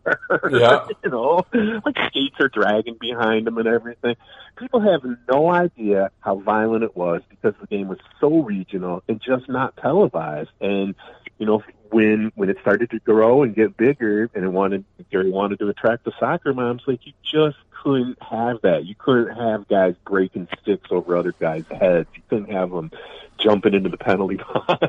Yeah. 0.50 0.86
you 1.04 1.10
know, 1.10 1.46
like 1.84 1.96
skates 2.08 2.36
are 2.40 2.48
dragging 2.48 2.96
behind 3.00 3.46
them 3.46 3.58
and 3.58 3.68
everything. 3.68 4.16
People 4.56 4.80
have 4.80 5.02
no 5.30 5.52
idea 5.52 6.10
how 6.20 6.36
violent 6.36 6.84
it 6.84 6.96
was 6.96 7.22
because 7.28 7.54
the 7.60 7.66
game 7.66 7.88
was 7.88 7.98
so 8.20 8.42
regional 8.42 9.02
and 9.08 9.20
just 9.20 9.48
not 9.48 9.76
televised. 9.76 10.50
And 10.60 10.94
you 11.38 11.46
know, 11.46 11.62
when 11.90 12.32
when 12.34 12.48
it 12.48 12.58
started 12.60 12.90
to 12.90 12.98
grow 12.98 13.42
and 13.42 13.54
get 13.54 13.76
bigger, 13.76 14.30
and 14.34 14.44
it 14.44 14.48
wanted 14.48 14.84
Gary 15.10 15.30
wanted 15.30 15.58
to 15.60 15.68
attract 15.68 16.04
the 16.04 16.12
soccer 16.18 16.52
moms, 16.52 16.82
like 16.86 17.06
you 17.06 17.12
just 17.22 17.56
couldn't 17.70 18.20
have 18.22 18.62
that. 18.62 18.84
You 18.84 18.94
couldn't 18.94 19.36
have 19.36 19.68
guys 19.68 19.94
breaking 20.04 20.48
sticks 20.62 20.88
over 20.90 21.16
other 21.16 21.32
guys' 21.38 21.64
heads. 21.70 22.08
You 22.14 22.22
couldn't 22.28 22.52
have 22.52 22.70
them 22.70 22.90
jumping 23.38 23.74
into 23.74 23.90
the 23.90 23.98
penalty 23.98 24.36
box. 24.66 24.86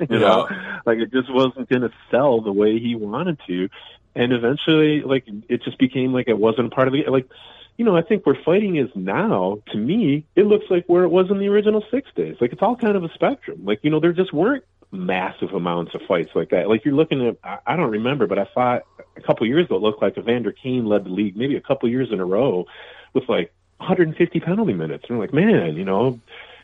you 0.00 0.18
know, 0.18 0.48
like 0.84 0.98
it 0.98 1.12
just 1.12 1.32
wasn't 1.32 1.68
going 1.68 1.82
to 1.82 1.92
sell 2.10 2.40
the 2.40 2.52
way 2.52 2.78
he 2.78 2.94
wanted 2.94 3.38
to. 3.46 3.68
And 4.14 4.32
eventually, 4.32 5.02
like 5.02 5.24
it 5.48 5.62
just 5.62 5.78
became 5.78 6.12
like 6.12 6.28
it 6.28 6.38
wasn't 6.38 6.66
a 6.66 6.70
part 6.70 6.88
of 6.88 6.94
the 6.94 7.04
like. 7.08 7.28
You 7.76 7.84
know, 7.84 7.96
I 7.96 8.02
think 8.02 8.26
where 8.26 8.36
fighting 8.44 8.74
is 8.74 8.90
now, 8.96 9.62
to 9.68 9.78
me, 9.78 10.24
it 10.34 10.46
looks 10.46 10.64
like 10.68 10.86
where 10.88 11.04
it 11.04 11.10
was 11.10 11.30
in 11.30 11.38
the 11.38 11.46
original 11.46 11.84
six 11.92 12.10
days. 12.16 12.34
Like 12.40 12.52
it's 12.52 12.60
all 12.60 12.74
kind 12.74 12.96
of 12.96 13.04
a 13.04 13.14
spectrum. 13.14 13.60
Like 13.64 13.78
you 13.84 13.90
know, 13.90 14.00
there 14.00 14.12
just 14.12 14.32
weren't 14.32 14.64
massive 14.90 15.52
amounts 15.52 15.94
of 15.94 16.00
fights 16.08 16.30
like 16.34 16.50
that. 16.50 16.68
Like 16.68 16.84
you're 16.84 16.94
looking 16.94 17.26
at, 17.28 17.36
I, 17.44 17.58
I 17.74 17.76
don't 17.76 17.90
remember, 17.90 18.26
but 18.26 18.38
I 18.38 18.46
thought 18.54 18.82
a 19.16 19.20
couple 19.20 19.46
years 19.46 19.66
ago 19.66 19.76
it 19.76 19.82
looked 19.82 20.00
like 20.02 20.16
Evander 20.16 20.52
Kane 20.52 20.86
led 20.86 21.04
the 21.04 21.10
league 21.10 21.36
maybe 21.36 21.56
a 21.56 21.60
couple 21.60 21.88
years 21.88 22.08
in 22.12 22.20
a 22.20 22.24
row 22.24 22.64
with 23.12 23.28
like 23.28 23.52
150 23.78 24.40
penalty 24.40 24.72
minutes. 24.72 25.04
And 25.08 25.16
I'm 25.16 25.20
like, 25.20 25.32
man, 25.32 25.76
you 25.76 25.84
know, 25.84 26.20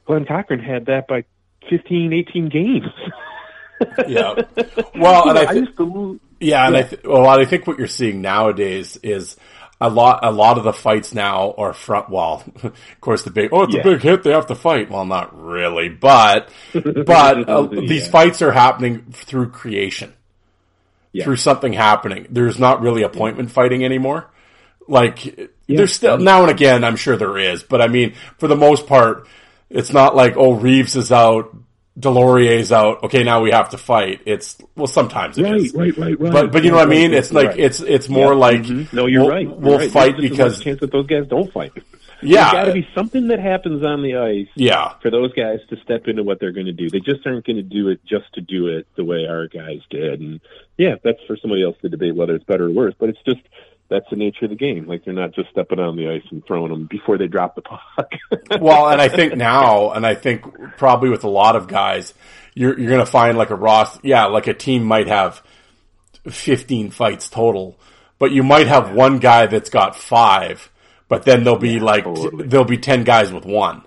Glen 0.07 0.25
Cochrane 0.27 0.61
had 0.61 0.87
that 0.87 1.07
by 1.07 1.25
15, 1.71 2.13
18 2.13 2.49
games. 2.49 2.87
yeah. 4.09 4.35
Well, 4.95 5.29
and 5.29 5.39
I, 5.39 5.45
I 5.45 5.53
used 5.53 5.77
to 5.77 5.85
lose. 5.85 6.21
yeah, 6.41 6.67
and 6.67 6.75
Yeah. 6.75 6.81
I 6.81 6.83
th- 6.85 7.03
well, 7.05 7.27
I 7.27 7.45
think 7.45 7.67
what 7.67 7.79
you're 7.79 7.87
seeing 7.87 8.21
nowadays 8.23 8.99
is 9.03 9.37
a 9.81 9.91
lot. 9.91 10.21
A 10.25 10.31
lot 10.31 10.57
of 10.59 10.65
the 10.65 10.73
fights 10.73 11.15
now 11.15 11.53
are 11.59 11.73
front 11.73 12.09
wall. 12.09 12.45
of 12.63 12.73
course, 13.01 13.23
the 13.23 13.31
big 13.31 13.51
oh, 13.53 13.65
it's 13.65 13.75
Yeah. 13.75 13.81
a 13.81 13.85
big 13.85 14.01
hit. 14.03 14.23
They 14.23 14.31
have 14.31 14.47
to 14.47 14.55
fight. 14.55 14.91
Well, 14.91 15.05
not 15.05 15.39
really, 15.39 15.89
but 15.89 16.49
but 16.73 17.49
uh, 17.49 17.63
these 17.67 18.09
fights 18.09 18.41
are 18.43 18.53
happening 18.53 19.07
through 19.13 19.51
creation, 19.51 20.13
Yeah. 21.13 21.25
through 21.25 21.37
something 21.37 21.73
happening. 21.73 22.27
There's 22.31 22.59
not 22.59 22.81
really 22.81 23.03
appointment 23.03 23.51
fighting 23.51 23.85
anymore. 23.85 24.31
Like 24.87 25.51
there's 25.67 25.95
still 25.95 26.19
now 26.19 26.43
and 26.43 26.51
again, 26.51 26.85
I'm 26.85 26.97
sure 26.97 27.17
there 27.17 27.39
is, 27.39 27.63
but 27.63 27.81
I 27.81 27.89
mean, 27.89 28.15
for 28.39 28.49
the 28.49 28.57
most 28.57 28.87
part, 28.87 29.27
it's 29.71 29.93
not 29.93 30.15
like 30.15 30.37
oh 30.37 30.53
Reaves 30.53 30.95
is 30.95 31.11
out, 31.11 31.57
Deslauriers's 31.99 32.73
out. 32.73 33.05
Okay, 33.05 33.23
now 33.23 33.41
we 33.41 33.51
have 33.53 33.71
to 33.71 33.79
fight. 33.79 34.23
It's 34.27 34.57
well, 34.77 34.87
sometimes 34.87 35.39
it 35.39 35.47
is, 35.47 35.73
Right, 35.75 35.97
right, 35.97 35.99
right, 35.99 36.21
right. 36.21 36.33
But 36.33 36.53
but 36.53 36.65
you 36.65 36.71
know 36.71 36.77
what 36.79 36.89
I 36.89 36.91
mean? 36.91 37.11
right, 37.13 37.19
It's 37.19 37.33
like 37.33 37.49
right. 37.51 37.59
it's 37.61 37.81
it's 37.81 38.09
more 38.09 38.33
Yeah, 38.33 38.39
like 38.39 38.63
mhm. 38.63 38.93
no, 38.93 39.07
you're 39.07 39.23
we'll, 39.23 39.31
right. 39.31 39.47
You're 39.47 39.55
We'll 39.57 39.79
right. 39.79 39.91
fight 39.91 40.17
because 40.17 40.61
chance 40.61 40.81
that 40.81 40.91
those 40.91 41.07
guys 41.07 41.27
don't 41.29 41.53
fight. 41.53 41.73
Yeah. 42.23 42.53
There's 42.53 42.53
got 42.53 42.65
to 42.65 42.73
be 42.73 42.89
something 42.95 43.29
that 43.29 43.39
happens 43.39 43.85
on 43.85 44.03
the 44.03 44.17
ice 44.17 44.49
yeah, 44.55 44.95
for 45.03 45.11
those 45.11 45.33
guys 45.35 45.59
to 45.69 45.77
step 45.85 46.09
into 46.09 46.23
what 46.23 46.41
they're 46.41 46.53
going 46.53 46.67
to 46.67 46.73
do. 46.73 46.89
They 46.89 47.01
just 47.01 47.27
aren't 47.27 47.45
going 47.45 47.57
to 47.57 47.63
do 47.63 47.89
it 47.91 48.01
just 48.07 48.33
to 48.35 48.41
do 48.41 48.69
it 48.69 48.87
the 48.97 49.05
way 49.05 49.27
our 49.27 49.47
guys 49.47 49.81
did. 49.91 50.21
And 50.21 50.41
yeah, 50.79 50.95
that's 51.05 51.19
for 51.27 51.37
somebody 51.37 51.63
else 51.63 51.77
to 51.83 51.89
debate 51.89 52.15
whether 52.17 52.35
it's 52.35 52.45
better 52.45 52.67
or 52.67 52.71
worse. 52.71 52.95
But 52.99 53.11
it's 53.11 53.19
just 53.27 53.41
that's 53.89 54.07
the 54.11 54.17
nature 54.17 54.47
of 54.47 54.51
the 54.51 54.57
game. 54.57 54.87
Like 54.87 55.05
they're 55.05 55.15
not 55.15 55.35
just 55.35 55.51
stepping 55.51 55.79
on 55.79 55.97
the 55.97 56.09
ice 56.09 56.27
and 56.31 56.45
throwing 56.47 56.71
them 56.71 56.87
before 56.87 57.19
they 57.19 57.27
drop 57.27 57.55
the 57.55 57.63
puck. 57.63 58.11
well, 58.61 58.89
and 58.89 59.01
I 59.01 59.09
think 59.09 59.37
now, 59.37 59.93
and 59.93 60.07
I 60.07 60.15
think 60.15 60.45
probably 60.77 61.11
with 61.11 61.25
a 61.25 61.29
lot 61.29 61.57
of 61.57 61.69
guys, 61.69 62.15
you're 62.55 62.79
you're 62.79 62.91
going 62.91 63.05
to 63.05 63.11
find 63.11 63.37
like 63.37 63.51
a 63.51 63.57
Ross, 63.57 63.99
yeah, 64.03 64.27
like 64.27 64.47
a 64.47 64.55
team 64.55 64.85
might 64.85 65.09
have 65.09 65.43
15 66.29 66.91
fights 66.91 67.29
total, 67.29 67.79
but 68.19 68.33
you 68.33 68.43
might 68.43 68.67
have 68.67 68.93
one 68.93 69.19
guy 69.19 69.47
that's 69.47 69.71
got 69.71 69.97
five, 69.97 70.71
but 71.09 71.25
then 71.25 71.45
there'll 71.45 71.59
be 71.59 71.81
like 71.81 72.05
totally. 72.05 72.47
there'll 72.47 72.65
be 72.65 72.79
10 72.79 73.05
guys 73.05 73.33
with 73.33 73.45
one 73.45 73.83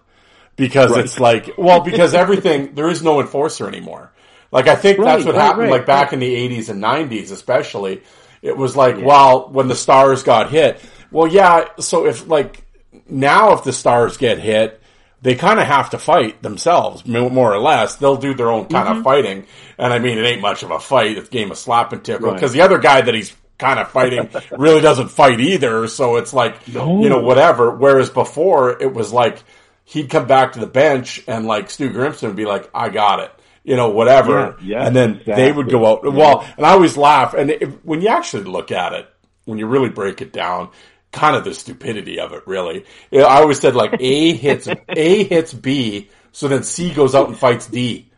because 0.55 0.95
it's 0.97 1.19
like 1.19 1.51
well 1.57 1.81
because 1.81 2.13
everything 2.13 2.75
there 2.75 2.89
is 2.89 3.01
no 3.01 3.19
enforcer 3.21 3.67
anymore. 3.67 4.11
Like 4.51 4.67
I 4.67 4.75
think 4.75 4.99
that's 4.99 5.25
what 5.25 5.35
right, 5.35 5.41
happened 5.41 5.63
right, 5.63 5.71
like 5.71 5.85
back 5.85 6.13
in 6.13 6.19
the 6.19 6.35
80s 6.49 6.69
and 6.69 6.81
90s 6.81 7.31
especially. 7.31 8.03
It 8.47 8.57
was 8.57 8.75
like 8.75 8.97
well 8.99 9.49
when 9.49 9.67
the 9.67 9.75
stars 9.75 10.23
got 10.23 10.49
hit. 10.49 10.81
Well 11.11 11.27
yeah, 11.27 11.65
so 11.79 12.05
if 12.05 12.27
like 12.27 12.63
now 13.09 13.53
if 13.53 13.63
the 13.63 13.73
stars 13.73 14.17
get 14.17 14.39
hit 14.39 14.81
they 15.21 15.35
kind 15.35 15.59
of 15.59 15.65
have 15.65 15.89
to 15.91 15.97
fight 15.97 16.41
themselves, 16.41 17.05
more 17.05 17.53
or 17.53 17.59
less. 17.59 17.95
They'll 17.95 18.17
do 18.17 18.33
their 18.33 18.51
own 18.51 18.67
kind 18.67 18.87
of 18.87 18.95
mm-hmm. 18.95 19.03
fighting, 19.03 19.45
and 19.77 19.91
I 19.91 19.99
mean, 19.99 20.17
it 20.17 20.25
ain't 20.25 20.41
much 20.41 20.63
of 20.63 20.71
a 20.71 20.79
fight. 20.79 21.17
It's 21.17 21.27
a 21.27 21.31
game 21.31 21.51
of 21.51 21.57
slap 21.57 21.91
and 21.91 22.03
tickle 22.03 22.27
Right. 22.27 22.35
because 22.35 22.53
the 22.53 22.61
other 22.61 22.77
guy 22.77 23.01
that 23.01 23.13
he's 23.13 23.35
kind 23.57 23.79
of 23.79 23.89
fighting 23.89 24.29
really 24.51 24.81
doesn't 24.81 25.09
fight 25.09 25.39
either. 25.39 25.87
So 25.87 26.17
it's 26.17 26.33
like 26.33 26.67
No. 26.67 27.01
you 27.01 27.09
know 27.09 27.19
whatever. 27.19 27.71
Whereas 27.71 28.09
before 28.09 28.81
it 28.81 28.93
was 28.93 29.11
like 29.11 29.43
he'd 29.85 30.09
come 30.09 30.27
back 30.27 30.53
to 30.53 30.59
the 30.59 30.67
bench 30.67 31.23
and 31.27 31.47
like 31.47 31.69
Stu 31.71 31.89
Grimson 31.89 32.27
would 32.29 32.35
be 32.35 32.45
like, 32.45 32.69
"I 32.73 32.89
got 32.89 33.19
it." 33.21 33.31
You 33.67 33.75
know, 33.75 33.89
whatever, 33.89 34.55
Yeah, 34.61 34.79
yeah, 34.79 34.87
and 34.87 34.95
then 34.95 35.21
they 35.25 35.51
would 35.51 35.69
go 35.69 35.85
out. 35.85 35.97
exactly. 35.99 36.17
Well, 36.21 36.47
and 36.55 36.65
I 36.65 36.69
always 36.71 36.95
laugh. 36.95 37.33
And 37.33 37.51
if, 37.51 37.69
when 37.83 38.01
you 38.01 38.07
actually 38.07 38.45
look 38.45 38.71
at 38.71 38.93
it, 38.93 39.09
when 39.43 39.57
you 39.59 39.67
really 39.67 39.89
break 39.89 40.21
it 40.21 40.31
down, 40.31 40.69
kind 41.11 41.35
of 41.35 41.43
the 41.43 41.53
stupidity 41.53 42.17
of 42.17 42.31
it, 42.31 42.43
really. 42.47 42.85
Yeah, 43.11 43.23
I 43.23 43.41
always 43.41 43.59
said 43.59 43.75
like 43.75 43.93
A 43.99 44.33
hits 44.45 44.69
A 44.87 45.23
hits 45.25 45.53
B, 45.53 46.09
so 46.31 46.47
then 46.47 46.63
C 46.63 46.93
goes 46.93 47.13
out 47.13 47.27
and 47.27 47.37
fights 47.37 47.67
D. 47.67 48.09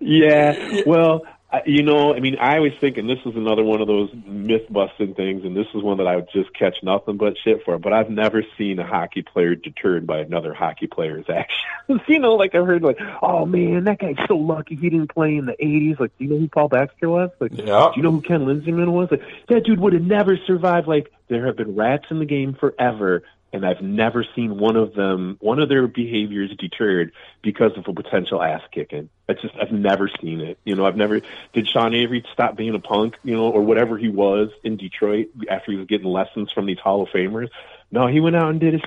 Yeah, 0.00 0.80
well, 0.86 1.22
you 1.66 1.82
know, 1.82 2.14
I 2.14 2.20
mean, 2.20 2.36
I 2.38 2.56
always 2.56 2.72
think, 2.80 2.96
and 2.96 3.08
this 3.08 3.18
is 3.26 3.34
another 3.36 3.62
one 3.62 3.80
of 3.80 3.86
those 3.86 4.10
myth 4.26 4.62
busting 4.70 5.14
things, 5.14 5.44
and 5.44 5.56
this 5.56 5.66
is 5.74 5.82
one 5.82 5.98
that 5.98 6.06
I 6.06 6.16
would 6.16 6.28
just 6.32 6.52
catch 6.54 6.76
nothing 6.82 7.16
but 7.16 7.34
shit 7.42 7.64
for. 7.64 7.78
But 7.78 7.92
I've 7.92 8.10
never 8.10 8.42
seen 8.56 8.78
a 8.78 8.86
hockey 8.86 9.22
player 9.22 9.54
deterred 9.54 10.06
by 10.06 10.18
another 10.20 10.54
hockey 10.54 10.86
player's 10.86 11.26
actions. 11.28 12.00
you 12.08 12.18
know, 12.18 12.34
like 12.34 12.54
I've 12.54 12.66
heard, 12.66 12.82
like, 12.82 12.98
oh 13.22 13.44
man, 13.46 13.84
that 13.84 13.98
guy's 13.98 14.16
so 14.26 14.36
lucky 14.36 14.76
he 14.76 14.90
didn't 14.90 15.12
play 15.12 15.36
in 15.36 15.46
the 15.46 15.52
'80s. 15.54 16.00
Like, 16.00 16.16
do 16.18 16.24
you 16.24 16.30
know 16.30 16.38
who 16.38 16.48
Paul 16.48 16.68
Baxter 16.68 17.08
was? 17.08 17.30
Like, 17.40 17.52
Yeah. 17.56 17.90
do 17.94 17.96
you 17.96 18.02
know 18.02 18.12
who 18.12 18.20
Ken 18.22 18.44
Linseman 18.46 18.92
was? 18.92 19.10
Like, 19.10 19.22
that 19.48 19.64
dude 19.64 19.80
would 19.80 19.92
have 19.92 20.02
never 20.02 20.36
survived. 20.46 20.86
Like, 20.88 21.12
there 21.28 21.46
have 21.46 21.56
been 21.56 21.74
rats 21.74 22.04
in 22.10 22.18
the 22.18 22.26
game 22.26 22.54
forever, 22.54 23.22
and 23.54 23.64
I've 23.64 23.80
never 23.80 24.26
seen 24.34 24.58
one 24.58 24.74
of 24.74 24.94
them, 24.94 25.36
one 25.40 25.60
of 25.60 25.68
their 25.68 25.86
behaviors 25.86 26.50
deterred 26.58 27.12
because 27.40 27.70
of 27.76 27.86
a 27.86 27.92
potential 27.92 28.42
ass 28.42 28.62
kicking. 28.72 29.08
I 29.28 29.34
just, 29.34 29.54
I've 29.54 29.70
never 29.70 30.10
seen 30.20 30.40
it. 30.40 30.58
You 30.64 30.74
know, 30.74 30.84
I've 30.84 30.96
never. 30.96 31.20
Did 31.52 31.68
Sean 31.68 31.94
Avery 31.94 32.24
stop 32.32 32.56
being 32.56 32.74
a 32.74 32.80
punk? 32.80 33.16
You 33.22 33.36
know, 33.36 33.48
or 33.48 33.62
whatever 33.62 33.96
he 33.96 34.08
was 34.08 34.50
in 34.64 34.76
Detroit 34.76 35.28
after 35.48 35.70
he 35.70 35.78
was 35.78 35.86
getting 35.86 36.08
lessons 36.08 36.50
from 36.50 36.66
these 36.66 36.80
Hall 36.80 37.02
of 37.02 37.10
Famers? 37.10 37.48
No, 37.92 38.08
he 38.08 38.18
went 38.18 38.34
out 38.34 38.50
and 38.50 38.58
did 38.58 38.74
his 38.74 38.82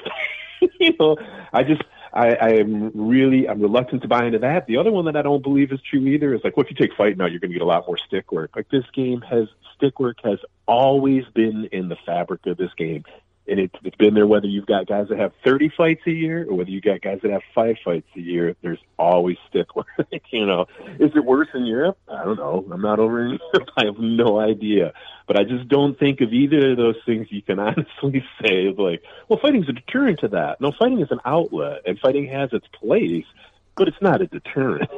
you 0.80 0.93
know, 0.99 1.18
I 1.53 1.63
just. 1.63 1.82
I, 2.13 2.30
I 2.30 2.49
am 2.53 2.91
really 2.95 3.47
I'm 3.47 3.61
reluctant 3.61 4.01
to 4.01 4.07
buy 4.07 4.26
into 4.26 4.39
that. 4.39 4.65
The 4.65 4.78
other 4.78 4.91
one 4.91 5.05
that 5.05 5.15
I 5.15 5.22
don't 5.22 5.43
believe 5.43 5.72
is 5.72 5.80
true 5.82 5.99
either 6.07 6.34
is 6.34 6.41
like, 6.43 6.57
well, 6.57 6.65
if 6.65 6.72
you 6.72 6.76
take 6.76 6.95
fight 6.97 7.15
now, 7.15 7.26
you're 7.26 7.39
going 7.39 7.51
to 7.51 7.53
get 7.53 7.61
a 7.61 7.65
lot 7.65 7.86
more 7.86 7.97
stick 7.97 8.32
work. 8.32 8.55
Like 8.55 8.70
this 8.70 8.86
game 8.91 9.22
has 9.22 9.49
stick 9.76 9.99
work 9.99 10.18
has 10.24 10.39
always 10.65 11.26
been 11.36 11.65
in 11.72 11.89
the 11.89 11.97
fabric 12.05 12.45
of 12.47 12.57
this 12.57 12.74
game, 12.76 13.03
and 13.47 13.59
it's 13.59 13.75
it's 13.83 13.95
been 13.95 14.13
there 14.13 14.27
whether 14.27 14.47
you've 14.47 14.65
got 14.65 14.87
guys 14.87 15.07
that 15.09 15.17
have 15.17 15.31
30 15.43 15.71
fights 15.75 16.01
a 16.05 16.11
year 16.11 16.45
or 16.49 16.55
whether 16.55 16.69
you've 16.69 16.83
got 16.83 17.01
guys 17.01 17.19
that 17.23 17.31
have 17.31 17.41
five 17.55 17.75
fights 17.83 18.07
a 18.15 18.19
year. 18.19 18.55
There's 18.61 18.79
always 18.97 19.37
stick 19.49 19.75
work. 19.75 19.87
you 20.31 20.45
know, 20.45 20.65
is 20.99 21.11
it 21.15 21.23
worse 21.23 21.47
in 21.53 21.65
Europe? 21.65 21.97
I 22.07 22.23
don't 22.23 22.37
know. 22.37 22.65
I'm 22.71 22.81
not 22.81 22.99
over 22.99 23.23
in 23.23 23.39
Europe. 23.53 23.69
I 23.77 23.85
have 23.85 23.99
no 23.99 24.39
idea. 24.39 24.93
But 25.27 25.39
I 25.39 25.43
just 25.43 25.67
don't 25.67 25.97
think 25.99 26.21
of 26.21 26.33
either 26.33 26.71
of 26.71 26.77
those 26.77 26.95
things 27.05 27.27
you 27.29 27.41
can 27.41 27.59
honestly 27.59 28.23
say 28.41 28.73
like, 28.77 29.03
well, 29.27 29.39
fighting's 29.41 29.69
a 29.69 29.73
deterrent 29.73 30.19
to 30.21 30.29
that. 30.29 30.61
No, 30.61 30.71
fighting 30.77 31.01
is 31.01 31.11
an 31.11 31.19
outlet, 31.25 31.81
and 31.85 31.99
fighting 31.99 32.27
has 32.27 32.51
its 32.53 32.67
place, 32.79 33.25
but 33.75 33.87
it's 33.87 34.01
not 34.01 34.21
a 34.21 34.27
deterrent. 34.27 34.89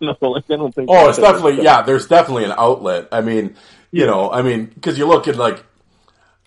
no, 0.00 0.16
like 0.20 0.44
I 0.50 0.56
don't 0.56 0.74
think. 0.74 0.88
Oh, 0.90 1.08
it's 1.08 1.18
definitely 1.18 1.62
yeah. 1.62 1.82
There's 1.82 2.06
definitely 2.06 2.44
an 2.44 2.54
outlet. 2.56 3.08
I 3.12 3.20
mean, 3.20 3.56
you 3.90 4.06
know, 4.06 4.30
I 4.30 4.42
mean, 4.42 4.66
because 4.66 4.98
you 4.98 5.06
look 5.06 5.28
at 5.28 5.36
like, 5.36 5.64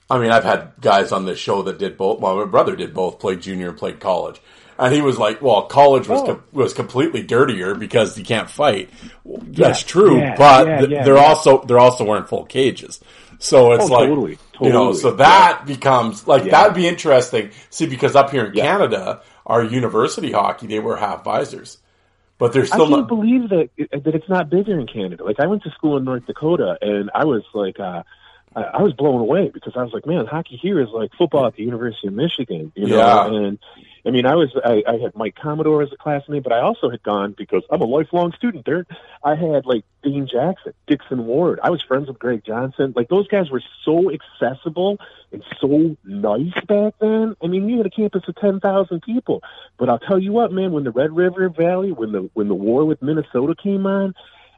I 0.09 0.19
mean, 0.19 0.31
I've 0.31 0.43
had 0.43 0.73
guys 0.81 1.11
on 1.11 1.25
this 1.25 1.39
show 1.39 1.63
that 1.63 1.79
did 1.79 1.97
both. 1.97 2.19
Well, 2.19 2.35
my 2.37 2.45
brother 2.45 2.75
did 2.75 2.93
both, 2.93 3.19
played 3.19 3.41
junior 3.41 3.69
and 3.69 3.77
played 3.77 3.99
college, 3.99 4.39
and 4.77 4.93
he 4.93 5.01
was 5.01 5.17
like, 5.17 5.41
"Well, 5.41 5.63
college 5.63 6.07
was 6.07 6.21
Oh. 6.21 6.25
com- 6.25 6.43
was 6.53 6.73
completely 6.73 7.23
dirtier 7.23 7.73
because 7.73 8.17
you 8.17 8.23
can't 8.23 8.49
fight." 8.49 8.89
Well, 9.23 9.41
That's 9.47 9.81
true, 9.83 10.17
yeah, 10.17 10.35
but 10.37 10.67
yeah, 10.67 10.77
th- 10.79 10.89
yeah, 10.91 11.03
they're 11.03 11.15
yeah. 11.15 11.23
also 11.25 11.63
they're 11.63 11.79
also 11.79 12.03
wearing 12.05 12.25
full 12.25 12.45
cages. 12.45 12.99
So 13.39 13.71
it's 13.73 13.89
Oh, 13.89 13.93
like, 13.93 14.07
totally, 14.09 14.37
you 14.61 14.69
know, 14.69 14.93
so 14.93 15.11
that 15.11 15.63
becomes 15.65 16.27
like 16.27 16.45
Yeah. 16.45 16.51
that'd 16.51 16.75
be 16.75 16.87
interesting. 16.87 17.49
See, 17.69 17.85
because 17.87 18.15
up 18.15 18.29
here 18.29 18.45
in 18.45 18.53
Yeah. 18.53 18.63
Canada, 18.63 19.21
our 19.45 19.63
university 19.63 20.31
hockey 20.31 20.67
they 20.67 20.79
wear 20.79 20.97
half 20.97 21.23
visors. 21.23 21.77
but 22.37 22.51
they're 22.51 22.63
I 22.63 22.65
still 22.65 22.79
can't 22.89 22.91
not. 22.91 23.07
believe 23.07 23.47
that 23.49 23.69
that 23.77 24.13
it's 24.13 24.27
not 24.29 24.49
bigger 24.49 24.77
in 24.79 24.85
Canada. 24.87 25.23
Like 25.23 25.39
I 25.39 25.47
went 25.47 25.63
to 25.63 25.71
school 25.71 25.95
in 25.97 26.03
North 26.03 26.25
Dakota, 26.27 26.77
and 26.81 27.09
I 27.15 27.23
was 27.23 27.43
like, 27.53 27.79
uh, 27.79 28.03
I, 28.55 28.61
I 28.63 28.81
was 28.81 28.93
blown 28.93 29.21
away 29.21 29.49
because 29.53 29.73
I 29.75 29.83
was 29.83 29.93
like, 29.93 30.05
man, 30.05 30.25
hockey 30.25 30.57
here 30.57 30.79
is 30.79 30.89
like 30.89 31.11
football 31.17 31.45
at 31.45 31.55
the 31.55 31.63
University 31.63 32.07
of 32.07 32.13
Michigan, 32.13 32.71
you 32.75 32.87
know. 32.87 32.97
Yeah. 32.97 33.27
And 33.27 33.59
I 34.05 34.11
mean, 34.11 34.25
I 34.25 34.35
was 34.35 34.49
I, 34.63 34.83
I 34.87 34.97
had 34.97 35.15
Mike 35.15 35.35
Commodore 35.35 35.81
as 35.81 35.91
a 35.91 35.97
classmate, 35.97 36.43
but 36.43 36.53
I 36.53 36.61
also 36.61 36.89
had 36.89 37.01
gone 37.03 37.33
because 37.37 37.63
I'm 37.71 37.81
a 37.81 37.85
lifelong 37.85 38.33
student 38.33 38.65
there. 38.65 38.85
I 39.23 39.35
had 39.35 39.65
like 39.65 39.83
Dean 40.03 40.27
Jackson, 40.31 40.73
Dixon 40.87 41.25
Ward. 41.25 41.59
I 41.63 41.71
was 41.71 41.81
friends 41.81 42.07
with 42.07 42.19
Greg 42.19 42.43
Johnson. 42.45 42.93
Like 42.95 43.09
those 43.09 43.27
guys 43.27 43.49
were 43.49 43.63
so 43.83 44.11
accessible 44.11 44.99
and 45.31 45.43
so 45.59 45.97
nice 46.03 46.53
back 46.67 46.93
then. 46.99 47.35
I 47.43 47.47
mean, 47.47 47.67
you 47.67 47.77
had 47.77 47.87
a 47.87 47.89
campus 47.89 48.23
of 48.27 48.35
ten 48.35 48.59
thousand 48.59 49.01
people. 49.01 49.41
But 49.77 49.89
I'll 49.89 49.99
tell 49.99 50.19
you 50.19 50.31
what, 50.31 50.51
man, 50.51 50.71
when 50.71 50.83
the 50.83 50.91
Red 50.91 51.15
River 51.15 51.49
Valley, 51.49 51.91
when 51.91 52.11
the 52.11 52.29
when 52.33 52.47
the 52.47 52.55
war 52.55 52.85
with 52.85 53.01
Minnesota 53.01 53.55
came 53.55 53.87
on, 53.87 54.13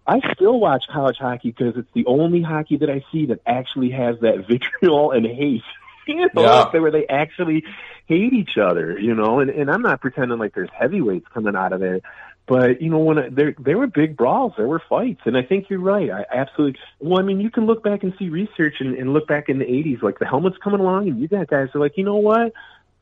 I 0.08 0.20
still 0.34 0.60
watch 0.60 0.86
college 0.92 1.18
hockey 1.20 1.52
because 1.52 1.76
it's 1.76 1.92
the 1.94 2.06
only 2.06 2.42
hockey 2.42 2.78
that 2.78 2.90
I 2.90 3.04
see 3.12 3.26
that 3.28 3.42
actually 3.46 3.92
has 3.92 4.16
that 4.22 4.48
vitriol 4.48 5.12
and 5.12 5.26
hate. 5.26 5.64
You 6.10 6.30
know, 6.34 6.44
Yeah. 6.44 6.60
like, 6.62 6.72
where 6.72 6.90
they 6.90 7.06
actually 7.06 7.66
hate 8.06 8.32
each 8.32 8.58
other, 8.58 8.98
you 8.98 9.14
know, 9.14 9.42
and, 9.42 9.50
and 9.50 9.70
I'm 9.70 9.82
not 9.82 10.00
pretending 10.00 10.40
like 10.40 10.56
there's 10.56 10.70
heavyweights 10.74 11.26
coming 11.34 11.54
out 11.54 11.74
of 11.74 11.82
there. 11.82 12.00
But 12.48 12.82
you 12.82 12.90
know, 12.90 13.00
when 13.00 13.18
I, 13.20 13.28
there 13.30 13.54
there 13.60 13.78
were 13.78 13.88
big 13.88 14.16
brawls, 14.16 14.54
there 14.56 14.70
were 14.70 14.82
fights, 14.88 15.20
and 15.26 15.36
I 15.36 15.42
think 15.44 15.70
you're 15.70 15.82
right. 15.82 16.10
I 16.10 16.24
absolutely. 16.34 16.80
Well, 17.02 17.20
I 17.20 17.24
mean, 17.24 17.42
you 17.42 17.52
can 17.52 17.66
look 17.66 17.84
back 17.84 18.04
and 18.04 18.14
see 18.18 18.30
research 18.30 18.76
and, 18.80 18.96
and 18.96 19.12
look 19.12 19.28
back 19.28 19.50
in 19.50 19.60
the 19.60 19.66
'80s, 19.66 20.02
like 20.02 20.18
the 20.18 20.26
helmets 20.26 20.56
coming 20.64 20.80
along, 20.80 21.10
and 21.10 21.20
you 21.20 21.28
got 21.28 21.48
guys 21.48 21.68
are 21.76 21.82
like, 21.82 21.98
you 21.98 22.06
know 22.06 22.16
what? 22.16 22.54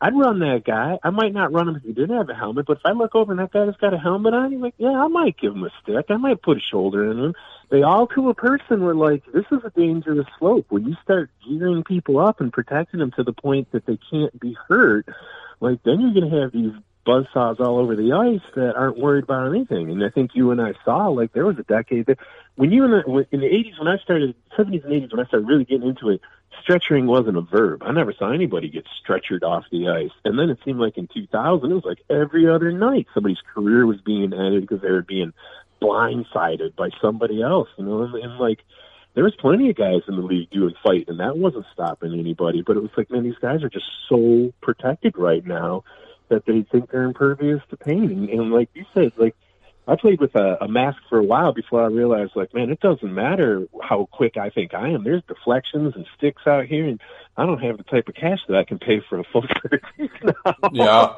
I'd 0.06 0.15
run 0.15 0.38
that 0.38 0.64
guy. 0.64 0.99
I 1.02 1.10
might 1.10 1.34
not 1.34 1.52
run 1.52 1.68
him 1.68 1.77
if 1.77 1.82
he 1.82 1.91
didn't 1.91 2.15
have 2.15 2.30
a 2.30 2.36
helmet, 2.36 2.68
but 2.68 2.77
if 2.77 2.86
I 2.86 2.91
look 2.91 3.15
over 3.15 3.32
and 3.32 3.40
that 3.40 3.52
guy 3.52 3.65
has 3.65 3.76
got 3.77 3.95
a 3.95 3.98
helmet 3.98 4.36
on, 4.36 4.52
he's 4.52 4.61
like, 4.61 4.76
yeah, 4.77 4.91
I 4.91 5.07
might 5.07 5.36
give 5.36 5.53
him 5.53 5.64
a 5.64 5.72
stick. 5.82 6.06
I 6.10 6.18
might 6.18 6.44
put 6.44 6.57
a 6.57 6.61
shoulder 6.61 7.10
in 7.10 7.18
him. 7.18 7.34
They 7.72 7.82
all 7.82 8.06
to 8.10 8.30
a 8.30 8.36
person 8.36 8.84
were 8.84 8.94
like, 8.94 9.23
this 9.34 9.45
is 9.52 9.61
a 9.64 9.72
dangerous 9.72 10.27
slope. 10.38 10.68
When 10.69 10.86
you 10.86 10.95
start 11.02 11.32
gearing 11.44 11.84
people 11.84 12.19
up 12.19 12.40
and 12.40 12.53
protecting 12.53 12.99
them 12.99 13.14
to 13.15 13.23
the 13.23 13.34
point 13.34 13.72
that 13.72 13.88
they 13.88 13.98
can't 14.11 14.40
be 14.40 14.56
hurt, 14.68 15.07
like 15.60 15.82
then 15.82 15.99
you're 16.02 16.14
going 16.14 16.30
to 16.30 16.40
have 16.40 16.52
these 16.52 16.73
buzzsaws 17.07 17.60
all 17.60 17.80
over 17.80 17.95
the 17.95 18.14
ice 18.14 18.48
that 18.56 18.76
aren't 18.76 18.99
worried 18.99 19.23
about 19.23 19.49
anything. 19.49 19.90
And 19.90 20.03
I 20.03 20.10
think 20.10 20.36
you 20.36 20.52
and 20.52 20.61
I 20.61 20.73
saw 20.84 21.07
like 21.07 21.34
there 21.34 21.48
was 21.48 21.57
a 21.57 21.64
decade 21.64 22.06
that 22.06 22.19
when 22.57 22.72
you 22.72 22.84
and 22.86 22.94
I, 22.94 22.99
in 23.32 23.40
the 23.40 23.48
80s 23.48 23.80
when 23.80 23.88
I 23.88 23.98
started, 24.03 24.36
70s 24.56 24.84
and 24.84 24.94
80s 24.94 25.11
when 25.11 25.26
I 25.26 25.27
started 25.27 25.48
really 25.48 25.65
getting 25.65 25.90
into 25.90 26.10
it, 26.10 26.22
stretchering 26.61 27.06
wasn't 27.06 27.38
a 27.38 27.41
verb. 27.41 27.84
I 27.84 27.91
never 27.91 28.14
saw 28.14 28.32
anybody 28.32 28.69
get 28.69 28.86
stretchered 29.03 29.44
off 29.44 29.65
the 29.72 29.90
ice. 29.90 30.11
And 30.23 30.38
then 30.38 30.49
it 30.49 30.60
seemed 30.65 30.80
like 30.80 30.98
in 30.98 31.07
2000 31.07 31.72
it 31.72 31.73
was 31.73 31.86
like 31.86 32.03
every 32.10 32.48
other 32.48 32.72
night 32.72 33.07
somebody's 33.14 33.41
career 33.53 33.86
was 33.86 34.02
being 34.02 34.34
ended 34.34 34.61
because 34.61 34.82
they 34.82 34.91
were 34.91 35.02
being 35.02 35.34
blindsided 35.82 36.76
by 36.76 36.90
somebody 37.02 37.41
else. 37.41 37.69
You 37.77 37.86
know, 37.86 38.03
and, 38.03 38.15
and 38.15 38.38
like 38.38 38.60
there 39.14 39.23
was 39.23 39.36
plenty 39.36 39.69
of 39.69 39.76
guys 39.76 40.02
in 40.07 40.15
the 40.15 40.22
league 40.22 40.49
doing 40.49 40.76
fight, 40.84 41.06
and 41.07 41.19
that 41.19 41.38
wasn't 41.38 41.65
stopping 41.73 42.18
anybody. 42.18 42.61
But 42.61 42.77
it 42.77 42.82
was 42.82 42.91
like, 42.98 43.10
man, 43.10 43.23
these 43.23 43.40
guys 43.41 43.64
are 43.64 43.69
just 43.69 43.90
so 44.10 44.53
protected 44.61 45.18
right 45.18 45.45
now 45.45 45.84
that 46.30 46.45
they 46.45 46.65
think 46.72 46.91
they're 46.91 47.03
impervious 47.03 47.61
to 47.69 47.77
pain. 47.77 48.11
And, 48.11 48.30
and 48.30 48.52
like 48.52 48.69
you 48.73 48.86
said, 48.94 49.14
like 49.18 49.36
I 49.88 49.95
played 49.95 50.20
with 50.20 50.36
a, 50.36 50.57
a 50.62 50.68
mask 50.68 50.98
for 51.10 51.20
a 51.20 51.24
while 51.24 51.53
before 51.53 51.84
I 51.84 51.88
realized, 51.88 52.32
like, 52.36 52.53
man, 52.53 52.72
it 52.72 52.80
doesn't 52.80 53.14
matter 53.14 53.68
how 53.84 54.07
quick 54.12 54.36
I 54.36 54.49
think 54.49 54.74
I 54.74 54.90
am. 54.90 55.03
There's 55.03 55.22
deflections 55.28 55.94
and 55.95 56.07
sticks 56.18 56.41
out 56.48 56.66
here, 56.66 56.86
and 56.86 56.99
I 57.38 57.45
don't 57.45 57.62
have 57.62 57.78
the 57.78 57.84
type 57.84 58.07
of 58.07 58.16
cash 58.16 58.40
that 58.48 58.57
I 58.57 58.64
can 58.64 58.80
pay 58.80 59.02
for 59.07 59.20
a 59.20 59.24
full 59.24 59.44
set 59.44 59.74
of 59.74 59.80
teeth 59.95 60.12
now. 60.24 60.56
Yeah. 60.72 61.14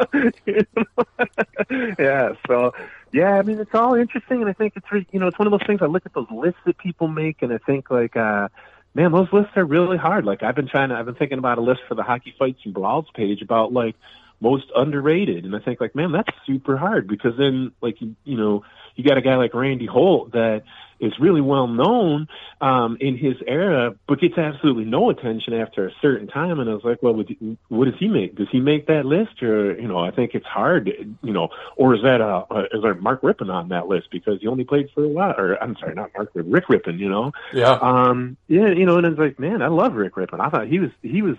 You 0.46 0.66
know? 0.76 1.96
yeah. 2.00 2.34
So, 2.46 2.74
yeah, 3.14 3.40
I 3.40 3.42
mean, 3.42 3.60
it's 3.60 3.74
all 3.74 3.96
interesting, 3.96 4.42
and 4.42 4.50
I 4.50 4.54
think 4.54 4.74
it's 4.76 4.92
re- 4.92 5.08
you 5.12 5.20
know, 5.20 5.28
it's 5.28 5.40
one 5.40 5.48
of 5.48 5.52
those 5.52 5.66
things. 5.66 5.82
I 5.82 5.86
look 5.86 6.06
at 6.06 6.14
those 6.14 6.30
lists 6.30 6.60
that 6.66 6.78
people 6.78 7.08
make, 7.08 7.42
and 7.42 7.54
I 7.54 7.60
think 7.60 7.90
like, 7.90 8.18
uh, 8.18 8.50
man, 8.94 9.14
those 9.14 9.32
lists 9.32 9.52
are 9.56 9.66
really 9.66 9.98
hard. 9.98 10.26
Like, 10.26 10.44
I've 10.44 10.56
been 10.56 10.68
trying 10.68 10.90
to, 10.90 10.96
I've 10.96 11.06
been 11.06 11.16
thinking 11.16 11.38
about 11.38 11.58
a 11.58 11.62
list 11.62 11.82
for 11.88 11.96
the 11.96 12.04
hockey 12.04 12.36
fights 12.38 12.60
and 12.66 12.74
brawls 12.74 13.06
page 13.14 13.42
about 13.42 13.72
like 13.72 13.96
most 14.40 14.66
underrated, 14.76 15.46
and 15.46 15.56
I 15.56 15.60
think 15.60 15.82
like, 15.82 15.96
man, 15.96 16.12
that's 16.12 16.30
super 16.46 16.78
hard 16.78 17.08
because 17.08 17.34
then 17.38 17.72
like 17.82 18.02
you, 18.02 18.16
you 18.24 18.38
know, 18.38 18.64
you 18.96 19.04
got 19.04 19.18
a 19.18 19.22
guy 19.22 19.36
like 19.36 19.54
Randy 19.54 19.86
Holt 19.86 20.32
that 20.32 20.64
is 21.00 21.14
really 21.20 21.42
well 21.42 21.68
known 21.68 22.28
um, 22.60 22.98
in 23.00 23.18
his 23.18 23.36
era, 23.46 23.96
but 24.08 24.20
gets 24.20 24.38
absolutely 24.38 24.86
no 24.86 25.10
attention 25.12 25.54
after 25.54 25.88
a 25.88 25.92
certain 26.02 26.28
time. 26.28 26.60
And 26.60 26.70
I 26.70 26.74
was 26.74 26.84
like, 26.84 27.04
well, 27.04 27.14
would 27.14 27.30
you, 27.30 27.58
what 27.70 27.86
does 27.86 28.00
he 28.00 28.08
make? 28.08 28.36
Does 28.36 28.48
he 28.52 28.60
make 28.60 28.88
that 28.88 29.06
list, 29.06 29.44
or 29.44 29.80
you 29.80 29.88
know, 29.88 30.00
I 30.00 30.12
think 30.12 30.34
it's 30.34 30.46
hard, 30.46 30.88
you 31.22 31.34
know, 31.34 31.50
or 31.76 31.96
is 31.96 32.02
that 32.04 32.22
uh, 32.22 32.46
uh 32.50 32.64
is 32.72 32.82
there 32.82 32.96
Mark 32.96 33.22
Rypien 33.22 33.54
on 33.54 33.70
that 33.70 33.88
list 33.88 34.08
because 34.12 34.42
he 34.42 34.48
only 34.48 34.64
played 34.64 34.90
for 34.94 35.04
a 35.04 35.08
while? 35.08 35.36
Or 35.38 35.62
I'm 35.62 35.76
sorry, 35.78 35.94
not 35.94 36.12
Mark, 36.16 36.34
Rypien, 36.34 36.54
Rick 36.54 36.68
Rypien, 36.68 37.00
you 37.00 37.10
know. 37.10 37.32
Yeah. 37.54 37.74
Um, 37.74 38.38
yeah, 38.48 38.70
you 38.70 38.86
know, 38.86 38.98
and 38.98 39.06
it's 39.06 39.20
like, 39.20 39.40
man, 39.40 39.62
I 39.62 39.68
love 39.68 39.94
Rick 39.94 40.16
Rypien. 40.16 40.40
I 40.40 40.50
thought 40.50 40.68
he 40.68 40.80
was 40.80 40.92
he 41.02 41.22
was 41.22 41.38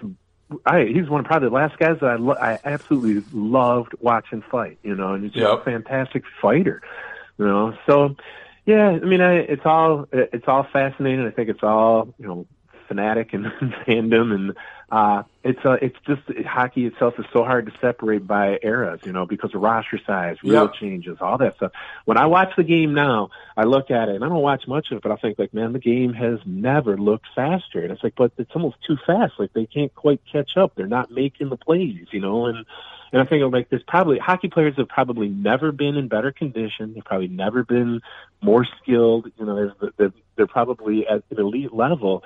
I 0.66 0.84
he 0.84 1.00
was 1.00 1.10
one 1.10 1.20
of 1.20 1.26
probably 1.26 1.48
the 1.48 1.54
last 1.54 1.78
guys 1.78 1.98
that 2.00 2.08
I 2.10 2.16
lo- 2.16 2.36
I 2.40 2.58
absolutely 2.64 3.22
loved 3.32 3.94
watching 4.00 4.42
fight. 4.42 4.78
You 4.82 4.94
know, 4.94 5.14
and 5.14 5.24
he's 5.24 5.32
just 5.32 5.42
Yep. 5.42 5.60
a 5.60 5.64
fantastic 5.64 6.24
fighter. 6.40 6.82
You 7.38 7.46
know, 7.46 7.76
so 7.86 8.16
yeah, 8.66 8.88
I 8.90 8.98
mean, 9.00 9.20
I, 9.20 9.34
it's 9.36 9.64
all 9.64 10.06
it's 10.12 10.46
all 10.48 10.66
fascinating. 10.72 11.26
I 11.26 11.30
think 11.30 11.48
it's 11.48 11.62
all 11.62 12.14
you 12.18 12.26
know 12.26 12.46
fanatic 12.88 13.32
and 13.34 13.44
fandom 13.86 14.34
and 14.34 14.56
uh 14.90 15.22
it's 15.44 15.58
uh 15.64 15.76
it's 15.82 15.96
just 16.06 16.22
hockey 16.46 16.86
itself 16.86 17.14
is 17.18 17.26
so 17.32 17.44
hard 17.44 17.66
to 17.66 17.72
separate 17.80 18.26
by 18.26 18.58
eras 18.62 19.00
you 19.04 19.12
know 19.12 19.26
because 19.26 19.54
of 19.54 19.60
roster 19.60 20.00
size 20.06 20.36
real 20.42 20.62
Yep. 20.62 20.74
changes 20.74 21.18
all 21.20 21.36
that 21.38 21.56
stuff 21.56 21.72
when 22.06 22.16
i 22.16 22.26
watch 22.26 22.48
the 22.56 22.64
game 22.64 22.94
now 22.94 23.28
i 23.56 23.64
look 23.64 23.90
at 23.90 24.08
it 24.08 24.14
and 24.16 24.24
i 24.24 24.28
don't 24.28 24.40
watch 24.42 24.66
much 24.66 24.90
of 24.90 24.96
it 24.96 25.02
but 25.02 25.12
i 25.12 25.16
think 25.16 25.38
like 25.38 25.52
man 25.52 25.72
the 25.74 25.78
game 25.78 26.14
has 26.14 26.38
never 26.46 26.96
looked 26.96 27.26
faster 27.36 27.82
and 27.82 27.92
it's 27.92 28.02
like 28.02 28.14
but 28.16 28.32
it's 28.38 28.50
almost 28.54 28.76
too 28.86 28.96
fast 29.06 29.34
like 29.38 29.52
they 29.52 29.66
can't 29.66 29.94
quite 29.94 30.20
catch 30.32 30.56
up 30.56 30.72
they're 30.74 30.86
not 30.86 31.10
making 31.10 31.50
the 31.50 31.56
plays 31.58 32.06
you 32.10 32.20
know 32.20 32.46
and 32.46 32.64
and 33.12 33.22
I 33.22 33.24
think 33.24 33.50
like 33.52 33.70
there's 33.70 33.82
probably 33.84 34.18
hockey 34.18 34.48
players 34.48 34.74
have 34.76 34.88
probably 34.88 35.28
never 35.28 35.72
been 35.72 35.96
in 35.96 36.08
better 36.08 36.30
condition. 36.30 36.92
They've 36.92 37.04
probably 37.04 37.28
never 37.28 37.64
been 37.64 38.02
more 38.42 38.66
skilled. 38.82 39.30
You 39.38 39.46
know, 39.46 39.56
they're 39.80 39.90
they're, 39.96 40.12
they're 40.36 40.46
probably 40.46 41.06
at 41.06 41.22
an 41.30 41.38
elite 41.38 41.72
level, 41.72 42.22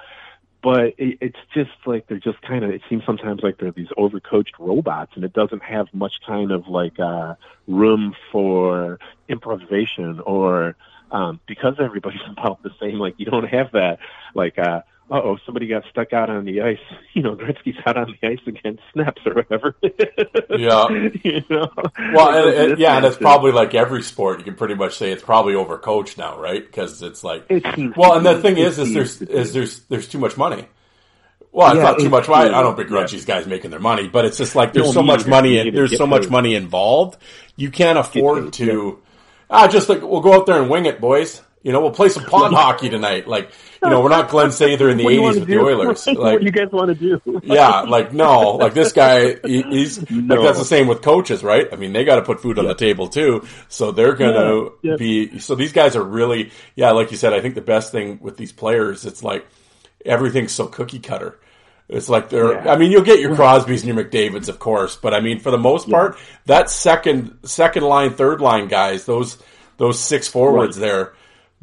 but 0.63 0.95
it, 0.99 1.19
it's 1.21 1.39
just 1.55 1.71
like 1.87 2.07
they're 2.09 2.19
just 2.19 2.41
kind 2.43 2.65
of. 2.65 2.71
It 2.71 2.83
seems 2.89 3.05
sometimes 3.05 3.43
like 3.43 3.59
they're 3.59 3.73
these 3.73 3.89
overcoached 3.99 4.59
robots, 4.59 5.13
and 5.15 5.25
it 5.25 5.33
doesn't 5.33 5.63
have 5.63 5.87
much 5.93 6.15
kind 6.27 6.53
of 6.53 6.69
like 6.69 6.99
uh, 7.01 7.35
room 7.69 8.15
for 8.31 8.99
improvisation 9.29 10.21
or 10.21 10.77
um, 11.11 11.41
because 11.47 11.75
everybody's 11.81 12.21
about 12.37 12.63
the 12.63 12.71
same. 12.81 12.99
Like 12.99 13.15
you 13.19 13.27
don't 13.27 13.49
have 13.49 13.73
that 13.73 13.99
like. 14.35 14.59
uh 14.59 14.83
uh 15.13 15.21
oh, 15.23 15.39
somebody 15.45 15.67
got 15.67 15.85
stuck 15.91 16.15
out 16.15 16.31
on 16.31 16.45
the 16.45 16.63
ice. 16.63 16.79
You 17.15 17.23
know, 17.23 17.37
Gretzky's 17.37 17.77
out 17.85 17.99
on 17.99 18.17
the 18.19 18.27
ice 18.27 18.39
against 18.47 18.83
snaps 18.95 19.21
or 19.27 19.35
whatever. 19.35 19.77
Yeah. 20.49 20.89
you 21.23 21.45
know. 21.51 21.71
Well, 22.15 22.49
and, 22.49 22.71
and, 22.71 22.79
yeah, 22.79 22.97
and 22.97 23.05
it's 23.05 23.19
probably 23.19 23.53
like 23.53 23.75
every 23.75 24.03
sport. 24.03 24.39
You 24.39 24.47
can 24.47 24.55
pretty 24.55 24.77
much 24.77 24.97
say 24.97 25.13
it's 25.13 25.23
probably 25.23 25.53
overcoached 25.53 26.17
now, 26.17 26.41
right? 26.41 26.65
Because 26.65 27.03
it's 27.03 27.23
like, 27.23 27.45
It 27.51 27.67
seems 27.77 27.95
well, 27.99 28.17
and 28.17 28.25
the 28.25 28.41
thing 28.41 28.57
is, 28.57 28.79
is 28.79 28.95
there's 28.95 29.21
is 29.21 29.53
there's 29.53 29.81
there's 29.91 30.09
too 30.09 30.19
much 30.19 30.39
money. 30.39 30.67
Well, 31.53 31.69
it's 31.69 31.77
Yeah, 31.77 31.83
not 31.83 31.99
too 31.99 32.07
it's 32.07 32.11
much. 32.11 32.29
I, 32.31 32.45
I 32.45 32.63
don't 32.63 32.79
begrudge 32.79 33.13
these 33.13 33.27
guys 33.27 33.47
making 33.47 33.71
their 33.71 33.79
money, 33.79 34.09
but 34.09 34.25
it's 34.25 34.39
just 34.39 34.55
like 34.55 34.73
there's 34.73 34.95
so 34.95 35.03
much 35.03 35.27
money. 35.27 35.59
In, 35.59 35.75
there's 35.75 35.95
so 35.99 36.07
much 36.07 36.31
money 36.31 36.55
involved. 36.55 37.19
You 37.57 37.71
can't 37.71 37.99
afford 37.99 38.55
to. 38.55 39.03
Ah, 39.51 39.69
just 39.69 39.91
like 39.91 40.01
we'll 40.01 40.23
go 40.23 40.33
out 40.33 40.47
there 40.47 40.63
and 40.63 40.71
wing 40.71 40.87
it, 40.87 40.99
boys. 40.99 41.43
You 41.63 41.71
know, 41.73 41.81
we'll 41.81 41.93
play 41.93 42.09
some 42.09 42.25
pond 42.25 42.55
hockey 42.57 42.89
tonight. 42.89 43.29
Like, 43.29 43.51
you 43.83 43.89
know, 43.91 44.01
we're 44.01 44.09
not 44.09 44.29
Glen 44.31 44.49
Sather 44.49 44.91
in 44.91 44.97
the 44.97 45.05
What 45.05 45.11
do 45.11 45.15
you 45.17 45.23
wanna 45.23 45.37
'80s 45.37 45.41
with 45.41 45.49
the? 45.49 45.59
Oilers. 45.61 46.07
what 46.07 46.17
Like, 46.19 46.39
do 46.41 46.45
you 46.47 46.51
guys 46.53 46.69
want 46.73 46.89
to 46.89 46.95
do? 46.95 47.41
yeah, 47.45 47.83
like 47.83 48.13
no, 48.13 48.53
like 48.57 48.75
this 48.75 48.93
guy, 48.93 49.37
he, 49.47 49.63
he's 49.63 50.11
No. 50.11 50.35
like 50.35 50.45
that's 50.45 50.59
the 50.59 50.65
same 50.65 50.87
with 50.89 51.03
coaches, 51.03 51.43
right? 51.45 51.69
I 51.73 51.77
mean, 51.77 51.93
they 51.93 52.05
got 52.05 52.17
to 52.17 52.23
put 52.23 52.41
food 52.41 52.59
on 52.59 52.67
the 52.67 52.75
table 52.75 53.07
too, 53.09 53.47
so 53.69 53.93
they're 53.93 54.15
gonna 54.15 54.71
Yeah, 54.83 54.97
be. 54.97 55.39
So 55.39 55.55
these 55.55 55.73
guys 55.73 55.95
are 55.97 56.03
really, 56.03 56.51
yeah, 56.75 56.91
like 56.91 57.11
you 57.13 57.17
said. 57.17 57.33
I 57.33 57.41
think 57.41 57.55
the 57.55 57.61
best 57.61 57.93
thing 57.93 58.19
with 58.21 58.37
these 58.37 58.53
players, 58.53 59.05
it's 59.07 59.23
like 59.23 59.47
everything's 60.05 60.53
so 60.53 60.67
cookie 60.67 60.99
cutter. 60.99 61.39
It's 61.89 62.09
like 62.09 62.29
they're. 62.31 62.55
Yeah. 62.55 62.73
I 62.73 62.77
mean, 62.77 62.91
you'll 62.91 63.03
get 63.03 63.21
your 63.21 63.37
Crosbys 63.37 63.85
and 63.85 63.95
your 63.95 64.03
McDavids, 64.05 64.49
of 64.49 64.59
course, 64.59 64.97
but 64.97 65.13
I 65.15 65.21
mean, 65.21 65.39
for 65.41 65.51
the 65.51 65.59
most 65.59 65.89
part, 65.91 66.17
that 66.47 66.71
second 66.71 67.39
second 67.45 67.83
line, 67.85 68.11
third 68.15 68.41
line 68.41 68.67
guys, 68.69 69.05
those 69.05 69.39
those 69.77 70.01
six 70.01 70.27
forwards 70.27 70.77
there. 70.77 71.13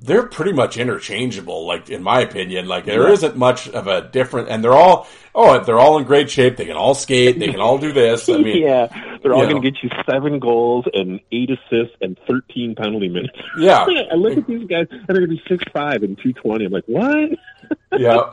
They're 0.02 0.28
pretty 0.28 0.54
much 0.54 0.78
interchangeable, 0.78 1.68
like 1.68 1.90
in 1.90 2.02
my 2.02 2.22
opinion. 2.22 2.68
Like 2.68 2.86
there 2.86 3.10
not 3.10 3.36
much 3.36 3.68
of 3.68 3.88
a 3.88 4.08
different, 4.10 4.50
and 4.50 4.64
they're 4.64 4.74
all 4.74 5.08
oh, 5.36 5.64
they're 5.64 5.80
all 5.80 5.98
in 5.98 6.06
great 6.06 6.30
shape. 6.30 6.58
They 6.58 6.66
can 6.66 6.78
all 6.78 6.96
skate. 6.96 7.40
They 7.40 7.48
can 7.48 7.60
all 7.60 7.78
do 7.78 7.92
this. 7.94 8.30
I 8.30 8.38
mean, 8.38 8.58
yeah, 8.64 8.88
they're 9.22 9.34
all 9.34 9.48
going 9.48 9.62
to 9.62 9.72
get 9.72 9.82
you 9.84 9.90
seven 10.10 10.40
goals 10.40 10.86
and 10.94 11.20
eight 11.32 11.50
assists 11.50 11.96
and 12.02 12.18
thirteen 12.28 12.76
penalty 12.76 13.10
minutes. 13.10 13.38
Yeah. 13.58 13.86
I 14.12 14.16
look 14.16 14.38
at 14.38 14.48
these 14.48 14.68
guys 14.68 14.88
and 14.90 15.06
they're 15.06 15.18
going 15.18 15.30
to 15.30 15.36
be 15.36 15.44
six 15.48 15.64
five 15.74 16.04
and 16.04 16.18
two 16.22 16.34
twenty. 16.34 16.66
I'm 16.66 16.72
like, 16.72 16.86
what? 16.88 17.32
yeah, 17.98 18.30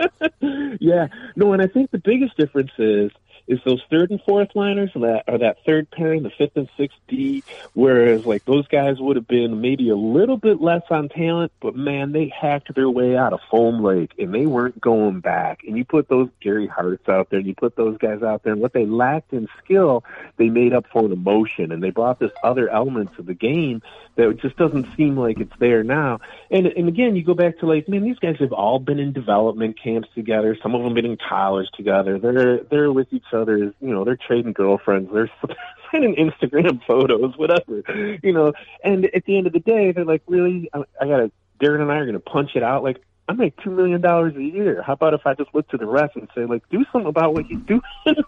yeah, 0.78 1.08
no, 1.34 1.52
and 1.52 1.60
I 1.60 1.66
think 1.66 1.90
the 1.90 1.98
biggest 1.98 2.36
difference 2.36 2.70
is 2.78 3.10
is 3.46 3.60
those 3.64 3.82
third 3.90 4.10
and 4.10 4.20
fourth 4.22 4.50
liners 4.54 4.90
that 4.94 5.24
are 5.28 5.38
that 5.38 5.58
third 5.64 5.90
pairing, 5.90 6.22
the 6.22 6.30
fifth 6.30 6.56
and 6.56 6.68
sixth 6.76 6.98
D. 7.08 7.42
Whereas 7.74 8.26
like 8.26 8.44
those 8.44 8.66
guys 8.68 8.98
would 8.98 9.16
have 9.16 9.28
been 9.28 9.60
maybe 9.60 9.88
a 9.90 9.96
little 9.96 10.36
bit 10.36 10.60
less 10.60 10.82
on 10.90 11.08
talent, 11.08 11.52
but 11.60 11.74
man, 11.74 12.12
they 12.12 12.28
hacked 12.28 12.74
their 12.74 12.90
way 12.90 13.16
out 13.16 13.32
of 13.32 13.40
Foam 13.50 13.82
Lake 13.82 14.12
and 14.18 14.34
they 14.34 14.46
weren't 14.46 14.80
going 14.80 15.20
back. 15.20 15.62
And 15.66 15.76
you 15.76 15.84
put 15.84 16.08
those 16.08 16.28
Gary 16.40 16.66
Harts 16.66 17.08
out 17.08 17.30
there, 17.30 17.38
and 17.38 17.48
you 17.48 17.54
put 17.54 17.76
those 17.76 17.98
guys 17.98 18.22
out 18.22 18.42
there, 18.42 18.52
and 18.52 18.62
what 18.62 18.72
they 18.72 18.86
lacked 18.86 19.32
in 19.32 19.48
skill, 19.62 20.04
they 20.36 20.48
made 20.48 20.72
up 20.72 20.86
for 20.92 21.04
in 21.04 21.12
emotion, 21.12 21.72
and 21.72 21.82
they 21.82 21.90
brought 21.90 22.18
this 22.18 22.32
other 22.42 22.68
element 22.68 23.14
to 23.16 23.22
the 23.22 23.34
game 23.34 23.82
that 24.16 24.38
just 24.40 24.56
doesn't 24.56 24.86
seem 24.96 25.16
like 25.16 25.38
it's 25.38 25.52
there 25.58 25.82
now. 25.82 26.20
And 26.50 26.66
and 26.66 26.88
again, 26.88 27.16
you 27.16 27.24
go 27.24 27.34
back 27.34 27.58
to 27.58 27.66
like, 27.66 27.88
man, 27.88 28.02
these 28.02 28.18
guys 28.18 28.36
have 28.40 28.52
all 28.52 28.78
been 28.78 28.98
in 28.98 29.12
development 29.12 29.78
camps 29.82 30.08
together. 30.14 30.56
Some 30.62 30.74
of 30.74 30.82
them 30.82 30.94
been 30.94 31.06
in 31.06 31.18
college 31.28 31.68
together. 31.76 32.18
They're 32.18 32.58
they're 32.58 32.92
with 32.92 33.12
each 33.12 33.24
other. 33.40 33.58
You 33.58 33.74
know, 33.80 34.04
they're 34.04 34.16
trading 34.16 34.52
girlfriends. 34.52 35.10
They're 35.12 35.30
sending 35.90 36.14
Instagram 36.16 36.84
photos, 36.86 37.36
whatever. 37.36 37.82
You 38.22 38.32
know, 38.32 38.52
and 38.84 39.06
at 39.06 39.24
the 39.24 39.36
end 39.36 39.46
of 39.46 39.52
the 39.52 39.60
day, 39.60 39.92
they're 39.92 40.04
like, 40.04 40.22
really, 40.26 40.70
I, 40.72 40.82
I 41.00 41.06
gotta. 41.06 41.30
Darren 41.58 41.80
and 41.80 41.90
I 41.90 41.96
are 41.96 42.04
going 42.04 42.12
to 42.12 42.20
punch 42.20 42.50
it 42.54 42.62
out. 42.62 42.82
Like, 42.82 42.98
I 43.28 43.32
make 43.32 43.56
two 43.62 43.70
million 43.70 44.00
dollars 44.00 44.36
a 44.36 44.42
year. 44.42 44.82
How 44.82 44.92
about 44.92 45.14
if 45.14 45.26
I 45.26 45.34
just 45.34 45.52
look 45.52 45.68
to 45.70 45.76
the 45.76 45.86
rest 45.86 46.14
and 46.14 46.28
say, 46.34 46.44
like, 46.44 46.68
do 46.70 46.84
something 46.92 47.08
about 47.08 47.34
what 47.34 47.46
he's 47.46 47.60
doing? 47.60 47.82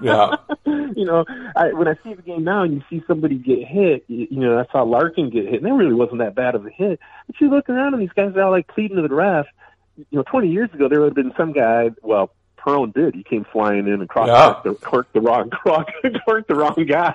Yeah. 0.00 0.36
you 0.64 1.04
know, 1.04 1.24
I, 1.56 1.72
when 1.72 1.88
I 1.88 1.94
see 2.04 2.14
the 2.14 2.22
game 2.22 2.44
now 2.44 2.62
and 2.62 2.74
you 2.74 2.82
see 2.88 3.04
somebody 3.06 3.36
get 3.36 3.66
hit, 3.66 4.04
you, 4.06 4.28
you 4.30 4.40
know, 4.40 4.58
I 4.58 4.70
saw 4.70 4.82
Larkin 4.82 5.30
get 5.30 5.44
hit, 5.44 5.54
and 5.54 5.66
that 5.66 5.72
really 5.72 5.94
wasn't 5.94 6.18
that 6.18 6.36
bad 6.36 6.54
of 6.54 6.64
a 6.66 6.70
hit. 6.70 7.00
But 7.26 7.40
you 7.40 7.50
look 7.50 7.68
around 7.68 7.94
and 7.94 8.02
these 8.02 8.12
guys 8.14 8.36
are 8.36 8.42
all 8.42 8.52
like 8.52 8.68
pleading 8.68 8.96
to 8.96 9.02
the 9.02 9.14
ref. 9.14 9.46
You 9.96 10.04
know, 10.12 10.22
20 10.22 10.48
years 10.50 10.72
ago 10.72 10.88
there 10.88 11.00
would 11.00 11.06
have 11.06 11.14
been 11.14 11.32
some 11.36 11.52
guy. 11.52 11.90
Well, 12.02 12.30
Perron 12.66 12.90
did. 12.90 13.14
He 13.14 13.22
came 13.22 13.44
flying 13.52 13.86
in 13.86 13.94
and 14.00 14.08
crossed 14.08 14.28
Yeah. 14.28 14.60
the, 14.72 14.76
corked 14.78 15.12
the 15.12 15.20
wrong 15.20 15.50
corked, 15.62 15.92
corked 16.24 16.48
the 16.48 16.56
wrong 16.56 16.74
guy. 16.86 17.14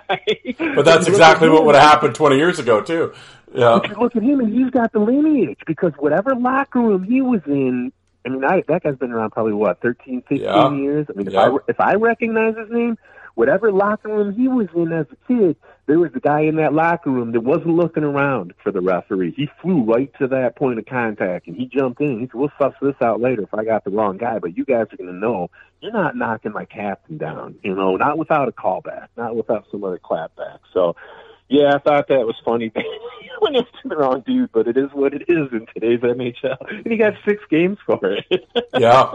But 0.58 0.86
that's 0.86 1.08
exactly 1.10 1.50
what 1.50 1.66
would 1.66 1.76
have 1.76 1.84
happened 1.84 2.16
20 2.16 2.38
years 2.38 2.58
ago, 2.58 2.82
too. 2.82 3.14
Yeah. 3.54 3.80
But 3.82 3.90
you 3.90 3.96
look 3.96 4.16
at 4.16 4.24
him 4.24 4.40
and 4.40 4.54
he's 4.54 4.70
got 4.72 4.94
the 4.94 5.00
lineage 5.00 5.60
because 5.68 5.92
whatever 6.00 6.34
locker 6.36 6.80
room 6.80 7.04
he 7.04 7.22
was 7.22 7.42
in, 7.48 7.92
I 8.26 8.30
mean, 8.30 8.46
I, 8.46 8.64
that 8.70 8.84
guy's 8.84 8.96
been 8.96 9.12
around 9.12 9.32
probably 9.32 9.54
what, 9.54 9.82
13, 9.82 10.22
15 10.22 10.40
Yeah. 10.40 10.72
years? 10.74 11.08
I 11.10 11.18
mean, 11.18 11.28
if, 11.28 11.34
Yeah. 11.34 11.50
I, 11.50 11.58
if 11.68 11.80
I 11.82 11.96
recognize 11.96 12.56
his 12.56 12.70
name, 12.70 12.98
whatever 13.36 13.72
locker 13.72 14.10
room 14.10 14.34
he 14.34 14.48
was 14.48 14.68
in 14.76 14.92
as 14.92 15.06
a 15.12 15.28
kid, 15.28 15.56
there 15.88 16.00
was 16.00 16.12
a 16.16 16.20
guy 16.20 16.42
in 16.42 16.56
that 16.58 16.74
locker 16.74 17.10
room 17.10 17.32
that 17.32 17.42
wasn't 17.42 17.76
looking 17.76 18.04
around 18.04 18.54
for 18.64 18.72
the 18.72 18.82
referee. 18.82 19.34
He 19.36 19.50
flew 19.62 19.84
right 19.84 20.12
to 20.20 20.28
that 20.28 20.56
point 20.56 20.80
of 20.80 20.86
contact 20.86 21.48
and 21.48 21.56
he 21.56 21.66
jumped 21.66 22.02
in. 22.02 22.20
He 22.20 22.26
said, 22.28 22.36
we'll 22.36 22.52
suss 22.60 22.74
this 22.82 22.96
out 23.02 23.20
later 23.20 23.44
if 23.44 23.54
I 23.54 23.64
got 23.64 23.84
the 23.84 23.92
wrong 23.92 24.18
guy, 24.18 24.40
but 24.40 24.58
you 24.58 24.66
guys 24.66 24.88
are 24.92 24.98
going 24.98 25.12
to 25.12 25.16
know 25.16 25.50
you're 25.82 25.92
not 25.92 26.16
knocking 26.16 26.52
my 26.52 26.66
captain 26.66 27.18
down, 27.18 27.56
you 27.64 27.74
know, 27.74 27.96
not 27.96 28.18
without 28.18 28.48
a 28.48 28.52
callback, 28.52 29.08
not 29.18 29.36
without 29.36 29.66
some 29.72 29.84
other 29.84 30.00
clapback. 30.00 30.60
So, 30.74 30.96
yeah, 31.50 31.76
I 31.76 31.80
thought 31.80 32.08
that 32.08 32.26
was 32.26 32.36
funny. 32.46 32.72
Went 33.42 33.58
after 33.58 33.90
the 33.90 33.98
wrong 33.98 34.24
dude, 34.26 34.52
but 34.52 34.68
it 34.68 34.78
is 34.78 34.90
what 34.94 35.14
it 35.14 35.24
is 35.28 35.48
in 35.52 35.66
today's 35.74 36.00
NHL. 36.00 36.58
And 36.70 36.86
he 36.86 36.98
got 36.98 37.14
six 37.28 37.44
games 37.50 37.80
for 37.86 38.00
it. 38.04 38.26
Yeah. 38.80 39.12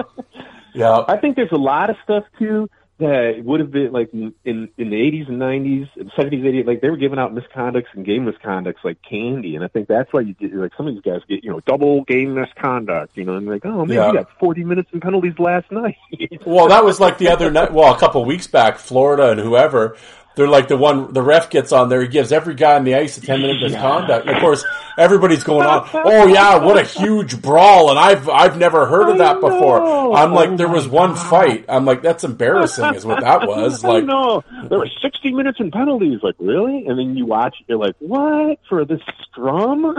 Yeah. 0.74 1.04
I 1.08 1.16
think 1.16 1.36
there's 1.36 1.52
a 1.52 1.56
lot 1.56 1.88
of 1.88 1.96
stuff 2.04 2.24
too 2.38 2.68
that 2.98 3.42
would 3.44 3.60
have 3.60 3.70
been 3.70 3.92
like 3.92 4.08
in 4.14 4.32
in 4.44 4.68
the 4.78 4.84
80s 4.84 5.28
and 5.28 5.38
90s 5.40 5.88
and 5.96 6.10
70s, 6.12 6.42
80s. 6.42 6.66
Like 6.66 6.80
they 6.80 6.88
were 6.88 6.96
giving 6.96 7.18
out 7.18 7.34
misconducts 7.34 7.86
and 7.92 8.06
game 8.06 8.24
misconducts 8.24 8.82
like 8.84 8.98
candy, 9.02 9.54
and 9.54 9.62
I 9.64 9.68
think 9.68 9.86
that's 9.88 10.10
why 10.12 10.20
you 10.22 10.32
get 10.34 10.54
like 10.54 10.72
some 10.76 10.88
of 10.88 10.94
these 10.94 11.02
guys 11.02 11.20
get 11.28 11.44
you 11.44 11.50
know 11.50 11.60
double 11.66 12.04
game 12.04 12.34
misconduct. 12.34 13.16
You 13.16 13.24
know, 13.24 13.34
and 13.36 13.46
like, 13.46 13.66
oh 13.66 13.84
man, 13.84 13.96
Yeah. 13.96 14.06
you 14.08 14.14
got 14.14 14.30
40 14.38 14.64
minutes 14.64 14.88
in 14.92 15.00
penalties 15.00 15.38
last 15.38 15.70
night. 15.70 15.96
Well, 16.46 16.68
that 16.68 16.84
was 16.84 16.98
like 16.98 17.18
the 17.18 17.28
other 17.28 17.50
night. 17.50 17.72
Well, 17.72 17.94
a 17.94 17.98
couple 17.98 18.22
of 18.22 18.26
weeks 18.26 18.46
back, 18.46 18.78
Florida 18.78 19.30
and 19.30 19.40
whoever. 19.40 19.96
They're 20.36 20.48
like 20.48 20.68
the 20.68 20.76
one 20.76 21.14
the 21.14 21.22
ref 21.22 21.48
gets 21.48 21.72
on 21.72 21.88
there. 21.88 22.02
He 22.02 22.08
gives 22.08 22.30
every 22.30 22.54
guy 22.54 22.76
on 22.76 22.84
the 22.84 22.94
ice 22.94 23.16
a 23.16 23.22
ten 23.22 23.40
minute 23.40 23.60
misconduct. 23.62 24.26
And 24.26 24.36
of 24.36 24.42
course, 24.42 24.64
everybody's 24.98 25.42
going 25.42 25.66
on. 25.66 25.88
Oh 26.08 26.26
yeah, 26.26 26.58
what 26.58 26.76
a 26.76 26.84
huge 26.84 27.40
brawl! 27.40 27.88
And 27.90 27.98
I've 27.98 28.28
I've 28.28 28.58
never 28.58 28.84
heard 28.86 29.08
of 29.08 29.18
that 29.18 29.40
before. 29.40 30.14
I'm 30.14 30.32
like, 30.32 30.50
Oh 30.50 30.56
there 30.56 30.68
was 30.68 30.86
one 30.86 31.14
God. 31.14 31.26
fight. 31.30 31.64
I'm 31.68 31.84
like, 31.86 32.02
that's 32.02 32.22
embarrassing, 32.22 32.94
is 32.94 33.04
what 33.06 33.20
that 33.20 33.48
was. 33.48 33.82
Like, 33.82 34.04
no, 34.04 34.44
there 34.68 34.78
were 34.78 34.88
60 35.02 35.32
minutes 35.32 35.58
in 35.58 35.70
penalties. 35.70 36.20
Like 36.22 36.36
really? 36.38 36.86
And 36.86 36.98
then 36.98 37.16
you 37.16 37.24
watch, 37.26 37.56
you're 37.66 37.78
like, 37.78 37.96
what 37.98 38.58
for 38.68 38.84
this 38.84 39.00
scrum? 39.22 39.96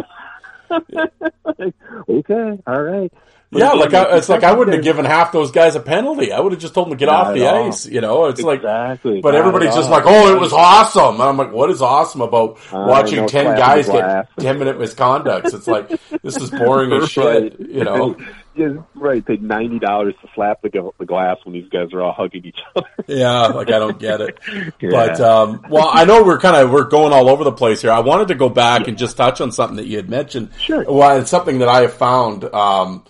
like, 0.69 1.73
okay, 2.07 2.59
all 2.68 2.81
right. 2.84 3.11
But 3.49 3.60
yeah, 3.60 3.72
like 3.72 3.94
I, 3.94 4.18
it's 4.18 4.28
like 4.28 4.44
I 4.44 4.52
wouldn't 4.52 4.76
have 4.76 4.84
given 4.84 5.06
half 5.06 5.32
those 5.32 5.52
guys 5.52 5.76
a 5.76 5.80
penalty. 5.80 6.34
I 6.34 6.40
would 6.41 6.52
have 6.52 6.60
just 6.60 6.74
told 6.74 6.88
them 6.88 6.98
to 6.98 6.99
get 6.99 7.06
Not 7.06 7.28
off 7.28 7.34
the 7.34 7.48
all. 7.48 7.68
ice. 7.69 7.86
You 7.86 8.02
know, 8.02 8.26
it's 8.26 8.41
like 8.41 8.61
But 8.61 9.36
everybody's 9.36 9.74
just 9.74 9.90
all. 9.90 9.91
like, 9.91 10.03
"Oh, 10.06 10.36
it 10.36 10.40
was 10.40 10.52
awesome." 10.52 11.15
And 11.15 11.24
I'm 11.24 11.38
like, 11.38 11.53
"What 11.53 11.69
is 11.69 11.82
awesome 11.82 12.19
about 12.22 12.57
I 12.74 12.86
watching 12.86 13.19
know, 13.19 13.28
ten 13.28 13.45
guys 13.56 13.88
get 13.88 14.28
ten 14.38 14.60
minute 14.60 14.78
misconducts?" 14.78 15.53
It's 15.53 15.68
like 15.68 15.88
this 16.22 16.36
is 16.36 16.49
boring 16.49 16.91
as 16.91 17.10
shit. 17.11 17.24
Right. 17.53 17.60
You 17.69 17.86
know? 17.86 18.18
yeah, 18.57 18.74
right. 18.95 19.26
Paid 19.26 19.41
ninety 19.44 19.80
dollars 19.80 20.15
to 20.24 20.28
slap 20.36 20.61
the, 20.61 20.91
the 20.99 21.06
glass 21.06 21.38
when 21.45 21.53
these 21.53 21.69
guys 21.69 21.94
are 21.94 22.02
all 22.02 22.11
hugging 22.11 22.44
each 22.44 22.60
other. 22.76 22.88
Yeah, 23.07 23.48
like 23.48 23.69
I 23.69 23.80
don't 23.80 23.98
get 23.98 24.19
it. 24.19 24.40
Yeah. 24.82 24.90
But 24.91 25.22
um, 25.22 25.64
well, 25.69 25.90
I 25.90 26.03
know 26.03 26.24
we're 26.24 26.40
kind 26.40 26.57
of 26.57 26.69
we're 26.69 26.84
going 26.84 27.14
all 27.14 27.30
over 27.30 27.45
the 27.45 27.53
place 27.53 27.82
here. 27.82 27.91
I 27.91 27.99
wanted 28.02 28.28
to 28.28 28.36
go 28.36 28.49
back 28.49 28.90
and 28.90 28.98
just 28.98 29.15
touch 29.15 29.40
on 29.40 29.53
something 29.53 29.78
that 29.78 29.88
you 29.88 29.95
had 29.95 30.10
mentioned. 30.10 30.49
Sure. 30.60 30.84
Well, 30.84 31.18
it's 31.22 31.30
something 31.32 31.60
that 31.60 31.69
I 31.69 31.82
have 31.84 31.94
found. 31.94 32.44
Um, 32.44 33.06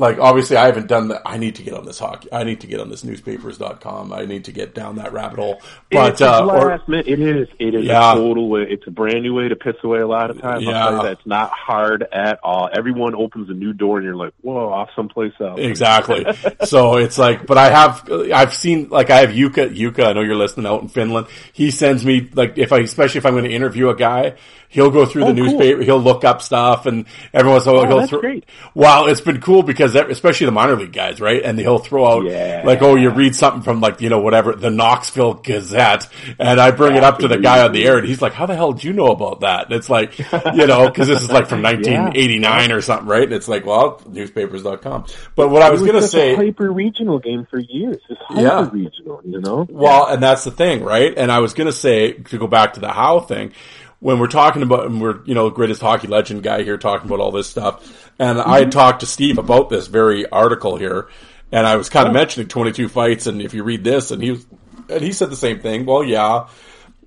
like 0.00 0.18
obviously, 0.18 0.56
I 0.56 0.66
haven't 0.66 0.86
done 0.86 1.08
that. 1.08 1.22
I 1.26 1.36
need 1.36 1.56
to 1.56 1.62
get 1.62 1.74
on 1.74 1.84
this 1.84 1.98
hockey. 1.98 2.32
I 2.32 2.42
need 2.44 2.62
to 2.62 2.66
get 2.66 2.80
on 2.80 2.88
this 2.88 3.04
newspapers.com. 3.04 4.12
I 4.12 4.24
need 4.24 4.46
to 4.46 4.52
get 4.52 4.74
down 4.74 4.96
that 4.96 5.12
rabbit 5.12 5.38
hole. 5.38 5.60
But 5.92 6.12
it's 6.12 6.20
a 6.22 6.32
uh, 6.32 6.46
or. 6.46 6.80
It 6.88 7.20
is. 7.20 7.48
It 7.58 7.74
is 7.74 7.84
Yeah. 7.84 8.12
a 8.12 8.14
total 8.16 8.48
way. 8.48 8.66
It's 8.68 8.86
a 8.86 8.90
brand 8.90 9.22
new 9.22 9.34
way 9.34 9.48
to 9.48 9.56
piss 9.56 9.76
away 9.84 10.00
a 10.00 10.06
lot 10.06 10.30
of 10.30 10.40
time. 10.40 10.62
Yeah. 10.62 10.70
I'll 10.70 10.90
tell 10.90 11.02
you 11.02 11.08
that's 11.14 11.26
not 11.26 11.50
hard 11.50 12.06
at 12.12 12.40
all. 12.42 12.70
Everyone 12.72 13.14
opens 13.14 13.50
a 13.50 13.52
new 13.52 13.72
door 13.74 13.98
and 13.98 14.06
you're 14.06 14.16
like, 14.16 14.32
whoa, 14.40 14.70
off 14.70 14.88
someplace 14.96 15.34
else. 15.38 15.60
Exactly. 15.60 16.24
so 16.64 16.96
it's 16.96 17.18
like, 17.18 17.46
but 17.46 17.58
I 17.58 17.70
have, 17.70 18.10
I've 18.10 18.54
seen, 18.54 18.88
like, 18.88 19.10
I 19.10 19.18
have 19.20 19.30
Yuka, 19.30 19.76
Yuka, 19.76 20.06
I 20.06 20.12
know 20.14 20.22
you're 20.22 20.34
listening 20.36 20.66
out 20.66 20.80
in 20.80 20.88
Finland. 20.88 21.26
He 21.52 21.70
sends 21.70 22.04
me, 22.06 22.28
like, 22.32 22.56
if 22.56 22.72
I, 22.72 22.78
especially 22.78 23.18
if 23.18 23.26
I'm 23.26 23.34
going 23.34 23.44
to 23.44 23.50
interview 23.50 23.90
a 23.90 23.94
guy, 23.96 24.36
he'll 24.70 24.90
go 24.90 25.04
through 25.04 25.22
the 25.24 25.30
Oh, 25.30 25.34
cool. 25.34 25.44
newspaper, 25.44 25.82
he'll 25.82 26.00
look 26.00 26.24
up 26.24 26.40
stuff 26.40 26.86
and 26.86 27.04
every 27.34 27.50
once 27.50 27.66
in 27.66 27.70
a 27.72 27.74
while 27.74 27.84
Oh, 27.92 27.98
he'll 27.98 28.06
throw, 28.06 28.20
great. 28.20 28.44
well, 28.74 29.06
it's 29.08 29.20
been 29.20 29.40
cool 29.40 29.62
because 29.62 29.92
that- 29.92 30.10
especially 30.10 30.46
the 30.46 30.52
minor 30.52 30.76
league 30.76 30.92
guys, 30.92 31.20
right? 31.20 31.42
And 31.42 31.58
he'll 31.58 31.78
throw 31.78 32.06
out, 32.06 32.24
Yeah. 32.24 32.62
like, 32.64 32.80
oh, 32.82 32.94
you 32.96 33.10
read 33.10 33.34
something 33.36 33.62
from 33.62 33.80
like, 33.80 34.00
you 34.00 34.08
know, 34.08 34.20
whatever, 34.20 34.54
the 34.54 34.70
Knoxville 34.70 35.34
Gazette 35.34 36.06
and 36.38 36.60
I 36.60 36.70
bring 36.70 36.96
it 36.96 37.04
up 37.04 37.18
to 37.18 37.28
the 37.28 37.38
guy 37.38 37.62
on 37.64 37.72
the 37.72 37.84
air 37.84 37.98
and 37.98 38.06
he's 38.08 38.22
like, 38.22 38.32
how 38.32 38.46
the 38.46 38.54
hell 38.54 38.72
do 38.72 38.86
you 38.88 38.94
know 38.94 39.08
about 39.08 39.40
that? 39.40 39.66
And 39.66 39.74
it's 39.74 39.90
like, 39.90 40.18
you 40.54 40.66
know, 40.66 40.90
cause 40.90 41.08
this 41.08 41.20
is 41.22 41.30
like 41.30 41.48
from 41.48 41.62
1989 41.62 42.72
or 42.72 42.80
something, 42.80 43.08
right? 43.08 43.24
And 43.24 43.32
it's 43.32 43.48
like, 43.48 43.66
well, 43.66 44.00
newspapers.com. 44.08 45.04
But 45.34 45.50
what 45.50 45.62
I 45.62 45.70
was 45.70 45.82
It 45.82 45.86
going 45.86 46.00
to 46.00 46.06
say, 46.08 46.34
hyper 46.34 46.70
regional 46.70 47.18
game 47.18 47.46
for 47.50 47.58
years. 47.58 47.98
It's 48.08 48.20
hyper 48.28 48.40
Yeah. 48.40 48.68
regional, 48.72 49.20
you 49.24 49.40
know. 49.40 49.66
well, 49.68 50.06
and 50.06 50.22
that's 50.22 50.44
the 50.44 50.50
thing, 50.50 50.84
right? 50.84 51.12
And 51.16 51.30
I 51.32 51.40
was 51.40 51.54
going 51.54 51.66
to 51.66 51.72
say, 51.72 52.12
to 52.12 52.38
go 52.38 52.46
back 52.46 52.74
to 52.74 52.80
the 52.80 52.88
Howe 52.92 53.20
thing, 53.20 53.52
when 54.00 54.18
we're 54.18 54.26
talking 54.26 54.62
about, 54.62 54.86
and 54.86 55.00
we're, 55.00 55.22
you 55.24 55.34
know, 55.34 55.48
greatest 55.50 55.80
hockey 55.80 56.08
legend 56.08 56.42
guy 56.42 56.62
here 56.62 56.78
talking 56.78 57.06
about 57.06 57.20
all 57.20 57.30
this 57.30 57.48
stuff. 57.48 58.10
And 58.18 58.40
I 58.40 58.58
had 58.58 58.72
talked 58.72 59.00
to 59.00 59.06
Steve 59.06 59.38
about 59.38 59.68
this 59.68 59.86
very 59.86 60.28
article 60.28 60.76
here. 60.76 61.08
And 61.52 61.66
I 61.66 61.76
was 61.76 61.88
kind 61.88 62.06
of 62.06 62.12
oh. 62.12 62.14
mentioning 62.14 62.48
22 62.48 62.88
fights. 62.88 63.26
And 63.26 63.42
if 63.42 63.54
you 63.54 63.62
read 63.62 63.84
this, 63.84 64.10
and 64.10 64.22
he 64.22 64.32
was, 64.32 64.46
and 64.88 65.02
he 65.02 65.12
said 65.12 65.30
the 65.30 65.36
same 65.36 65.60
thing. 65.60 65.84
Well, 65.84 66.02
yeah. 66.02 66.48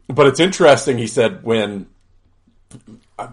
But 0.08 0.28
it's 0.28 0.40
interesting, 0.40 0.98
he 0.98 1.08
said, 1.08 1.44
when, 1.44 1.88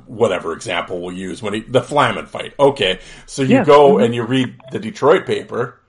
whatever 0.07 0.53
example 0.53 1.01
we'll 1.01 1.15
use, 1.15 1.43
when 1.43 1.55
he, 1.55 1.61
the 1.61 1.83
Flaman 1.83 2.27
fight. 2.27 2.55
Okay. 2.59 3.01
So 3.27 3.43
you 3.43 3.57
Yeah. 3.57 3.65
go 3.65 3.95
mm-hmm. 3.95 4.05
and 4.05 4.15
you 4.15 4.23
read 4.23 4.55
the 4.73 4.79
Detroit 4.79 5.27
paper. 5.27 5.80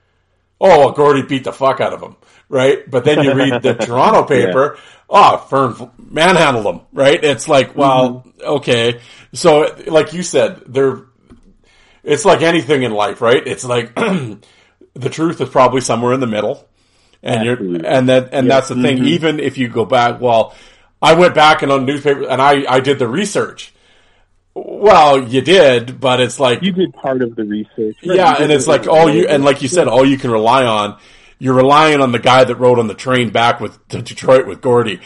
Oh, 0.64 0.80
well, 0.80 0.92
Gordie 0.92 1.24
beat 1.24 1.44
the 1.44 1.52
fuck 1.52 1.82
out 1.82 1.92
of 1.92 2.02
him, 2.02 2.16
right? 2.48 2.90
But 2.90 3.04
then 3.04 3.24
you 3.24 3.34
read 3.34 3.64
the 3.64 3.74
Toronto 3.86 4.24
paper. 4.24 4.78
Oh, 5.10 5.38
Fern 5.38 5.90
manhandled 5.98 6.68
him, 6.68 6.82
right? 6.94 7.22
It's 7.22 7.48
like, 7.48 7.76
well, 7.76 8.24
mm-hmm. 8.28 8.42
okay. 8.58 9.02
So, 9.34 9.76
like 9.88 10.14
you 10.14 10.22
said, 10.22 10.62
there, 10.68 11.06
it's 12.04 12.26
like 12.26 12.44
anything 12.44 12.84
in 12.84 12.92
life, 12.92 13.22
right? 13.22 13.46
It's 13.46 13.66
like 13.66 13.96
the 13.96 15.10
truth 15.10 15.42
is 15.42 15.50
probably 15.50 15.82
somewhere 15.82 16.14
in 16.14 16.20
the 16.20 16.28
middle, 16.28 16.70
and 17.24 17.44
you're, 17.44 17.58
and 17.84 18.10
that 18.10 18.30
and 18.32 18.50
that's 18.50 18.70
the 18.70 18.76
thing. 18.76 18.98
Mm-hmm. 18.98 19.08
Even 19.08 19.40
if 19.40 19.58
you 19.58 19.68
go 19.68 19.84
back, 19.84 20.22
well, 20.22 20.56
I 21.02 21.16
went 21.16 21.34
back 21.34 21.64
and 21.64 21.72
on 21.72 21.86
newspaper, 21.88 22.28
and 22.30 22.40
I, 22.40 22.72
I 22.72 22.80
did 22.82 23.00
the 23.00 23.08
research. 23.08 23.74
Well, 24.54 25.28
you 25.28 25.42
did, 25.42 26.00
but 26.00 26.20
it's 26.20 26.40
like 26.40 26.62
You 26.62 26.72
did 26.72 26.94
part 26.94 27.22
of 27.22 27.36
the 27.36 27.44
research. 27.44 27.98
Right, 28.06 28.18
yeah, 28.18 28.36
and 28.40 28.52
it's 28.52 28.68
like 28.68 28.88
all 28.88 29.10
you 29.10 29.28
and 29.28 29.46
like 29.46 29.62
you 29.62 29.68
said, 29.68 29.88
all 29.88 30.06
you 30.06 30.18
can 30.18 30.32
rely 30.32 30.66
on. 30.66 31.00
You're 31.40 31.56
relying 31.56 32.02
on 32.02 32.12
the 32.12 32.20
guy 32.20 32.44
that 32.44 32.56
rode 32.56 32.78
on 32.78 32.88
the 32.88 32.94
train 32.94 33.32
back 33.32 33.60
with 33.60 33.88
to 33.90 34.02
Detroit 34.02 34.46
with 34.46 34.62
Gordie. 34.62 35.00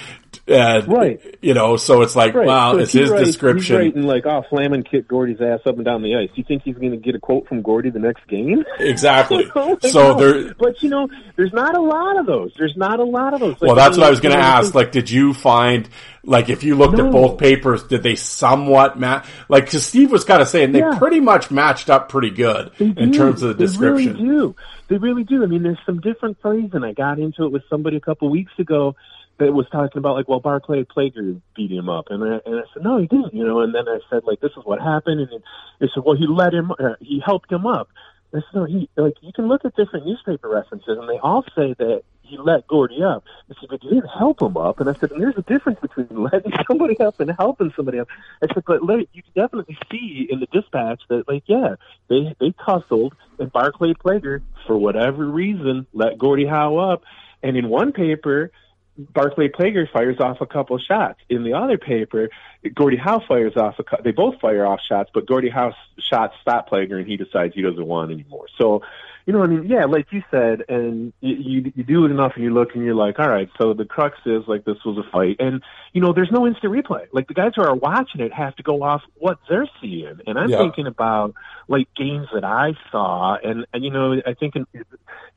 And 0.47 0.88
Right. 0.88 1.19
you 1.41 1.55
know, 1.55 1.76
so 1.76 2.03
it's 2.03 2.15
like, 2.15 2.35
Right. 2.35 2.45
wow, 2.45 2.73
so 2.73 2.77
it's 2.80 2.91
his 2.91 3.09
writes- 3.09 3.26
description. 3.26 3.77
He's 3.81 3.93
writing 3.95 4.03
like, 4.07 4.27
"Oh, 4.27 4.43
slamming 4.51 4.84
kick 4.84 5.07
Gordie's 5.07 5.41
ass 5.41 5.61
up 5.65 5.76
and 5.77 5.84
down 5.85 6.03
the 6.03 6.15
ice." 6.15 6.30
You 6.35 6.43
think 6.43 6.61
he's 6.63 6.76
going 6.77 6.91
to 6.91 6.97
get 6.97 7.15
a 7.15 7.19
quote 7.19 7.47
from 7.47 7.63
Gordie 7.63 7.89
the 7.89 7.97
next 7.97 8.27
game? 8.27 8.63
Exactly. 8.80 9.45
Oh 9.55 9.77
so 9.81 10.13
God. 10.13 10.19
there, 10.19 10.53
but 10.59 10.84
you 10.84 10.89
know, 10.89 11.07
there's 11.35 11.53
not 11.53 11.76
a 11.76 11.81
lot 11.81 12.19
of 12.19 12.27
those. 12.27 12.53
There's 12.57 12.76
not 12.77 12.99
a 12.99 13.03
lot 13.03 13.34
of 13.34 13.39
those. 13.39 13.53
Like, 13.53 13.61
well, 13.63 13.76
that's 13.76 13.97
what 13.97 14.05
I 14.05 14.09
was 14.11 14.19
going 14.19 14.35
to 14.35 14.41
ask. 14.41 14.76
Like, 14.76 14.91
did 14.91 15.09
you 15.09 15.34
find, 15.34 15.89
like, 16.23 16.49
if 16.49 16.63
you 16.63 16.76
looked 16.76 16.97
No. 16.97 17.07
at 17.07 17.11
both 17.11 17.38
papers, 17.39 17.81
did 17.84 18.03
they 18.03 18.13
somewhat 18.15 18.99
match? 18.99 19.26
Like, 19.49 19.72
cause 19.72 19.84
Steve 19.84 20.11
was 20.11 20.23
kind 20.26 20.41
of 20.43 20.47
saying 20.47 20.73
they 20.73 20.80
Yeah. 20.80 20.97
pretty 20.99 21.19
much 21.22 21.49
matched 21.49 21.89
up 21.89 22.09
pretty 22.09 22.30
good 22.30 22.69
They 22.77 22.85
in 22.85 23.11
do. 23.11 23.17
terms 23.17 23.41
of 23.41 23.57
the 23.57 23.63
description. 23.65 24.13
They 24.13 24.22
really 24.23 24.38
do. 24.38 24.55
They 24.89 24.97
really 24.97 25.23
do. 25.23 25.41
I 25.43 25.47
mean, 25.47 25.63
there's 25.63 25.80
some 25.88 25.99
different 26.01 26.38
phrasing. 26.41 26.84
I 26.84 26.93
got 26.93 27.17
into 27.17 27.45
it 27.45 27.51
with 27.51 27.63
somebody 27.69 27.97
a 27.97 28.01
couple 28.01 28.30
weeks 28.30 28.51
ago 28.59 28.95
that 29.37 29.53
was 29.53 29.67
talking 29.71 29.97
about 29.97 30.15
like, 30.15 30.27
well, 30.27 30.39
Barclay 30.39 30.83
Plager 30.83 31.41
beat 31.55 31.71
him 31.71 31.89
up, 31.89 32.07
and 32.09 32.23
I, 32.23 32.39
and 32.45 32.59
I 32.59 32.63
said, 32.73 32.83
no, 32.83 32.97
he 32.97 33.07
didn't, 33.07 33.33
you 33.33 33.45
know. 33.45 33.61
And 33.61 33.73
then 33.75 33.87
I 33.87 33.99
said, 34.09 34.23
like, 34.23 34.39
this 34.39 34.51
is 34.51 34.63
what 34.63 34.81
happened, 34.81 35.21
and 35.21 35.43
they 35.79 35.89
said, 35.93 36.03
well, 36.05 36.15
he 36.15 36.27
let 36.27 36.53
him, 36.53 36.71
uh, 36.71 36.95
he 36.99 37.19
helped 37.19 37.51
him 37.51 37.65
up. 37.65 37.89
I 38.33 38.39
said, 38.39 38.55
no, 38.55 38.65
he 38.65 38.89
like 38.97 39.13
you 39.21 39.31
can 39.33 39.47
look 39.47 39.65
at 39.65 39.75
different 39.75 40.05
newspaper 40.05 40.49
references, 40.49 40.97
and 40.97 41.07
they 41.07 41.17
all 41.19 41.43
say 41.55 41.73
that 41.77 42.03
he 42.21 42.37
let 42.37 42.67
Gordie 42.67 43.03
up. 43.03 43.23
I 43.49 43.53
said, 43.59 43.69
but 43.69 43.83
you 43.83 43.91
didn't 43.91 44.09
help 44.09 44.41
him 44.41 44.57
up. 44.57 44.79
And 44.79 44.89
I 44.89 44.93
said, 44.93 45.11
and 45.11 45.21
there's 45.21 45.37
a 45.37 45.43
difference 45.43 45.79
between 45.79 46.07
letting 46.11 46.51
somebody 46.67 46.99
up 46.99 47.19
and 47.19 47.31
helping 47.37 47.71
somebody 47.75 47.99
up. 47.99 48.07
I 48.41 48.53
said, 48.53 48.63
but 48.65 48.83
let, 48.83 49.07
you 49.13 49.21
can 49.21 49.31
definitely 49.35 49.77
see 49.91 50.27
in 50.29 50.39
the 50.39 50.47
dispatch 50.47 51.01
that, 51.09 51.27
like, 51.27 51.43
yeah, 51.45 51.75
they 52.09 52.35
they 52.39 52.53
tussled, 52.65 53.13
and 53.39 53.51
Barclay 53.51 53.93
Plager, 53.93 54.41
for 54.65 54.77
whatever 54.77 55.25
reason, 55.25 55.87
let 55.93 56.17
Gordie 56.17 56.47
Howe 56.47 56.77
up. 56.77 57.03
And 57.43 57.55
in 57.55 57.69
one 57.69 57.91
paper, 57.91 58.51
Barclay 58.97 59.49
Plager 59.49 59.91
fires 59.91 60.19
off 60.19 60.41
a 60.41 60.45
couple 60.45 60.77
shots. 60.77 61.19
In 61.30 61.43
the 61.43 61.53
other 61.53 61.77
paper, 61.77 62.30
Gordie 62.73 62.97
Howe 62.97 63.22
fires 63.27 63.55
off 63.57 63.76
a 63.80 63.84
cou- 63.84 64.01
they 64.03 64.11
both 64.11 64.39
fire 64.39 64.65
off 64.65 64.80
shots, 64.88 65.09
but 65.13 65.26
Gordie 65.26 65.49
Howe's 65.49 65.73
shots 65.99 66.35
stop 66.41 66.69
Plager 66.69 66.97
and 66.97 67.07
he 67.07 67.17
decides 67.17 67.53
he 67.53 67.61
doesn't 67.61 67.85
want 67.85 68.11
anymore. 68.11 68.45
So, 68.57 68.84
you 69.26 69.34
know, 69.34 69.41
I 69.43 69.47
mean, 69.47 69.65
yeah, 69.68 69.85
like 69.85 70.07
you 70.11 70.22
said, 70.30 70.64
and 70.69 71.11
you, 71.22 71.35
you 71.35 71.72
you 71.76 71.84
do 71.84 72.06
it 72.06 72.11
enough 72.11 72.34
and 72.35 72.43
you 72.43 72.53
look 72.53 72.69
and 72.76 72.85
you're 72.85 72.93
like, 72.95 73.18
all 73.19 73.27
right, 73.27 73.49
so 73.60 73.73
the 73.73 73.85
crux 73.85 74.18
is 74.26 74.43
like 74.47 74.65
this 74.65 74.77
was 74.85 74.97
a 74.97 75.10
fight, 75.11 75.38
and 75.39 75.64
you 75.93 76.02
know, 76.02 76.14
there's 76.14 76.31
no 76.31 76.45
instant 76.45 76.72
replay. 76.73 77.07
Like 77.11 77.27
the 77.27 77.34
guys 77.34 77.52
who 77.56 77.64
are 77.64 77.76
watching 77.76 78.22
it 78.22 78.31
have 78.34 78.56
to 78.57 78.64
go 78.64 78.84
off 78.84 79.02
what 79.15 79.39
they're 79.49 79.68
seeing, 79.81 80.19
and 80.27 80.38
I'm 80.38 80.52
Yeah. 80.52 80.57
thinking 80.57 80.85
about 80.88 81.34
like 81.68 81.88
games 81.95 82.27
that 82.34 82.43
I 82.43 82.73
saw, 82.91 83.35
and 83.43 83.65
and 83.73 83.84
you 83.84 83.91
know, 83.91 84.14
I 84.26 84.34
think 84.35 84.56
in, 84.56 84.65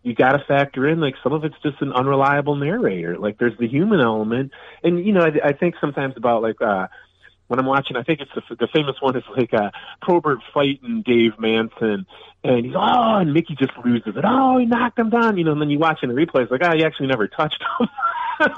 you 0.03 0.15
got 0.15 0.33
to 0.33 0.45
factor 0.47 0.87
in 0.89 1.01
like 1.01 1.15
some 1.23 1.33
of 1.33 1.45
it's 1.45 1.57
just 1.63 1.81
an 1.81 1.93
unreliable 1.93 2.57
narrator. 2.57 3.17
Like 3.19 3.39
there's 3.39 3.57
the 3.59 3.69
human 3.69 4.01
element, 4.01 4.53
and 4.83 5.05
you 5.05 5.13
know, 5.13 5.21
I, 5.23 5.49
I 5.49 5.53
think 5.53 5.77
sometimes 5.81 6.15
about 6.17 6.43
like. 6.43 6.61
uh 6.61 6.89
when 7.49 7.59
I'm 7.59 7.67
watching, 7.67 7.97
I 7.97 8.03
think 8.03 8.21
it's 8.21 8.31
the, 8.35 8.57
the 8.57 8.69
famous 8.73 8.97
one 9.01 9.17
is 9.17 9.25
like 9.37 9.53
uh, 9.53 9.71
Probert 10.01 10.39
fighting 10.55 11.03
Dave 11.05 11.33
Manson, 11.39 12.07
and 12.45 12.67
he's 12.67 12.75
oh, 12.77 13.17
and 13.17 13.35
Mickey 13.35 13.57
just 13.59 13.73
loses 13.85 14.15
it. 14.17 14.25
Oh, 14.25 14.59
he 14.59 14.67
knocked 14.67 14.99
him 14.99 15.11
down, 15.11 15.37
you 15.37 15.45
know. 15.45 15.53
And 15.53 15.61
then 15.61 15.71
you 15.71 15.79
watch 15.79 15.99
in 16.03 16.11
the 16.11 16.15
replay, 16.15 16.43
it's 16.43 16.51
like, 16.51 16.63
oh, 16.63 16.77
he 16.77 16.85
actually 16.85 17.09
never 17.09 17.27
touched 17.27 17.63
him. 17.81 17.89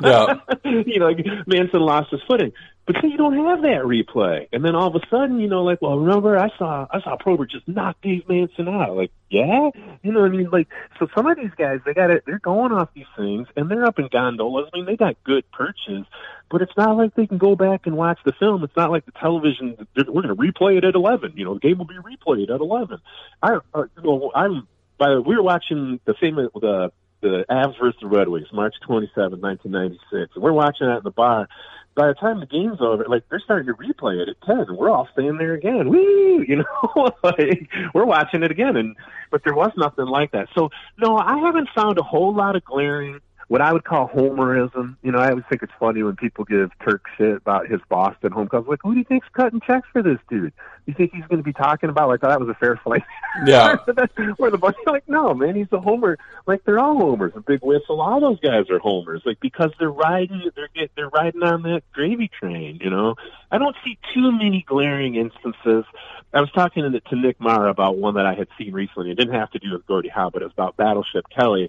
Yeah. 0.03 0.35
you 0.65 0.99
know, 0.99 1.07
like 1.07 1.25
Manson 1.47 1.81
lost 1.81 2.11
his 2.11 2.21
footing, 2.29 2.53
but 2.91 3.03
then 3.03 3.13
you 3.13 3.17
don't 3.17 3.37
have 3.37 3.63
that 3.63 3.83
replay. 3.85 4.49
And 4.53 4.65
then 4.65 4.75
all 4.75 4.89
of 4.89 4.97
a 4.97 5.07
sudden, 5.09 5.39
you 5.39 5.47
know, 5.47 5.63
like, 5.63 5.81
well, 5.81 5.97
remember 5.97 6.37
I 6.37 6.49
saw 6.59 6.89
I 6.91 7.01
saw 7.01 7.17
Probert 7.17 7.49
just 7.49 7.69
knock 7.69 7.97
Dave 8.03 8.29
Manson 8.29 8.67
out. 8.67 8.97
Like, 8.97 9.13
yeah, 9.29 9.71
you 10.03 10.11
know, 10.11 10.23
what 10.23 10.33
I 10.33 10.35
mean, 10.35 10.51
like, 10.51 10.67
so 10.99 11.07
some 11.15 11.29
of 11.29 11.37
these 11.37 11.53
guys, 11.57 11.79
they 11.87 11.95
got 11.95 12.11
it. 12.11 12.25
They're 12.27 12.41
going 12.41 12.73
off 12.73 12.89
these 12.93 13.07
things, 13.17 13.47
and 13.55 13.71
they're 13.71 13.85
up 13.85 14.01
in 14.01 14.09
gondolas. 14.11 14.71
I 14.73 14.79
mean, 14.79 14.87
they 14.87 14.97
got 14.97 15.23
good 15.23 15.45
perches, 15.53 16.05
but 16.51 16.63
it's 16.63 16.77
not 16.77 16.97
like 16.97 17.15
they 17.15 17.29
can 17.29 17.39
go 17.39 17.55
back 17.55 17.83
and 17.87 17.97
watch 17.97 18.19
the 18.25 18.33
film. 18.41 18.65
It's 18.65 18.77
not 18.77 18.91
like 18.91 19.07
the 19.07 19.13
television. 19.13 19.87
We're 19.95 20.23
going 20.23 20.27
to 20.27 20.35
replay 20.35 20.77
it 20.77 20.83
at 20.83 20.97
eleven. 20.97 21.35
You 21.37 21.45
know, 21.45 21.55
the 21.55 21.61
game 21.61 21.79
will 21.79 21.87
be 21.87 21.95
replayed 21.95 22.53
at 22.53 22.61
eleven. 22.61 22.99
I, 23.41 23.59
uh, 23.73 23.85
you 23.97 24.03
know, 24.03 24.33
I'm. 24.35 24.67
By 24.99 25.11
the, 25.11 25.23
we 25.23 25.37
were 25.37 25.45
watching 25.45 26.01
the 26.07 26.15
famous 26.21 26.49
the 26.55 26.91
the 27.21 27.45
Avs 27.49 27.79
versus 27.79 28.01
the 28.01 28.09
Red 28.09 28.29
Wings, 28.29 28.49
March 28.53 28.75
twenty 28.85 29.13
seventh, 29.15 29.43
1996. 29.43 30.33
And 30.35 30.43
we're 30.43 30.53
watching 30.53 30.89
that 30.89 30.99
in 30.99 31.05
the 31.05 31.13
bar. 31.13 31.47
By 31.95 32.09
the 32.09 32.15
time 32.15 32.41
the 32.41 32.47
game's 32.47 32.81
over, 32.81 33.05
like 33.09 33.25
they're 33.29 33.41
starting 33.41 33.67
to 33.67 33.75
replay 33.75 34.23
it 34.23 34.29
at 34.29 34.41
10, 34.47 34.59
and 34.69 34.77
we're 34.79 34.91
all 34.91 35.09
staying 35.13 35.39
there 35.39 35.55
again. 35.55 35.89
Woo! 35.89 36.19
You 36.49 36.57
know, 36.57 37.11
like 37.23 37.69
we're 37.95 38.07
watching 38.07 38.43
it 38.43 38.51
again. 38.51 38.77
And 38.77 38.97
but 39.31 39.45
there 39.45 39.55
was 39.55 39.71
nothing 39.77 40.07
like 40.07 40.33
that. 40.33 40.49
So 40.55 40.71
no, 40.99 41.17
I 41.17 41.39
haven't 41.39 41.69
found 41.75 41.99
a 41.99 42.03
whole 42.03 42.35
lot 42.35 42.57
of 42.57 42.65
glaring 42.65 43.21
what 43.51 43.61
I 43.61 43.73
would 43.73 43.83
call 43.83 44.09
homerism. 44.09 44.95
You 45.03 45.11
know, 45.11 45.19
I 45.19 45.31
always 45.31 45.45
think 45.51 45.65
it's 45.65 45.73
funny 45.81 46.05
when 46.05 46.15
people 46.15 46.45
give 46.45 46.71
Turk 46.85 47.03
shit 47.19 47.39
about 47.39 47.67
his 47.67 47.81
Boston 47.89 48.31
home 48.31 48.47
club. 48.47 48.69
Like, 48.69 48.79
who 48.81 48.93
do 48.93 49.01
you 49.01 49.05
think's 49.05 49.27
cutting 49.33 49.61
checks 49.67 49.89
for 49.93 50.05
this 50.05 50.19
dude? 50.29 50.53
You 50.87 50.95
think 50.95 51.13
he's 51.13 51.25
going 51.25 51.39
to 51.39 51.43
be 51.43 51.53
talking 51.53 51.91
about 51.91 52.09
like, 52.09 52.21
oh, 52.23 52.29
that 52.29 52.39
was 52.39 52.49
a 52.49 52.55
fair 52.55 52.81
fight? 52.85 53.03
Yeah. 53.45 53.75
Where 54.37 54.53
the 54.53 54.57
bunch 54.57 54.77
like, 54.87 55.09
no, 55.09 55.35
man, 55.35 55.57
he's 55.57 55.67
a 55.73 55.81
homer. 55.81 56.17
Like 56.47 56.63
they're 56.65 56.79
all 56.79 56.97
homers. 56.97 57.33
A 57.35 57.41
big 57.41 57.59
whistle. 57.61 58.01
All 58.01 58.21
those 58.21 58.39
guys 58.39 58.71
are 58.71 58.79
homers. 58.79 59.23
Like 59.27 59.41
because 59.41 59.73
they're 59.81 59.91
riding, 59.91 60.49
they're 60.55 60.69
get, 60.73 60.93
they're 60.95 61.09
riding 61.09 61.43
on 61.43 61.63
that 61.63 61.83
gravy 61.93 62.31
train. 62.41 62.79
You 62.81 62.91
know, 62.91 63.17
I 63.51 63.59
don't 63.59 63.75
see 63.85 63.99
too 64.15 64.31
many 64.31 64.65
glaring 64.65 65.17
instances. 65.17 65.85
I 66.33 66.41
was 66.41 66.53
talking 66.53 66.85
to, 66.85 67.01
to 67.01 67.17
Nick 67.17 67.41
Mara 67.41 67.69
about 67.69 67.99
one 67.99 68.15
that 68.15 68.27
I 68.27 68.35
had 68.35 68.47
seen 68.57 68.73
recently. 68.73 69.11
It 69.11 69.17
didn't 69.17 69.35
have 69.35 69.51
to 69.51 69.59
do 69.59 69.73
with 69.73 69.89
Gordie 69.89 70.09
Howe, 70.09 70.31
but 70.31 70.43
it 70.43 70.45
was 70.45 70.53
about 70.53 70.77
Battleship 70.77 71.25
Kelly. 71.37 71.69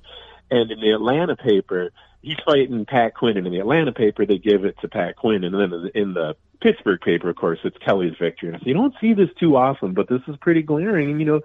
And 0.51 0.69
in 0.69 0.81
the 0.81 0.91
Atlanta 0.91 1.35
paper, 1.35 1.91
he's 2.21 2.37
fighting 2.45 2.85
Pat 2.85 3.15
Quinn, 3.15 3.37
and 3.37 3.47
in 3.47 3.53
the 3.53 3.59
Atlanta 3.59 3.93
paper, 3.93 4.25
they 4.25 4.37
give 4.37 4.65
it 4.65 4.75
to 4.81 4.89
Pat 4.89 5.15
Quinn, 5.15 5.43
and 5.43 5.55
then 5.55 5.89
in 5.95 6.13
the 6.13 6.35
Pittsburgh 6.61 6.99
paper, 7.01 7.29
of 7.29 7.37
course, 7.37 7.59
it's 7.63 7.77
Kelly's 7.77 8.15
victory. 8.19 8.49
And 8.49 8.59
said, 8.59 8.67
you 8.67 8.73
don't 8.73 8.93
see 9.01 9.13
this 9.13 9.29
too 9.39 9.55
often, 9.55 9.93
but 9.93 10.07
this 10.07 10.21
is 10.27 10.35
pretty 10.37 10.61
glaring. 10.61 11.11
And 11.11 11.19
you 11.19 11.25
know, 11.25 11.41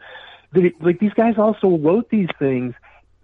they, 0.52 0.72
like 0.80 0.98
these 0.98 1.14
guys 1.14 1.38
also 1.38 1.78
wrote 1.78 2.10
these 2.10 2.28
things. 2.38 2.74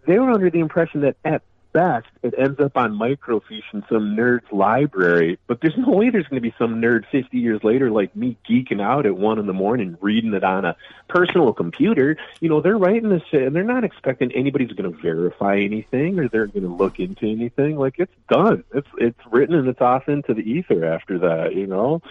They 0.07 0.19
were 0.19 0.31
under 0.31 0.51
the 0.51 0.61
impression 0.61 1.03
that 1.03 1.17
at 1.25 1.43
best 1.73 2.07
it 2.23 2.35
ends 2.39 2.61
up 2.61 2.77
on 2.77 2.99
microfiche 2.99 3.63
in 3.73 3.85
some 3.89 4.17
nerd's 4.17 4.51
library, 4.53 5.39
but 5.47 5.61
there's 5.61 5.77
no 5.77 5.91
way 5.91 6.11
there's 6.11 6.27
going 6.27 6.41
to 6.43 6.49
be 6.49 6.55
some 6.59 6.81
nerd 6.81 7.05
50 7.11 7.39
years 7.39 7.63
later 7.65 7.91
like 7.91 8.15
me 8.15 8.37
geeking 8.49 8.81
out 8.81 9.07
at 9.07 9.17
one 9.17 9.39
in 9.39 9.47
the 9.47 9.53
morning 9.53 9.97
reading 10.01 10.35
it 10.35 10.45
on 10.45 10.65
a 10.65 10.77
personal 11.09 11.53
computer. 11.53 12.17
You 12.41 12.49
know, 12.49 12.61
they're 12.61 12.79
writing 12.79 13.09
this 13.09 13.23
shit 13.31 13.43
and 13.43 13.55
they're 13.55 13.65
not 13.65 13.85
expecting 13.85 14.33
anybody's 14.33 14.73
going 14.73 14.93
to 14.93 15.03
verify 15.03 15.59
anything 15.59 16.19
or 16.19 16.29
they're 16.29 16.47
going 16.47 16.63
to 16.63 16.75
look 16.75 17.01
into 17.01 17.27
anything. 17.27 17.77
Like 17.77 17.97
it's 17.99 18.15
done. 18.31 18.65
It's 18.73 18.89
it's 18.99 19.21
written 19.31 19.55
and 19.55 19.69
it's 19.69 19.81
off 19.81 20.09
into 20.09 20.35
the 20.35 20.43
ether 20.43 20.85
after 20.85 21.19
that. 21.21 21.55
You 21.55 21.67
know. 21.67 22.03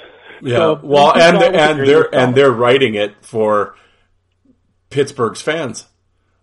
Yeah. 0.41 0.57
So, 0.57 0.79
well, 0.83 1.13
and 1.17 1.37
all 1.37 1.43
with 1.43 1.55
a 1.55 1.61
and 1.61 1.79
they're 1.87 2.15
and 2.15 2.35
they're 2.35 2.51
writing 2.51 2.95
it 2.95 3.23
for 3.23 3.75
Pittsburgh's 4.89 5.41
fans. 5.41 5.85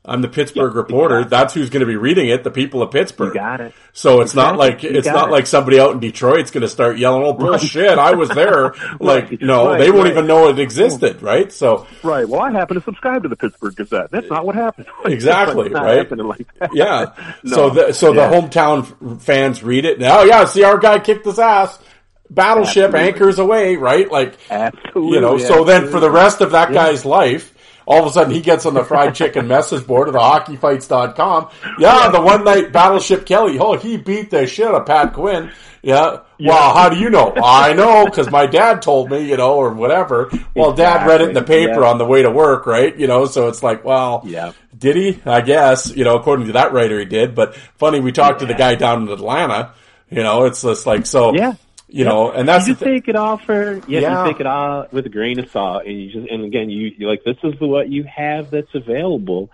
I'm 0.09 0.23
the 0.23 0.29
Pittsburgh 0.29 0.73
Yeah, 0.75 0.79
reporter. 0.81 1.19
exactly. 1.19 1.37
That's 1.39 1.55
who's 1.55 1.71
going 1.71 1.81
to 1.81 1.87
be 1.87 1.97
reading 1.97 2.29
it. 2.29 2.43
The 2.45 2.51
people 2.51 2.83
of 2.83 2.91
Pittsburgh. 2.91 3.35
You 3.35 3.41
got 3.41 3.61
it. 3.61 3.75
So 3.93 4.21
it's 4.23 4.35
not 4.35 4.57
like 4.57 4.75
Exactly. 4.75 4.91
You 4.93 4.99
it's 4.99 5.07
not 5.09 5.29
it. 5.29 5.33
like 5.33 5.47
somebody 5.47 5.79
out 5.81 5.93
in 5.93 6.01
Detroit's 6.01 6.51
going 6.51 6.63
to 6.63 6.69
start 6.69 6.99
yelling, 6.99 7.23
"Oh 7.25 7.33
bullshit! 7.35 7.99
I 7.99 8.13
was 8.15 8.29
there." 8.31 8.75
Like 9.01 9.31
Right, 9.31 9.43
no, 9.43 9.69
right, 9.69 9.79
they 9.79 9.91
won't 9.91 10.09
even 10.09 10.27
know 10.27 10.49
it 10.49 10.59
existed, 10.59 11.21
right? 11.23 11.53
So 11.53 11.87
Right. 12.03 12.29
Well, 12.29 12.41
I 12.41 12.51
happen 12.51 12.77
to 12.77 12.83
subscribe 12.83 13.23
to 13.25 13.29
the 13.29 13.37
Pittsburgh 13.37 13.77
Gazette. 13.77 14.11
That's 14.11 14.29
not 14.31 14.45
what 14.47 14.55
happened. 14.55 14.87
Exactly, 15.05 15.69
right? 15.71 16.11
like 16.11 16.47
that. 16.59 16.71
yeah. 16.75 17.13
No. 17.45 17.57
So 17.57 17.71
the 17.71 17.93
so 17.93 18.13
Yeah. 18.13 18.29
the 18.31 18.37
hometown 18.37 19.17
f- 19.17 19.23
fans 19.23 19.63
read 19.63 19.85
it. 19.85 19.99
Now, 19.99 20.23
yeah, 20.23 20.45
see 20.47 20.65
our 20.65 20.79
guy 20.79 20.99
kicked 20.99 21.27
his 21.27 21.39
ass. 21.39 21.79
Battleship 22.31 22.87
Absolutely. 22.87 23.09
anchors 23.09 23.39
away, 23.39 23.77
right? 23.77 24.11
Like 24.11 24.35
Absolutely. 24.51 25.15
you 25.15 25.21
know. 25.21 25.39
So 25.39 25.65
then 25.65 25.89
for 25.89 25.99
the 26.01 26.11
rest 26.11 26.41
of 26.41 26.51
that 26.53 26.73
guy's 26.73 27.05
life. 27.05 27.55
All 27.91 28.01
of 28.03 28.07
a 28.07 28.13
sudden, 28.13 28.35
he 28.35 28.43
gets 28.43 28.67
on 28.67 28.75
the 28.75 28.85
fried 28.85 29.15
chicken 29.15 29.49
message 29.49 29.87
board 29.87 30.09
of 30.09 30.13
the 30.13 30.21
hockeyfights.com. 30.21 31.49
Yeah, 31.79 32.11
the 32.11 32.21
one 32.21 32.45
night 32.45 32.71
Battleship 32.71 33.25
Kelly. 33.25 33.59
Oh, 33.59 33.79
he 33.79 33.97
beat 33.97 34.31
the 34.31 34.47
shit 34.47 34.67
out 34.69 34.75
of 34.75 34.87
Pat 34.87 35.15
Quinn. 35.15 35.51
Yeah. 35.81 36.19
Well, 36.39 36.75
how 36.75 36.91
do 36.91 36.99
you 36.99 37.09
know? 37.09 37.33
I 37.43 37.73
know 37.73 38.05
because 38.05 38.31
my 38.31 38.45
dad 38.47 38.83
told 38.83 39.11
me, 39.11 39.27
you 39.29 39.39
know, 39.39 39.55
or 39.55 39.71
whatever. 39.73 40.31
Well, 40.55 40.73
dad 40.75 41.07
read 41.07 41.23
it 41.23 41.29
in 41.29 41.35
the 41.35 41.43
paper 41.43 41.81
Yeah. 41.81 41.89
on 41.91 41.97
the 41.99 42.05
way 42.05 42.21
to 42.23 42.31
work, 42.31 42.67
right? 42.67 42.95
You 42.95 43.07
know, 43.07 43.25
so 43.25 43.49
it's 43.49 43.63
like, 43.63 43.85
well, 43.85 44.23
Yeah. 44.27 44.53
did 44.77 44.97
he? 44.97 45.21
I 45.25 45.41
guess, 45.41 45.91
you 45.97 46.05
know, 46.05 46.17
according 46.17 46.47
to 46.49 46.53
that 46.53 46.73
writer, 46.75 46.99
he 46.99 47.07
did. 47.07 47.35
But 47.35 47.55
funny, 47.79 48.01
we 48.01 48.13
talked 48.13 48.41
to 48.41 48.47
the 48.47 48.55
guy 48.55 48.75
down 48.75 49.03
in 49.03 49.09
Atlanta. 49.09 49.71
You 50.11 50.23
know, 50.23 50.45
it's 50.45 50.63
just 50.63 50.85
like, 50.87 51.07
so, 51.07 51.33
Yeah. 51.35 51.55
You 51.91 52.05
know, 52.05 52.31
and 52.31 52.47
that's 52.47 52.69
you 52.69 52.75
just 52.75 52.85
thi- 52.85 52.91
take 52.91 53.09
it 53.09 53.17
all 53.17 53.39
for 53.39 53.81
yeah, 53.89 54.01
Yeah. 54.01 54.25
You 54.25 54.33
take 54.33 54.41
it 54.41 54.47
all 54.47 54.87
with 54.93 55.07
a 55.07 55.09
grain 55.09 55.39
of 55.39 55.51
salt, 55.51 55.85
and 55.87 55.99
you 55.99 56.13
just 56.13 56.31
and 56.31 56.45
again, 56.45 56.69
you 56.69 56.93
you 56.97 57.09
like 57.09 57.25
this 57.25 57.39
is 57.43 57.59
the 57.59 57.67
what 57.67 57.89
you 57.89 58.05
have 58.05 58.51
that's 58.51 58.75
available. 58.75 59.51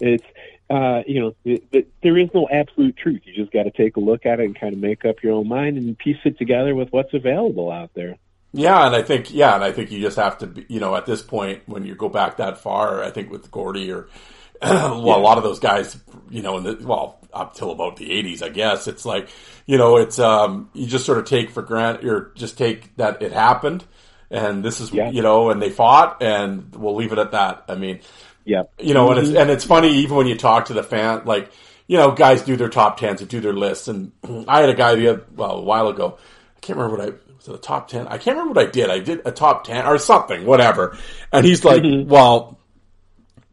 It's 0.00 0.24
uh, 0.68 1.02
you 1.06 1.20
know, 1.20 1.34
it, 1.44 1.64
it, 1.70 1.92
there 2.02 2.18
is 2.18 2.28
no 2.34 2.48
absolute 2.50 2.96
truth. 2.96 3.22
You 3.24 3.34
just 3.34 3.52
got 3.52 3.64
to 3.64 3.70
take 3.70 3.96
a 3.96 4.00
look 4.00 4.26
at 4.26 4.40
it 4.40 4.46
and 4.46 4.58
kind 4.58 4.72
of 4.74 4.80
make 4.80 5.04
up 5.04 5.22
your 5.22 5.34
own 5.34 5.48
mind 5.48 5.76
and 5.76 5.96
piece 5.96 6.16
it 6.24 6.38
together 6.38 6.74
with 6.74 6.88
what's 6.90 7.14
available 7.14 7.70
out 7.70 7.90
there. 7.94 8.16
Yeah, 8.52 8.86
and 8.86 8.96
I 8.96 9.02
think 9.02 9.32
yeah, 9.32 9.54
and 9.54 9.62
I 9.62 9.70
think 9.70 9.90
you 9.92 10.00
just 10.00 10.16
have 10.16 10.38
to 10.38 10.46
be, 10.46 10.66
you 10.68 10.80
know, 10.80 10.96
at 10.96 11.06
this 11.06 11.22
point 11.22 11.62
when 11.66 11.84
you 11.84 11.94
go 11.94 12.08
back 12.08 12.38
that 12.38 12.58
far, 12.58 13.02
I 13.02 13.10
think 13.10 13.30
with 13.30 13.50
Gordie 13.50 13.92
or 13.92 14.08
well, 14.62 15.18
a 15.18 15.20
lot 15.20 15.38
of 15.38 15.44
those 15.44 15.60
guys, 15.60 15.96
you 16.30 16.42
know, 16.42 16.58
in 16.58 16.64
the 16.64 16.78
well, 16.86 17.20
up 17.36 17.54
till 17.54 17.70
about 17.70 17.96
the 17.96 18.08
'80s, 18.10 18.42
I 18.42 18.48
guess. 18.48 18.86
It's 18.88 19.04
like 19.04 19.28
you 19.66 19.78
know, 19.78 19.96
it's 19.96 20.18
um, 20.18 20.70
you 20.74 20.86
just 20.86 21.04
sort 21.06 21.18
of 21.18 21.24
take 21.26 21.50
for 21.50 21.62
granted, 21.62 22.04
or 22.06 22.32
just 22.34 22.56
take 22.58 22.96
that 22.96 23.20
it 23.22 23.32
happened, 23.32 23.84
and 24.30 24.64
this 24.64 24.80
is 24.80 24.92
Yeah. 24.92 25.10
you 25.10 25.22
know, 25.22 25.50
and 25.50 25.60
they 25.60 25.70
fought, 25.70 26.22
and 26.22 26.74
we'll 26.74 26.94
leave 26.94 27.12
it 27.12 27.18
at 27.18 27.32
that. 27.32 27.64
I 27.68 27.74
mean, 27.74 28.00
Yeah. 28.44 28.62
you 28.78 28.94
know, 28.94 29.10
and 29.10 29.18
it's 29.20 29.30
and 29.36 29.50
it's 29.50 29.64
funny 29.64 29.90
even 29.98 30.16
when 30.16 30.26
you 30.26 30.36
talk 30.36 30.66
to 30.66 30.74
the 30.74 30.82
fan, 30.82 31.22
like 31.24 31.50
you 31.88 31.96
know, 31.96 32.10
guys 32.10 32.42
do 32.42 32.56
their 32.56 32.68
top 32.68 32.98
tens 32.98 33.20
and 33.20 33.30
do 33.30 33.40
their 33.40 33.52
lists. 33.52 33.86
And 33.86 34.10
I 34.48 34.60
had 34.60 34.68
a 34.70 34.74
guy 34.74 34.94
the 34.96 35.08
other, 35.08 35.24
well 35.36 35.58
a 35.58 35.62
while 35.62 35.86
ago. 35.88 36.18
I 36.56 36.60
can't 36.60 36.76
remember 36.78 36.96
what 36.98 37.08
I 37.08 37.12
was 37.36 37.46
it 37.48 37.54
a 37.54 37.58
top 37.58 37.86
ten. 37.86 38.08
I 38.08 38.18
can't 38.18 38.36
remember 38.36 38.58
what 38.60 38.68
I 38.68 38.70
did. 38.72 38.90
I 38.90 38.98
did 38.98 39.22
a 39.24 39.30
top 39.30 39.62
ten 39.64 39.86
or 39.86 39.96
something, 39.98 40.44
whatever. 40.46 40.96
And 41.32 41.46
he's 41.46 41.64
like, 41.64 41.84
well, 41.84 42.58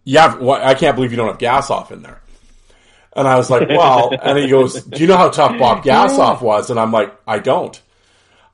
yeah, 0.03 0.31
wh- 0.35 0.65
I 0.65 0.73
can't 0.73 0.95
believe 0.95 1.11
you 1.11 1.17
don't 1.17 1.27
have 1.27 1.37
Gassoff 1.37 1.91
in 1.91 2.01
there. 2.01 2.21
And 3.15 3.27
I 3.27 3.35
was 3.37 3.49
like, 3.49 3.69
well, 3.69 4.11
and 4.21 4.37
he 4.39 4.47
goes, 4.49 4.83
do 4.83 4.99
you 5.01 5.07
know 5.07 5.17
how 5.17 5.29
tough 5.29 5.57
Bob 5.59 5.83
Gassoff 5.85 6.41
was? 6.41 6.69
And 6.69 6.79
I'm 6.79 6.91
like, 6.91 7.15
I 7.27 7.39
don't. 7.39 7.79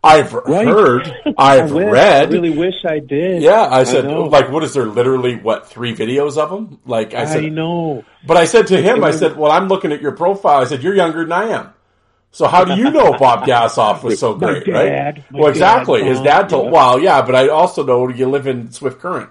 I've 0.04 0.32
heard, 0.32 1.12
I've 1.38 1.72
I 1.72 1.74
wish, 1.74 1.92
read. 1.92 2.30
I 2.30 2.32
really 2.32 2.58
wish 2.58 2.76
I 2.86 3.00
did. 3.00 3.42
Yeah, 3.42 3.68
I 3.70 3.84
said, 3.84 4.06
know. 4.06 4.24
like, 4.26 4.50
what 4.50 4.64
is 4.64 4.74
there? 4.74 4.86
Literally, 4.86 5.36
what 5.36 5.68
three 5.68 5.94
videos 5.94 6.38
of 6.38 6.52
him? 6.52 6.80
Like, 6.86 7.14
I 7.14 7.24
I, 7.24 7.26
said, 7.26 7.52
know. 7.52 8.06
but 8.26 8.38
I 8.38 8.46
said 8.46 8.68
to 8.68 8.82
him, 8.82 9.04
I 9.04 9.12
said, 9.12 9.36
well, 9.36 9.52
I'm 9.52 9.68
looking 9.68 9.92
at 9.92 10.02
your 10.02 10.14
profile. 10.14 10.62
I 10.62 10.64
said, 10.66 10.84
you're 10.84 10.96
younger 10.96 11.24
than 11.24 11.34
I 11.34 11.50
am. 11.50 11.74
So 12.32 12.48
how 12.48 12.64
do 12.64 12.76
you 12.76 12.92
know 12.92 13.18
Bob 13.18 13.46
Gassoff 13.46 14.04
was 14.04 14.20
so 14.20 14.36
My 14.38 14.60
great, 14.60 14.66
dad, 14.68 14.74
right? 15.18 15.32
my 15.32 15.40
Well, 15.40 15.50
exactly. 15.50 16.00
dad, 16.02 16.08
His 16.08 16.22
dad 16.22 16.50
told. 16.50 16.66
yeah. 16.66 16.72
Well, 16.72 17.00
yeah, 17.02 17.22
but 17.22 17.36
I 17.36 17.50
also 17.50 17.84
know 17.84 18.08
you 18.08 18.30
live 18.30 18.48
in 18.48 18.72
Swift 18.72 19.00
Current. 19.00 19.30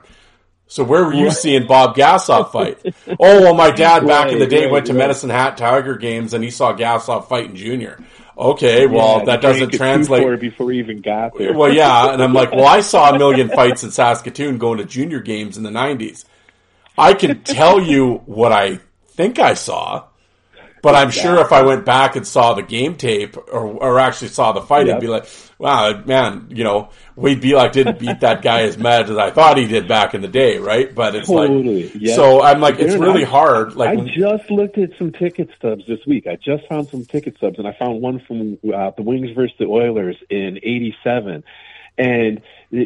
So 0.69 0.85
where 0.85 1.03
were 1.05 1.15
you 1.15 1.31
seeing 1.31 1.67
Bob 1.67 1.97
Gassoff 1.97 2.53
fight? 2.53 2.79
oh, 3.09 3.17
well, 3.19 3.55
my 3.55 3.71
dad 3.71 4.07
back 4.07 4.31
in 4.31 4.39
the 4.39 4.47
day 4.47 4.65
right, 4.65 4.73
went 4.73 4.87
to 4.87 4.93
right. 4.93 4.99
Medicine 4.99 5.31
Hat 5.31 5.57
Tiger 5.57 5.97
games 5.97 6.35
and 6.35 6.45
he 6.45 6.51
saw 6.51 6.75
Gassoff 6.75 7.27
fighting 7.29 7.57
junior. 7.57 7.99
Okay, 8.37 8.87
well, 8.87 9.19
Yeah, 9.21 9.25
that 9.25 9.41
doesn't 9.41 9.73
translate. 9.73 10.39
before 10.39 10.67
we 10.67 10.79
even 10.79 11.01
got 11.01 11.37
there. 11.37 11.55
Well, 11.55 11.73
yeah, 11.73 12.13
and 12.13 12.23
I'm 12.23 12.35
like, 12.35 12.53
well, 12.53 12.67
I 12.67 12.81
saw 12.83 13.13
a 13.13 13.19
million 13.19 13.49
fights 13.49 13.83
in 13.83 13.91
Saskatoon 13.91 14.59
going 14.59 14.79
to 14.79 14.85
junior 14.85 15.21
games 15.21 15.57
in 15.57 15.65
the 15.65 15.71
'90s. 15.71 16.25
I 16.97 17.15
can 17.15 17.43
tell 17.43 17.81
you 17.81 18.23
what 18.27 18.53
I 18.53 18.79
think 19.09 19.39
I 19.41 19.55
saw, 19.55 20.05
but 20.83 20.95
I'm 20.95 21.11
sure 21.11 21.41
if 21.41 21.51
I 21.51 21.63
went 21.63 21.85
back 21.85 22.15
and 22.15 22.25
saw 22.27 22.55
the 22.55 22.63
game 22.63 22.95
tape 22.97 23.37
or, 23.37 23.67
or 23.67 23.99
actually 23.99 24.29
saw 24.29 24.53
the 24.53 24.61
fight, 24.63 24.87
Yep. 24.87 24.97
I'd 24.97 25.01
be 25.01 25.09
like, 25.09 25.27
wow, 25.59 26.03
man, 26.05 26.47
you 26.51 26.63
know, 26.65 26.91
Wade 27.17 27.41
Belak 27.43 27.73
didn't 27.73 27.99
beat 27.99 28.21
that 28.21 28.43
guy 28.43 28.63
as 28.63 28.79
mad 28.79 29.11
as 29.11 29.17
I 29.17 29.31
thought 29.31 29.57
he 29.59 29.67
did 29.67 29.89
back 29.89 30.15
in 30.15 30.21
the 30.23 30.29
day, 30.29 30.59
right? 30.59 30.95
But 30.95 31.15
it's 31.17 31.27
Totally, 31.27 31.85
like, 31.85 31.93
yeah. 31.99 32.15
so 32.15 32.43
I'm 32.43 32.61
like, 32.61 32.77
it's 32.79 32.93
Aaron, 32.95 33.01
really 33.01 33.25
I- 33.25 33.29
hard. 33.29 33.75
Like, 33.75 33.91
I 33.91 33.95
when- 33.97 34.09
just 34.09 34.51
looked 34.51 34.79
at 34.79 34.91
some 34.99 35.13
ticket 35.13 35.51
stubs 35.57 35.87
this 35.87 36.05
week. 36.07 36.27
I 36.27 36.37
just 36.37 36.67
found 36.69 36.89
some 36.89 37.05
ticket 37.05 37.37
stubs, 37.37 37.59
and 37.59 37.67
I 37.67 37.73
found 37.73 38.01
one 38.01 38.21
from 38.21 38.59
uh, 38.73 38.93
the 38.97 39.03
Wings 39.03 39.31
versus 39.35 39.57
the 39.59 39.67
Oilers 39.67 40.17
in 40.31 40.59
'87. 40.63 41.43
And 41.97 42.43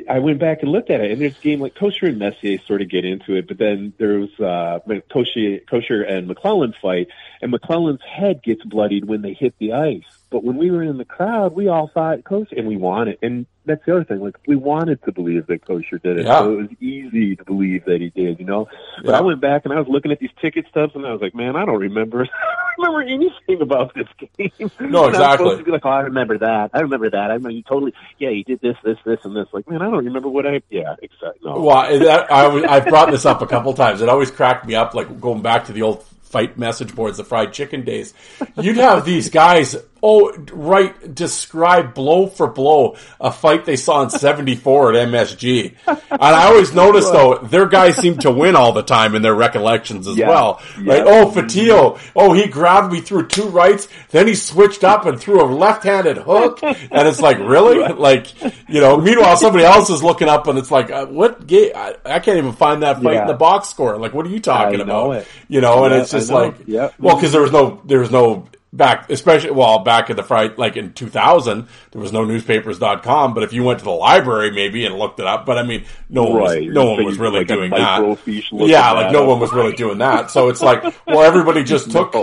I 0.09 0.21
went 0.21 0.39
back 0.39 0.63
and 0.63 0.73
looked 0.73 0.89
at 0.89 1.03
it, 1.03 1.11
and 1.11 1.21
there's 1.21 1.37
a 1.37 1.43
game 1.43 1.61
like 1.61 1.75
Kocur 1.75 2.09
and 2.09 2.19
Messier 2.19 2.59
sort 2.67 2.81
of 2.81 2.89
get 2.89 3.05
into 3.05 3.35
it, 3.37 3.47
but 3.47 3.59
then 3.59 3.93
there 3.99 4.19
was 4.19 4.31
uh, 4.41 4.79
Kocur, 4.89 5.63
Kocur 5.67 6.11
and 6.11 6.27
McClelland 6.31 6.73
fight, 6.81 7.09
and 7.43 7.53
McClelland's 7.53 8.01
head 8.03 8.43
gets 8.43 8.65
bloodied 8.65 9.05
when 9.05 9.21
they 9.21 9.35
hit 9.35 9.55
the 9.59 9.75
ice. 9.75 10.05
But 10.33 10.43
when 10.45 10.57
we 10.57 10.71
were 10.71 10.83
in 10.83 10.97
the 10.99 11.05
crowd, 11.05 11.55
we 11.55 11.69
all 11.69 11.91
thought 11.93 12.21
Kocur, 12.25 12.57
and 12.59 12.67
we 12.67 12.77
wanted, 12.79 13.19
and 13.23 13.47
that's 13.67 13.85
the 13.87 13.93
other 13.93 14.05
thing, 14.05 14.19
like 14.21 14.35
we 14.49 14.57
wanted 14.57 15.01
to 15.05 15.13
believe 15.13 15.47
that 15.47 15.65
Kocur 15.65 16.03
did 16.03 16.19
it, 16.19 16.27
Yeah. 16.27 16.41
so 16.41 16.53
it 16.55 16.57
was 16.57 16.71
easy 16.81 17.37
to 17.37 17.45
believe 17.45 17.85
that 17.85 18.01
he 18.01 18.09
did, 18.11 18.41
you 18.41 18.47
know. 18.47 18.67
But 19.05 19.11
Yeah. 19.13 19.19
I 19.19 19.21
went 19.21 19.41
back 19.41 19.65
and 19.65 19.73
I 19.73 19.79
was 19.79 19.87
looking 19.89 20.11
at 20.11 20.19
these 20.19 20.31
ticket 20.41 20.65
stubs, 20.71 20.95
and 20.97 21.07
I 21.07 21.13
was 21.13 21.21
like, 21.21 21.35
man, 21.35 21.55
I 21.55 21.65
don't 21.67 21.79
remember, 21.79 22.23
I 22.25 22.83
don't 22.83 22.95
remember 22.95 23.13
anything 23.25 23.63
about 23.63 23.95
this 23.95 24.09
game. 24.19 24.51
No, 24.81 24.81
And 24.81 24.97
I'm 24.97 25.09
exactly. 25.11 25.45
supposed 25.47 25.59
to 25.59 25.65
be 25.65 25.71
like, 25.71 25.85
oh, 25.85 25.91
I 25.91 26.01
remember 26.01 26.39
that. 26.39 26.71
I 26.73 26.81
remember 26.81 27.11
that. 27.11 27.31
I 27.31 27.35
remember 27.35 27.51
you 27.51 27.63
totally. 27.63 27.93
Yeah, 28.19 28.31
you 28.31 28.43
did 28.43 28.61
this, 28.63 28.77
this, 28.83 28.97
this, 29.05 29.19
and 29.25 29.37
this. 29.37 29.47
Like, 29.53 29.69
man, 29.69 29.83
I 29.83 29.85
don't 29.91 30.05
remember 30.05 30.29
what 30.31 30.47
I. 30.47 30.63
Yeah, 30.71 30.95
exactly. 31.03 31.41
No. 31.45 31.61
Well, 31.61 31.99
that, 32.01 32.33
I, 32.33 32.47
I've 32.77 32.87
brought 32.87 33.11
this 33.11 33.27
up 33.27 33.43
a 33.43 33.47
couple 33.47 33.75
times. 33.75 34.01
It 34.01 34.09
always 34.09 34.31
cracked 34.31 34.67
me 34.67 34.75
up, 34.75 34.95
like 34.95 35.21
going 35.21 35.43
back 35.43 35.67
to 35.67 35.73
the 35.73 35.83
old 35.83 36.03
fight 36.23 36.57
message 36.59 36.95
boards, 36.95 37.19
the 37.19 37.25
fried 37.25 37.53
chicken 37.53 37.85
days. 37.85 38.15
You'd 38.59 38.79
have 38.79 39.05
these 39.05 39.29
guys, 39.29 39.77
oh, 40.03 40.33
right, 40.53 41.15
describe 41.15 41.95
blow 41.95 42.27
for 42.27 42.47
blow 42.49 42.97
a 43.21 43.31
fight 43.31 43.65
they 43.65 43.77
saw 43.77 44.03
in 44.03 44.11
74 44.11 44.95
at 44.95 45.09
MSG. 45.09 45.75
And 45.87 46.01
I 46.11 46.45
always 46.47 46.75
noticed, 46.75 47.13
though, 47.13 47.37
their 47.39 47.67
guys 47.67 47.97
seem 47.97 48.19
to 48.19 48.31
win 48.31 48.57
all 48.57 48.73
the 48.73 48.83
time 48.83 49.15
in 49.15 49.23
their 49.23 49.35
recollections 49.35 50.09
as 50.09 50.17
Yeah. 50.17 50.29
well. 50.29 50.61
Yeah. 50.81 50.95
Like, 50.95 51.03
oh, 51.07 51.31
Fotiu, 51.31 51.99
oh, 52.17 52.33
he 52.33 52.47
grabbed 52.49 52.93
me 52.93 53.01
through 53.01 53.29
two 53.29 53.49
rights, 53.49 53.89
then 54.11 54.27
he 54.27 54.35
switched 54.35 54.83
up 54.85 55.07
and 55.07 55.19
threw 55.21 55.41
a 55.43 55.47
left-handed 55.47 56.17
hook. 56.19 56.61
And 56.63 57.07
it's 57.09 57.21
like, 57.21 57.39
really? 57.39 57.93
Like, 58.03 58.27
you 58.69 58.81
know, 58.81 58.97
meanwhile, 58.97 59.37
somebody 59.37 59.65
else 59.65 59.89
is 59.91 60.03
looking 60.03 60.29
up 60.29 60.47
and 60.49 60.59
it's 60.59 60.71
like, 60.71 60.91
uh, 60.91 61.07
what 61.07 61.47
game? 61.47 61.71
I, 61.77 61.95
I 62.05 62.19
can't 62.19 62.39
even 62.39 62.53
find 62.53 62.83
that 62.83 63.01
fight 63.03 63.15
Yeah. 63.15 63.23
in 63.23 63.27
the 63.29 63.35
box 63.35 63.69
score. 63.69 63.97
Like, 63.99 64.13
what 64.15 64.27
are 64.27 64.31
you 64.31 64.41
talking 64.41 64.81
about? 64.81 65.17
it. 65.17 65.29
You 65.49 65.61
know, 65.61 65.85
and 65.85 65.95
Yeah, 65.95 66.01
it's 66.03 66.11
just 66.11 66.31
like, 66.31 66.55
Yep. 66.67 66.95
well, 66.99 67.15
because 67.17 67.31
there 67.33 67.43
was 67.43 67.53
no, 67.53 67.81
there 67.85 68.01
was 68.01 68.11
no 68.11 68.47
back, 68.73 69.11
especially, 69.11 69.51
well, 69.51 69.81
back 69.81 70.09
in 70.11 70.17
the 70.17 70.23
fright, 70.23 70.59
like 70.59 70.77
in 70.77 70.93
2000, 70.95 71.67
there 71.91 72.01
was 72.01 72.13
no 72.13 72.25
newspapers.com, 72.25 73.35
but 73.35 73.43
if 73.43 73.53
you 73.53 73.63
went 73.65 73.79
to 73.81 73.85
the 73.85 73.91
library 73.91 74.51
maybe 74.51 74.85
and 74.87 74.99
looked 74.99 75.21
it 75.21 75.27
up, 75.27 75.45
but 75.45 75.59
I 75.59 75.63
mean, 75.63 75.85
no 76.09 76.25
one 76.25 76.37
Right. 76.43 76.65
was, 76.67 76.75
no 76.75 76.87
one 76.93 77.05
was 77.05 77.19
really 77.19 77.39
like 77.41 77.49
doing 77.49 77.71
that. 77.71 78.19
Yeah, 78.51 78.93
like 78.93 79.13
no 79.13 79.23
up. 79.25 79.29
one 79.29 79.41
was 79.41 79.53
really 79.53 79.75
doing 79.75 79.99
that. 79.99 80.31
So 80.31 80.49
it's 80.49 80.63
like, 80.63 80.83
well, 81.07 81.23
everybody 81.23 81.65
just 81.65 81.91
took, 81.91 82.15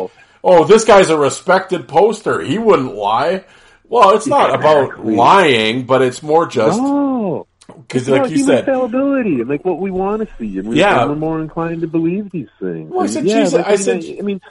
oh, 0.43 0.65
this 0.65 0.85
guy's 0.85 1.09
a 1.09 1.17
respected 1.17 1.87
poster. 1.87 2.41
He 2.41 2.57
wouldn't 2.57 2.95
lie. 2.95 3.45
Well, 3.87 4.15
it's 4.15 4.27
not 4.27 4.53
about 4.53 5.03
lying, 5.05 5.85
but 5.85 6.01
it's 6.03 6.21
more 6.23 6.45
just 6.45 6.79
No. 6.79 7.47
because, 7.87 8.07
like 8.07 8.29
you 8.29 8.37
said, 8.39 8.65
fallibility 8.65 9.39
and 9.41 9.49
like 9.49 9.65
what 9.65 9.79
we 9.79 9.89
want 9.91 10.21
to 10.21 10.27
see, 10.37 10.59
and 10.59 10.67
we're, 10.67 10.75
Yeah. 10.75 11.01
and 11.01 11.09
we're 11.11 11.15
more 11.15 11.41
inclined 11.41 11.81
to 11.81 11.87
believe 11.87 12.29
these 12.31 12.49
things. 12.59 12.89
Well, 12.91 13.01
I 13.01 13.03
And 13.05 13.13
said, 13.13 13.25
yeah, 13.25 13.43
like, 13.47 13.67
I 13.67 13.75
said- 13.75 14.03
I 14.19 14.21
mean, 14.21 14.41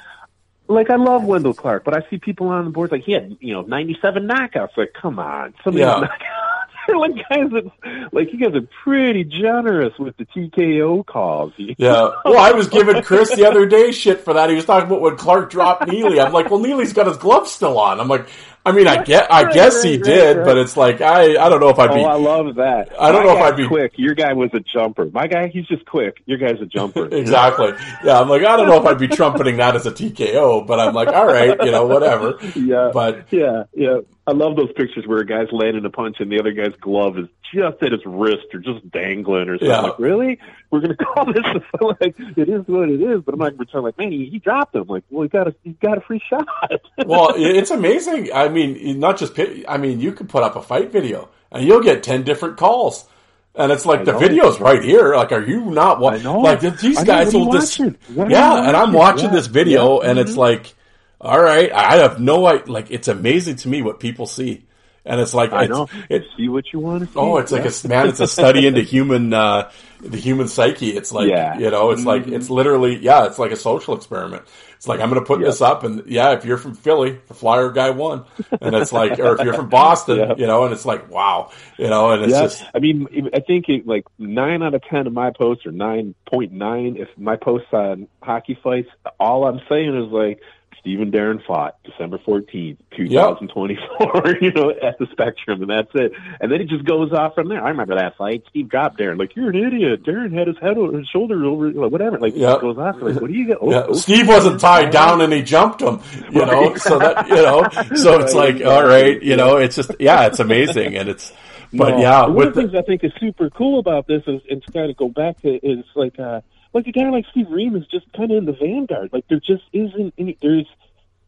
like 0.68 0.90
I 0.90 0.96
love 0.96 1.24
Wendel 1.24 1.54
Clark, 1.54 1.84
but 1.84 1.94
I 1.94 2.08
see 2.10 2.18
people 2.18 2.48
on 2.48 2.64
the 2.64 2.70
boards 2.70 2.92
like 2.92 3.02
he 3.04 3.12
had, 3.12 3.36
you 3.40 3.52
know, 3.54 3.62
ninety-seven 3.62 4.26
knockouts. 4.28 4.76
Like, 4.76 4.92
come 5.00 5.18
on, 5.18 5.54
some 5.64 5.74
of 5.74 5.78
Yeah. 5.80 6.00
these 6.00 6.08
knockouts 6.08 6.88
are 6.88 6.96
like 6.98 7.14
guys 7.28 7.50
that, 7.50 8.08
like 8.12 8.32
you 8.32 8.38
guys 8.38 8.54
are 8.54 8.66
pretty 8.84 9.24
generous 9.24 9.92
with 9.98 10.16
the 10.16 10.24
TKO 10.26 11.04
calls. 11.06 11.52
you 11.56 11.74
Yeah. 11.78 12.10
Well, 12.24 12.38
I 12.38 12.52
was 12.52 12.68
giving 12.68 13.02
Chris 13.02 13.34
the 13.34 13.46
other 13.46 13.66
day 13.66 13.92
shit 13.92 14.20
for 14.20 14.34
that. 14.34 14.48
He 14.50 14.56
was 14.56 14.64
talking 14.64 14.86
about 14.88 15.00
when 15.00 15.16
Clark 15.16 15.50
dropped 15.50 15.86
Neely. 15.88 16.20
I'm 16.20 16.32
like, 16.32 16.50
well, 16.50 16.60
Neely's 16.60 16.92
got 16.92 17.06
his 17.06 17.16
gloves 17.18 17.50
still 17.50 17.78
on. 17.78 18.00
I'm 18.00 18.08
like, 18.08 18.28
I 18.68 18.72
mean, 18.72 18.86
I 18.86 19.02
get, 19.02 19.32
I 19.32 19.50
guess 19.50 19.82
he 19.82 19.96
did, 19.96 20.44
but 20.44 20.58
it's 20.58 20.76
like, 20.76 21.00
I, 21.00 21.42
I 21.42 21.48
don't 21.48 21.60
know 21.60 21.70
if 21.70 21.78
I'd 21.78 21.94
be. 21.94 22.00
Oh. 22.00 22.04
I 22.04 22.16
love 22.16 22.56
that. 22.56 22.92
I 23.00 23.10
don't 23.10 23.24
My 23.26 23.32
know 23.32 23.38
if 23.38 23.42
I'd 23.44 23.56
be- 23.56 23.66
quick. 23.66 23.92
Your 23.96 24.14
guy 24.14 24.34
was 24.34 24.50
a 24.52 24.60
jumper. 24.60 25.06
My 25.06 25.26
guy, 25.26 25.48
he's 25.48 25.66
just 25.66 25.86
quick. 25.86 26.22
Your 26.26 26.36
guy's 26.38 26.60
a 26.60 26.66
jumper. 26.66 27.08
Exactly. 27.18 27.72
Yeah, 28.04 28.20
I'm 28.20 28.28
like, 28.28 28.42
I 28.44 28.56
don't 28.56 28.66
know 28.68 28.80
if 28.80 28.86
I'd 28.86 28.98
be 28.98 29.08
trumpeting 29.08 29.56
that 29.56 29.74
as 29.74 29.86
a 29.86 29.90
TKO, 29.90 30.66
but 30.66 30.78
I'm 30.80 30.94
like, 30.94 31.08
all 31.08 31.26
right, 31.26 31.56
you 31.64 31.70
know, 31.70 31.86
whatever. 31.86 32.38
Yeah. 32.54 32.90
But 32.92 33.26
yeah, 33.32 33.64
yeah. 33.74 34.00
I 34.26 34.32
love 34.32 34.56
those 34.56 34.72
pictures 34.72 35.06
where 35.06 35.18
a 35.20 35.26
guy's 35.26 35.50
landing 35.52 35.84
a 35.86 35.90
punch 35.90 36.16
and 36.20 36.30
the 36.30 36.38
other 36.38 36.52
guy's 36.52 36.74
glove 36.80 37.18
is 37.18 37.28
just 37.54 37.82
at 37.82 37.92
his 37.92 38.02
wrist 38.04 38.46
or 38.52 38.60
just 38.60 38.90
dangling 38.90 39.48
or 39.48 39.54
something. 39.56 39.68
Yeah. 39.68 39.80
Like, 39.80 39.98
really? 39.98 40.38
We're 40.70 40.80
gonna 40.80 40.96
call 40.96 41.32
this 41.32 41.44
like 42.00 42.14
it 42.18 42.48
is 42.48 42.66
what 42.66 42.90
it 42.90 43.00
is, 43.00 43.22
but 43.22 43.34
I'm 43.34 43.40
not 43.40 43.46
gonna 43.46 43.56
pretend 43.56 43.84
like, 43.84 43.98
man, 43.98 44.12
he, 44.12 44.26
he 44.26 44.38
dropped 44.38 44.74
him. 44.74 44.86
Like, 44.86 45.04
well, 45.10 45.22
he 45.22 45.28
got 45.28 45.48
a 45.48 45.54
he 45.64 45.70
got 45.72 45.98
a 45.98 46.00
free 46.02 46.20
shot. 46.28 46.46
well, 47.06 47.32
it's 47.36 47.70
amazing. 47.70 48.30
I 48.32 48.48
mean, 48.48 48.98
not 49.00 49.18
just, 49.18 49.38
I 49.66 49.78
mean, 49.78 50.00
you 50.00 50.12
could 50.12 50.28
put 50.28 50.42
up 50.42 50.56
a 50.56 50.62
fight 50.62 50.92
video 50.92 51.30
and 51.50 51.66
you'll 51.66 51.82
get 51.82 52.02
10 52.02 52.24
different 52.24 52.56
calls. 52.56 53.06
And 53.54 53.72
it's 53.72 53.84
like 53.84 54.00
I 54.00 54.04
the 54.04 54.12
know. 54.12 54.18
video's 54.18 54.60
right 54.60 54.82
here. 54.82 55.16
Like, 55.16 55.32
are 55.32 55.44
you 55.44 55.64
not 55.64 55.98
watching? 55.98 56.24
Like 56.24 56.60
these 56.60 57.02
guys 57.02 57.26
What 57.26 57.34
are 57.34 57.38
you 57.38 57.44
will 57.46 57.52
just? 57.52 57.78
Yeah. 57.78 58.68
And 58.68 58.76
I'm 58.76 58.92
watching? 58.92 59.26
Yeah. 59.26 59.32
this 59.32 59.46
video, 59.48 60.00
Yeah. 60.00 60.10
and 60.10 60.18
it's 60.18 60.32
mm-hmm. 60.32 60.40
like, 60.40 60.74
all 61.20 61.42
right, 61.42 61.72
I 61.72 61.96
have 61.96 62.20
no 62.20 62.46
idea. 62.46 62.72
Like, 62.72 62.92
it's 62.92 63.08
amazing 63.08 63.56
to 63.56 63.68
me 63.68 63.82
what 63.82 63.98
people 63.98 64.26
see, 64.26 64.67
and 65.08 65.20
it's 65.20 65.34
like, 65.34 65.52
I 65.52 65.64
it's- 65.64 65.70
know. 65.70 65.88
It, 66.08 66.24
See 66.36 66.48
what 66.48 66.64
you 66.72 66.78
want 66.78 67.00
to 67.00 67.06
see. 67.06 67.12
Oh, 67.16 67.38
it's 67.38 67.50
like 67.52 67.64
a 67.64 67.88
man. 67.88 68.08
It's 68.08 68.20
a 68.20 68.26
study 68.28 68.66
into 68.66 68.82
human, 68.82 69.32
uh, 69.32 69.70
the 70.00 70.18
human 70.18 70.46
psyche. 70.48 70.90
It's 70.96 71.10
like 71.12 71.28
Yeah. 71.28 71.52
Mm-hmm. 71.54 71.60
you 71.62 71.70
know, 71.70 71.90
it's 71.90 72.04
like 72.04 72.26
it's 72.28 72.48
literally 72.50 72.96
yeah, 72.98 73.26
it's 73.26 73.38
like 73.38 73.50
a 73.50 73.56
social 73.56 73.96
experiment. 73.96 74.44
It's 74.76 74.86
like 74.86 75.00
I'm 75.00 75.08
going 75.10 75.20
to 75.20 75.26
put 75.26 75.40
this 75.40 75.60
up, 75.60 75.82
and 75.82 76.04
yeah, 76.06 76.34
if 76.34 76.44
you're 76.44 76.56
from 76.56 76.74
Philly, 76.76 77.18
the 77.26 77.34
flyer 77.34 77.70
guy 77.70 77.90
won, 77.90 78.24
and 78.60 78.76
it's 78.76 78.92
like, 78.92 79.18
or 79.18 79.34
if 79.34 79.40
you're 79.44 79.52
from 79.54 79.68
Boston, 79.68 80.18
Yeah. 80.18 80.34
you 80.36 80.46
know, 80.46 80.62
and 80.62 80.72
it's 80.72 80.86
like 80.86 81.10
wow, 81.10 81.50
you 81.76 81.88
know, 81.88 82.12
and 82.12 82.22
it's 82.22 82.32
yeah, 82.32 82.42
just 82.42 82.62
I 82.72 82.78
mean, 82.78 83.08
I 83.34 83.40
think 83.40 83.68
it, 83.68 83.88
like 83.88 84.04
nine 84.20 84.62
out 84.62 84.74
of 84.74 84.82
ten 84.84 85.08
of 85.08 85.12
my 85.12 85.32
posts, 85.32 85.66
or 85.66 85.72
nine 85.72 86.14
point 86.30 86.52
nine, 86.52 86.96
if 86.96 87.08
my 87.18 87.34
posts 87.34 87.66
on 87.72 88.06
hockey 88.22 88.56
fights, 88.62 88.88
all 89.18 89.46
I'm 89.48 89.60
saying 89.68 89.96
is 90.00 90.12
like 90.12 90.40
Stephen 90.80 91.10
Darren 91.10 91.44
fought 91.46 91.76
December 91.84 92.18
14th, 92.18 92.78
2024, 92.96 94.36
you 94.40 94.52
know, 94.52 94.70
at 94.82 94.98
the 94.98 95.06
Spectrum, 95.12 95.60
and 95.62 95.70
that's 95.70 95.90
it. 95.94 96.12
And 96.40 96.50
then 96.50 96.60
it 96.60 96.68
just 96.68 96.84
goes 96.84 97.12
off 97.12 97.34
from 97.34 97.48
there. 97.48 97.62
I 97.64 97.70
remember 97.70 97.96
that 97.96 98.16
fight. 98.16 98.42
Steve 98.50 98.68
dropped 98.68 98.98
Darren, 98.98 99.18
like, 99.18 99.34
you're 99.36 99.50
an 99.50 99.56
idiot. 99.56 100.04
Darren 100.04 100.32
had 100.36 100.46
his 100.46 100.56
head 100.60 100.76
over 100.78 100.96
his 100.98 101.08
shoulder 101.08 101.44
over, 101.44 101.70
like, 101.72 101.90
whatever. 101.90 102.18
Like, 102.18 102.34
Yep. 102.36 102.56
it 102.56 102.60
goes 102.60 102.78
off. 102.78 102.96
Like, 103.00 103.20
what 103.20 103.28
do 103.28 103.34
you 103.36 103.46
get? 103.46 103.58
Oh, 103.60 103.70
Yeah, 103.70 103.78
okay. 103.80 103.94
Steve 103.98 104.28
wasn't 104.28 104.60
tied 104.60 104.90
down 104.90 105.20
and 105.20 105.32
he 105.32 105.42
jumped 105.42 105.80
him, 105.82 106.00
you 106.30 106.44
know. 106.46 106.74
So 106.76 106.98
that 106.98 107.28
you 107.28 107.34
know, 107.36 107.68
so 107.96 108.20
it's 108.20 108.34
Right, 108.34 108.54
like, 108.56 108.64
all 108.66 108.84
right, 108.86 109.20
you 109.22 109.36
know, 109.36 109.56
it's 109.56 109.76
just 109.76 109.90
yeah, 109.98 110.26
it's 110.26 110.40
amazing, 110.40 110.96
and 110.96 111.08
it's, 111.08 111.32
but 111.72 111.90
No. 111.90 112.00
yeah, 112.00 112.26
one 112.26 112.46
of 112.48 112.54
the 112.54 112.60
things 112.62 112.74
I 112.74 112.82
think 112.82 113.04
is 113.04 113.12
super 113.20 113.50
cool 113.50 113.78
about 113.78 114.06
this 114.06 114.22
is, 114.26 114.40
and 114.50 114.62
to 114.64 114.72
kind 114.72 114.90
of 114.90 114.96
go 114.96 115.08
back 115.08 115.40
to, 115.42 115.48
is 115.54 115.84
like, 115.94 116.18
uh, 116.18 116.40
like 116.72 116.86
a 116.86 116.92
guy 116.92 117.08
like 117.10 117.26
Steve 117.30 117.50
Ream 117.50 117.76
is 117.76 117.86
just 117.86 118.12
kind 118.12 118.30
of 118.30 118.38
in 118.38 118.44
the 118.44 118.52
vanguard. 118.52 119.10
Like 119.12 119.26
there 119.28 119.40
just 119.40 119.64
isn't 119.72 120.14
any. 120.18 120.36
There's 120.40 120.66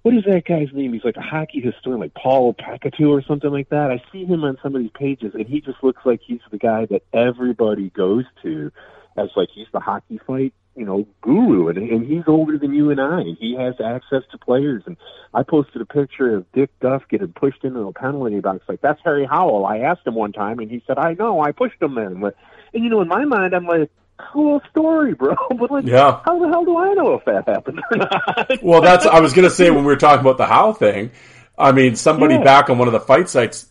what 0.02 0.14
is 0.14 0.24
that 0.24 0.44
guy's 0.46 0.72
name? 0.72 0.92
He's 0.92 1.04
like 1.04 1.16
a 1.16 1.22
hockey 1.22 1.60
historian, 1.60 2.00
like 2.00 2.14
Paul 2.14 2.54
Patskou 2.54 3.10
or 3.10 3.22
something 3.22 3.50
like 3.50 3.68
that. 3.68 3.90
I 3.90 4.02
see 4.12 4.24
him 4.24 4.44
on 4.44 4.58
some 4.62 4.74
of 4.74 4.82
these 4.82 4.90
pages, 4.94 5.34
and 5.34 5.46
he 5.46 5.60
just 5.60 5.82
looks 5.82 6.04
like 6.06 6.20
he's 6.22 6.40
the 6.50 6.58
guy 6.58 6.86
that 6.86 7.02
everybody 7.12 7.90
goes 7.90 8.24
to 8.42 8.72
as 9.16 9.28
like 9.36 9.50
he's 9.54 9.66
the 9.72 9.80
hockey 9.80 10.18
fight, 10.26 10.54
you 10.74 10.86
know, 10.86 11.06
guru, 11.20 11.68
and, 11.68 11.76
and 11.76 12.06
he's 12.06 12.22
older 12.26 12.56
than 12.56 12.72
you 12.72 12.90
and 12.90 13.00
I, 13.00 13.20
and 13.20 13.36
he 13.38 13.54
has 13.56 13.74
access 13.78 14.22
to 14.30 14.38
players. 14.38 14.82
And 14.86 14.96
I 15.34 15.42
posted 15.42 15.82
a 15.82 15.86
picture 15.86 16.34
of 16.34 16.50
Dick 16.52 16.70
Duff 16.80 17.02
getting 17.10 17.32
pushed 17.32 17.64
into 17.64 17.80
a 17.80 17.92
penalty 17.92 18.40
box. 18.40 18.64
Like 18.68 18.80
that's 18.80 19.00
Harry 19.04 19.26
Howell. 19.26 19.66
I 19.66 19.78
asked 19.78 20.06
him 20.06 20.14
one 20.14 20.32
time, 20.32 20.60
and 20.60 20.70
he 20.70 20.82
said, 20.86 20.98
"I 20.98 21.12
know, 21.14 21.42
I 21.42 21.52
pushed 21.52 21.80
him 21.82 21.94
then." 21.94 22.20
But, 22.20 22.36
and 22.72 22.82
you 22.84 22.90
know, 22.90 23.00
in 23.00 23.08
my 23.08 23.24
mind, 23.24 23.54
I'm 23.54 23.66
like. 23.66 23.90
Cool 24.32 24.60
story, 24.70 25.14
bro. 25.14 25.34
But 25.58 25.70
like, 25.70 25.84
Yeah. 25.84 26.20
Howe 26.24 26.38
the 26.38 26.48
hell 26.48 26.64
do 26.64 26.76
I 26.78 26.94
know 26.94 27.14
if 27.14 27.24
that 27.24 27.48
happened 27.48 27.80
or 27.90 27.96
not? 27.96 28.50
well, 28.62 28.80
that's 28.80 29.06
I 29.06 29.20
was 29.20 29.32
gonna 29.32 29.50
say 29.50 29.70
when 29.70 29.80
we 29.80 29.86
were 29.86 29.96
talking 29.96 30.20
about 30.20 30.38
the 30.38 30.46
Howe 30.46 30.72
thing. 30.72 31.10
I 31.58 31.72
mean, 31.72 31.96
somebody 31.96 32.34
Yeah. 32.34 32.44
back 32.44 32.70
on 32.70 32.78
one 32.78 32.88
of 32.88 32.92
the 32.92 33.00
fight 33.00 33.28
sites 33.28 33.66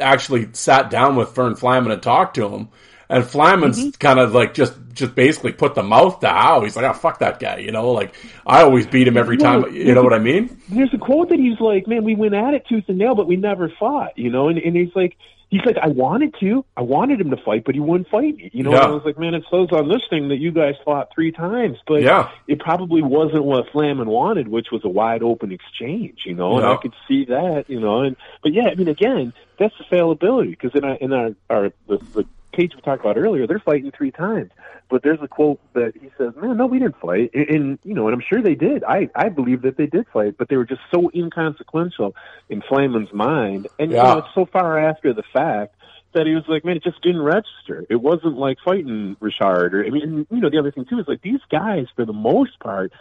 actually 0.00 0.48
sat 0.52 0.90
down 0.90 1.16
with 1.16 1.34
Fern 1.34 1.54
Flaman 1.56 1.90
and 1.92 2.02
talked 2.02 2.34
to 2.36 2.48
him. 2.48 2.68
And 3.08 3.24
Flaman's 3.24 3.78
Mm-hmm. 3.80 3.90
kind 3.98 4.20
of 4.20 4.34
like 4.34 4.54
just 4.54 4.74
just 4.92 5.14
basically 5.14 5.52
put 5.52 5.74
the 5.74 5.82
mouth 5.82 6.20
to 6.20 6.28
how 6.28 6.60
He's 6.62 6.76
like, 6.76 6.84
oh 6.84 6.92
fuck 6.92 7.18
that 7.20 7.40
guy, 7.40 7.58
you 7.58 7.72
know. 7.72 7.90
Like 7.92 8.14
I 8.46 8.62
always 8.62 8.86
beat 8.86 9.08
him 9.08 9.16
every 9.16 9.36
time. 9.36 9.62
Well, 9.62 9.72
You 9.72 9.94
know 9.94 10.02
what 10.02 10.12
I 10.12 10.18
mean? 10.18 10.60
there's 10.68 10.92
a 10.94 10.98
quote 10.98 11.28
that 11.30 11.38
he's 11.38 11.58
like, 11.60 11.86
"Man, 11.88 12.04
we 12.04 12.14
went 12.14 12.34
at 12.34 12.54
it 12.54 12.66
tooth 12.68 12.84
and 12.88 12.98
nail, 12.98 13.14
but 13.16 13.26
we 13.26 13.36
never 13.36 13.68
fought." 13.80 14.16
You 14.16 14.30
know, 14.30 14.48
and, 14.48 14.58
and 14.58 14.76
he's 14.76 14.94
like, 14.94 15.16
he's 15.50 15.60
like, 15.66 15.76
"I 15.76 15.88
wanted 15.88 16.34
to, 16.40 16.64
I 16.76 16.82
wanted 16.82 17.20
him 17.20 17.30
to 17.30 17.36
fight, 17.36 17.64
but 17.64 17.74
he 17.74 17.80
wouldn't 17.80 18.08
fight 18.08 18.36
me." 18.36 18.50
You 18.52 18.62
know, 18.62 18.70
Yeah. 18.72 18.84
and 18.84 18.86
I 18.86 18.94
was 18.94 19.04
like, 19.04 19.18
"Man, 19.18 19.34
it 19.34 19.44
says 19.50 19.68
on 19.72 19.88
this 19.88 20.02
thing 20.08 20.28
that 20.28 20.36
you 20.38 20.52
guys 20.52 20.74
fought 20.84 21.08
three 21.14 21.32
times, 21.32 21.78
but 21.86 22.02
Yeah. 22.02 22.30
it 22.46 22.60
probably 22.60 23.02
wasn't 23.02 23.44
what 23.44 23.68
Flaman 23.70 24.08
wanted, 24.08 24.48
which 24.48 24.70
was 24.70 24.84
a 24.84 24.88
wide 24.88 25.22
open 25.22 25.52
exchange." 25.52 26.20
You 26.24 26.34
know, 26.34 26.56
and 26.56 26.66
I 26.66 26.76
could 26.76 26.94
see 27.06 27.24
that. 27.26 27.64
You 27.68 27.80
know, 27.80 28.00
and 28.00 28.16
but 28.42 28.52
yeah, 28.52 28.68
I 28.70 28.74
mean, 28.74 28.88
again, 28.88 29.32
that's 29.58 29.76
the 29.78 29.84
fallibility 29.84 30.50
because 30.50 30.74
in 30.74 30.84
our 30.84 30.94
in 30.94 31.12
our, 31.12 31.30
our 31.50 31.72
the, 31.88 31.98
the 32.14 32.26
page 32.52 32.72
we 32.74 32.80
talked 32.82 33.00
about 33.00 33.16
earlier, 33.16 33.46
they're 33.46 33.60
fighting 33.60 33.90
three 33.96 34.10
times. 34.10 34.50
But 34.88 35.02
there's 35.02 35.20
a 35.22 35.28
quote 35.28 35.60
that 35.74 35.92
he 35.94 36.10
says, 36.18 36.34
"Man, 36.36 36.56
no, 36.56 36.66
we 36.66 36.80
didn't 36.80 37.00
fight," 37.00 37.30
and, 37.32 37.48
and 37.48 37.78
you 37.84 37.94
know, 37.94 38.08
and 38.08 38.14
I'm 38.14 38.22
sure 38.28 38.42
they 38.42 38.56
did. 38.56 38.82
I 38.84 39.08
I 39.14 39.28
believe 39.28 39.62
that 39.62 39.76
they 39.76 39.86
did 39.86 40.06
fight, 40.12 40.36
but 40.36 40.48
they 40.48 40.56
were 40.56 40.64
just 40.64 40.80
so 40.92 41.10
inconsequential 41.14 42.14
in 42.48 42.60
Flaman's 42.62 43.12
mind, 43.12 43.68
and 43.78 43.92
you 43.92 43.96
know, 43.96 44.18
it's 44.18 44.34
so 44.34 44.46
far 44.46 44.78
after 44.78 45.12
the 45.12 45.22
fact 45.32 45.76
that 46.12 46.26
he 46.26 46.34
was 46.34 46.42
like, 46.48 46.64
"Man, 46.64 46.76
it 46.76 46.82
just 46.82 47.00
didn't 47.02 47.22
register. 47.22 47.86
It 47.88 48.00
wasn't 48.02 48.36
like 48.36 48.58
fighting 48.64 49.16
Richard." 49.20 49.74
Or 49.74 49.84
I 49.84 49.90
mean, 49.90 50.02
and, 50.02 50.26
you 50.30 50.40
know, 50.40 50.50
the 50.50 50.58
other 50.58 50.72
thing 50.72 50.86
too 50.86 50.98
is 50.98 51.06
like 51.06 51.22
these 51.22 51.40
guys, 51.50 51.86
for 51.94 52.04
the 52.04 52.12
most 52.12 52.58
part, 52.58 52.92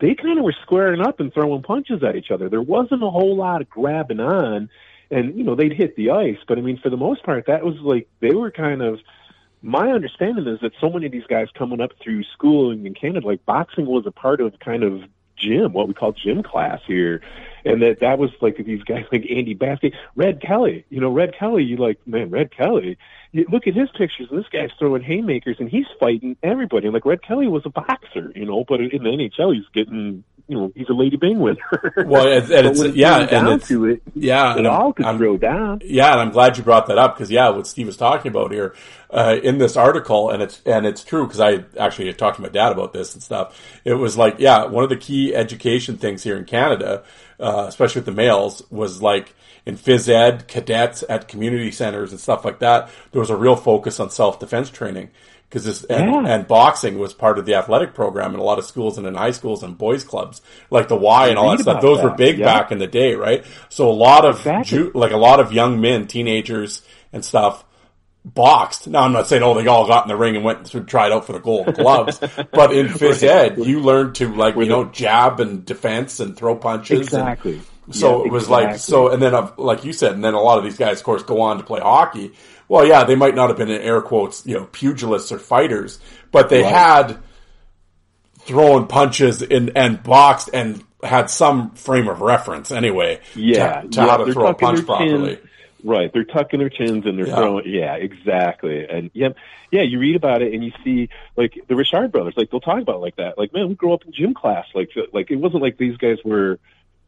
they 0.00 0.14
kind 0.14 0.38
of 0.38 0.44
were 0.44 0.54
squaring 0.62 1.00
up 1.00 1.20
and 1.20 1.32
throwing 1.32 1.62
punches 1.62 2.02
at 2.02 2.16
each 2.16 2.30
other. 2.30 2.48
There 2.48 2.62
wasn't 2.62 3.02
a 3.02 3.10
whole 3.10 3.36
lot 3.36 3.60
of 3.60 3.70
grabbing 3.70 4.20
on, 4.20 4.68
and 5.10 5.36
you 5.36 5.44
know, 5.44 5.54
they'd 5.54 5.72
hit 5.72 5.96
the 5.96 6.10
ice, 6.10 6.38
but 6.46 6.58
I 6.58 6.60
mean, 6.60 6.78
for 6.78 6.90
the 6.90 6.96
most 6.96 7.22
part, 7.22 7.46
that 7.46 7.64
was 7.64 7.76
like 7.80 8.08
they 8.20 8.34
were 8.34 8.50
kind 8.50 8.82
of 8.82 9.00
my 9.62 9.90
understanding 9.90 10.46
is 10.46 10.60
that 10.60 10.72
so 10.80 10.90
many 10.90 11.06
of 11.06 11.12
these 11.12 11.26
guys 11.28 11.48
coming 11.54 11.80
up 11.80 11.92
through 12.00 12.24
schooling 12.24 12.86
in 12.86 12.94
Canada, 12.94 13.26
like 13.26 13.44
boxing 13.44 13.86
was 13.86 14.06
a 14.06 14.10
part 14.10 14.40
of 14.40 14.58
kind 14.58 14.82
of 14.82 15.04
gym, 15.36 15.72
what 15.72 15.88
we 15.88 15.94
call 15.94 16.12
gym 16.12 16.42
class 16.42 16.80
here. 16.86 17.20
And 17.64 17.82
that 17.82 18.00
that 18.00 18.18
was 18.18 18.30
like 18.40 18.56
these 18.56 18.82
guys 18.84 19.04
like 19.12 19.26
Andy 19.28 19.54
Bathgate, 19.54 19.94
Red 20.16 20.40
Kelly. 20.40 20.84
You 20.88 21.00
know, 21.00 21.10
Red 21.10 21.34
Kelly, 21.34 21.64
you 21.64 21.76
like, 21.76 21.98
man, 22.06 22.30
Red 22.30 22.50
Kelly. 22.50 22.96
You 23.32 23.46
look 23.50 23.66
at 23.68 23.74
his 23.74 23.88
pictures, 23.96 24.28
this 24.32 24.46
guy's 24.52 24.70
throwing 24.78 25.02
haymakers 25.02 25.56
and 25.60 25.68
he's 25.68 25.86
fighting 26.00 26.36
everybody. 26.42 26.86
And 26.86 26.94
like 26.94 27.04
Red 27.06 27.22
Kelly 27.22 27.46
was 27.46 27.62
a 27.64 27.70
boxer, 27.70 28.32
you 28.34 28.44
know, 28.44 28.64
but 28.68 28.80
in 28.80 29.02
the 29.04 29.08
NHL 29.10 29.54
he's 29.54 29.68
getting 29.72 30.24
you 30.48 30.56
know, 30.56 30.72
he's 30.74 30.88
a 30.88 30.92
Lady 30.92 31.16
Byng 31.16 31.38
winner. 31.38 31.58
Well, 32.06 32.26
and, 32.26 32.50
and 32.50 32.66
it's 32.66 32.80
it 32.80 32.96
yeah, 32.96 33.18
and 33.18 33.48
it's 33.50 33.68
to 33.68 33.84
it, 33.84 34.02
yeah, 34.16 34.56
it 34.58 34.66
I'm- 34.66 34.72
all 34.80 34.92
could 34.92 35.06
I'm- 35.06 35.16
throw 35.16 35.36
down. 35.36 35.80
Yeah, 35.84 36.10
and 36.10 36.20
I'm 36.20 36.30
glad 36.30 36.58
you 36.58 36.64
brought 36.64 36.86
that 36.88 36.98
up 36.98 37.14
because 37.14 37.30
yeah, 37.30 37.50
what 37.50 37.68
Steve 37.68 37.86
was 37.86 37.96
talking 37.96 38.32
about 38.32 38.50
here 38.50 38.74
uh, 39.10 39.36
in 39.40 39.58
this 39.58 39.76
article, 39.76 40.30
and 40.30 40.42
it's 40.42 40.60
and 40.66 40.86
it's 40.86 41.04
true 41.04 41.24
because 41.24 41.38
I 41.38 41.64
actually 41.78 42.06
had 42.08 42.18
talked 42.18 42.36
to 42.36 42.42
my 42.42 42.48
dad 42.48 42.72
about 42.72 42.92
this 42.92 43.14
and 43.14 43.22
stuff. 43.22 43.56
It 43.84 43.94
was 43.94 44.16
like 44.18 44.40
yeah, 44.40 44.64
one 44.64 44.82
of 44.82 44.90
the 44.90 44.96
key 44.96 45.32
education 45.36 45.98
things 45.98 46.24
here 46.24 46.36
in 46.36 46.46
Canada, 46.46 47.04
uh, 47.40 47.64
especially 47.68 48.00
with 48.00 48.06
the 48.06 48.12
males, 48.12 48.62
was 48.70 49.00
like 49.02 49.34
in 49.66 49.76
phys 49.76 50.08
ed, 50.08 50.46
cadets 50.48 51.04
at 51.08 51.28
community 51.28 51.70
centers 51.70 52.12
and 52.12 52.20
stuff 52.20 52.44
like 52.44 52.60
that. 52.60 52.90
There 53.12 53.20
was 53.20 53.30
a 53.30 53.36
real 53.36 53.56
focus 53.56 54.00
on 54.00 54.10
self 54.10 54.38
defense 54.38 54.70
training 54.70 55.10
because 55.48 55.64
this 55.64 55.84
and, 55.84 56.10
Yeah. 56.10 56.34
and 56.34 56.46
boxing 56.46 56.98
was 56.98 57.12
part 57.12 57.38
of 57.38 57.44
the 57.46 57.54
athletic 57.54 57.92
program 57.94 58.34
in 58.34 58.40
a 58.40 58.42
lot 58.44 58.58
of 58.58 58.64
schools 58.64 58.98
and 58.98 59.06
in 59.06 59.14
high 59.14 59.32
schools 59.32 59.62
and 59.62 59.76
boys 59.76 60.04
clubs 60.04 60.40
like 60.70 60.88
the 60.88 60.96
Y 60.96 61.28
and 61.28 61.38
all 61.38 61.50
that 61.50 61.60
stuff. 61.60 61.82
Those 61.82 62.02
were 62.02 62.10
big 62.10 62.38
yeah. 62.38 62.44
back 62.44 62.70
in 62.72 62.78
the 62.78 62.86
day, 62.86 63.14
right? 63.14 63.44
So 63.68 63.88
a 63.90 63.92
lot 63.92 64.24
of 64.24 64.36
Exactly. 64.38 64.78
Ju- 64.78 64.92
like 64.94 65.12
a 65.12 65.16
lot 65.16 65.40
of 65.40 65.52
young 65.52 65.80
men, 65.80 66.06
teenagers 66.06 66.82
and 67.12 67.24
stuff 67.24 67.64
boxed. 68.24 68.86
Now 68.88 69.00
I'm 69.02 69.12
not 69.12 69.26
saying 69.28 69.42
oh 69.42 69.54
they 69.54 69.66
all 69.66 69.86
got 69.86 70.04
in 70.04 70.08
the 70.08 70.16
ring 70.16 70.36
and 70.36 70.44
went 70.44 70.72
and 70.74 70.86
tried 70.88 71.12
out 71.12 71.24
for 71.26 71.32
the 71.32 71.38
gold 71.40 71.74
gloves, 71.74 72.18
but 72.52 72.72
in 72.72 72.86
phys 72.88 73.22
ed 73.22 73.58
you 73.58 73.80
learned 73.80 74.16
to 74.16 74.34
like 74.34 74.56
you 74.56 74.66
know 74.66 74.84
jab 74.84 75.40
and 75.40 75.64
defense 75.64 76.20
and 76.20 76.36
throw 76.36 76.54
punches. 76.56 77.12
and- 77.12 77.28
Exactly. 77.28 77.60
so 77.90 78.20
Yeah, 78.20 78.26
it 78.26 78.32
was 78.32 78.48
like 78.48 78.76
so, 78.76 79.08
and 79.08 79.22
then 79.22 79.32
like 79.56 79.84
you 79.84 79.92
said, 79.92 80.12
and 80.12 80.22
then 80.24 80.34
a 80.34 80.40
lot 80.40 80.58
of 80.58 80.64
these 80.64 80.76
guys, 80.76 80.98
of 80.98 81.04
course, 81.04 81.22
go 81.22 81.40
on 81.40 81.56
to 81.58 81.62
play 81.64 81.80
hockey. 81.80 82.32
Well, 82.68 82.86
yeah, 82.86 83.02
they 83.04 83.16
might 83.16 83.34
not 83.34 83.48
have 83.48 83.56
been 83.58 83.70
in 83.70 83.80
air 83.80 84.00
quotes, 84.00 84.46
you 84.46 84.54
know, 84.54 84.66
pugilists 84.66 85.32
or 85.32 85.38
fighters, 85.40 85.98
but 86.30 86.48
they 86.50 86.62
Right. 86.62 86.72
had 86.72 87.18
thrown 88.40 88.86
punches 88.86 89.42
and 89.42 89.72
and 89.76 90.02
boxed 90.02 90.50
and 90.52 90.82
had 91.02 91.30
some 91.30 91.70
frame 91.72 92.08
of 92.08 92.20
reference 92.20 92.70
anyway. 92.70 93.20
Yeah, 93.34 93.82
to, 93.82 93.88
to 93.88 94.00
yeah, 94.00 94.06
how 94.06 94.16
to 94.18 94.24
they're 94.24 94.32
throw 94.34 94.46
a 94.48 94.54
punch 94.54 94.84
properly. 94.86 95.36
chin. 95.36 95.48
Right, 95.82 96.12
they're 96.12 96.24
tucking 96.24 96.58
their 96.60 96.68
chins 96.68 97.06
and 97.06 97.18
they're 97.18 97.28
Yeah. 97.28 97.36
throwing. 97.36 97.68
Yeah, 97.68 97.94
exactly. 97.94 98.86
And 98.88 99.10
yeah, 99.14 99.30
yeah, 99.70 99.82
you 99.82 99.98
read 99.98 100.16
about 100.16 100.42
it 100.42 100.52
and 100.52 100.64
you 100.64 100.72
see 100.84 101.08
like 101.36 101.58
the 101.68 101.76
Richard 101.76 102.12
brothers, 102.12 102.34
like 102.36 102.50
they'll 102.50 102.60
talk 102.60 102.80
about 102.82 102.96
it 102.96 103.00
like 103.00 103.16
that. 103.16 103.38
Like, 103.38 103.52
man, 103.52 103.68
we 103.68 103.74
grew 103.74 103.92
up 103.92 104.04
in 104.04 104.12
gym 104.12 104.34
class. 104.34 104.66
Like, 104.74 104.90
like 105.12 105.30
it 105.30 105.36
wasn't 105.36 105.62
like 105.62 105.78
these 105.78 105.96
guys 105.96 106.18
were. 106.24 106.58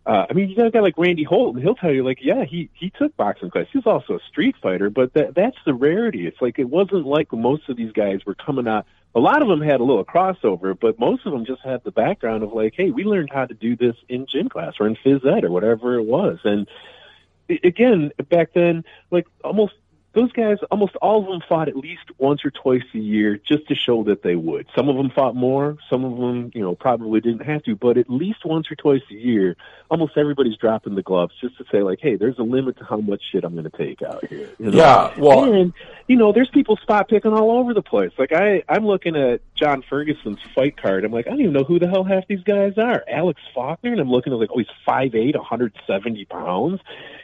Uh, 0.05 0.27
I 0.29 0.33
mean, 0.33 0.49
you 0.51 0.57
got 0.57 0.67
a 0.67 0.71
guy 0.73 0.81
like 0.81 0.99
Randy 0.99 1.23
Holt, 1.23 1.55
and 1.55 1.63
he'll 1.63 1.77
tell 1.77 1.93
you, 1.93 2.03
like, 2.05 2.19
yeah, 2.21 2.45
he 2.45 2.71
he 2.75 2.91
took 2.91 3.17
boxing 3.17 3.51
class. 3.51 3.67
He's 3.73 3.87
also 3.87 4.15
a 4.17 4.21
street 4.29 4.57
fighter, 4.61 4.91
but 4.91 5.15
that 5.15 5.35
that's 5.37 5.57
the 5.65 5.75
rarity. 5.75 6.27
It's 6.27 6.41
like 6.41 6.59
it 6.59 6.69
wasn't 6.69 7.07
like 7.07 7.33
most 7.33 7.69
of 7.69 7.77
these 7.77 7.93
guys 7.93 8.27
were 8.27 8.35
coming 8.35 8.67
out. 8.67 8.85
A 9.15 9.21
lot 9.21 9.43
of 9.43 9.49
them 9.49 9.61
had 9.61 9.79
a 9.79 9.85
little 9.85 10.05
crossover, 10.05 10.77
but 10.77 10.99
most 10.99 11.25
of 11.25 11.33
them 11.33 11.45
just 11.45 11.63
had 11.63 11.85
the 11.85 11.93
background 11.93 12.43
of 12.43 12.53
like, 12.53 12.75
hey, 12.77 12.91
we 12.91 13.05
learned 13.05 13.31
how 13.33 13.45
to 13.45 13.55
do 13.55 13.77
this 13.77 13.95
in 14.09 14.27
gym 14.27 14.49
class 14.49 14.75
or 14.81 14.89
in 14.89 14.97
phys 14.97 15.25
ed 15.25 15.45
or 15.45 15.53
whatever 15.53 15.95
it 15.95 16.05
was, 16.05 16.41
and 16.43 16.67
again, 17.49 18.13
back 18.29 18.53
then, 18.55 18.85
like 19.11 19.27
almost 19.45 19.75
those 20.15 20.31
guys, 20.33 20.59
almost 20.71 20.95
all 20.97 21.21
of 21.21 21.27
them 21.27 21.41
fought 21.49 21.69
at 21.69 21.77
least 21.77 22.03
once 22.19 22.45
or 22.45 22.51
twice 22.51 22.83
a 22.95 22.99
year 22.99 23.39
just 23.39 23.67
to 23.69 23.75
show 23.75 24.05
that 24.05 24.23
they 24.23 24.37
would. 24.37 24.67
Some 24.77 24.89
of 24.89 24.97
them 24.97 25.11
fought 25.11 25.35
more, 25.35 25.79
some 25.89 26.05
of 26.05 26.19
them, 26.19 26.51
you 26.55 26.61
know, 26.61 26.75
probably 26.75 27.21
didn't 27.21 27.47
have 27.47 27.63
to, 27.65 27.75
but 27.75 27.97
at 27.97 28.11
least 28.11 28.45
once 28.45 28.71
or 28.71 28.75
twice 28.75 29.03
a 29.11 29.15
year, 29.15 29.57
almost 29.91 30.17
everybody's 30.17 30.57
dropping 30.57 30.95
the 30.97 31.03
gloves 31.03 31.35
just 31.41 31.57
to 31.59 31.65
say 31.73 31.83
like, 31.83 32.01
hey, 32.01 32.17
there's 32.17 32.39
a 32.39 32.43
limit 32.43 32.77
to 32.79 32.85
how 32.85 32.99
much 32.99 33.23
shit 33.31 33.45
I'm 33.45 33.55
going 33.55 33.71
to 33.71 33.77
take 33.77 34.03
out 34.03 34.27
here. 34.27 34.51
you 34.59 34.71
know? 34.71 34.77
Yeah, 34.77 35.15
well, 35.19 35.53
and 35.53 35.73
you 36.09 36.17
know, 36.17 36.33
there's 36.33 36.51
people 36.51 36.77
spot 36.77 37.09
picking 37.09 37.33
all 37.33 37.59
over 37.59 37.73
the 37.73 37.83
place. 37.83 38.13
Like 38.19 38.33
I, 38.33 38.63
I'm 38.69 38.87
looking 38.87 39.17
at 39.17 39.41
John 39.55 39.83
Ferguson's 39.89 40.41
fight 40.55 40.77
card. 40.77 41.05
I'm 41.05 41.13
like, 41.13 41.27
I 41.27 41.31
don't 41.31 41.41
even 41.41 41.53
know 41.53 41.65
who 41.65 41.79
the 41.79 41.89
hell 41.89 42.05
half 42.05 42.29
these 42.29 42.43
guys 42.43 42.77
are. 42.77 43.03
Alex 43.09 43.41
Faulkner, 43.55 43.93
and 43.93 44.01
I'm 44.01 44.11
looking 44.11 44.33
at 44.33 44.39
like, 44.39 44.51
oh, 44.53 44.59
he's 44.59 44.67
five 44.85 45.15
eight, 45.15 45.35
170 45.35 46.25
pounds. 46.27 46.81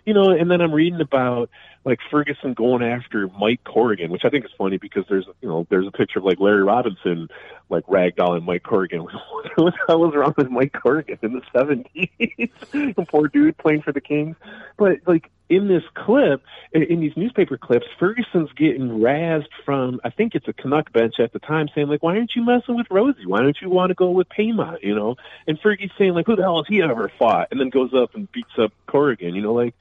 You 0.07 0.15
know, 0.15 0.31
and 0.31 0.51
then 0.51 0.63
I'm 0.63 0.73
reading 0.73 1.03
about 1.03 1.51
like 1.89 2.01
Ferguson 2.11 2.53
going 2.53 2.83
after 2.83 3.29
Mike 3.41 3.65
Corrigan, 3.65 4.11
which 4.11 4.25
I 4.25 4.29
think 4.29 4.45
is 4.45 4.51
funny 4.59 4.77
because 4.77 5.05
there's 5.09 5.27
you 5.41 5.49
know 5.49 5.67
there's 5.71 5.87
a 5.87 5.91
picture 5.91 6.19
of 6.19 6.25
like 6.27 6.39
Larry 6.39 6.63
Robinson 6.63 7.29
like 7.71 7.85
ragdolling 7.87 8.45
Mike 8.45 8.63
Corrigan. 8.63 9.01
what 9.57 9.57
the 9.57 9.73
hell 9.87 10.01
was 10.01 10.15
wrong 10.15 10.35
with 10.37 10.51
Mike 10.51 10.75
Corrigan 10.75 11.19
in 11.23 11.33
the 11.33 11.43
seventies? 11.51 12.95
Poor 13.09 13.29
dude 13.29 13.57
playing 13.57 13.83
for 13.83 13.93
the 13.93 14.03
Kings. 14.03 14.37
But 14.77 14.99
like 15.07 15.31
in 15.49 15.69
this 15.69 15.83
clip, 15.95 16.43
in, 16.73 17.01
these 17.01 17.17
newspaper 17.17 17.57
clips, 17.57 17.87
Ferguson's 17.99 18.53
getting 18.53 19.01
razzed 19.01 19.49
from 19.65 19.99
I 20.05 20.11
think 20.11 20.35
it's 20.35 20.47
a 20.47 20.53
Canuck 20.53 20.93
bench 20.93 21.15
at 21.19 21.33
the 21.33 21.39
time, 21.39 21.69
saying 21.75 21.89
like, 21.89 22.03
"Why 22.03 22.17
aren't 22.17 22.33
you 22.37 22.45
messing 22.45 22.77
with 22.77 22.87
Rosie? 22.91 23.25
Why 23.25 23.41
don't 23.41 23.57
you 23.63 23.71
want 23.71 23.89
to 23.89 23.95
go 23.95 24.11
with 24.11 24.29
Paiement?" 24.29 24.83
You 24.83 24.95
know, 24.95 25.17
and 25.47 25.59
Fergie's 25.59 25.91
saying 25.97 26.13
like, 26.13 26.27
"Who 26.27 26.37
the 26.37 26.43
hell 26.43 26.59
has 26.59 26.67
he 26.69 26.83
ever 26.83 27.11
fought?" 27.19 27.49
And 27.51 27.59
then 27.59 27.71
goes 27.71 27.95
up 27.95 28.15
and 28.15 28.31
beats 28.31 28.59
up 28.59 28.73
Corrigan. 28.87 29.35
You 29.35 29.41
know, 29.41 29.55
like 29.55 29.75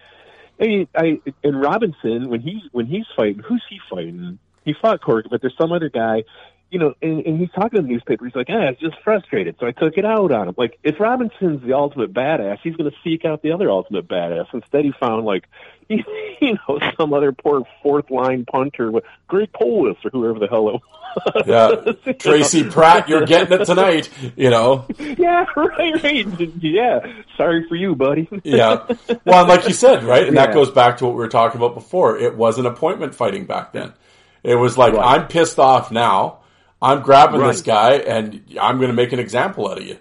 I 0.59 0.87
I 0.95 1.21
and 1.43 1.61
Robinson 1.61 2.29
when 2.29 2.41
he's 2.41 2.61
when 2.71 2.85
he's 2.85 3.05
fighting, 3.15 3.41
who's 3.47 3.63
he 3.69 3.79
fighting? 3.89 4.39
He 4.65 4.73
fought 4.81 5.01
Corrigan, 5.01 5.29
but 5.31 5.41
there's 5.41 5.55
some 5.59 5.71
other 5.71 5.89
guy, 5.89 6.23
you 6.69 6.79
know, 6.79 6.93
and, 7.01 7.25
and 7.25 7.39
he's 7.39 7.49
talking 7.51 7.77
to 7.77 7.81
the 7.81 7.87
newspaper. 7.87 8.25
He's 8.25 8.35
like, 8.35 8.47
"Ah, 8.49 8.53
I 8.57 8.69
was 8.71 8.79
just 8.79 8.95
frustrated, 9.03 9.55
so 9.59 9.67
I 9.67 9.71
took 9.71 9.97
it 9.97 10.05
out 10.05 10.31
on 10.31 10.49
him." 10.49 10.55
Like, 10.57 10.77
if 10.83 10.99
Robinson's 10.99 11.61
the 11.65 11.73
ultimate 11.73 12.13
badass, 12.13 12.59
he's 12.63 12.75
going 12.75 12.89
to 12.89 12.97
seek 13.03 13.25
out 13.25 13.41
the 13.41 13.51
other 13.53 13.69
ultimate 13.69 14.07
badass. 14.07 14.47
Instead, 14.53 14.83
he 14.85 14.91
found 14.99 15.25
like, 15.25 15.45
you 15.89 16.03
know, 16.41 16.79
some 16.97 17.13
other 17.13 17.31
poor 17.31 17.63
fourth 17.81 18.11
line 18.11 18.45
punter 18.45 18.91
with 18.91 19.03
Greg 19.27 19.49
Polis 19.53 19.97
or 20.03 20.09
whoever 20.11 20.39
the 20.39 20.47
hell 20.47 20.69
it 20.69 20.73
was. 20.73 21.43
Yeah, 22.05 22.13
Tracy 22.19 22.63
Pratt, 22.65 23.07
you're 23.09 23.25
getting 23.25 23.59
it 23.61 23.65
tonight. 23.65 24.09
You 24.35 24.49
know. 24.49 24.85
Yeah, 24.99 25.45
right, 25.55 26.03
right. 26.03 26.27
Yeah, 26.61 26.99
sorry 27.37 27.65
for 27.67 27.75
you, 27.75 27.95
buddy. 27.95 28.27
yeah. 28.43 28.85
Well, 29.25 29.39
and 29.41 29.47
like 29.49 29.67
you 29.67 29.73
said, 29.73 30.03
right, 30.03 30.27
and 30.27 30.37
that 30.37 30.53
goes 30.53 30.69
back 30.69 30.97
to 30.97 31.05
what 31.05 31.13
we 31.13 31.19
were 31.19 31.27
talking 31.29 31.59
about 31.59 31.73
before. 31.73 32.17
It 32.17 32.35
was 32.35 32.59
an 32.59 32.65
appointment 32.65 33.15
fighting 33.15 33.45
back 33.45 33.71
then. 33.73 33.93
It 34.43 34.55
was 34.55 34.77
like 34.77 34.93
Right. 34.93 35.21
I'm 35.21 35.27
pissed 35.27 35.57
off 35.59 35.91
now. 35.91 36.39
I'm 36.81 37.01
grabbing 37.01 37.41
this 37.41 37.61
guy, 37.61 37.95
and 37.95 38.43
I'm 38.59 38.77
going 38.77 38.89
to 38.89 38.93
make 38.95 39.11
an 39.11 39.19
example 39.19 39.67
out 39.69 39.79
of 39.79 39.85
you. 39.85 39.97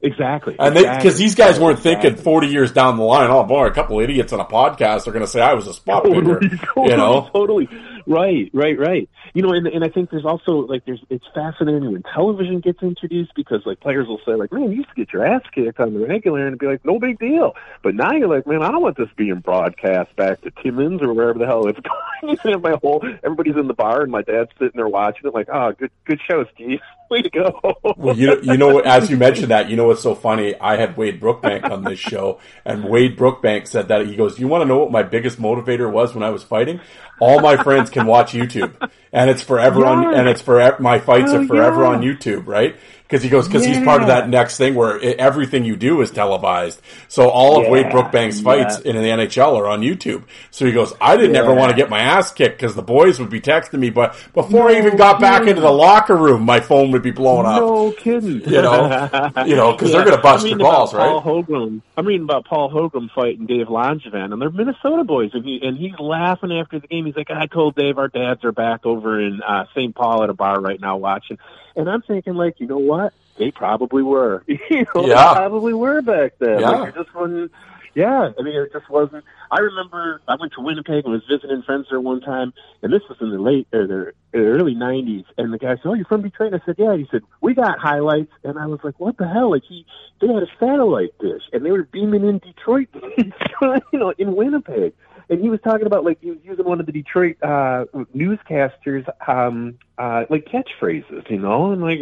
Exactly. 0.00 0.54
And 0.58 0.76
they 0.76 0.80
exactly. 0.82 1.02
because 1.08 1.18
these 1.18 1.34
guys 1.34 1.58
weren't 1.58 1.80
thinking 1.80 2.14
40 2.14 2.46
years 2.46 2.70
down 2.70 2.98
the 2.98 3.02
line. 3.02 3.30
Oh 3.30 3.42
boy, 3.42 3.66
a 3.66 3.72
couple 3.72 3.98
idiots 3.98 4.32
on 4.32 4.38
a 4.38 4.44
podcast 4.44 5.08
are 5.08 5.12
going 5.12 5.24
to 5.24 5.30
say 5.30 5.40
I 5.40 5.54
was 5.54 5.66
a 5.66 5.74
spot 5.74 6.02
oh, 6.06 6.12
picker. 6.12 6.38
totally, 6.38 6.58
totally, 6.74 6.90
You 6.90 6.96
know. 6.96 7.28
totally. 7.32 7.68
Right, 8.08 8.50
right, 8.54 8.78
right. 8.78 9.06
You 9.34 9.42
know, 9.42 9.52
and 9.52 9.66
and 9.66 9.84
I 9.84 9.90
think 9.90 10.08
there's 10.10 10.24
also 10.24 10.66
like 10.66 10.86
there's 10.86 11.04
it's 11.10 11.26
fascinating 11.34 11.92
when 11.92 12.02
television 12.02 12.60
gets 12.60 12.82
introduced 12.82 13.32
because 13.36 13.60
like 13.66 13.80
players 13.80 14.08
will 14.08 14.20
say 14.24 14.32
like, 14.32 14.50
man, 14.50 14.70
you 14.70 14.78
used 14.78 14.88
to 14.88 14.94
get 14.94 15.12
your 15.12 15.26
ass 15.26 15.42
kicked 15.54 15.78
on 15.78 15.92
the 15.92 16.06
regular 16.06 16.46
and 16.46 16.58
be 16.58 16.66
like, 16.66 16.82
no 16.86 16.98
big 16.98 17.18
deal. 17.18 17.54
But 17.82 17.94
now 17.94 18.12
you're 18.12 18.34
like, 18.34 18.46
man, 18.46 18.62
I 18.62 18.70
don't 18.70 18.80
want 18.80 18.96
this 18.96 19.10
being 19.14 19.40
broadcast 19.40 20.16
back 20.16 20.40
to 20.40 20.50
Timmins 20.50 21.02
or 21.02 21.12
wherever 21.12 21.38
the 21.38 21.44
hell 21.44 21.66
it's 21.68 21.80
going. 22.42 22.62
my 22.62 22.78
whole 22.82 23.04
everybody's 23.22 23.56
in 23.56 23.68
the 23.68 23.74
bar 23.74 24.00
and 24.00 24.10
my 24.10 24.22
dad's 24.22 24.50
sitting 24.58 24.72
there 24.76 24.88
watching 24.88 25.26
it 25.26 25.34
like, 25.34 25.50
oh, 25.52 25.72
good, 25.72 25.90
good 26.06 26.20
show, 26.26 26.46
Steve. 26.54 26.80
Way 27.10 27.22
to 27.22 27.30
go. 27.30 27.78
Well, 27.96 28.16
you 28.16 28.38
you 28.42 28.56
know, 28.58 28.80
as 28.80 29.08
you 29.10 29.16
mentioned 29.16 29.48
that, 29.50 29.70
you 29.70 29.76
know 29.76 29.86
what's 29.86 30.02
so 30.02 30.14
funny? 30.14 30.54
I 30.60 30.76
had 30.76 30.96
Wade 30.96 31.20
Brookbank 31.20 31.70
on 31.70 31.82
this 31.84 31.98
show, 31.98 32.38
and 32.64 32.84
Wade 32.84 33.16
Brookbank 33.16 33.66
said 33.66 33.88
that 33.88 34.06
he 34.06 34.14
goes, 34.14 34.38
"You 34.38 34.46
want 34.48 34.62
to 34.62 34.66
know 34.66 34.78
what 34.78 34.90
my 34.92 35.02
biggest 35.02 35.40
motivator 35.40 35.90
was 35.90 36.14
when 36.14 36.22
I 36.22 36.30
was 36.30 36.42
fighting? 36.42 36.80
All 37.20 37.40
my 37.40 37.56
friends 37.56 37.88
can 37.90 38.06
watch 38.06 38.32
YouTube, 38.32 38.74
and 39.12 39.30
it's 39.30 39.42
forever 39.42 39.86
on, 39.86 40.14
and 40.14 40.28
it's 40.28 40.42
forever. 40.42 40.76
My 40.80 40.98
fights 40.98 41.32
Oh, 41.32 41.40
are 41.42 41.46
forever 41.46 41.82
yeah. 41.82 41.88
on 41.88 42.02
YouTube, 42.02 42.46
right?" 42.46 42.76
Because 43.08 43.22
he 43.22 43.30
goes, 43.30 43.46
because 43.48 43.64
he's 43.64 43.82
part 43.82 44.02
of 44.02 44.08
that 44.08 44.28
next 44.28 44.58
thing 44.58 44.74
where 44.74 44.98
it, 44.98 45.18
everything 45.18 45.64
you 45.64 45.76
do 45.76 46.02
is 46.02 46.10
televised. 46.10 46.82
So 47.08 47.30
all 47.30 47.58
of 47.58 47.70
Wade 47.70 47.86
Yeah, 47.86 47.92
Brookbank's 47.92 48.38
fights 48.42 48.82
yeah. 48.84 48.90
in 48.90 48.96
the 48.96 49.08
NHL 49.08 49.56
are 49.56 49.66
on 49.66 49.80
YouTube. 49.80 50.24
So 50.50 50.66
he 50.66 50.72
goes, 50.72 50.92
I 51.00 51.16
didn't 51.16 51.36
ever 51.36 51.54
want 51.54 51.70
to 51.70 51.76
get 51.76 51.88
my 51.88 52.00
ass 52.00 52.32
kicked 52.32 52.58
because 52.60 52.74
the 52.74 52.82
boys 52.82 53.18
would 53.18 53.30
be 53.30 53.40
texting 53.40 53.78
me, 53.78 53.88
but 53.88 54.14
before 54.34 54.68
I 54.68 54.76
even 54.76 54.98
got 54.98 55.20
back 55.20 55.40
kidding. 55.40 55.50
into 55.56 55.62
the 55.62 55.70
locker 55.72 56.16
room, 56.16 56.42
my 56.42 56.60
phone 56.60 56.90
would 56.90 57.02
be 57.02 57.10
blowing 57.10 57.46
up. 57.46 57.60
No 57.60 57.92
kidding. 57.92 58.42
You 58.42 58.60
know, 58.62 59.30
you 59.46 59.56
know, 59.56 59.72
because 59.72 59.90
they're 59.92 60.04
going 60.04 60.16
to 60.16 60.22
bust 60.22 60.46
your 60.46 60.58
balls, 60.58 60.92
about 60.92 61.14
right? 61.14 61.22
Paul 61.22 61.42
Holmgren. 61.44 61.80
I'm 61.96 62.06
reading 62.06 62.24
about 62.24 62.44
Paul 62.44 62.70
Holmgren 62.70 63.10
fighting 63.14 63.46
Dave 63.46 63.68
Langevin, 63.68 64.32
and 64.32 64.40
they're 64.42 64.50
Minnesota 64.50 65.04
boys, 65.04 65.30
and 65.32 65.44
he 65.44 65.60
and 65.62 65.78
he's 65.78 65.98
laughing 65.98 66.52
after 66.52 66.78
the 66.78 66.86
game. 66.86 67.06
He's 67.06 67.16
like, 67.16 67.30
"I 67.30 67.46
told 67.46 67.74
Dave 67.74 67.96
our 67.96 68.08
dads 68.08 68.44
are 68.44 68.52
back 68.52 68.84
over 68.84 69.18
in 69.20 69.40
uh, 69.42 69.64
St. 69.74 69.94
Paul 69.94 70.22
at 70.24 70.30
a 70.30 70.34
bar 70.34 70.60
right 70.60 70.80
now 70.80 70.96
watching," 70.98 71.38
and 71.78 71.88
I'm 71.88 72.02
thinking, 72.02 72.34
like, 72.34 72.60
you 72.60 72.66
know 72.66 72.78
what? 72.78 73.14
They 73.38 73.50
probably 73.50 74.02
were. 74.02 74.44
you 74.46 74.58
know, 74.94 75.06
Yeah. 75.06 75.14
they 75.32 75.34
probably 75.38 75.72
were 75.72 76.02
back 76.02 76.34
then. 76.38 76.60
Yeah. 76.60 76.70
Like, 76.70 76.88
it 76.90 76.94
just 76.96 77.14
wasn't. 77.14 77.52
Yeah, 77.94 78.30
I 78.38 78.42
mean, 78.42 78.54
it 78.54 78.72
just 78.72 78.88
wasn't. 78.88 79.24
I 79.50 79.58
remember 79.60 80.20
I 80.28 80.36
went 80.38 80.52
to 80.52 80.60
Winnipeg 80.60 81.04
and 81.04 81.12
was 81.12 81.22
visiting 81.28 81.62
friends 81.62 81.86
there 81.90 82.00
one 82.00 82.20
time, 82.20 82.52
and 82.82 82.92
this 82.92 83.02
was 83.08 83.18
in 83.20 83.30
the 83.30 83.38
late 83.40 83.66
er, 83.74 83.82
or 83.82 84.12
the 84.32 84.38
early 84.46 84.74
'90s. 84.74 85.24
And 85.36 85.52
the 85.52 85.58
guy 85.58 85.74
said, 85.76 85.86
"Oh, 85.86 85.94
you're 85.94 86.04
from 86.04 86.22
Detroit?" 86.22 86.52
And 86.52 86.62
I 86.62 86.64
said, 86.64 86.76
"Yeah." 86.78 86.94
He 86.96 87.08
said, 87.10 87.22
"We 87.40 87.54
got 87.54 87.78
highlights," 87.78 88.30
and 88.44 88.56
I 88.56 88.66
was 88.66 88.78
like, 88.84 89.00
"What 89.00 89.16
the 89.16 89.26
hell?" 89.26 89.50
Like 89.50 89.64
he, 89.68 89.84
they 90.20 90.28
had 90.28 90.42
a 90.44 90.48
satellite 90.60 91.18
dish, 91.18 91.42
and 91.52 91.64
they 91.64 91.72
were 91.72 91.84
beaming 91.84 92.24
in 92.24 92.38
Detroit, 92.38 92.88
you 93.18 93.98
know, 93.98 94.12
in 94.16 94.36
Winnipeg. 94.36 94.92
And 95.30 95.40
he 95.40 95.50
was 95.50 95.60
talking 95.62 95.86
about 95.86 96.04
like 96.04 96.18
he 96.20 96.30
was 96.30 96.38
using 96.42 96.64
one 96.64 96.80
of 96.80 96.86
the 96.86 96.92
Detroit 96.92 97.36
uh 97.42 97.84
newscasters 98.16 99.06
um 99.28 99.78
uh 99.98 100.24
like 100.30 100.46
catchphrases, 100.46 101.28
you 101.30 101.38
know, 101.38 101.72
and 101.72 101.82
like 101.82 102.00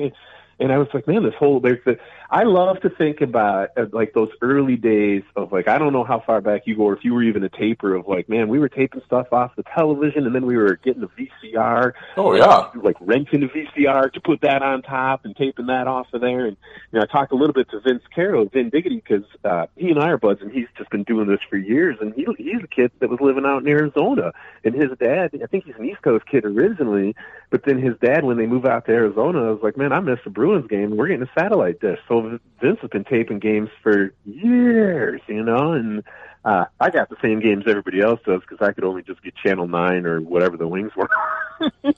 and 0.59 0.73
I 0.73 0.78
was 0.78 0.89
like, 0.94 1.07
man, 1.07 1.23
this 1.23 1.35
whole 1.39 1.61
there's 1.61 1.85
the 1.85 1.98
I 2.28 2.43
love 2.43 2.81
to 2.81 2.90
think 2.90 3.20
about 3.20 3.70
uh, 3.77 3.86
like 3.93 4.12
those 4.12 4.31
early 4.43 4.77
days 4.77 5.23
of 5.36 5.53
like 5.53 5.69
I 5.69 5.78
don't 5.78 5.93
know 5.93 6.05
how 6.05 6.20
far 6.20 6.40
back 6.40 6.62
you 6.66 6.77
go 6.77 6.85
or 6.85 6.97
if 6.97 7.05
you 7.05 7.15
were 7.15 7.23
even 7.23 7.44
a 7.44 7.48
taper 7.48 7.94
of 7.94 8.09
like, 8.09 8.28
man, 8.28 8.48
we 8.48 8.59
were 8.59 8.69
taping 8.69 9.03
stuff 9.07 9.28
off 9.32 9.55
the 9.57 9.65
television 9.74 10.27
and 10.27 10.35
then 10.35 10.44
we 10.47 10.57
were 10.57 10.77
getting 10.77 11.03
a 11.03 11.09
VCR. 11.09 11.93
Oh, 12.16 12.35
yeah. 12.35 12.70
like 12.82 12.97
renting 13.01 13.44
a 13.44 13.48
VCR 13.48 14.12
to 14.12 14.20
put 14.20 14.40
that 14.40 14.62
on 14.62 14.82
top 14.82 15.24
and 15.24 15.36
taping 15.36 15.66
that 15.66 15.86
off 15.86 16.09
of 16.12 16.20
there. 16.20 16.47
And 16.47 16.57
you 16.93 16.98
know, 16.98 17.03
I 17.03 17.07
talked 17.07 17.32
a 17.32 17.36
little 17.36 17.55
bit 17.55 17.70
to 17.70 17.81
Vince 17.81 18.03
Carroll, 18.15 18.47
Vin 18.47 18.70
Diggity, 18.70 18.97
because 18.97 19.24
uh, 19.44 19.66
he 19.77 19.90
and 19.90 20.01
I 20.01 20.09
are 20.09 20.19
buds, 20.19 20.43
and 20.43 20.51
he's 20.51 20.69
just 20.77 20.90
been 20.90 21.05
doing 21.05 21.28
this 21.28 21.40
for 21.48 21.57
years. 21.57 21.97
And 22.01 22.12
he 22.15 22.27
he's 22.39 22.62
a 22.62 22.66
kid 22.66 22.90
that 23.01 23.09
was 23.09 23.20
living 23.20 23.44
out 23.47 23.62
in 23.62 23.69
Arizona, 23.69 24.32
and 24.65 24.74
his 24.74 24.90
dad, 24.98 25.31
I 25.43 25.47
think 25.47 25.65
he's 25.65 25.77
an 25.78 25.85
East 25.85 26.03
Coast 26.03 26.27
kid 26.27 26.44
originally, 26.44 27.15
but 27.51 27.65
then 27.65 27.81
his 27.81 27.94
dad, 28.03 28.24
when 28.24 28.36
they 28.36 28.47
move 28.47 28.66
out 28.66 28.86
to 28.86 28.93
Arizona, 28.93 29.53
was 29.53 29.62
like, 29.62 29.77
man, 29.77 29.93
I 29.93 30.01
missed 30.01 30.24
the 30.24 30.31
Bruins 30.31 30.66
game. 30.69 30.97
We're 30.97 31.09
getting 31.09 31.23
a 31.23 31.40
satellite 31.40 31.81
dish. 31.81 31.98
So 32.09 32.15
Vince 32.22 32.78
has 32.80 32.90
been 32.90 33.05
taping 33.05 33.38
games 33.38 33.70
for 33.82 34.12
years, 34.24 35.20
you 35.28 35.43
know, 35.43 35.72
and. 35.72 36.02
Uh, 36.44 36.64
I 36.78 36.90
got 36.90 37.09
the 37.09 37.16
same 37.20 37.40
games 37.40 37.64
everybody 37.66 38.01
else 38.01 38.20
does 38.24 38.40
because 38.40 38.64
I 38.64 38.70
could 38.72 38.84
only 38.84 39.02
just 39.02 39.20
get 39.20 39.34
Channel 39.34 39.66
Nine 39.66 40.06
or 40.06 40.20
whatever 40.20 40.56
the 40.56 40.68
wings 40.68 40.93
were. 40.97 41.09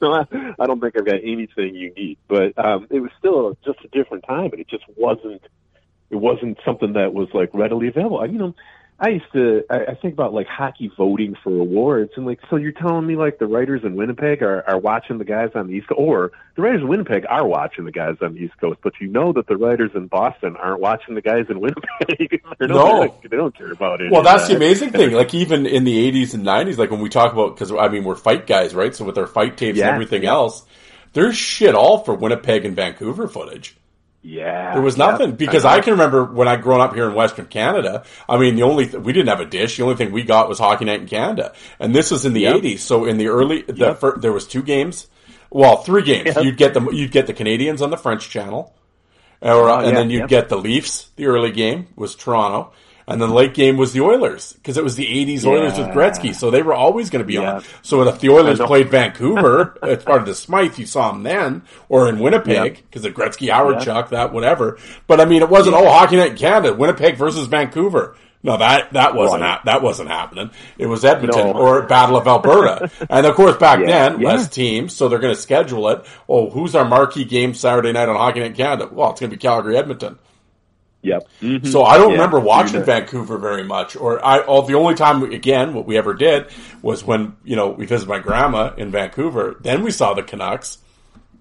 know, 0.01 0.15
I, 0.15 0.55
I 0.59 0.67
don't 0.67 0.81
think 0.81 0.97
I've 0.97 1.07
got 1.07 1.21
anything 1.23 1.75
unique, 1.75 2.19
but 2.29 2.59
um, 2.59 2.87
it 2.91 3.01
was 3.01 3.11
still 3.19 3.57
just 3.65 3.79
a 3.85 3.89
different 3.89 4.25
time, 4.27 4.51
and 4.53 4.61
it 4.61 4.69
just 4.69 4.85
wasn't. 4.97 5.43
It 6.11 6.17
wasn't 6.17 6.59
something 6.65 6.95
that 6.95 7.13
was 7.13 7.29
like 7.35 7.51
readily 7.53 7.89
available. 7.89 8.21
I, 8.21 8.25
you 8.27 8.39
know, 8.39 8.55
I 9.01 9.11
used 9.11 9.33
to. 9.33 9.63
I, 9.71 9.93
I 9.93 9.95
think 9.95 10.15
about 10.15 10.35
like 10.35 10.49
hockey 10.49 10.91
voting 10.97 11.37
for 11.45 11.51
awards, 11.51 12.11
and 12.17 12.27
like, 12.27 12.41
so 12.51 12.57
you're 12.57 12.73
telling 12.73 13.07
me 13.07 13.15
like 13.15 13.39
the 13.39 13.47
writers 13.47 13.83
in 13.85 13.95
Winnipeg 13.95 14.43
are 14.43 14.65
are 14.69 14.79
watching 14.79 15.19
the 15.19 15.25
guys 15.25 15.51
on 15.55 15.69
the 15.69 15.75
East 15.75 15.87
Coast, 15.87 16.01
or 16.01 16.33
the 16.57 16.63
writers 16.63 16.81
in 16.81 16.89
Winnipeg 16.89 17.25
are 17.29 17.47
watching 17.47 17.85
the 17.85 17.93
guys 17.93 18.17
on 18.23 18.35
the 18.35 18.41
East 18.41 18.55
Coast, 18.61 18.81
but 18.83 18.95
you 19.01 19.07
know 19.07 19.33
that 19.35 19.47
the 19.47 19.57
writers 19.57 19.93
in 19.95 20.09
Boston 20.09 20.57
aren't 20.57 20.81
watching 20.81 21.15
the 21.15 21.23
guys 21.23 21.45
in 21.49 21.61
Winnipeg. 21.61 22.43
Not- 22.61 22.69
No. 22.71 23.15
they 23.23 23.37
don't 23.37 23.57
care 23.57 23.71
about 23.71 24.01
it. 24.01 24.11
Well, 24.11 24.23
that's 24.25 24.49
the 24.49 24.57
amazing 24.57 24.91
thing. 24.91 25.13
Like 25.13 25.33
even 25.33 25.65
in 25.67 25.85
the 25.85 26.11
'80s 26.11 26.35
and 26.35 26.45
'90s, 26.45 26.77
like 26.77 26.91
when 26.91 27.01
we 27.01 27.09
talk 27.09 27.33
about, 27.33 27.55
because 27.55 27.71
I 27.71 27.87
mean 27.89 28.03
we're 28.03 28.17
fight 28.17 28.49
guys, 28.49 28.75
right? 28.75 28.93
So 28.93 29.05
with 29.05 29.17
our 29.17 29.29
fight 29.29 29.57
tapes 29.57 29.79
Yeah, 29.79 29.87
and 29.87 29.95
everything 29.95 30.25
yeah. 30.25 30.33
else, 30.33 30.65
there's 31.13 31.37
shit 31.37 31.77
all 31.77 31.99
for 32.03 32.15
Winnipeg 32.15 32.65
and 32.65 32.75
Vancouver 32.75 33.29
footage. 33.29 33.77
Yeah, 34.21 34.73
There 34.75 34.83
was 34.83 34.99
yeah, 34.99 35.07
nothing 35.11 35.33
because 35.37 35.63
know. 35.65 35.71
I, 35.71 35.81
can 35.81 35.93
remember 35.93 36.25
when 36.25 36.49
I 36.49 36.57
grown 36.57 36.81
up 36.81 36.93
here 36.95 37.09
in 37.09 37.15
Western 37.15 37.47
Canada. 37.47 38.03
I 38.29 38.37
mean, 38.37 38.57
the 38.57 38.65
only 38.65 38.87
th- 38.87 39.03
we 39.03 39.13
didn't 39.13 39.29
have 39.29 39.41
a 39.41 39.45
dish. 39.45 39.77
The 39.77 39.85
only 39.85 39.95
thing 39.95 40.11
we 40.13 40.23
got 40.25 40.49
was 40.49 40.59
Hockey 40.59 40.85
Night 40.85 41.01
in 41.01 41.07
Canada, 41.07 41.53
and 41.79 41.95
this 41.95 42.11
was 42.11 42.27
in 42.27 42.33
the 42.33 42.41
Yep. 42.43 42.57
'80s. 42.57 42.79
So 42.81 43.05
in 43.05 43.17
the 43.17 43.29
early, 43.29 43.63
the 43.63 43.75
Yep. 43.75 44.01
fir- 44.01 44.19
there 44.19 44.33
was 44.33 44.47
two 44.47 44.63
games. 44.63 45.07
Well, 45.51 45.77
three 45.79 46.03
games. 46.03 46.27
Yep. 46.27 46.45
You'd 46.45 46.57
get 46.57 46.75
the 46.75 46.81
you'd 46.91 47.13
get 47.13 47.27
the 47.29 47.33
Canadiens 47.35 47.81
on 47.81 47.91
the 47.91 47.97
French 47.97 48.29
channel, 48.29 48.75
or, 49.41 49.71
Oh, 49.71 49.77
and 49.79 49.87
yeah, 49.87 49.93
then 49.95 50.11
you'd 50.11 50.29
get 50.29 50.49
the 50.49 50.59
Leafs. 50.59 51.09
The 51.17 51.27
early 51.27 51.53
game 51.53 51.87
was 51.95 52.15
Toronto, 52.17 52.73
and 53.09 53.21
then 53.21 53.31
the 53.31 53.35
late 53.35 53.55
game 53.55 53.77
was 53.77 53.93
the 53.93 54.01
Oilers 54.03 54.53
because 54.53 54.77
it 54.77 54.85
was 54.85 54.95
the 54.97 55.07
'80s 55.07 55.45
Oilers 55.47 55.77
with 55.79 55.89
Gretzky. 55.89 56.35
So 56.35 56.51
they 56.51 56.63
were 56.63 56.75
always 56.75 57.11
going 57.11 57.23
to 57.23 57.27
be 57.27 57.35
Yeah. 57.35 57.55
on. 57.55 57.65
So 57.83 58.03
if 58.07 58.21
the 58.21 58.29
Oilers 58.31 58.61
played 58.61 58.91
Vancouver 58.91 59.77
as 59.83 60.05
part 60.05 60.21
of 60.21 60.27
the 60.27 60.35
Smythe, 60.35 60.79
you 60.79 60.87
saw 60.87 61.11
them 61.13 61.23
then, 61.23 61.63
or 61.89 62.09
in 62.09 62.19
Winnipeg 62.21 62.85
because 62.87 63.03
the 63.03 63.11
Gretzky 63.11 63.51
Howard 63.51 63.77
Yeah. 63.79 63.85
Chuck 63.85 64.11
that 64.11 64.33
whatever. 64.33 64.79
But 65.07 65.21
I 65.21 65.25
mean, 65.25 65.43
it 65.43 65.49
wasn't 65.49 65.75
oh 65.77 65.89
hockey 65.89 66.17
night 66.17 66.33
in 66.33 66.37
Canada, 66.37 66.75
Winnipeg 66.75 67.17
versus 67.17 67.47
Vancouver. 67.49 68.17
No, 68.41 68.57
that 68.57 68.93
that 68.93 69.17
wasn't 69.17 69.43
Right. 69.43 69.51
hap- 69.51 69.65
that 69.65 69.83
wasn't 69.83 70.11
happening. 70.11 70.51
It 70.79 70.87
was 70.87 71.05
Edmonton 71.05 71.49
No. 71.49 71.53
or 71.55 71.83
Battle 71.83 72.17
of 72.17 72.29
Alberta, 72.29 72.89
and 73.11 73.27
of 73.27 73.35
course 73.35 73.57
back 73.57 73.81
Yeah, 73.81 73.87
then 74.11 74.21
yeah. 74.21 74.29
less 74.29 74.49
teams, 74.49 74.95
so 74.95 75.09
they're 75.09 75.19
going 75.19 75.35
to 75.35 75.41
schedule 75.41 75.89
it. 75.89 76.05
Oh, 76.29 76.49
who's 76.49 76.77
our 76.77 76.85
marquee 76.85 77.25
game 77.25 77.53
Saturday 77.53 77.91
night 77.91 78.09
on 78.09 78.15
Hockey 78.15 78.39
Night 78.39 78.51
in 78.51 78.57
Canada? 78.57 78.89
Well, 78.93 79.11
it's 79.11 79.21
going 79.21 79.31
to 79.31 79.37
be 79.37 79.41
Calgary 79.41 79.77
Edmonton. 79.77 80.19
Yep. 81.03 81.29
Mhm. 81.43 81.67
So 81.67 81.85
I 81.85 81.97
don't 81.97 82.09
Yeah, 82.11 82.17
remember 82.17 82.41
watching 82.41 82.83
Vancouver 82.83 83.39
very 83.39 83.63
much, 83.63 83.95
or 83.97 84.25
I. 84.25 84.41
All 84.41 84.63
the 84.63 84.75
only 84.75 84.95
time 84.97 85.23
again 85.23 85.73
what 85.73 85.87
we 85.87 85.97
ever 85.97 86.13
did 86.13 86.47
was 86.83 87.05
when 87.05 87.35
you 87.45 87.55
know 87.57 87.69
we 87.69 87.87
visited 87.87 88.09
my 88.09 88.19
grandma 88.19 88.73
in 88.77 88.91
Vancouver. 88.91 89.57
Then 89.61 89.85
we 89.85 89.93
saw 89.93 90.15
the 90.15 90.23
Canucks. 90.25 90.79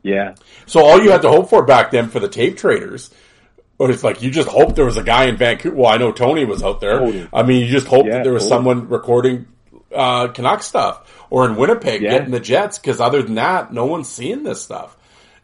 Yeah. 0.04 0.36
So 0.68 0.86
all 0.86 1.02
you 1.02 1.10
had 1.10 1.24
to 1.24 1.30
hope 1.30 1.50
for 1.50 1.64
back 1.66 1.90
then 1.92 2.08
for 2.10 2.20
the 2.20 2.28
tape 2.28 2.56
traders, 2.58 3.10
or 3.80 3.90
it's 3.90 4.04
like 4.04 4.22
you 4.22 4.30
just 4.30 4.48
hoped 4.48 4.76
there 4.76 4.86
was 4.86 4.98
a 4.98 5.04
guy 5.04 5.26
in 5.26 5.38
Vancouver. 5.38 5.76
Well, 5.76 5.92
I 5.92 5.98
know 5.98 6.12
Tony 6.12 6.46
was 6.46 6.62
out 6.64 6.80
there. 6.80 7.00
Tony. 7.00 7.28
I 7.34 7.42
mean, 7.42 7.62
you 7.62 7.68
just 7.68 7.88
hoped 7.88 8.06
Yeah, 8.08 8.18
that 8.20 8.24
there 8.26 8.34
was 8.34 8.44
totally. 8.44 8.58
someone 8.58 8.90
recording 8.90 9.48
uh, 9.94 10.28
Canuck 10.28 10.62
stuff, 10.62 11.26
or 11.32 11.46
in 11.46 11.56
Winnipeg 11.56 12.02
Yeah. 12.04 12.12
getting 12.12 12.30
the 12.32 12.40
Jets. 12.40 12.78
Because 12.78 13.02
other 13.02 13.24
than 13.24 13.36
that, 13.36 13.74
no 13.74 13.86
one's 13.86 14.08
seeing 14.10 14.44
this 14.44 14.62
stuff. 14.62 14.96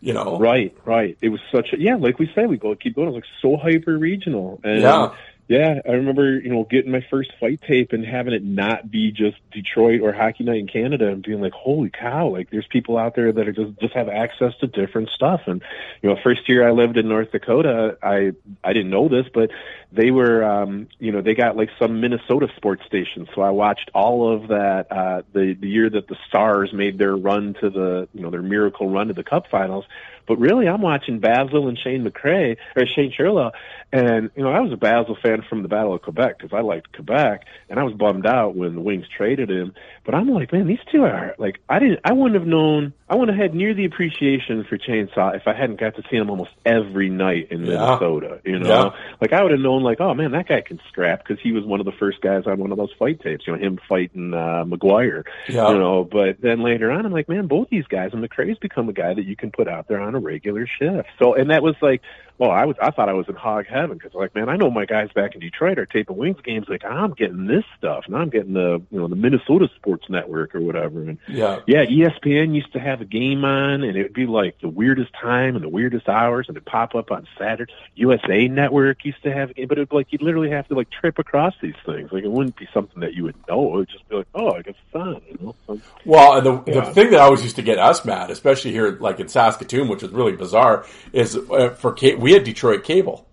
You 0.03 0.11
know, 0.11 0.37
Right, 0.37 0.75
right. 0.83 1.17
It 1.21 1.29
was 1.29 1.39
such 1.49 1.71
a 1.71 1.79
yeah, 1.79 1.95
like 1.95 2.19
we 2.19 2.29
said, 2.35 2.49
we 2.49 2.57
go 2.57 2.75
keep 2.75 2.95
going. 2.95 3.07
It 3.07 3.11
was 3.11 3.23
like 3.23 3.31
so 3.41 3.55
hyper 3.55 3.97
regional, 3.97 4.59
and 4.61 4.81
Yeah. 4.81 5.13
yeah, 5.47 5.79
I 5.87 5.91
remember 5.93 6.39
you 6.39 6.49
know 6.49 6.67
getting 6.69 6.91
my 6.91 7.05
first 7.09 7.31
fight 7.39 7.61
tape 7.65 7.93
and 7.93 8.05
having 8.05 8.33
it 8.33 8.43
not 8.43 8.91
be 8.91 9.11
just 9.13 9.37
Detroit 9.51 10.01
or 10.01 10.11
Hockey 10.11 10.43
Night 10.43 10.59
in 10.59 10.67
Canada, 10.67 11.07
and 11.07 11.23
being 11.23 11.39
like, 11.39 11.53
holy 11.53 11.89
cow! 11.89 12.27
Like 12.27 12.49
there's 12.49 12.67
people 12.67 12.97
out 12.97 13.15
there 13.15 13.31
that 13.31 13.47
are 13.47 13.53
just 13.53 13.79
just 13.79 13.93
have 13.93 14.09
access 14.09 14.53
to 14.59 14.67
different 14.67 15.09
stuff. 15.09 15.43
And 15.45 15.61
you 16.01 16.09
know, 16.09 16.17
first 16.21 16.49
year 16.49 16.67
I 16.67 16.71
lived 16.71 16.97
in 16.97 17.07
North 17.07 17.31
Dakota, 17.31 17.97
I 18.03 18.33
I 18.61 18.73
didn't 18.73 18.89
know 18.91 19.07
this, 19.07 19.27
but 19.33 19.51
they 19.93 20.11
were 20.11 20.43
um 20.43 20.87
you 20.99 21.11
know 21.11 21.21
they 21.21 21.35
got 21.35 21.55
like 21.55 21.69
some 21.79 22.01
Minnesota 22.01 22.47
sports 22.55 22.83
station, 22.85 23.27
so 23.35 23.41
I 23.41 23.51
watched 23.51 23.91
all 23.93 24.33
of 24.33 24.47
that 24.49 24.87
uh 24.91 25.21
the 25.33 25.53
the 25.59 25.67
year 25.69 25.89
that 25.89 26.07
the 26.07 26.15
Stars 26.27 26.73
made 26.73 26.97
their 26.97 27.15
run 27.15 27.53
to 27.61 27.69
the 27.69 28.07
you 28.13 28.21
know 28.21 28.29
their 28.29 28.41
miracle 28.41 28.89
run 28.89 29.07
to 29.07 29.13
the 29.13 29.23
Cup 29.23 29.47
Finals. 29.49 29.85
But 30.25 30.39
really, 30.39 30.69
I'm 30.69 30.81
watching 30.81 31.19
Basil 31.19 31.67
and 31.67 31.77
Shane 31.77 32.05
McRae 32.05 32.55
or 32.77 32.85
Shane 32.85 33.11
Churla, 33.11 33.51
and 33.91 34.31
you 34.37 34.43
know 34.43 34.51
I 34.53 34.61
was 34.61 34.71
a 34.71 34.77
Basil 34.77 35.17
fan 35.21 35.41
from 35.49 35.63
the 35.63 35.67
Battle 35.67 35.93
of 35.93 36.01
Quebec 36.01 36.37
because 36.37 36.53
I 36.57 36.61
liked 36.61 36.93
Quebec, 36.95 37.43
and 37.69 37.77
I 37.77 37.83
was 37.83 37.93
bummed 37.93 38.25
out 38.25 38.55
when 38.55 38.73
the 38.73 38.79
Wings 38.79 39.05
traded 39.15 39.49
him. 39.51 39.73
But 40.05 40.15
I'm 40.15 40.29
like, 40.29 40.53
man, 40.53 40.65
these 40.65 40.79
two 40.91 41.03
are 41.03 41.35
like 41.37 41.59
I 41.67 41.79
didn't, 41.79 41.99
I 42.05 42.13
wouldn't 42.13 42.35
have 42.39 42.47
known, 42.47 42.93
I 43.09 43.15
wouldn't 43.15 43.37
have 43.37 43.49
had 43.51 43.53
near 43.53 43.73
the 43.73 43.83
appreciation 43.83 44.63
for 44.63 44.77
Chainsaw 44.77 45.35
if 45.35 45.45
I 45.45 45.53
hadn't 45.53 45.81
got 45.81 45.95
to 45.97 46.03
see 46.09 46.15
him 46.15 46.29
almost 46.29 46.51
every 46.65 47.09
night 47.09 47.49
in 47.51 47.65
Yeah. 47.65 47.75
Minnesota. 47.79 48.39
You 48.45 48.59
know, 48.59 48.67
Yeah. 48.95 49.15
like 49.19 49.33
I 49.33 49.43
would 49.43 49.51
have 49.51 49.59
known, 49.61 49.82
like, 49.83 49.99
oh 49.99 50.13
man, 50.13 50.31
that 50.31 50.47
guy 50.47 50.61
can 50.61 50.79
scrap 50.89 51.25
because 51.25 51.41
he 51.41 51.51
was 51.51 51.63
one 51.63 51.79
of 51.79 51.85
the 51.85 51.91
first 51.91 52.21
guys 52.21 52.43
on 52.45 52.59
one 52.59 52.71
of 52.71 52.77
those 52.77 52.91
fight 52.97 53.21
tapes. 53.21 53.45
You 53.47 53.53
know, 53.53 53.59
him 53.59 53.79
fighting 53.87 54.33
uh, 54.33 54.63
McGuire. 54.65 55.23
Yeah. 55.47 55.69
You 55.69 55.77
know, 55.77 56.03
but 56.03 56.41
then 56.41 56.63
later 56.63 56.91
on, 56.91 57.05
I'm 57.05 57.11
like, 57.11 57.29
man, 57.29 57.47
both 57.47 57.69
these 57.69 57.85
guys, 57.87 58.11
and 58.13 58.27
McRae's 58.27 58.57
become 58.57 58.89
a 58.89 58.93
guy 58.93 59.13
that 59.13 59.25
you 59.25 59.35
can 59.35 59.51
put 59.51 59.67
out 59.67 59.87
there 59.87 59.99
on 59.99 60.15
a 60.15 60.19
regular 60.19 60.67
shift. 60.67 61.09
So, 61.19 61.35
and 61.35 61.49
that 61.49 61.63
was 61.63 61.75
like, 61.81 62.01
well, 62.37 62.51
I 62.51 62.65
was, 62.65 62.75
I 62.81 62.91
thought 62.91 63.09
I 63.09 63.13
was 63.13 63.27
in 63.29 63.35
hog 63.35 63.65
heaven 63.67 63.97
because, 63.97 64.13
like, 64.13 64.33
man, 64.35 64.49
I 64.49 64.55
know 64.57 64.69
my 64.71 64.85
guys 64.85 65.09
back 65.13 65.35
in 65.35 65.39
Detroit 65.41 65.77
are 65.79 65.85
taping 65.85 66.17
Wings 66.17 66.41
games. 66.43 66.67
Like, 66.67 66.83
I'm 66.83 67.11
getting 67.13 67.45
this 67.45 67.63
stuff, 67.77 68.05
and 68.07 68.15
I'm 68.15 68.29
getting 68.29 68.53
the, 68.53 68.81
you 68.91 68.99
know, 68.99 69.07
the 69.07 69.15
Minnesota 69.15 69.69
Sports 69.75 70.09
Network 70.09 70.55
or 70.55 70.61
whatever. 70.61 71.01
And 71.03 71.17
yeah, 71.27 71.59
yeah, 71.67 71.85
ESPN 71.85 72.55
used 72.55 72.73
to 72.73 72.79
have 72.79 73.01
a 73.01 73.05
game 73.05 73.45
on, 73.45 73.83
and 73.83 73.95
it 73.95 74.03
would 74.03 74.13
be 74.13 74.25
like 74.25 74.59
the 74.61 74.67
weirdest 74.69 75.11
time 75.13 75.55
and 75.55 75.63
the 75.63 75.69
weirdest 75.69 76.09
hours, 76.09 76.47
and 76.47 76.57
it'd 76.57 76.65
pop 76.65 76.95
up 76.95 77.11
on 77.11 77.27
Saturday. 77.37 77.71
USA 77.95 78.47
Network 78.47 79.05
used 79.05 79.21
to 79.23 79.31
have 79.33 79.51
a 79.51 79.53
game, 79.53 79.67
but 79.67 79.77
it'd 79.77 79.89
be 79.89 79.95
like 79.95 80.07
you'd 80.11 80.21
literally 80.21 80.49
have 80.49 80.67
to 80.69 80.73
like 80.75 80.89
trip 80.89 81.19
across 81.19 81.53
these 81.61 81.75
things. 81.85 82.11
Like 82.11 82.23
it 82.23 82.31
wouldn't 82.31 82.57
be 82.57 82.67
something 82.73 82.99
that 83.01 83.13
you 83.13 83.23
would 83.23 83.35
know. 83.47 83.67
It 83.67 83.77
would 83.77 83.89
just 83.89 84.09
be 84.09 84.15
like, 84.17 84.27
oh, 84.33 84.51
I 84.53 84.61
guess 84.63 84.75
it's 84.87 84.95
on. 84.95 85.21
You 85.29 85.37
know. 85.41 85.55
So, 85.67 85.79
Well, 86.05 86.37
and 86.37 86.45
the, 86.45 86.71
Yeah. 86.71 86.85
the 86.85 86.93
thing 86.93 87.11
that 87.11 87.19
always 87.19 87.43
used 87.43 87.55
to 87.57 87.61
get 87.61 87.77
us 87.77 88.03
mad, 88.03 88.31
especially 88.31 88.71
here, 88.71 88.97
like 88.99 89.19
in 89.19 89.27
Saskatoon, 89.27 89.87
which 89.87 90.01
is 90.03 90.09
really 90.11 90.31
bizarre, 90.35 90.85
is 91.11 91.35
uh, 91.37 91.69
for 91.77 91.93
ca- 91.93 92.15
we 92.23 92.33
had 92.33 92.43
Detroit 92.43 92.83
cable. 92.83 93.27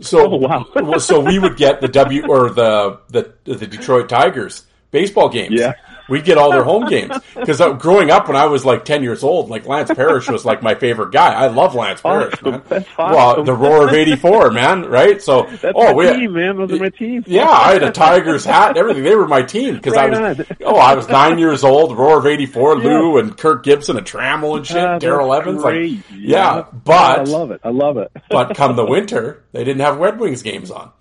So, 0.00 0.30
Oh, 0.30 0.36
wow. 0.36 0.98
so 0.98 1.20
we 1.20 1.38
would 1.38 1.56
get 1.56 1.80
the 1.80 1.88
W 1.88 2.26
or 2.28 2.50
the 2.50 3.00
the 3.08 3.32
the 3.44 3.66
Detroit 3.66 4.08
Tigers 4.08 4.66
baseball 4.90 5.28
games. 5.28 5.58
Yeah. 5.58 5.72
We'd 6.08 6.24
get 6.24 6.38
all 6.38 6.50
their 6.50 6.62
home 6.62 6.86
games 6.86 7.16
because 7.34 7.60
uh, 7.60 7.72
growing 7.72 8.10
up 8.10 8.28
when 8.28 8.36
I 8.36 8.46
was 8.46 8.64
like 8.64 8.84
ten 8.84 9.02
years 9.02 9.24
old, 9.24 9.50
like 9.50 9.66
Lance 9.66 9.90
Parrish 9.92 10.28
was 10.28 10.44
like 10.44 10.62
my 10.62 10.74
favorite 10.74 11.10
guy. 11.12 11.32
I 11.34 11.48
love 11.48 11.74
Lance 11.74 12.00
Parrish, 12.00 12.34
Awesome. 12.42 12.84
Well, 12.96 13.42
the 13.42 13.54
Roar 13.54 13.88
of 13.88 13.92
'84, 13.94 14.50
man, 14.52 14.84
right? 14.84 15.20
So, 15.20 15.42
that's 15.42 15.72
oh, 15.74 15.86
my 15.86 15.92
we 15.92 16.12
team, 16.12 16.32
man. 16.34 16.56
Those 16.56 16.72
are 16.72 16.76
my 16.76 16.90
team. 16.90 17.24
yeah, 17.26 17.48
I 17.48 17.72
had 17.72 17.82
a 17.82 17.90
Tigers 17.90 18.44
hat 18.44 18.70
and 18.70 18.78
everything. 18.78 19.02
They 19.02 19.16
were 19.16 19.26
my 19.26 19.42
team 19.42 19.74
because 19.74 19.94
Right 19.94 20.14
I 20.14 20.28
was 20.32 20.40
on. 20.40 20.46
oh, 20.64 20.76
I 20.76 20.94
was 20.94 21.08
nine 21.08 21.38
years 21.38 21.64
old. 21.64 21.96
Roar 21.96 22.18
of 22.18 22.26
'84, 22.26 22.76
Lou 22.76 23.18
and 23.18 23.36
Kirk 23.36 23.64
Gibson 23.64 23.96
and 23.96 24.06
Trammell 24.06 24.56
and 24.56 24.66
shit. 24.66 24.76
Ah, 24.76 24.98
Daryl 24.98 25.36
Evans, 25.36 25.62
great. 25.62 25.92
like 25.92 26.04
yeah, 26.14 26.50
I 26.50 26.62
but 26.62 27.20
I 27.20 27.22
love 27.24 27.50
it. 27.50 27.60
I 27.64 27.70
love 27.70 27.96
it. 27.96 28.12
but 28.30 28.54
come 28.54 28.76
the 28.76 28.86
winter, 28.88 29.44
they 29.52 29.64
didn't 29.64 29.80
have 29.80 29.98
Red 29.98 30.20
Wings 30.20 30.42
games 30.42 30.70
on. 30.70 30.92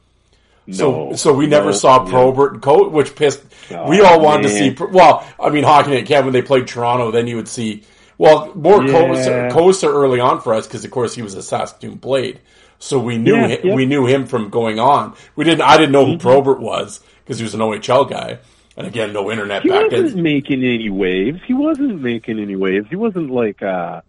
So, 0.71 1.09
No, 1.09 1.15
so 1.15 1.33
we 1.33 1.45
never 1.47 1.67
no, 1.67 1.71
saw. 1.73 2.05
Probert 2.05 2.53
and 2.53 2.61
Co, 2.61 2.89
which 2.89 3.15
pissed. 3.15 3.43
Oh, 3.71 3.87
we 3.89 4.01
all 4.01 4.19
wanted 4.19 4.43
to 4.43 4.49
see. 4.49 4.75
Well, 4.91 5.25
I 5.39 5.49
mean, 5.49 5.63
Night 5.63 6.05
Camp 6.07 6.25
when 6.25 6.33
they 6.33 6.41
played 6.41 6.67
Toronto, 6.67 7.11
then 7.11 7.27
you 7.27 7.35
would 7.35 7.47
see. 7.47 7.83
Well, 8.17 8.51
more 8.55 8.83
Yeah. 8.85 9.49
Kocur 9.51 9.83
early 9.93 10.19
on 10.19 10.41
for 10.41 10.53
us 10.53 10.65
because, 10.67 10.83
of 10.85 10.91
course, 10.91 11.13
he 11.13 11.21
was 11.21 11.33
a 11.35 11.43
Saskatoon 11.43 11.95
Blade, 11.97 12.39
so 12.79 12.97
we 12.97 13.17
knew 13.17 13.35
Yeah, 13.35 13.47
him, 13.47 13.59
yeah. 13.63 13.75
we 13.75 13.85
knew 13.85 14.05
him 14.05 14.25
from 14.25 14.49
going 14.49 14.79
on. 14.79 15.13
We 15.35 15.43
didn't. 15.43 15.61
I 15.61 15.77
didn't 15.77 15.91
know 15.91 16.05
who 16.05 16.13
Mm-hmm. 16.13 16.27
Probert 16.27 16.59
was 16.59 17.01
because 17.23 17.37
he 17.39 17.43
was 17.43 17.53
an 17.53 17.59
OHL 17.59 18.09
guy, 18.09 18.39
and 18.77 18.87
again, 18.87 19.11
no 19.13 19.29
internet 19.29 19.63
He 19.63 19.69
back 19.69 19.91
wasn't 19.91 20.15
making 20.23 20.63
any 20.63 20.89
waves. 20.89 21.41
He 21.45 21.53
wasn't 21.53 22.01
making 22.01 22.39
any 22.39 22.55
waves. 22.55 22.87
He 22.89 22.95
wasn't 22.95 23.29
like 23.29 23.61
uh 23.61 24.01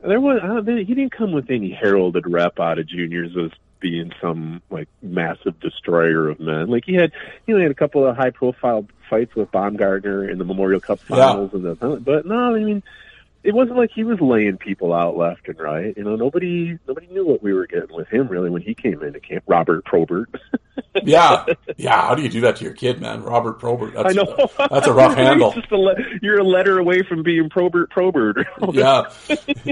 there 0.00 0.20
was 0.20 0.40
uh, 0.42 0.62
he 0.70 0.84
didn't 0.84 1.12
come 1.12 1.32
with 1.32 1.50
any 1.50 1.70
heralded 1.70 2.24
rep 2.26 2.60
out 2.60 2.78
of 2.78 2.86
juniors 2.86 3.36
as 3.36 3.50
being 3.80 4.12
some 4.20 4.62
like 4.70 4.88
massive 5.02 5.58
destroyer 5.60 6.28
of 6.28 6.40
men. 6.40 6.68
Like 6.68 6.84
he 6.84 6.94
had 6.94 7.12
you 7.46 7.54
know 7.54 7.58
he 7.58 7.62
had 7.62 7.72
a 7.72 7.74
couple 7.76 8.06
of 8.06 8.16
high 8.16 8.30
profile 8.30 8.86
fights 9.08 9.34
with 9.34 9.50
Baumgartner 9.50 10.28
in 10.28 10.38
the 10.38 10.44
Memorial 10.44 10.80
Cup 10.80 11.00
Yeah. 11.08 11.16
finals 11.16 11.50
and 11.54 11.64
the 11.64 11.74
but 12.04 12.26
no, 12.26 12.54
I 12.54 12.58
mean 12.58 12.82
it 13.44 13.54
wasn't 13.54 13.76
like 13.78 13.90
he 13.94 14.04
was 14.04 14.20
laying 14.20 14.56
people 14.58 14.92
out 14.92 15.16
left 15.16 15.48
and 15.48 15.58
right. 15.58 15.96
You 15.96 16.04
know, 16.04 16.16
nobody 16.16 16.78
nobody 16.86 17.06
knew 17.08 17.24
what 17.26 17.42
we 17.42 17.52
were 17.52 17.66
getting 17.66 17.94
with 17.94 18.08
him 18.08 18.28
really 18.28 18.50
when 18.50 18.62
he 18.62 18.74
came 18.74 19.02
into 19.02 19.20
camp. 19.20 19.44
Robert 19.46 19.84
Probert. 19.84 20.28
Yeah, 21.02 21.46
yeah. 21.76 22.02
How 22.02 22.14
do 22.14 22.22
you 22.22 22.28
do 22.28 22.40
that 22.42 22.56
to 22.56 22.64
your 22.64 22.72
kid, 22.72 23.00
man? 23.00 23.22
Robert 23.22 23.58
Probert. 23.58 23.94
That's, 23.94 24.10
I 24.10 24.12
know. 24.12 24.50
That's 24.70 24.86
a 24.86 24.92
rough 24.92 25.14
handle. 25.16 25.52
Just 25.52 25.70
a 25.70 25.76
le- 25.76 25.94
you're 26.22 26.38
a 26.38 26.44
letter 26.44 26.78
away 26.78 27.02
from 27.02 27.22
being 27.22 27.48
Probert 27.48 27.90
Probert. 27.90 28.46
Yeah, 28.70 29.10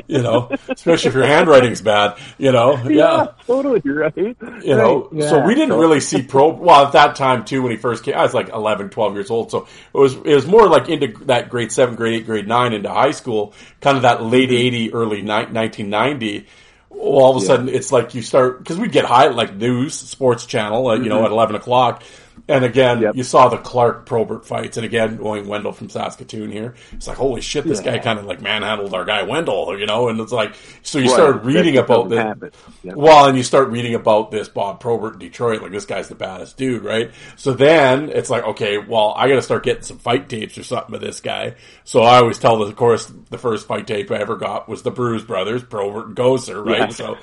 you 0.07 0.23
know, 0.23 0.51
especially 0.69 1.09
if 1.09 1.15
your 1.15 1.27
handwriting's 1.27 1.83
bad. 1.83 2.19
You 2.39 2.51
know, 2.53 2.77
yeah. 2.89 3.33
totally 3.47 3.81
right. 3.85 4.17
you 4.17 4.35
know 4.65 5.09
Right, 5.13 5.29
so 5.29 5.45
we 5.45 5.55
didn't 5.55 5.79
really 5.79 6.01
see 6.01 6.23
pro 6.23 6.49
well 6.49 6.87
at 6.87 6.93
that 6.93 7.17
time 7.17 7.45
too 7.45 7.63
when 7.63 7.71
he 7.71 7.77
first 7.77 8.05
came 8.05 8.15
i 8.15 8.23
was 8.23 8.35
like 8.35 8.49
11 8.49 8.91
12 8.91 9.15
years 9.15 9.31
old 9.31 9.51
so 9.51 9.67
it 9.95 9.99
was 9.99 10.15
it 10.15 10.35
was 10.35 10.47
more 10.47 10.69
like 10.69 10.89
into 10.89 11.09
that 11.27 11.49
grade 11.49 11.73
7 11.73 11.95
grade 11.95 12.23
8 12.23 12.27
grade 12.27 12.49
9 12.49 12.73
into 12.73 12.91
high 12.91 13.11
school 13.11 13.55
kind 13.81 13.97
of 13.97 14.03
that 14.03 14.23
late 14.23 14.51
mm-hmm. 14.51 14.75
80 14.75 14.95
early 14.95 15.23
ni- 15.23 15.29
1990 15.29 16.39
well, 16.39 16.47
all 16.91 17.37
of 17.37 17.43
a 17.43 17.45
sudden 17.45 17.69
it's 17.69 17.93
like 17.93 18.15
you 18.15 18.23
start 18.23 18.59
because 18.59 18.79
we'd 18.79 18.93
get 18.93 19.05
high 19.05 19.29
like 19.29 19.55
news 19.55 19.95
sports 19.95 20.47
channel 20.47 20.89
uh, 20.89 20.95
you 20.95 21.09
know 21.09 21.25
at 21.25 21.31
11 21.31 21.57
o'clock 21.57 22.03
and 22.49 22.65
again 22.65 23.01
Yep. 23.03 23.17
you 23.17 23.23
saw 23.23 23.49
the 23.49 23.59
clark 23.59 24.07
probert 24.07 24.47
fights 24.47 24.77
and 24.77 24.87
again 24.87 25.17
going 25.17 25.49
wendel 25.49 25.73
from 25.73 25.89
saskatoon 25.89 26.51
here 26.53 26.75
it's 26.93 27.07
like 27.07 27.17
holy 27.17 27.41
shit 27.41 27.65
this 27.65 27.81
guy 27.81 27.99
kind 27.99 28.19
of 28.19 28.25
like 28.27 28.41
manhandled 28.41 28.95
our 28.95 29.05
guy 29.05 29.23
wendel 29.23 29.79
you 29.79 29.87
know 29.87 30.09
and 30.09 30.21
it's 30.21 30.33
like 30.33 30.55
so 30.83 30.99
you 30.99 31.07
Right. 31.07 31.15
started 31.15 31.45
reading 31.45 31.75
That 31.75 31.85
about 31.85 32.09
this. 32.11 32.53
Yeah. 32.83 32.93
well, 32.95 33.27
and 33.29 33.37
you 33.37 33.43
start 33.43 33.69
reading 33.71 33.95
about 33.95 34.31
this 34.31 34.49
Bob 34.49 34.79
Probert 34.81 35.15
in 35.15 35.19
Detroit, 35.19 35.63
like 35.63 35.73
this 35.73 35.85
guy's 35.87 36.09
the 36.09 36.15
baddest 36.15 36.57
dude, 36.57 36.85
right? 36.85 37.11
So 37.37 37.53
then 37.53 38.11
it's 38.11 38.31
like, 38.31 38.45
okay, 38.45 38.79
well, 38.79 39.13
I 39.17 39.29
got 39.29 39.35
to 39.37 39.43
start 39.43 39.65
getting 39.65 39.83
some 39.83 39.99
fight 39.99 40.29
tapes 40.29 40.57
or 40.59 40.63
something 40.63 40.93
with 40.93 41.01
this 41.01 41.21
guy. 41.21 41.55
So 41.85 42.03
I 42.03 42.19
always 42.19 42.39
tell 42.39 42.59
the, 42.59 42.67
of 42.67 42.77
course, 42.77 43.13
the 43.31 43.39
first 43.39 43.67
fight 43.67 43.87
tape 43.89 44.11
I 44.13 44.17
ever 44.19 44.37
got 44.37 44.69
was 44.69 44.83
the 44.83 44.91
Bruise 44.93 45.25
Brothers, 45.25 45.65
Probert 45.65 46.07
and 46.09 46.17
Kocur, 46.17 46.65
right? 46.65 46.79
Yeah. 46.81 46.89
So, 46.91 47.17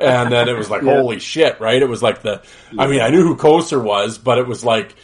and 0.00 0.30
then 0.32 0.48
it 0.48 0.56
was 0.56 0.70
like, 0.70 0.82
Yeah. 0.88 0.94
holy 1.00 1.18
shit, 1.18 1.60
right? 1.60 1.80
It 1.82 1.88
was 1.88 2.02
like 2.02 2.22
the, 2.22 2.42
I 2.78 2.86
mean, 2.86 3.00
I 3.00 3.08
knew 3.10 3.22
who 3.22 3.36
Kocur 3.36 3.82
was, 3.82 4.18
but 4.18 4.38
it 4.38 4.46
was 4.46 4.64
like, 4.68 4.94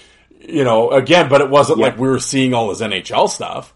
you 0.40 0.62
know, 0.64 0.90
again, 0.92 1.28
but 1.28 1.40
it 1.40 1.50
wasn't 1.50 1.78
Yeah. 1.80 1.86
like 1.86 1.98
we 1.98 2.06
were 2.08 2.18
seeing 2.20 2.54
all 2.54 2.68
his 2.68 2.80
NHL 2.82 3.28
stuff. 3.28 3.72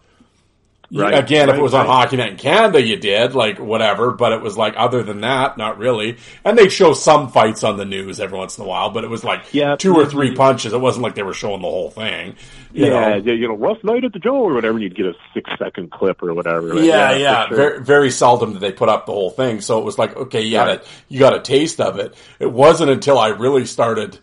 Right, 0.91 1.23
Again, 1.23 1.51
if 1.51 1.57
it 1.57 1.61
was 1.61 1.75
on. 1.75 1.85
Hockey 1.85 2.17
Night 2.17 2.31
in 2.31 2.37
Canada, 2.39 2.81
you 2.81 2.97
did, 2.97 3.35
like, 3.35 3.59
whatever, 3.59 4.11
but 4.11 4.33
it 4.33 4.41
was 4.41 4.57
like, 4.57 4.73
other 4.79 5.03
than 5.03 5.21
that, 5.21 5.59
not 5.59 5.77
really. 5.77 6.17
And 6.47 6.57
they'd 6.57 6.73
show 6.73 6.95
some 6.95 7.29
fights 7.31 7.63
on 7.63 7.77
the 7.77 7.85
news 7.85 8.21
every 8.21 8.39
once 8.39 8.57
in 8.57 8.65
a 8.65 8.67
while, 8.67 8.89
but 8.89 9.05
it 9.05 9.11
was 9.11 9.23
like 9.23 9.43
Yeah. 9.53 9.77
two 9.77 9.95
or 9.95 10.07
three 10.07 10.35
punches. 10.35 10.73
It 10.73 10.81
wasn't 10.81 11.03
like 11.03 11.15
they 11.15 11.23
were 11.23 11.35
showing 11.35 11.61
the 11.61 11.69
whole 11.69 11.91
thing. 11.91 12.37
You 12.73 12.87
yeah, 12.87 12.91
know? 12.91 13.17
yeah, 13.17 13.33
you 13.35 13.49
know, 13.49 13.55
rough 13.57 13.85
night 13.85 14.05
at 14.05 14.15
the 14.15 14.19
Joe 14.19 14.37
or 14.37 14.55
whatever, 14.55 14.77
and 14.79 14.83
you'd 14.83 14.97
get 14.97 15.05
a 15.05 15.13
six 15.35 15.51
second 15.59 15.91
clip 15.91 16.23
or 16.23 16.33
whatever. 16.33 16.75
Like, 16.75 16.85
Yeah, 16.85 17.13
for 17.13 17.19
yeah. 17.19 17.49
sure. 17.49 17.57
Very, 17.59 17.85
very 17.85 18.11
seldom 18.11 18.53
did 18.55 18.63
they 18.63 18.73
put 18.73 18.89
up 18.89 19.05
the 19.05 19.13
whole 19.13 19.29
thing. 19.31 19.61
So 19.61 19.79
it 19.79 19.85
was 19.85 19.99
like, 19.99 20.17
okay, 20.17 20.41
you 20.41 20.53
got 20.53 20.69
a, 20.69 20.81
you 21.11 21.19
got 21.19 21.37
a 21.37 21.41
taste 21.41 21.83
of 21.83 21.99
it. 21.99 22.15
It 22.41 22.51
wasn't 22.51 22.91
until 22.91 23.19
I 23.19 23.29
really 23.29 23.67
started, 23.67 24.19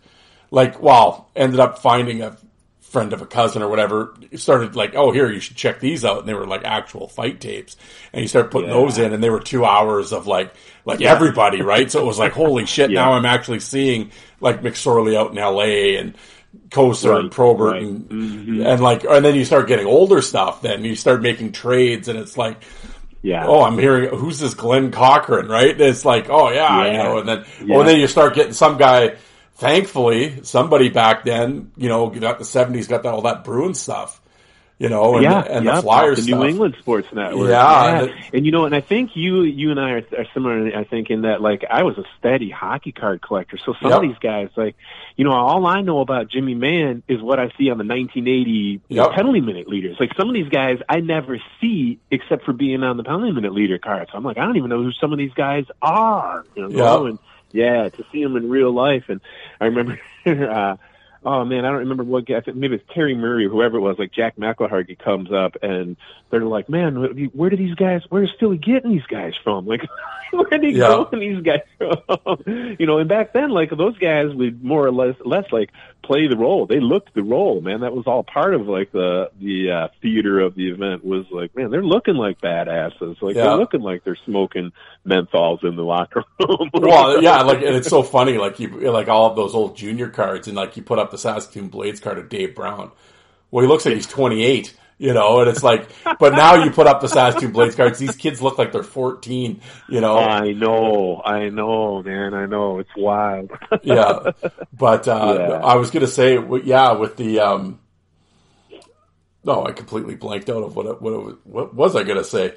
like, 0.50 0.80
well, 0.82 1.28
ended 1.36 1.60
up 1.60 1.78
finding 1.78 2.22
a 2.22 2.36
friend 2.80 3.12
of 3.12 3.20
a 3.20 3.26
cousin 3.26 3.62
or 3.62 3.68
whatever 3.68 4.14
started 4.36 4.74
like, 4.76 4.94
oh, 4.94 5.10
here 5.12 5.30
you 5.30 5.40
should 5.40 5.56
check 5.56 5.80
these 5.80 6.04
out, 6.04 6.20
and 6.20 6.28
they 6.28 6.34
were 6.34 6.46
like 6.46 6.64
actual 6.64 7.08
fight 7.08 7.40
tapes, 7.40 7.76
and 8.12 8.22
you 8.22 8.28
start 8.28 8.50
putting 8.50 8.68
Yeah. 8.70 8.76
those 8.76 8.96
in, 8.98 9.12
and 9.12 9.22
they 9.22 9.28
were 9.30 9.40
two 9.40 9.64
hours 9.64 10.12
of 10.12 10.26
like 10.26 10.54
like 10.84 11.02
everybody, 11.02 11.62
right? 11.62 11.90
So 11.90 12.00
it 12.00 12.06
was 12.06 12.18
like, 12.18 12.32
holy 12.32 12.64
shit! 12.74 12.90
Yeah. 12.90 13.02
Now 13.04 13.12
I'm 13.14 13.26
actually 13.26 13.60
seeing 13.60 14.12
like 14.40 14.62
McSorley 14.62 15.16
out 15.16 15.32
in 15.32 15.38
L.A. 15.38 15.96
and 15.96 16.14
Kocur 16.70 17.18
and 17.20 17.30
Probert 17.30 17.72
right. 17.72 17.82
Mm-hmm. 17.82 18.60
and 18.60 18.66
and 18.66 18.80
like 18.82 19.04
and 19.04 19.24
then 19.24 19.34
you 19.34 19.44
start 19.44 19.68
getting 19.68 19.86
older 19.86 20.22
stuff. 20.22 20.62
Then 20.62 20.84
you 20.84 20.94
start 20.96 21.20
making 21.22 21.52
trades, 21.52 22.08
and 22.08 22.18
it's 22.18 22.36
like. 22.38 22.62
Yeah. 23.22 23.44
Oh, 23.48 23.64
I'm 23.64 23.76
hearing 23.76 24.16
who's 24.16 24.38
this 24.38 24.54
Glen 24.54 24.92
Cochrane, 24.92 25.46
right? 25.48 25.80
It's 25.80 26.04
like, 26.04 26.30
oh 26.30 26.52
yeah, 26.52 26.86
you 26.86 26.92
know, 26.92 27.18
and 27.18 27.28
then 27.28 27.44
Yeah. 27.64 27.74
oh, 27.76 27.80
and 27.80 27.88
then 27.88 27.98
you 27.98 28.06
start 28.06 28.34
getting 28.36 28.52
some 28.52 28.76
guy. 28.76 29.16
Thankfully, 29.56 30.42
somebody 30.44 30.90
back 30.90 31.24
then, 31.24 31.72
you 31.78 31.88
know, 31.88 32.10
got 32.10 32.38
the 32.38 32.44
'70s, 32.44 32.88
got 32.88 33.02
that, 33.04 33.14
all 33.14 33.22
that 33.22 33.42
Bruin 33.42 33.72
stuff, 33.72 34.20
you 34.78 34.90
know, 34.90 35.14
and, 35.16 35.22
yeah, 35.24 35.40
and 35.40 35.66
yeah, 35.66 35.76
the 35.76 35.80
Flyers 35.80 36.26
the 36.26 36.34
New. 36.34 36.44
England 36.44 36.76
Sports 36.78 37.08
Network. 37.10 37.48
Yeah, 37.48 38.02
and, 38.02 38.12
and 38.34 38.44
you 38.44 38.52
know, 38.52 38.66
and 38.66 38.74
I 38.74 38.82
think 38.82 39.12
you 39.14 39.44
you 39.44 39.70
and 39.70 39.80
I 39.80 39.92
are, 39.92 40.02
are 40.18 40.26
similar. 40.34 40.76
I 40.76 40.84
think 40.84 41.08
in 41.08 41.22
that 41.22 41.40
like 41.40 41.64
I 41.70 41.84
was 41.84 41.96
a 41.96 42.04
steady 42.18 42.50
hockey 42.50 42.92
card 42.92 43.22
collector, 43.22 43.56
so 43.56 43.72
some 43.80 43.92
Yep. 43.92 44.02
of 44.02 44.08
these 44.10 44.18
guys 44.20 44.50
like 44.56 44.76
you 45.16 45.24
know 45.24 45.32
all 45.32 45.64
I 45.64 45.80
know 45.80 46.00
about 46.00 46.28
Jimmy 46.28 46.54
Mann 46.54 47.02
is 47.08 47.22
what 47.22 47.40
I 47.40 47.46
see 47.56 47.70
on 47.70 47.78
the 47.78 47.84
1980 47.84 48.82
Yep. 48.90 49.12
penalty 49.12 49.40
minute 49.40 49.68
leaders. 49.68 49.96
Like 49.98 50.10
some 50.18 50.28
of 50.28 50.34
these 50.34 50.50
guys 50.50 50.80
I 50.86 51.00
never 51.00 51.38
see 51.62 51.98
except 52.10 52.44
for 52.44 52.52
being 52.52 52.82
on 52.82 52.98
the 52.98 53.04
penalty 53.04 53.32
minute 53.32 53.54
leader 53.54 53.78
cards. 53.78 54.10
I'm 54.12 54.22
like 54.22 54.36
I 54.36 54.44
don't 54.44 54.58
even 54.58 54.68
know 54.68 54.82
who 54.82 54.92
some 54.92 55.12
of 55.12 55.18
these 55.18 55.32
guys 55.32 55.64
are. 55.80 56.44
You 56.54 56.68
know, 56.68 57.06
Yep. 57.06 57.08
and 57.08 57.18
yeah, 57.56 57.88
to 57.88 58.04
see 58.12 58.22
them 58.22 58.36
in 58.36 58.48
real 58.48 58.72
life. 58.72 59.04
And 59.08 59.20
I 59.60 59.66
remember. 59.66 59.98
uh 60.26 60.76
Oh 61.28 61.44
man, 61.44 61.64
I 61.64 61.70
don't 61.70 61.78
remember 61.80 62.04
what 62.04 62.24
guy. 62.24 62.36
I 62.36 62.40
think 62.40 62.56
Maybe 62.56 62.76
it's 62.76 62.84
Terry 62.94 63.16
Murray 63.16 63.46
or 63.46 63.48
whoever 63.48 63.78
it 63.78 63.80
was. 63.80 63.98
Like 63.98 64.12
Jack 64.12 64.36
McIlhargey 64.36 64.96
comes 64.96 65.32
up 65.32 65.56
and 65.60 65.96
they're 66.30 66.44
like, 66.44 66.68
"Man, 66.68 67.30
where 67.32 67.50
do 67.50 67.56
these 67.56 67.74
guys? 67.74 68.02
Where's 68.10 68.30
Philly 68.38 68.58
getting 68.58 68.92
these 68.92 69.06
guys 69.08 69.34
from? 69.42 69.66
Like, 69.66 69.80
where 70.30 70.46
are 70.52 70.58
they 70.60 70.68
Yeah. 70.68 70.86
going 71.10 71.18
these 71.18 71.42
guys 71.42 71.62
from? 71.78 72.76
you 72.78 72.86
know?" 72.86 72.98
And 72.98 73.08
back 73.08 73.32
then, 73.32 73.50
like 73.50 73.70
those 73.76 73.98
guys 73.98 74.32
would 74.34 74.62
more 74.62 74.86
or 74.86 74.92
less 74.92 75.16
less 75.24 75.50
like 75.50 75.72
play 76.02 76.28
the 76.28 76.36
role. 76.36 76.66
They 76.66 76.78
looked 76.80 77.14
the 77.14 77.22
role, 77.22 77.60
man. 77.60 77.80
That 77.80 77.94
was 77.94 78.06
all 78.06 78.22
part 78.22 78.54
of 78.54 78.68
like 78.68 78.92
the 78.92 79.30
the 79.40 79.70
uh, 79.70 79.88
theater 80.00 80.40
of 80.40 80.54
the 80.54 80.70
event. 80.70 81.04
Was 81.04 81.26
like, 81.30 81.54
man, 81.56 81.70
they're 81.70 81.82
looking 81.82 82.14
like 82.14 82.40
badasses. 82.40 83.20
Like 83.20 83.34
Yeah. 83.36 83.44
they're 83.44 83.56
looking 83.56 83.80
like 83.80 84.04
they're 84.04 84.18
smoking 84.24 84.72
menthols 85.06 85.64
in 85.64 85.76
the 85.76 85.82
locker 85.82 86.24
room. 86.40 86.70
well, 86.74 87.22
yeah, 87.22 87.42
like 87.42 87.58
and 87.58 87.74
it's 87.74 87.88
so 87.88 88.02
funny, 88.02 88.38
like 88.38 88.60
you 88.60 88.68
like 88.90 89.08
all 89.08 89.28
of 89.30 89.36
those 89.36 89.54
old 89.54 89.76
junior 89.76 90.08
cards, 90.08 90.46
and 90.46 90.56
like 90.56 90.76
you 90.76 90.82
put 90.82 90.98
up 90.98 91.10
the 91.10 91.18
Saskatoon 91.18 91.68
Blades 91.68 92.00
card 92.00 92.18
of 92.18 92.28
Dave 92.28 92.54
Brown. 92.54 92.92
Well, 93.50 93.62
he 93.62 93.68
looks 93.68 93.84
like 93.86 93.94
he's 93.94 94.06
28, 94.06 94.74
you 94.98 95.12
know, 95.12 95.40
and 95.40 95.50
it's 95.50 95.62
like, 95.62 95.88
but 96.18 96.32
now 96.32 96.54
you 96.64 96.70
put 96.70 96.86
up 96.86 97.00
the 97.00 97.08
Saskatoon 97.08 97.52
Blades 97.52 97.74
cards, 97.74 97.98
these 97.98 98.16
kids 98.16 98.40
look 98.40 98.56
like 98.58 98.72
they're 98.72 98.82
14, 98.82 99.60
you 99.88 100.00
know. 100.00 100.16
I 100.16 100.52
know, 100.52 101.20
I 101.24 101.50
know, 101.50 102.02
man, 102.02 102.32
I 102.34 102.46
know. 102.46 102.78
It's 102.78 102.96
wild. 102.96 103.50
yeah, 103.82 104.30
but 104.72 105.06
uh, 105.06 105.36
Yeah. 105.38 105.56
I 105.56 105.76
was 105.76 105.90
gonna 105.90 106.06
say, 106.06 106.38
yeah, 106.64 106.92
with 106.92 107.16
the 107.16 107.40
um, 107.40 107.80
no, 109.44 109.64
I 109.64 109.72
completely 109.72 110.16
blanked 110.16 110.50
out 110.50 110.62
of 110.62 110.74
what 110.74 111.00
what 111.00 111.46
what 111.46 111.74
was 111.74 111.94
I 111.94 112.02
gonna 112.02 112.24
say? 112.24 112.54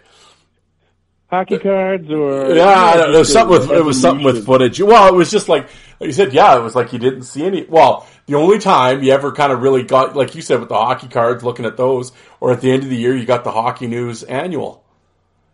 Hockey 1.30 1.60
cards 1.60 2.10
or 2.10 2.56
Yeah, 2.56 2.66
I 2.68 2.96
know, 2.96 3.14
it 3.14 3.20
was 3.20 3.32
something 3.32 3.60
with 3.60 3.72
it 3.72 3.84
was 3.84 4.02
something 4.02 4.26
with 4.26 4.46
footage. 4.46 4.82
Well, 4.82 5.08
it 5.08 5.14
was 5.14 5.30
just 5.30 5.48
like, 5.48 5.70
like 6.00 6.08
you 6.08 6.12
said, 6.12 6.34
yeah, 6.34 6.58
it 6.58 6.62
was 6.62 6.76
like 6.76 6.92
you 6.92 6.98
didn't 6.98 7.24
see 7.24 7.46
any. 7.46 7.66
Well, 7.66 8.08
the 8.26 8.36
only 8.36 8.58
time 8.58 9.04
you 9.04 9.12
ever 9.12 9.32
kind 9.32 9.52
of 9.52 9.62
really 9.62 9.84
got, 9.84 10.16
like 10.16 10.34
you 10.34 10.42
said, 10.42 10.60
with 10.60 10.70
the 10.70 10.76
hockey 10.76 11.08
cards, 11.08 11.44
looking 11.44 11.66
at 11.66 11.78
those, 11.78 12.12
or 12.40 12.52
at 12.52 12.62
the 12.62 12.72
end 12.72 12.84
of 12.84 12.90
the 12.90 12.96
year, 12.96 13.16
you 13.16 13.26
got 13.26 13.44
the 13.44 13.52
Hockey 13.52 13.86
News 13.86 14.24
annual. 14.24 14.84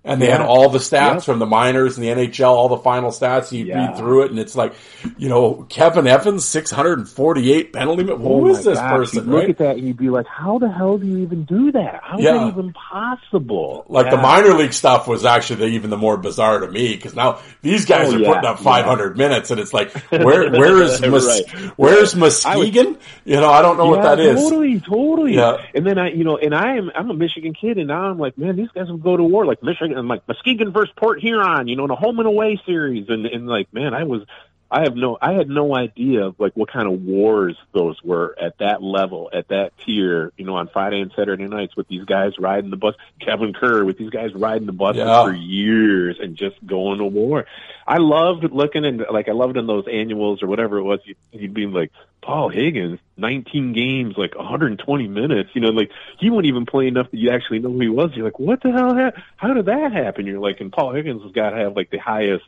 And 0.05 0.21
they 0.21 0.29
had 0.29 0.41
all 0.41 0.69
the 0.69 0.77
stats 0.77 1.13
Yep. 1.15 1.23
from 1.23 1.39
the 1.39 1.45
minors 1.47 1.97
and 1.97 2.05
the 2.05 2.09
NHL, 2.11 2.53
all 2.53 2.69
the 2.69 2.77
final 2.77 3.09
stats. 3.09 3.51
You 3.51 3.65
Yeah. 3.65 3.87
read 3.87 3.97
through 3.97 4.23
it, 4.25 4.29
and 4.31 4.39
it's 4.39 4.55
like, 4.55 4.73
you 5.17 5.27
know, 5.29 5.65
Kevin 5.67 6.05
Evans, 6.07 6.45
six 6.45 6.69
hundred 6.69 6.99
and 6.99 7.09
forty-eight 7.09 7.73
penalty. 7.73 8.05
Oh 8.09 8.15
Who 8.17 8.47
is 8.49 8.63
this 8.63 8.77
gosh, 8.77 8.91
person? 8.91 9.25
You'd 9.25 9.31
look 9.33 9.49
at 9.49 9.57
that 9.57 9.77
and 9.77 9.87
you'd 9.87 9.97
be 9.97 10.09
like, 10.09 10.27
"How 10.27 10.59
the 10.59 10.69
hell 10.69 10.97
do 10.99 11.07
you 11.07 11.17
even 11.19 11.43
do 11.43 11.71
that? 11.71 12.01
How 12.03 12.17
is 12.19 12.23
Yeah. 12.23 12.33
that 12.33 12.47
even 12.49 12.71
possible?" 12.73 13.85
Like 13.89 14.09
the 14.11 14.17
minor 14.17 14.53
league 14.53 14.73
stuff 14.73 15.07
was 15.07 15.25
actually 15.25 15.57
the, 15.57 15.65
even 15.67 15.89
the 15.89 15.97
more 15.97 16.17
bizarre 16.17 16.59
to 16.59 16.67
me 16.69 16.95
because 16.95 17.15
now 17.15 17.39
these 17.61 17.85
oh, 17.89 17.95
guys 17.95 18.09
Oh, 18.13 18.15
are 18.15 18.19
yeah, 18.19 18.27
putting 18.27 18.45
up 18.45 18.57
yeah. 18.57 18.63
500 18.63 19.17
minutes 19.17 19.51
and 19.51 19.59
it's 19.59 19.73
like 19.73 19.91
where 20.09 20.51
where 20.51 20.81
is 20.83 21.01
Mus- 21.01 21.25
Right. 21.25 21.71
where's 21.77 22.15
Muskegon? 22.15 22.97
you 23.25 23.35
know, 23.37 23.49
I 23.49 23.61
don't 23.61 23.77
know 23.77 23.87
what 23.87 24.03
Yeah, 24.03 24.15
that 24.15 24.19
is. 24.19 24.41
Totally, 24.41 24.79
totally. 24.81 25.35
Yeah. 25.35 25.57
And 25.73 25.85
then 25.85 25.97
I, 25.97 26.09
you 26.11 26.23
know, 26.23 26.37
and 26.37 26.53
I 26.53 26.75
am, 26.77 26.91
I'm 26.95 27.09
a 27.09 27.13
Michigan 27.13 27.53
kid, 27.59 27.77
and 27.77 27.87
now 27.87 28.03
I'm 28.03 28.19
like, 28.19 28.37
man, 28.37 28.55
these 28.55 28.69
guys 28.75 28.87
will 28.87 28.97
go 28.97 29.17
to 29.17 29.23
war. 29.23 29.45
Like 29.45 29.63
Michigan, 29.63 29.94
I'm 29.97 30.07
like 30.07 30.27
Muskegon 30.27 30.71
versus 30.71 30.93
Port 30.97 31.19
Huron, 31.19 31.67
you 31.67 31.75
know, 31.75 31.85
in 31.85 31.91
a 31.91 31.95
home 31.95 32.19
and 32.19 32.27
away 32.27 32.59
series, 32.65 33.09
and 33.09 33.25
and 33.25 33.47
like, 33.47 33.73
man, 33.73 33.93
I 33.93 34.03
was, 34.03 34.21
I 34.71 34.81
have 34.81 34.95
no, 34.95 35.17
I 35.21 35.33
had 35.33 35.47
no 35.47 35.75
idea 35.75 36.25
of 36.25 36.39
like 36.39 36.53
what 36.57 36.71
kind 36.71 36.87
of 36.87 37.01
wars 37.03 37.55
those 37.71 38.01
were 38.03 38.35
at 38.41 38.57
that 38.57 38.81
level, 38.81 39.29
at 39.31 39.49
that 39.49 39.73
tier, 39.85 40.33
you 40.37 40.45
know, 40.45 40.55
on 40.55 40.67
Friday 40.69 41.01
and 41.01 41.11
Saturday 41.15 41.45
nights 41.47 41.75
with 41.75 41.87
these 41.87 42.03
guys 42.03 42.33
riding 42.39 42.71
the 42.71 42.77
bus, 42.77 42.95
Kevin 43.21 43.53
Kerr 43.53 43.85
with 43.85 43.97
these 43.97 44.09
guys 44.09 44.33
riding 44.33 44.65
the 44.65 44.73
buses 44.73 44.99
Yeah. 44.99 45.23
for 45.23 45.33
years 45.33 46.17
and 46.19 46.35
just 46.35 46.55
going 46.65 46.97
to 46.97 47.05
war. 47.05 47.45
I 47.87 47.97
loved 47.97 48.43
looking 48.51 48.85
and 48.85 49.05
like 49.11 49.29
I 49.29 49.33
loved 49.33 49.55
in 49.55 49.67
those 49.67 49.85
annuals 49.87 50.41
or 50.41 50.47
whatever 50.47 50.77
it 50.77 50.83
was. 50.83 50.99
You, 51.05 51.15
you'd 51.31 51.53
be 51.53 51.67
like 51.67 51.91
Paul 52.23 52.49
Higgins, 52.49 52.99
19 53.17 53.73
games, 53.73 54.15
like 54.17 54.35
120 54.35 55.07
minutes. 55.07 55.51
You 55.53 55.61
know, 55.61 55.69
like 55.69 55.91
he 56.19 56.31
wouldn't 56.31 56.47
even 56.47 56.65
play 56.65 56.87
enough 56.87 57.11
that 57.11 57.17
you 57.17 57.29
actually 57.29 57.59
know 57.59 57.71
who 57.71 57.79
he 57.81 57.89
was. 57.89 58.15
You're 58.15 58.25
like, 58.25 58.39
what 58.39 58.63
the 58.63 58.71
hell? 58.71 58.95
Ha- 58.95 59.21
how 59.37 59.53
did 59.53 59.67
that 59.67 59.91
happen? 59.93 60.25
You're 60.25 60.39
like, 60.39 60.59
and 60.59 60.71
Paul 60.73 60.93
Higgins 60.93 61.21
has 61.21 61.31
got 61.33 61.51
to 61.51 61.57
have 61.57 61.75
like 61.75 61.91
the 61.91 61.99
highest 61.99 62.45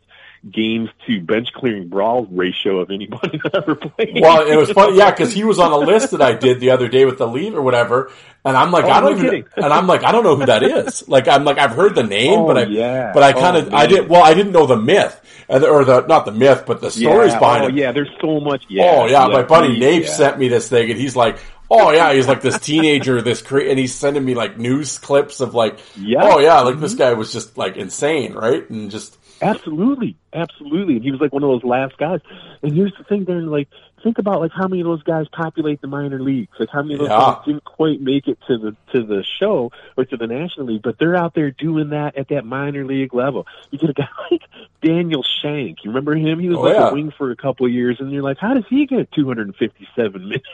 games 0.51 0.89
to 1.05 1.21
bench 1.21 1.51
clearing 1.53 1.87
brawl 1.87 2.25
ratio 2.25 2.79
of 2.79 2.91
anybody 2.91 3.37
that 3.43 3.55
ever 3.55 3.75
played. 3.75 4.19
Well, 4.21 4.47
it 4.47 4.55
was 4.55 4.71
funny, 4.71 4.97
yeah, 4.97 5.11
because 5.11 5.33
he 5.33 5.43
was 5.43 5.59
on 5.59 5.71
a 5.71 5.77
list 5.77 6.11
that 6.11 6.21
I 6.21 6.33
did 6.33 6.59
the 6.59 6.71
other 6.71 6.87
day 6.87 7.05
with 7.05 7.17
the 7.17 7.27
lead 7.27 7.53
or 7.53 7.61
whatever, 7.61 8.11
and 8.45 8.55
I'm 8.55 8.71
like, 8.71 8.85
Oh, 8.85 8.89
I 8.89 9.01
don't 9.01 9.11
no 9.11 9.17
even, 9.17 9.25
kidding. 9.25 9.45
and 9.57 9.73
I'm 9.73 9.87
like, 9.87 10.03
I 10.03 10.11
don't 10.11 10.23
know 10.23 10.35
who 10.35 10.45
that 10.45 10.63
is. 10.63 11.07
Like, 11.07 11.27
I'm 11.27 11.43
like, 11.43 11.57
I've 11.57 11.71
heard 11.71 11.95
the 11.95 12.03
name, 12.03 12.39
Oh, 12.39 12.47
but 12.47 12.57
I, 12.57 12.63
yeah. 12.65 13.11
but 13.13 13.23
I 13.23 13.33
kind 13.33 13.57
of, 13.57 13.73
Oh, 13.73 13.75
I 13.75 13.87
did, 13.87 14.09
well, 14.09 14.23
I 14.23 14.33
didn't 14.33 14.51
know 14.51 14.65
the 14.65 14.77
myth, 14.77 15.19
or 15.49 15.85
the 15.85 16.05
not 16.07 16.25
the 16.25 16.31
myth, 16.31 16.63
but 16.65 16.81
the 16.81 16.91
stories 16.91 17.33
yeah, 17.33 17.39
behind 17.39 17.63
oh, 17.63 17.67
it. 17.67 17.75
Yeah, 17.75 17.91
there's 17.91 18.09
so 18.21 18.39
much. 18.39 18.63
Yeah, 18.69 18.83
oh 18.83 19.05
yeah, 19.07 19.27
my 19.27 19.43
buddy 19.43 19.69
please, 19.69 19.79
Nate 19.79 20.03
yeah. 20.03 20.09
sent 20.09 20.39
me 20.39 20.47
this 20.47 20.67
thing, 20.69 20.91
and 20.91 20.99
he's 20.99 21.15
like, 21.15 21.39
"Oh 21.71 21.91
yeah," 21.91 22.13
he's 22.13 22.27
like 22.27 22.41
this 22.41 22.59
teenager, 22.59 23.21
this 23.21 23.41
cre- 23.41 23.59
and 23.59 23.79
he's 23.79 23.95
sending 23.95 24.25
me 24.25 24.35
like 24.35 24.57
news 24.57 24.97
clips 24.97 25.39
of 25.39 25.53
like, 25.53 25.79
Yeah. 25.95 26.19
"Oh 26.23 26.39
yeah," 26.39 26.61
like 26.61 26.79
this 26.79 26.93
mm-hmm. 26.93 26.99
guy 26.99 27.13
was 27.13 27.31
just 27.31 27.57
like 27.57 27.77
insane, 27.77 28.33
right? 28.33 28.69
And 28.69 28.91
just 28.91 29.17
Absolutely, 29.41 30.15
absolutely. 30.33 30.95
And 30.95 31.03
he 31.03 31.11
was 31.11 31.21
like 31.21 31.31
one 31.33 31.43
of 31.43 31.49
those 31.49 31.63
last 31.63 31.97
guys. 31.97 32.21
And 32.63 32.73
here's 32.75 32.93
the 32.97 33.03
thing, 33.03 33.25
Darren. 33.25 33.49
Like, 33.49 33.67
think 34.03 34.17
about 34.17 34.39
like 34.41 34.51
how 34.51 34.67
many 34.67 34.81
of 34.81 34.85
those 34.87 35.03
guys 35.03 35.27
populate 35.31 35.81
the 35.81 35.87
minor 35.87 36.19
leagues. 36.21 36.51
Like 36.59 36.69
how 36.71 36.81
many 36.81 36.95
of 36.95 36.99
those 37.01 37.09
Yeah. 37.09 37.17
guys 37.17 37.45
didn't 37.45 37.63
quite 37.63 38.01
make 38.01 38.27
it 38.27 38.37
to 38.47 38.57
the 38.57 38.75
to 38.93 39.03
the 39.05 39.23
show 39.39 39.71
or 39.95 40.05
to 40.05 40.17
the 40.17 40.27
national 40.27 40.67
league, 40.67 40.81
but 40.81 40.97
they're 40.99 41.15
out 41.15 41.33
there 41.35 41.51
doing 41.51 41.89
that 41.89 42.17
at 42.17 42.29
that 42.29 42.45
minor 42.45 42.85
league 42.85 43.13
level. 43.13 43.45
You 43.71 43.77
get 43.79 43.89
a 43.89 43.93
guy 43.93 44.07
like 44.31 44.41
Daniel 44.81 45.23
Shank. 45.41 45.83
You 45.83 45.91
remember 45.91 46.15
him? 46.15 46.39
He 46.39 46.49
was 46.49 46.57
Oh, 46.57 46.61
like 46.61 46.75
yeah. 46.75 46.89
a 46.89 46.93
wing 46.93 47.11
for 47.17 47.31
a 47.31 47.35
couple 47.35 47.65
of 47.65 47.71
years, 47.71 47.97
and 47.99 48.11
you're 48.11 48.23
like, 48.23 48.37
how 48.37 48.53
does 48.53 48.65
he 48.69 48.85
get 48.85 49.11
257 49.11 50.21
minutes? 50.29 50.45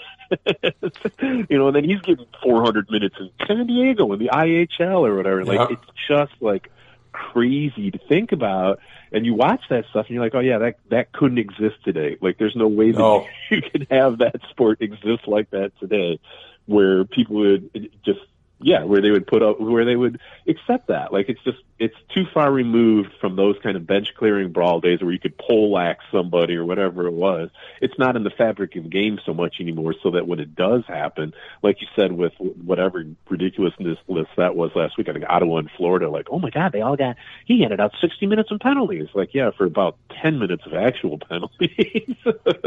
you 1.50 1.58
know, 1.58 1.68
and 1.68 1.76
then 1.76 1.84
he's 1.84 2.02
getting 2.02 2.26
400 2.42 2.90
minutes 2.90 3.16
in 3.20 3.30
San 3.48 3.68
Diego 3.68 4.12
in 4.14 4.20
the 4.20 4.30
IHL 4.30 5.06
or 5.08 5.16
whatever. 5.16 5.46
Like, 5.46 5.70
Yeah. 5.70 5.76
it's 5.78 5.92
just 6.08 6.34
like 6.42 6.70
crazy 7.14 7.91
to 7.91 7.98
think 8.10 8.31
about 8.31 8.80
and 9.11 9.26
you 9.26 9.34
watch 9.34 9.61
that 9.69 9.85
stuff 9.91 10.07
and 10.07 10.15
you're 10.15 10.23
like 10.23 10.35
oh 10.35 10.40
yeah 10.40 10.57
that 10.57 10.80
that 10.90 11.11
couldn't 11.14 11.38
exist 11.38 11.76
today 11.85 12.18
like 12.22 12.38
there's 12.38 12.56
no 12.56 12.68
way 12.68 12.91
that 12.91 12.98
No. 12.98 13.27
you 13.49 13.61
could 13.61 13.88
have 13.90 14.18
that 14.18 14.41
sport 14.49 14.81
exist 14.81 15.27
like 15.27 15.49
that 15.52 15.72
today 15.80 16.19
where 16.65 17.06
people 17.06 17.35
would 17.38 17.90
just 18.03 18.19
yeah 18.60 18.84
where 18.84 19.02
they 19.02 19.11
would 19.11 19.27
put 19.27 19.44
up 19.44 19.60
where 19.60 19.85
they 19.85 19.95
would 19.95 20.19
accept 20.48 20.88
that 20.88 21.14
like 21.14 21.30
it's 21.30 21.44
just 21.44 21.60
it's 21.84 21.96
too 22.14 22.24
far 22.34 22.52
removed 22.52 23.10
from 23.20 23.36
those 23.36 23.56
kind 23.62 23.76
of 23.76 23.86
bench 23.86 24.08
clearing 24.18 24.52
brawl 24.52 24.80
days 24.80 25.02
where 25.02 25.12
you 25.12 25.20
could 25.20 25.38
poleaxe 25.38 26.06
somebody 26.12 26.56
or 26.56 26.64
whatever 26.64 27.06
it 27.08 27.14
was 27.14 27.50
it's 27.82 27.98
not 28.00 28.16
in 28.16 28.24
the 28.24 28.30
fabric 28.30 28.76
of 28.76 28.84
the 28.84 28.90
game 28.90 29.20
so 29.26 29.34
much 29.34 29.56
anymore 29.60 29.94
so 30.02 30.12
that 30.12 30.26
when 30.26 30.40
it 30.40 30.56
does 30.56 30.84
happen 30.88 31.34
like 31.62 31.82
you 31.82 31.88
said 31.96 32.14
with 32.14 32.32
whatever 32.40 33.04
ridiculousness 33.30 33.98
list 34.08 34.30
that 34.38 34.56
was 34.56 34.72
last 34.76 34.98
week 34.98 35.10
i 35.10 35.14
think 35.14 35.26
ottawa 35.28 35.58
and 35.58 35.70
florida 35.76 36.10
like 36.10 36.28
oh 36.32 36.40
my 36.40 36.50
god 36.50 36.72
they 36.72 36.82
all 36.82 36.96
got 36.96 37.18
he 37.46 37.62
handed 37.62 37.80
out 37.80 37.92
60 38.00 38.26
minutes 38.28 38.50
in 38.50 38.60
penalties 38.60 39.10
like 39.14 39.34
yeah 39.34 39.52
for 39.58 39.66
about 39.66 39.98
10 40.22 40.40
minutes 40.40 40.64
of 40.66 40.74
actual 40.74 41.18
penalties 41.30 42.16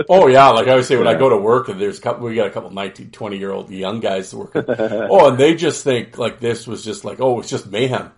Oh 0.09 0.29
yeah, 0.29 0.49
like 0.51 0.69
I 0.69 0.73
always 0.73 0.87
say 0.87 0.97
when 0.97 1.07
I 1.07 1.15
go 1.15 1.29
to 1.29 1.37
work 1.37 1.69
and 1.69 1.81
there's 1.81 1.99
a 1.99 2.03
couple, 2.03 2.27
we 2.27 2.35
got 2.35 2.47
a 2.47 2.51
couple 2.51 2.71
19, 2.71 3.11
20 3.11 3.39
year 3.39 3.51
old 3.51 3.71
young 3.71 4.01
guys 4.01 4.35
working. 4.35 4.65
oh, 4.69 5.31
and 5.31 5.39
they 5.39 5.55
just 5.55 5.85
think 5.85 6.19
like 6.19 6.39
this 6.41 6.67
was 6.67 6.85
just 6.85 7.05
like, 7.05 7.21
oh, 7.21 7.41
it's 7.41 7.49
just 7.49 7.67
mayhem. 7.67 8.13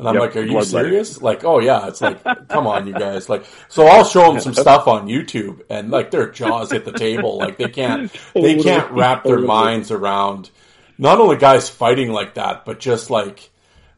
And 0.00 0.08
I'm 0.08 0.14
Yep, 0.14 0.22
like, 0.22 0.36
are 0.36 0.42
you 0.42 0.52
blood 0.52 0.66
serious? 0.66 1.20
Like, 1.20 1.44
oh 1.44 1.60
yeah, 1.60 1.86
it's 1.86 2.00
like, 2.00 2.24
come 2.48 2.66
on, 2.66 2.86
you 2.86 2.94
guys. 2.94 3.28
Like, 3.28 3.44
so 3.68 3.86
I'll 3.86 4.04
show 4.04 4.32
them 4.32 4.40
some 4.40 4.54
stuff 4.54 4.88
on 4.88 5.08
YouTube, 5.08 5.60
and 5.68 5.90
like 5.90 6.10
their 6.10 6.30
jaws 6.30 6.72
hit 6.72 6.86
the 6.86 6.92
table. 6.92 7.36
Like 7.36 7.58
they 7.58 7.68
can't, 7.68 8.10
they 8.34 8.62
can't 8.62 8.90
wrap 8.92 9.24
their 9.24 9.38
minds 9.38 9.90
around 9.90 10.48
not 10.96 11.20
only 11.20 11.36
guys 11.36 11.68
fighting 11.68 12.12
like 12.12 12.34
that, 12.34 12.64
but 12.64 12.80
just 12.80 13.10
like 13.10 13.50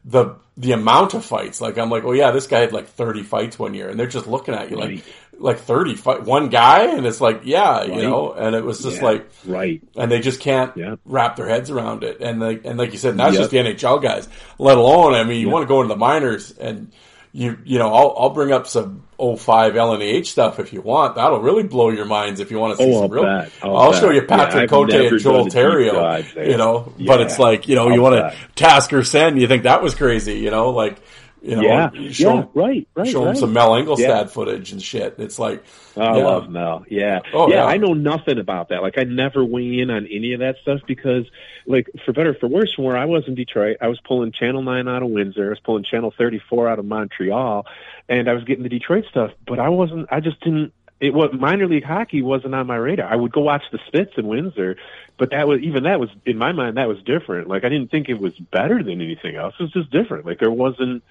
the 0.03 0.35
the 0.57 0.73
amount 0.73 1.13
of 1.13 1.23
fights. 1.23 1.61
Like 1.61 1.77
I'm 1.77 1.89
like, 1.89 2.03
oh 2.03 2.11
yeah, 2.11 2.31
this 2.31 2.47
guy 2.47 2.59
had 2.59 2.73
like 2.73 2.89
30 2.89 3.23
fights 3.23 3.57
one 3.57 3.73
year, 3.73 3.89
and 3.89 3.97
they're 3.97 4.05
just 4.07 4.27
looking 4.27 4.53
at 4.53 4.69
you 4.69 4.75
like. 4.77 5.03
Like 5.39 5.59
30 5.59 5.95
one 6.23 6.49
guy, 6.49 6.85
and 6.95 7.05
it's 7.05 7.19
like, 7.19 7.41
yeah, 7.43 7.83
you 7.83 8.01
know, 8.01 8.31
and 8.31 8.55
it 8.55 8.63
was 8.63 8.81
just 8.81 8.97
Yeah, 8.97 9.03
like, 9.03 9.29
right. 9.45 9.81
and 9.97 10.09
they 10.11 10.19
just 10.19 10.39
can't 10.39 10.71
Yeah. 10.77 10.95
wrap 11.05 11.35
their 11.35 11.47
heads 11.49 11.69
around 11.69 12.03
it. 12.03 12.21
And 12.21 12.39
like 12.39 12.61
and 12.65 12.77
like 12.79 12.93
you 12.93 12.97
said, 12.97 13.17
that's 13.17 13.33
Yep. 13.33 13.39
just 13.41 13.51
the 13.51 13.57
NHL 13.57 13.99
guys. 14.01 14.29
Let 14.57 14.77
alone, 14.77 15.13
I 15.15 15.23
mean, 15.23 15.41
you 15.41 15.49
want 15.49 15.63
to 15.63 15.67
go 15.67 15.81
into 15.81 15.93
the 15.93 15.99
minors 15.99 16.53
and 16.59 16.91
you 17.33 17.57
you 17.65 17.77
know, 17.79 17.93
I'll 17.93 18.15
I'll 18.17 18.29
bring 18.29 18.51
up 18.53 18.67
some 18.67 19.03
05 19.19 19.73
LNH 19.75 20.27
stuff 20.27 20.59
if 20.59 20.71
you 20.71 20.81
want. 20.81 21.15
That'll 21.15 21.39
really 21.41 21.63
blow 21.63 21.89
your 21.89 22.05
minds 22.05 22.39
if 22.39 22.51
you 22.51 22.59
want 22.59 22.77
to 22.77 22.83
see 22.83 22.89
Oh, 22.89 22.93
some 22.93 23.03
I'll 23.03 23.09
real. 23.09 23.23
bet. 23.23 23.51
I'll 23.63 23.77
I'll 23.77 23.91
bet. 23.91 24.01
show 24.01 24.09
you 24.11 24.21
Patrick 24.21 24.63
I've 24.63 24.69
Cote 24.69 24.93
and 24.93 25.19
Joel 25.19 25.47
Theriault. 25.47 26.47
You 26.47 26.57
know, 26.57 26.93
but 26.99 27.21
it's 27.21 27.39
like 27.39 27.67
you 27.67 27.75
know, 27.75 27.87
I'll 27.89 27.93
you 27.93 28.01
want 28.01 28.15
to. 28.15 28.33
Tasker 28.55 29.03
Sen. 29.03 29.35
You 29.37 29.47
think 29.47 29.63
that 29.63 29.81
was 29.81 29.93
crazy? 29.95 30.35
You 30.39 30.51
know, 30.51 30.69
like. 30.69 31.01
You 31.43 31.57
know, 31.57 31.61
Yeah, 31.61 31.89
show, 32.11 32.35
yeah, 32.35 32.45
right, 32.53 32.87
right, 32.95 33.07
Show 33.07 33.25
right. 33.25 33.37
some 33.37 33.51
Mel 33.51 33.71
Angelstad 33.71 33.99
Yeah. 33.99 34.23
footage 34.25 34.71
and 34.71 34.81
shit. 34.81 35.15
It's 35.17 35.37
like, 35.37 35.61
oh, 35.97 36.01
I 36.01 36.17
yeah. 36.17 36.23
love 36.23 36.49
Mel. 36.49 36.85
Yeah. 36.89 37.19
Oh, 37.33 37.49
yeah, 37.49 37.55
yeah. 37.55 37.65
I 37.65 37.75
know 37.75 37.93
nothing 37.93 38.39
about 38.39 38.69
that. 38.69 38.81
Like 38.81 38.97
I 38.97 39.03
never 39.03 39.43
weigh 39.43 39.79
in 39.79 39.89
on 39.91 40.07
any 40.07 40.31
of 40.33 40.39
that 40.39 40.55
stuff 40.61 40.79
because 40.87 41.25
like 41.67 41.89
for 42.05 42.13
better 42.13 42.29
or 42.29 42.35
for 42.35 42.47
worse, 42.47 42.73
from 42.73 42.85
where 42.85 42.97
I 42.97 43.05
was 43.05 43.25
in 43.27 43.35
Detroit, 43.35 43.77
I 43.81 43.89
was 43.89 43.99
pulling 43.99 44.31
Channel 44.31 44.61
nine 44.61 44.87
out 44.87 45.03
of 45.03 45.09
Windsor, 45.09 45.47
I 45.47 45.49
was 45.49 45.59
pulling 45.59 45.83
Channel 45.83 46.13
thirty 46.17 46.39
four 46.49 46.69
out 46.69 46.79
of 46.79 46.85
Montreal, 46.85 47.65
and 48.07 48.29
I 48.29 48.33
was 48.33 48.45
getting 48.45 48.63
the 48.63 48.69
Detroit 48.69 49.03
stuff, 49.09 49.31
but 49.45 49.59
I 49.59 49.67
wasn't 49.67 50.07
I 50.11 50.21
just 50.21 50.39
didn't 50.39 50.71
it 51.01 51.13
was 51.13 51.31
minor 51.37 51.67
league 51.67 51.83
hockey 51.83 52.21
wasn't 52.21 52.55
on 52.55 52.67
my 52.67 52.77
radar. 52.77 53.11
I 53.11 53.17
would 53.17 53.33
go 53.33 53.41
watch 53.41 53.63
the 53.73 53.79
Spits 53.87 54.13
in 54.15 54.27
Windsor, 54.27 54.77
but 55.17 55.31
that 55.31 55.45
was 55.49 55.59
even 55.59 55.83
that 55.83 55.99
was 55.99 56.09
in 56.25 56.37
my 56.37 56.53
mind 56.53 56.77
that 56.77 56.87
was 56.87 57.03
different. 57.03 57.49
Like 57.49 57.65
I 57.65 57.69
didn't 57.69 57.91
think 57.91 58.07
it 58.07 58.19
was 58.21 58.33
better 58.39 58.81
than 58.81 59.01
anything 59.01 59.35
else. 59.35 59.53
It 59.59 59.63
was 59.63 59.73
just 59.73 59.91
different. 59.91 60.25
Like 60.25 60.39
there 60.39 60.49
wasn't 60.51 61.03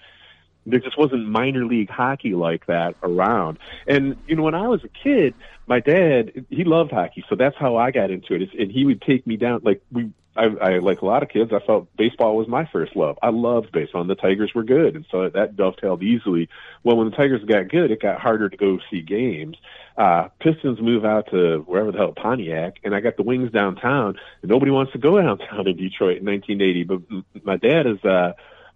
there 0.66 0.80
just 0.80 0.98
wasn't 0.98 1.26
minor 1.28 1.64
league 1.64 1.90
hockey 1.90 2.34
like 2.34 2.66
that 2.66 2.94
around. 3.02 3.58
And 3.86 4.16
you 4.26 4.36
know, 4.36 4.42
when 4.42 4.54
I 4.54 4.68
was 4.68 4.84
a 4.84 4.88
kid, 4.88 5.34
my 5.66 5.80
dad 5.80 6.46
he 6.50 6.64
loved 6.64 6.92
hockey, 6.92 7.24
so 7.28 7.34
that's 7.36 7.56
how 7.56 7.76
I 7.76 7.90
got 7.90 8.10
into 8.10 8.34
it. 8.34 8.50
And 8.58 8.70
he 8.70 8.84
would 8.84 9.02
take 9.02 9.26
me 9.26 9.36
down. 9.36 9.60
Like 9.64 9.82
we, 9.90 10.10
I, 10.36 10.44
I 10.44 10.78
like 10.78 11.02
a 11.02 11.06
lot 11.06 11.22
of 11.22 11.28
kids, 11.28 11.52
I 11.52 11.64
felt 11.64 11.94
baseball 11.96 12.36
was 12.36 12.48
my 12.48 12.66
first 12.72 12.96
love. 12.96 13.18
I 13.22 13.28
loved 13.28 13.70
baseball, 13.72 14.00
and 14.00 14.08
the 14.08 14.14
Tigers 14.14 14.52
were 14.54 14.62
good, 14.62 14.96
and 14.96 15.04
so 15.10 15.28
that 15.28 15.56
dovetailed 15.56 16.02
easily. 16.02 16.48
Well, 16.84 16.96
when 16.96 17.10
the 17.10 17.16
Tigers 17.16 17.44
got 17.44 17.68
good, 17.68 17.90
it 17.90 18.00
got 18.00 18.20
harder 18.20 18.48
to 18.48 18.56
go 18.56 18.78
see 18.90 19.02
games. 19.02 19.56
Uh, 19.96 20.28
Pistons 20.40 20.80
move 20.80 21.04
out 21.04 21.28
to 21.32 21.58
wherever 21.66 21.92
the 21.92 21.98
hell 21.98 22.14
Pontiac, 22.16 22.76
and 22.82 22.94
I 22.94 23.00
got 23.00 23.18
the 23.18 23.22
Wings 23.22 23.52
downtown, 23.52 24.16
and 24.40 24.50
nobody 24.50 24.70
wants 24.70 24.92
to 24.92 24.98
go 24.98 25.18
downtown 25.20 25.66
in 25.68 25.76
Detroit 25.76 26.18
in 26.18 26.26
1980. 26.26 26.84
But 26.84 27.44
my 27.44 27.56
dad 27.56 27.86
is. 27.86 28.02
uh 28.04 28.32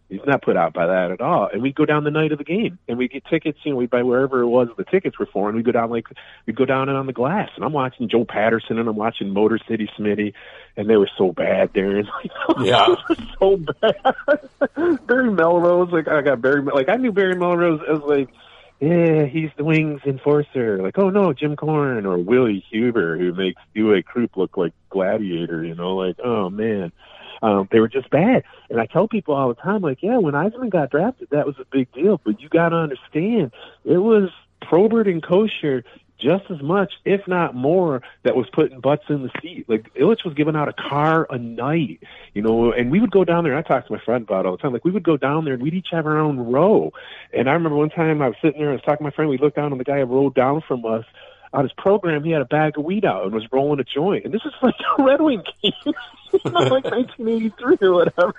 He's 0.09 0.21
not 0.25 0.43
put 0.43 0.57
out 0.57 0.73
by 0.73 0.87
that 0.87 1.11
at 1.11 1.21
all. 1.21 1.49
And 1.53 1.61
we'd 1.61 1.75
go 1.75 1.85
down 1.85 2.05
the 2.05 2.13
night 2.13 2.31
of 2.31 2.39
the 2.39 2.45
game 2.45 2.79
and 2.87 2.97
we'd 2.97 3.11
get 3.11 3.25
tickets, 3.25 3.59
you 3.65 3.73
know, 3.73 3.77
we'd 3.79 3.91
buy 3.91 4.05
wherever 4.05 4.41
it 4.41 4.47
was 4.47 4.69
the 4.77 4.85
tickets 4.85 5.19
were 5.19 5.27
for 5.27 5.49
and 5.49 5.57
we'd 5.57 5.65
go 5.65 5.73
down 5.73 5.91
like 5.91 6.07
we'd 6.47 6.55
go 6.55 6.65
down 6.65 6.89
and 6.89 6.97
on 6.97 7.07
the 7.07 7.13
glass 7.13 7.51
and 7.57 7.65
I'm 7.65 7.73
watching 7.73 8.09
Joe 8.09 8.25
Patterson 8.25 8.79
and 8.79 8.89
I'm 8.89 8.95
watching 8.95 9.31
Motor 9.31 9.59
City 9.69 9.91
Smitty 9.99 10.33
and 10.77 10.89
they 10.89 10.97
were 10.97 11.11
so 11.19 11.33
bad 11.33 11.71
there 11.75 11.97
and 11.97 12.09
like 12.25 12.31
Yeah. 12.61 12.95
so 13.41 13.57
bad. 13.57 15.07
Barry 15.07 15.31
Melrose, 15.33 15.91
like 15.91 16.07
I 16.07 16.23
got 16.23 16.41
Barry 16.41 16.63
like 16.63 16.89
I 16.89 16.97
knew 16.97 17.11
Barry 17.11 17.35
Melrose 17.35 17.81
as 17.89 18.01
like 18.03 18.29
yeah, 18.79 19.25
he's 19.25 19.49
the 19.57 19.65
Wings 19.65 20.03
enforcer. 20.05 20.83
Like, 20.83 20.99
oh 20.99 21.09
no, 21.09 21.33
Jim 21.33 21.57
Korn 21.57 22.05
or 22.05 22.19
Willie 22.19 22.63
Huber, 22.71 23.17
who 23.17 23.33
makes 23.33 23.61
Uwe 23.75 24.05
Krupp 24.05 24.37
look 24.37 24.59
like 24.59 24.75
Gladiator. 24.91 25.65
You 25.65 25.75
know, 25.75 25.97
like, 25.97 26.17
oh 26.23 26.51
man, 26.51 26.93
um, 27.43 27.69
they 27.71 27.81
were 27.81 27.89
just 27.89 28.11
bad. 28.11 28.45
And 28.71 28.81
I 28.81 28.87
tell 28.87 29.09
people 29.09 29.35
all 29.35 29.49
the 29.49 29.55
time, 29.55 29.83
like, 29.83 30.03
yeah, 30.03 30.19
when 30.19 30.35
Yzerman 30.35 30.71
got 30.71 30.91
drafted, 30.91 31.29
that 31.31 31.47
was 31.47 31.57
a 31.59 31.65
big 31.65 31.93
deal. 31.93 32.21
But 32.23 32.41
you 32.41 32.49
got 32.49 32.71
to 32.71 32.77
understand, 32.77 33.53
it 33.85 33.99
was 33.99 34.31
Probert 34.61 35.07
and 35.07 35.23
Kocur 35.23 35.85
just 36.19 36.45
as 36.51 36.63
much, 36.63 36.95
if 37.05 37.21
not 37.29 37.55
more, 37.55 38.03
that 38.23 38.37
was 38.37 38.47
putting 38.53 38.81
butts 38.81 39.05
in 39.09 39.23
the 39.23 39.31
seat. 39.43 39.67
Like 39.69 39.93
Ilitch 39.95 40.25
was 40.25 40.35
giving 40.35 40.57
out 40.57 40.69
a 40.69 40.73
car 40.73 41.27
a 41.31 41.39
night, 41.39 42.01
you 42.33 42.43
know, 42.43 42.73
and 42.73 42.91
we 42.91 43.01
would 43.01 43.11
go 43.11 43.25
down 43.25 43.45
there. 43.45 43.57
I 43.57 43.63
talked 43.63 43.89
to 43.89 43.93
my 43.93 44.01
friend 44.01 44.23
about 44.23 44.47
it 44.47 44.49
all 44.49 44.57
the 44.57 44.63
time. 44.63 44.73
Like 44.73 44.85
we 44.85 44.91
would 44.91 45.03
go 45.03 45.17
down 45.17 45.45
there 45.45 45.55
and 45.55 45.63
we'd 45.63 45.75
each 45.75 45.89
have 45.93 46.07
our 46.07 46.19
own 46.19 46.39
row. 46.39 46.93
And 47.33 47.49
I 47.49 47.53
remember 47.53 47.77
one 47.77 47.91
time 47.91 48.23
I 48.23 48.29
was 48.29 48.37
sitting 48.43 48.61
there, 48.61 48.71
and 48.71 48.73
I 48.73 48.77
was 48.77 48.83
talking 48.83 48.99
to 48.99 49.05
my 49.05 49.11
friend. 49.11 49.31
We 49.31 49.39
looked 49.39 49.57
down, 49.57 49.73
and 49.73 49.81
the 49.81 49.85
guy 49.85 49.99
who 49.99 50.07
rode 50.07 50.35
down 50.35 50.63
from 50.67 50.85
us 50.87 51.05
on 51.53 51.65
his 51.65 51.73
program, 51.73 52.25
he 52.25 52.31
had 52.31 52.43
a 52.43 52.47
bag 52.47 52.79
of 52.79 52.85
weed 52.85 53.05
out 53.05 53.25
and 53.25 53.35
was 53.35 53.47
rolling 53.53 53.81
a 53.81 53.85
joint. 53.85 54.25
And 54.25 54.35
this 54.35 54.45
was 54.45 54.55
like 54.63 54.75
a 54.99 55.03
Red 55.03 55.21
Wing 55.21 55.43
game, 55.63 55.73
not 56.45 56.71
like 56.71 56.85
1983 56.85 57.77
or 57.81 57.93
whatever. 57.95 58.35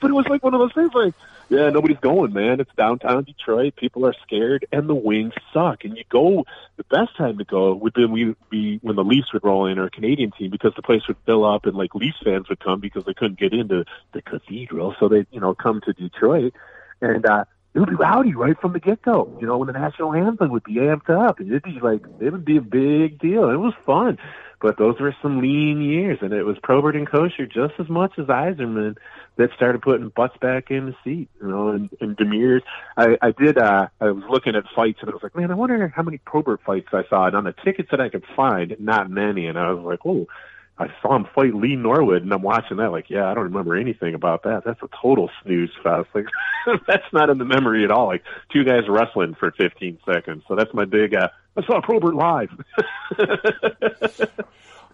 But 0.00 0.10
it 0.10 0.14
was 0.14 0.26
like 0.28 0.42
one 0.42 0.54
of 0.54 0.60
those 0.60 0.72
things, 0.72 0.90
like, 0.94 1.14
yeah, 1.48 1.70
nobody's 1.70 1.98
going, 1.98 2.32
man. 2.32 2.60
It's 2.60 2.74
downtown 2.76 3.24
Detroit. 3.24 3.76
People 3.76 4.04
are 4.06 4.14
scared, 4.24 4.66
and 4.72 4.88
the 4.88 4.94
Wings 4.94 5.34
suck. 5.52 5.84
And 5.84 5.96
you 5.96 6.04
go. 6.08 6.44
The 6.76 6.84
best 6.84 7.16
time 7.16 7.38
to 7.38 7.44
go 7.44 7.74
would 7.74 7.94
be 7.94 8.34
be 8.50 8.78
when 8.82 8.96
the 8.96 9.04
Leafs 9.04 9.32
would 9.32 9.44
roll 9.44 9.66
in 9.66 9.78
or 9.78 9.86
a 9.86 9.90
Canadian 9.90 10.32
team 10.32 10.50
because 10.50 10.74
the 10.76 10.82
place 10.82 11.06
would 11.08 11.16
fill 11.24 11.44
up 11.44 11.64
and 11.64 11.74
like 11.74 11.94
Leafs 11.94 12.18
fans 12.22 12.48
would 12.48 12.60
come 12.60 12.80
because 12.80 13.04
they 13.04 13.14
couldn't 13.14 13.38
get 13.38 13.52
into 13.52 13.84
the 14.12 14.20
cathedral, 14.20 14.94
so 14.98 15.08
they 15.08 15.26
you 15.30 15.40
know 15.40 15.54
come 15.54 15.80
to 15.82 15.92
Detroit 15.92 16.52
and. 17.00 17.24
uh 17.24 17.44
it 17.76 17.80
would 17.80 17.90
be 17.90 17.94
rowdy 17.94 18.34
right 18.34 18.58
from 18.58 18.72
the 18.72 18.80
get 18.80 19.02
go. 19.02 19.36
You 19.38 19.46
know, 19.46 19.58
when 19.58 19.66
the 19.66 19.74
national 19.74 20.14
anthem 20.14 20.50
would 20.50 20.64
be 20.64 20.76
amped 20.76 21.10
up, 21.10 21.42
it'd 21.42 21.62
be 21.62 21.78
like 21.82 22.00
it 22.20 22.32
would 22.32 22.44
be 22.44 22.56
a 22.56 22.62
big 22.62 23.18
deal. 23.18 23.50
It 23.50 23.56
was 23.56 23.74
fun, 23.84 24.16
but 24.62 24.78
those 24.78 24.98
were 24.98 25.14
some 25.20 25.42
lean 25.42 25.82
years, 25.82 26.20
and 26.22 26.32
it 26.32 26.44
was 26.44 26.56
Probert 26.62 26.96
and 26.96 27.06
Kocur 27.06 27.52
just 27.52 27.74
as 27.78 27.90
much 27.90 28.12
as 28.18 28.24
Yzerman 28.24 28.96
that 29.36 29.50
started 29.54 29.82
putting 29.82 30.08
butts 30.08 30.38
back 30.40 30.70
in 30.70 30.86
the 30.86 30.94
seat. 31.04 31.28
You 31.38 31.48
know, 31.48 31.68
and, 31.68 31.90
and 32.00 32.16
Demers. 32.16 32.62
I, 32.96 33.18
I 33.20 33.32
did. 33.32 33.58
uh 33.58 33.88
I 34.00 34.10
was 34.10 34.24
looking 34.30 34.56
at 34.56 34.64
fights, 34.74 35.00
and 35.02 35.10
I 35.10 35.12
was 35.12 35.22
like, 35.22 35.36
man, 35.36 35.50
I 35.50 35.54
wonder 35.54 35.86
how 35.88 36.02
many 36.02 36.16
Probert 36.16 36.62
fights 36.64 36.88
I 36.94 37.02
saw. 37.10 37.26
And 37.26 37.36
on 37.36 37.44
the 37.44 37.54
tickets 37.62 37.90
that 37.90 38.00
I 38.00 38.08
could 38.08 38.24
find, 38.34 38.74
not 38.80 39.10
many. 39.10 39.48
And 39.48 39.58
I 39.58 39.70
was 39.70 39.84
like, 39.84 40.00
oh. 40.06 40.26
I 40.78 40.88
saw 41.00 41.16
him 41.16 41.26
fight 41.34 41.54
Lee 41.54 41.74
Norwood, 41.74 42.22
and 42.22 42.32
I'm 42.32 42.42
watching 42.42 42.76
that 42.76 42.92
like, 42.92 43.08
yeah, 43.08 43.30
I 43.30 43.34
don't 43.34 43.44
remember 43.44 43.76
anything 43.76 44.14
about 44.14 44.42
that. 44.42 44.62
That's 44.64 44.82
a 44.82 44.88
total 45.00 45.30
snooze 45.42 45.70
fest. 45.82 46.08
Like, 46.14 46.26
that's 46.86 47.10
not 47.12 47.30
in 47.30 47.38
the 47.38 47.46
memory 47.46 47.84
at 47.84 47.90
all. 47.90 48.06
Like, 48.08 48.22
two 48.52 48.62
guys 48.62 48.82
wrestling 48.88 49.34
for 49.38 49.52
15 49.52 49.98
seconds. 50.04 50.42
So 50.48 50.54
that's 50.54 50.72
my 50.74 50.84
big. 50.84 51.14
uh 51.14 51.28
I 51.56 51.64
saw 51.64 51.80
Probert 51.80 52.14
live. 52.14 52.50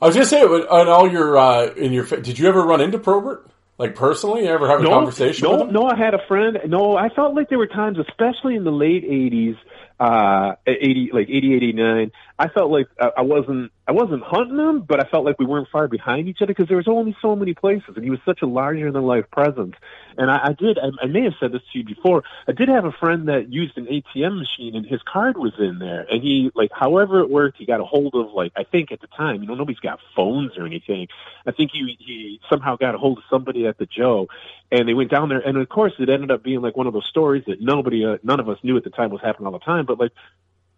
I 0.02 0.06
was 0.06 0.14
gonna 0.14 0.26
say 0.26 0.42
on 0.42 0.88
all 0.88 1.10
your 1.10 1.36
uh, 1.36 1.66
in 1.74 1.92
your 1.92 2.04
did 2.04 2.38
you 2.38 2.48
ever 2.48 2.62
run 2.62 2.80
into 2.80 2.98
Probert 2.98 3.46
like 3.78 3.94
personally? 3.94 4.46
Ever 4.46 4.68
have 4.68 4.80
a 4.80 4.84
conversation 4.84 5.44
no, 5.44 5.52
with 5.52 5.60
him? 5.62 5.72
No, 5.72 5.84
I 5.84 5.96
had 5.96 6.14
a 6.14 6.26
friend. 6.28 6.58
No, 6.66 6.96
I 6.96 7.08
felt 7.08 7.34
like 7.34 7.48
there 7.48 7.58
were 7.58 7.66
times, 7.66 7.98
especially 7.98 8.56
in 8.56 8.64
the 8.64 8.72
late 8.72 9.04
'80s, 9.04 9.56
uh, 10.00 10.56
'80, 10.66 11.10
like 11.12 11.28
'88, 11.28 11.62
'89. 11.62 12.12
I 12.42 12.48
felt 12.48 12.72
like 12.72 12.88
I, 12.98 13.22
wasn't, 13.22 13.70
I 13.86 13.92
wasn't 13.92 14.24
hunting 14.24 14.58
him, 14.58 14.80
but 14.80 14.98
I 14.98 15.08
felt 15.08 15.24
like 15.24 15.38
we 15.38 15.46
weren't 15.46 15.68
far 15.70 15.86
behind 15.86 16.26
each 16.26 16.38
other 16.42 16.48
because 16.48 16.66
there 16.66 16.76
was 16.76 16.88
only 16.88 17.16
so 17.22 17.36
many 17.36 17.54
places, 17.54 17.90
and 17.94 18.02
he 18.02 18.10
was 18.10 18.18
such 18.24 18.42
a 18.42 18.46
larger 18.46 18.90
than 18.90 19.04
life 19.04 19.26
presence. 19.30 19.76
And 20.18 20.28
I, 20.28 20.48
I 20.48 20.52
did, 20.52 20.76
I, 20.76 21.04
I 21.04 21.06
may 21.06 21.22
have 21.22 21.34
said 21.38 21.52
this 21.52 21.62
to 21.72 21.78
you 21.78 21.84
before. 21.84 22.24
I 22.48 22.50
did 22.50 22.68
have 22.68 22.84
a 22.84 22.90
friend 22.90 23.28
that 23.28 23.52
used 23.52 23.78
an 23.78 23.86
ATM 23.86 24.40
machine, 24.40 24.74
and 24.74 24.84
his 24.84 25.00
card 25.04 25.38
was 25.38 25.52
in 25.60 25.78
there, 25.78 26.04
and 26.10 26.20
he, 26.20 26.50
like, 26.56 26.72
however 26.74 27.20
it 27.20 27.30
worked, 27.30 27.58
he 27.58 27.64
got 27.64 27.80
a 27.80 27.84
hold 27.84 28.16
of, 28.16 28.32
like, 28.32 28.50
I 28.56 28.64
think 28.64 28.90
at 28.90 29.00
the 29.00 29.06
time, 29.06 29.42
you 29.42 29.46
know, 29.46 29.54
nobody's 29.54 29.78
got 29.78 30.00
phones 30.16 30.58
or 30.58 30.66
anything. 30.66 31.06
I 31.46 31.52
think 31.52 31.70
he 31.72 31.96
he 32.00 32.40
somehow 32.50 32.74
got 32.74 32.96
a 32.96 32.98
hold 32.98 33.18
of 33.18 33.24
somebody 33.30 33.68
at 33.68 33.78
the 33.78 33.86
Joe, 33.86 34.26
and 34.72 34.88
they 34.88 34.94
went 34.94 35.12
down 35.12 35.28
there, 35.28 35.38
and 35.38 35.56
of 35.56 35.68
course, 35.68 35.92
it 36.00 36.10
ended 36.10 36.32
up 36.32 36.42
being 36.42 36.60
like 36.60 36.76
one 36.76 36.88
of 36.88 36.92
those 36.92 37.06
stories 37.06 37.44
that 37.46 37.60
nobody, 37.60 38.04
uh, 38.04 38.16
none 38.24 38.40
of 38.40 38.48
us 38.48 38.58
knew 38.64 38.76
at 38.76 38.82
the 38.82 38.90
time 38.90 39.10
was 39.10 39.20
happening 39.22 39.46
all 39.46 39.52
the 39.52 39.60
time, 39.60 39.86
but 39.86 40.00
like. 40.00 40.10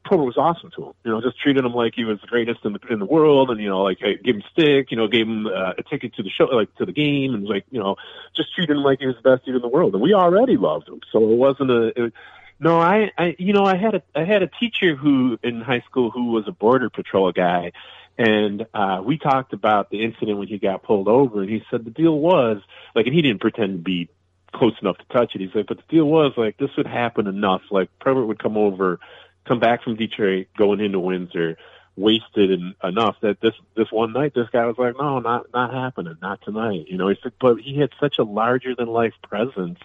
Probert 0.05 0.27
was 0.27 0.37
awesome 0.37 0.71
to 0.77 0.87
him. 0.87 0.93
You 1.05 1.13
know, 1.13 1.21
just 1.21 1.41
treated 1.41 1.65
him 1.65 1.75
like 1.75 1.95
he 1.95 2.05
was 2.05 2.21
the 2.21 2.27
greatest 2.27 2.65
in 2.65 2.73
the 2.75 2.81
in 2.91 2.99
the 2.99 3.07
world, 3.07 3.51
and 3.51 3.61
you 3.61 3.69
know, 3.69 3.83
like 3.83 3.99
hey, 4.01 4.17
gave 4.17 4.37
him 4.37 4.43
stick. 4.53 4.91
You 4.91 4.97
know, 4.97 5.09
gave 5.09 5.27
him 5.27 5.47
uh, 5.47 5.73
a 5.79 5.83
ticket 5.83 6.15
to 6.15 6.23
the 6.23 6.31
show, 6.31 6.45
like 6.45 6.75
to 6.77 6.87
the 6.87 6.93
game, 6.93 7.35
and 7.35 7.45
like 7.45 7.65
you 7.71 7.81
know, 7.81 7.97
just 8.37 8.55
treated 8.55 8.77
him 8.77 8.83
like 8.83 9.01
he 9.01 9.07
was 9.07 9.17
the 9.17 9.31
best 9.31 9.45
dude 9.45 9.57
in 9.57 9.63
the 9.63 9.69
world. 9.69 9.95
And 9.95 10.03
we 10.03 10.15
already 10.15 10.57
loved 10.57 10.89
him, 10.89 11.01
so 11.13 11.19
it 11.19 11.37
wasn't 11.37 11.71
a. 11.71 12.05
It, 12.05 12.13
no, 12.61 12.79
I, 12.81 13.11
I, 13.19 13.35
you 13.39 13.53
know, 13.53 13.65
I 13.65 13.77
had 13.77 13.97
a, 13.97 14.03
I 14.15 14.25
had 14.25 14.43
a 14.43 14.47
teacher 14.47 14.95
who 14.95 15.39
in 15.43 15.61
high 15.61 15.83
school 15.91 16.11
who 16.11 16.27
was 16.31 16.45
a 16.47 16.53
border 16.53 16.89
patrol 16.89 17.33
guy, 17.33 17.73
and 18.17 18.67
uh, 18.73 19.03
we 19.05 19.19
talked 19.19 19.53
about 19.53 19.91
the 19.91 20.05
incident 20.05 20.39
when 20.39 20.49
he 20.49 20.59
got 20.59 20.83
pulled 20.83 21.09
over, 21.09 21.43
and 21.43 21.51
he 21.51 21.63
said 21.71 21.85
the 21.85 21.91
deal 21.91 22.17
was 22.17 22.63
like, 22.95 23.07
and 23.07 23.15
he 23.15 23.23
didn't 23.23 23.41
pretend 23.41 23.79
to 23.79 23.83
be 23.83 24.09
close 24.55 24.75
enough 24.81 24.97
to 24.99 25.05
touch 25.07 25.35
it. 25.35 25.41
He 25.41 25.51
said, 25.53 25.67
but 25.67 25.79
the 25.79 25.83
deal 25.89 26.07
was 26.07 26.33
like 26.37 26.57
this 26.57 26.71
would 26.77 26.87
happen 26.87 27.27
enough. 27.27 27.63
Like 27.71 27.91
Probert 28.01 28.27
would 28.27 28.39
come 28.39 28.57
over, 28.57 29.01
come 29.47 29.61
back 29.61 29.83
from 29.83 29.97
Detroit, 29.97 30.47
going 30.57 30.81
into 30.81 31.01
Windsor, 31.01 31.57
wasted 31.97 32.51
en- 32.51 32.75
enough 32.83 33.17
that 33.21 33.41
this 33.41 33.55
this 33.77 33.91
one 33.91 34.13
night 34.13 34.35
this 34.35 34.49
guy 34.53 34.67
was 34.67 34.77
like, 34.79 34.97
no, 34.99 35.21
not 35.21 35.47
not 35.53 35.73
happening, 35.73 36.17
not 36.21 36.41
tonight. 36.43 36.87
You 36.89 36.99
know, 36.99 37.09
he 37.09 37.17
said, 37.23 37.33
but 37.41 37.61
he 37.61 37.79
had 37.79 37.91
such 38.01 38.19
a 38.19 38.25
larger 38.25 38.75
than 38.75 38.89
life 38.89 39.15
presence. 39.23 39.79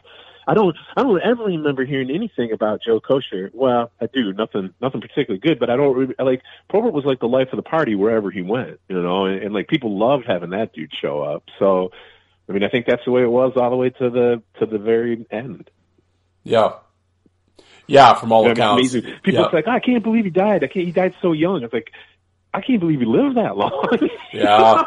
I 0.47 0.55
don't 0.55 0.75
I 0.97 1.03
don't 1.03 1.21
ever 1.21 1.43
remember 1.43 1.85
hearing 1.85 2.09
anything 2.09 2.51
about 2.51 2.81
Joe 2.81 2.99
Kocur. 2.99 3.51
Well, 3.53 3.91
I 4.01 4.07
do 4.07 4.33
nothing 4.33 4.73
nothing 4.81 5.01
particularly 5.01 5.39
good, 5.39 5.59
but 5.59 5.69
I 5.69 5.75
don't 5.75 5.95
re- 5.95 6.15
like 6.17 6.41
Probert 6.69 6.93
was 6.93 7.05
like 7.05 7.19
the 7.19 7.27
life 7.27 7.49
of 7.51 7.57
the 7.57 7.63
party 7.63 7.93
wherever 7.93 8.31
he 8.31 8.41
went, 8.41 8.79
you 8.87 8.99
know, 8.99 9.25
and, 9.25 9.43
and 9.43 9.53
like 9.53 9.67
people 9.67 9.97
loved 9.97 10.25
having 10.25 10.49
that 10.51 10.73
dude 10.73 10.91
show 10.99 11.21
up. 11.21 11.43
So, 11.59 11.91
I 12.47 12.53
mean, 12.53 12.63
I 12.63 12.69
think 12.69 12.87
that's 12.87 13.05
the 13.05 13.11
way 13.11 13.21
it 13.21 13.29
was 13.29 13.53
all 13.57 13.69
the 13.69 13.75
way 13.75 13.91
to 13.91 14.09
the 14.09 14.41
to 14.59 14.65
the 14.65 14.79
very 14.79 15.27
end. 15.29 15.69
Yeah. 16.43 16.73
Yeah, 17.89 18.13
from 18.13 18.31
all 18.31 18.49
accounts. 18.49 18.79
amazing. 18.93 19.03
People 19.23 19.41
yeah. 19.41 19.49
like, 19.51 19.65
oh, 19.67 19.71
I 19.71 19.79
can't 19.79 20.03
believe 20.03 20.25
he 20.25 20.29
died. 20.31 20.63
I 20.63 20.67
can't. 20.67 20.85
He 20.85 20.91
died 20.91 21.13
so 21.21 21.31
young. 21.33 21.63
It's 21.63 21.73
like. 21.73 21.91
I 22.51 22.61
can't 22.61 22.79
believe 22.79 22.99
he 22.99 23.05
lived 23.05 23.37
that 23.37 23.55
long. 23.57 23.87
Yeah. 24.33 24.81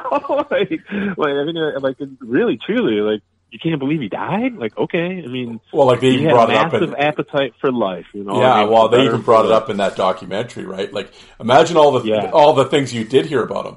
like, 0.50 0.50
like, 0.50 1.30
I 1.30 1.44
mean, 1.44 1.56
uh, 1.56 1.78
like, 1.80 1.96
really, 2.20 2.58
truly, 2.58 2.94
like, 3.00 3.22
you 3.52 3.58
can't 3.60 3.78
believe 3.78 4.00
he 4.00 4.08
died. 4.08 4.54
Like, 4.56 4.76
okay, 4.76 5.22
I 5.24 5.28
mean, 5.28 5.60
well, 5.72 5.86
like 5.86 6.00
they 6.00 6.08
he 6.08 6.14
even 6.14 6.26
had 6.26 6.32
brought 6.32 6.50
it 6.50 6.56
up 6.56 6.72
massive 6.72 6.94
appetite 6.98 7.54
for 7.60 7.70
life. 7.70 8.06
You 8.14 8.24
know, 8.24 8.40
yeah, 8.40 8.52
I 8.52 8.60
mean, 8.64 8.72
well, 8.72 8.88
they 8.88 9.04
even 9.04 9.20
brought 9.20 9.44
it 9.44 9.52
up 9.52 9.70
in 9.70 9.76
that 9.76 9.94
documentary, 9.94 10.64
right? 10.64 10.92
Like, 10.92 11.12
imagine 11.38 11.76
all 11.76 11.92
the 11.92 12.08
Yeah. 12.08 12.30
all 12.32 12.54
the 12.54 12.64
things 12.64 12.92
you 12.92 13.04
did 13.04 13.26
hear 13.26 13.42
about 13.44 13.66
him. 13.66 13.76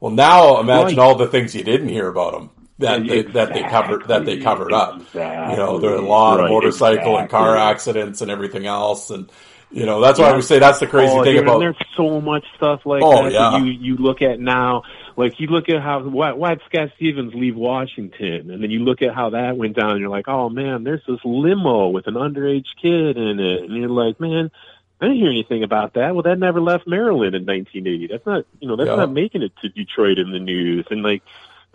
Well, 0.00 0.12
now 0.12 0.58
imagine 0.60 0.96
Right. 0.96 1.04
all 1.06 1.14
the 1.16 1.26
things 1.26 1.54
you 1.54 1.64
didn't 1.64 1.88
hear 1.88 2.08
about 2.08 2.34
him 2.40 2.50
that 2.78 3.06
they, 3.06 3.22
that 3.22 3.52
they 3.54 3.62
covered 3.62 4.08
that 4.08 4.24
they 4.24 4.38
covered 4.38 4.72
up. 4.72 5.00
You 5.14 5.20
know, 5.20 5.78
there 5.78 5.92
are 5.92 5.96
a 5.96 6.00
lot 6.00 6.34
of 6.40 6.44
Right, 6.44 6.50
motorcycle 6.50 7.18
and 7.18 7.28
car 7.30 7.56
accidents 7.56 8.20
and 8.20 8.30
everything 8.30 8.66
else, 8.66 9.10
and 9.10 9.30
you 9.70 9.86
know 9.86 10.00
that's 10.00 10.18
why 10.18 10.34
we 10.34 10.42
say 10.42 10.58
that's 10.58 10.78
the 10.80 10.86
crazy 10.86 11.12
oh, 11.12 11.24
thing 11.24 11.34
dude, 11.34 11.42
about. 11.44 11.54
and 11.54 11.62
there's 11.62 11.76
so 11.96 12.20
much 12.20 12.44
stuff 12.56 12.82
like 12.84 13.02
Oh, 13.02 13.24
that 13.24 13.32
yeah. 13.32 13.50
that 13.52 13.60
you 13.62 13.72
you 13.72 13.96
look 13.96 14.22
at 14.22 14.38
now. 14.38 14.82
Like 15.16 15.40
you 15.40 15.46
look 15.46 15.68
at 15.70 15.80
how 15.82 16.02
why 16.02 16.32
why 16.32 16.50
did 16.50 16.60
Scott 16.68 16.90
Stevens 16.96 17.32
leave 17.34 17.56
Washington, 17.56 18.50
and 18.50 18.62
then 18.62 18.70
you 18.70 18.80
look 18.80 19.00
at 19.00 19.14
how 19.14 19.30
that 19.30 19.56
went 19.56 19.76
down, 19.76 19.92
and 19.92 20.00
you're 20.00 20.10
like, 20.10 20.28
oh 20.28 20.48
man, 20.50 20.84
there's 20.84 21.02
this 21.08 21.20
limo 21.24 21.88
with 21.88 22.06
an 22.06 22.14
underage 22.14 22.66
kid 22.82 23.16
in 23.16 23.40
it, 23.40 23.62
and 23.62 23.74
you're 23.76 23.88
like, 23.88 24.20
man. 24.20 24.50
I 24.98 25.04
didn't 25.08 25.18
hear 25.20 25.28
anything 25.28 25.62
about 25.62 25.92
that. 25.92 26.14
Well, 26.14 26.22
that 26.22 26.38
never 26.38 26.58
left 26.58 26.86
Maryland 26.86 27.34
in 27.34 27.44
1980. 27.44 28.06
That's 28.06 28.24
not, 28.24 28.46
you 28.60 28.66
know, 28.68 28.76
that's 28.76 28.88
Yeah. 28.88 28.96
not 28.96 29.12
making 29.12 29.42
it 29.42 29.52
to 29.60 29.68
Detroit 29.68 30.16
in 30.18 30.32
the 30.32 30.38
news. 30.38 30.86
And 30.90 31.02
like, 31.02 31.22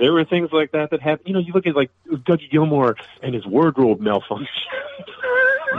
there 0.02 0.12
were 0.12 0.26
things 0.26 0.50
like 0.52 0.72
that 0.72 0.90
that 0.90 1.00
happened. 1.00 1.28
You 1.28 1.34
know, 1.34 1.40
you 1.40 1.54
look 1.54 1.68
at 1.68 1.76
like 1.76 1.92
Dougie 2.10 2.52
Gilmour 2.52 2.96
and 3.22 3.36
his 3.36 3.46
wardrobe 3.46 4.02
malfunction. 4.02 4.48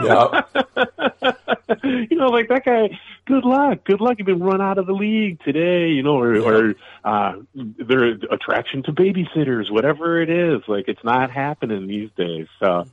Yeah, 0.01 0.41
you 1.83 2.17
know, 2.17 2.27
like 2.27 2.47
that 2.47 2.63
guy. 2.65 2.97
Good 3.25 3.45
luck. 3.45 3.83
Good 3.83 4.01
luck. 4.01 4.15
You've 4.17 4.25
been 4.25 4.41
run 4.41 4.61
out 4.61 4.77
of 4.77 4.87
the 4.87 4.93
league 4.93 5.41
today. 5.43 5.89
You 5.89 6.03
know, 6.03 6.19
or, 6.19 6.37
or 6.37 6.75
uh, 7.03 7.33
their 7.53 8.11
attraction 8.31 8.81
to 8.83 8.93
babysitters, 8.93 9.69
whatever 9.69 10.21
it 10.21 10.29
is. 10.29 10.61
Like 10.67 10.85
it's 10.87 11.03
not 11.03 11.29
happening 11.29 11.87
these 11.87 12.09
days. 12.17 12.47
So 12.59 12.85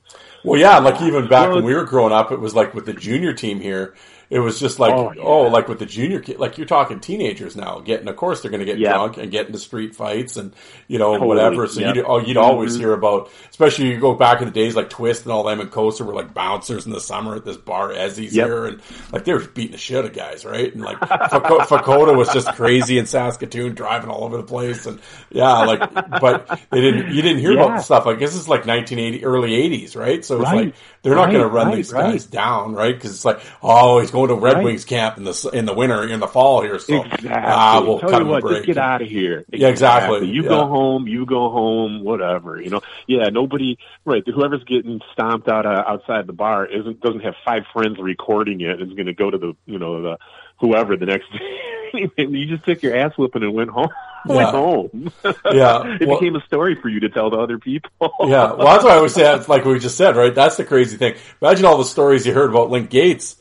Well, 0.44 0.60
yeah, 0.60 0.78
like 0.78 1.00
even 1.00 1.28
back 1.28 1.48
Well, 1.48 1.56
when 1.56 1.64
we 1.64 1.74
were 1.74 1.84
growing 1.84 2.12
up, 2.12 2.32
it 2.32 2.40
was 2.40 2.56
like 2.56 2.74
with 2.74 2.86
the 2.86 2.92
junior 2.92 3.32
team 3.32 3.60
here. 3.60 3.94
It 4.30 4.38
was 4.38 4.60
just 4.60 4.78
like, 4.78 4.92
Oh, 4.94 5.12
oh, 5.20 5.42
like 5.48 5.66
with 5.68 5.80
the 5.80 5.86
junior 5.86 6.20
kid, 6.20 6.38
like 6.38 6.56
you're 6.56 6.66
talking 6.66 7.00
teenagers 7.00 7.56
now 7.56 7.80
getting, 7.80 8.06
of 8.06 8.14
course, 8.14 8.40
they're 8.40 8.50
going 8.50 8.60
to 8.60 8.64
get 8.66 8.78
Yeah. 8.78 8.92
drunk 8.92 9.16
and 9.16 9.30
get 9.30 9.46
into 9.46 9.58
street 9.58 9.96
fights 9.96 10.36
and, 10.36 10.54
you 10.86 10.98
know, 10.98 11.14
Totally, 11.14 11.26
whatever. 11.28 11.66
So 11.66 11.80
yeah. 11.80 11.94
you'd, 11.94 12.04
oh, 12.06 12.18
you'd 12.20 12.36
always 12.36 12.72
mm-hmm. 12.74 12.80
hear 12.82 12.92
about, 12.92 13.28
especially 13.50 13.88
you 13.90 13.98
go 13.98 14.14
back 14.14 14.40
in 14.40 14.46
the 14.46 14.52
days 14.54 14.76
like 14.76 14.88
Twist 14.88 15.24
and 15.24 15.32
all 15.32 15.42
them 15.42 15.58
and 15.58 15.70
Kocur 15.70 16.06
were 16.06 16.14
like 16.14 16.32
bouncers 16.32 16.86
in 16.86 16.92
the 16.92 17.00
summer 17.00 17.34
at 17.34 17.44
this 17.44 17.56
bar, 17.56 17.88
Ezzy's 17.90 18.34
Yep. 18.36 18.46
here. 18.46 18.66
And 18.66 18.80
like 19.12 19.24
they 19.24 19.32
were 19.32 19.40
beating 19.40 19.72
the 19.72 19.78
shit 19.78 19.98
out 19.98 20.04
of 20.04 20.12
guys, 20.12 20.44
right? 20.44 20.72
And 20.72 20.82
like 20.84 21.00
Fako- 21.00 21.58
Fakota 21.66 22.16
was 22.16 22.32
just 22.32 22.46
crazy 22.54 22.98
in 22.98 23.06
Saskatoon 23.06 23.74
driving 23.74 24.10
all 24.10 24.22
over 24.22 24.36
the 24.36 24.44
place. 24.44 24.86
And 24.86 25.00
yeah, 25.30 25.64
like, 25.64 25.92
but 26.20 26.60
they 26.70 26.80
didn't, 26.80 27.12
you 27.12 27.20
didn't 27.20 27.40
hear 27.40 27.52
Yeah. 27.52 27.64
about 27.64 27.82
stuff 27.84 28.06
like 28.06 28.20
this 28.20 28.36
is 28.36 28.48
like 28.48 28.64
1980, 28.64 29.24
early 29.24 29.50
80s, 29.50 29.96
right? 29.96 30.24
So 30.24 30.36
it's 30.36 30.44
Right. 30.44 30.66
like, 30.66 30.74
they're 31.02 31.14
not 31.14 31.30
going 31.30 31.40
to 31.40 31.46
run 31.46 31.68
right, 31.68 31.76
these 31.76 31.92
right. 31.92 32.12
guys 32.12 32.26
down, 32.26 32.74
right? 32.74 32.94
Because 32.94 33.12
it's 33.12 33.24
like, 33.24 33.40
oh, 33.62 34.00
he's 34.00 34.10
going 34.10 34.28
to 34.28 34.34
Red 34.34 34.56
Right. 34.56 34.64
Wings 34.64 34.84
camp 34.84 35.16
in 35.16 35.24
the 35.24 35.50
in 35.54 35.64
the 35.64 35.72
winter, 35.72 36.06
in 36.06 36.20
the 36.20 36.26
fall 36.26 36.62
here. 36.62 36.78
So 36.78 37.02
exactly. 37.04 37.30
ah, 37.32 37.80
we'll 37.80 37.98
Tell 38.00 38.10
cut 38.10 38.18
you 38.18 38.22
him 38.24 38.28
what, 38.28 38.42
break. 38.42 38.56
just 38.56 38.66
get 38.66 38.78
out 38.78 39.00
of 39.00 39.08
here. 39.08 39.44
Yeah, 39.50 39.68
exactly. 39.68 40.28
You 40.28 40.42
Yeah. 40.42 40.48
go 40.48 40.66
home. 40.66 41.06
You 41.06 41.24
go 41.24 41.50
home. 41.50 42.04
Whatever. 42.04 42.60
You 42.60 42.70
know. 42.70 42.80
Yeah. 43.06 43.28
Nobody. 43.30 43.78
Right. 44.04 44.22
Whoever's 44.26 44.64
getting 44.64 45.00
stomped 45.12 45.48
out 45.48 45.64
uh, 45.66 45.84
outside 45.86 46.26
the 46.26 46.32
bar 46.32 46.66
isn't 46.66 47.00
doesn't 47.00 47.20
have 47.20 47.34
five 47.44 47.62
friends 47.72 47.98
recording 47.98 48.60
it. 48.60 48.80
Is 48.82 48.92
going 48.92 49.06
to 49.06 49.14
go 49.14 49.30
to 49.30 49.38
the 49.38 49.54
you 49.66 49.78
know 49.78 50.02
the 50.02 50.18
whoever 50.60 50.96
the 50.96 51.06
next 51.06 51.26
day. 51.32 52.10
you 52.18 52.46
just 52.46 52.64
took 52.64 52.82
your 52.82 52.96
ass 52.96 53.12
whipping 53.18 53.42
and 53.42 53.54
went 53.54 53.70
home. 53.70 53.88
Yeah. 54.28 54.34
Went 54.36 54.48
home. 54.50 55.12
Yeah, 55.50 55.96
it 55.98 56.06
well- 56.06 56.18
became 56.20 56.36
a 56.36 56.42
story 56.44 56.74
for 56.74 56.90
you 56.90 57.00
to 57.00 57.08
tell 57.08 57.30
to 57.30 57.38
other 57.38 57.58
people. 57.58 57.90
yeah, 58.20 58.52
well, 58.52 58.66
that's 58.66 58.84
why 58.84 58.90
I 58.90 58.96
always 58.96 59.14
say, 59.14 59.34
it's 59.34 59.48
like 59.48 59.64
we 59.64 59.78
just 59.78 59.96
said, 59.96 60.14
right? 60.14 60.34
That's 60.34 60.58
the 60.58 60.64
crazy 60.66 60.98
thing. 60.98 61.14
Imagine 61.40 61.64
all 61.64 61.78
the 61.78 61.84
stories 61.86 62.26
you 62.26 62.34
heard 62.34 62.50
about 62.50 62.68
Link 62.68 62.90
Gaetz. 62.90 63.36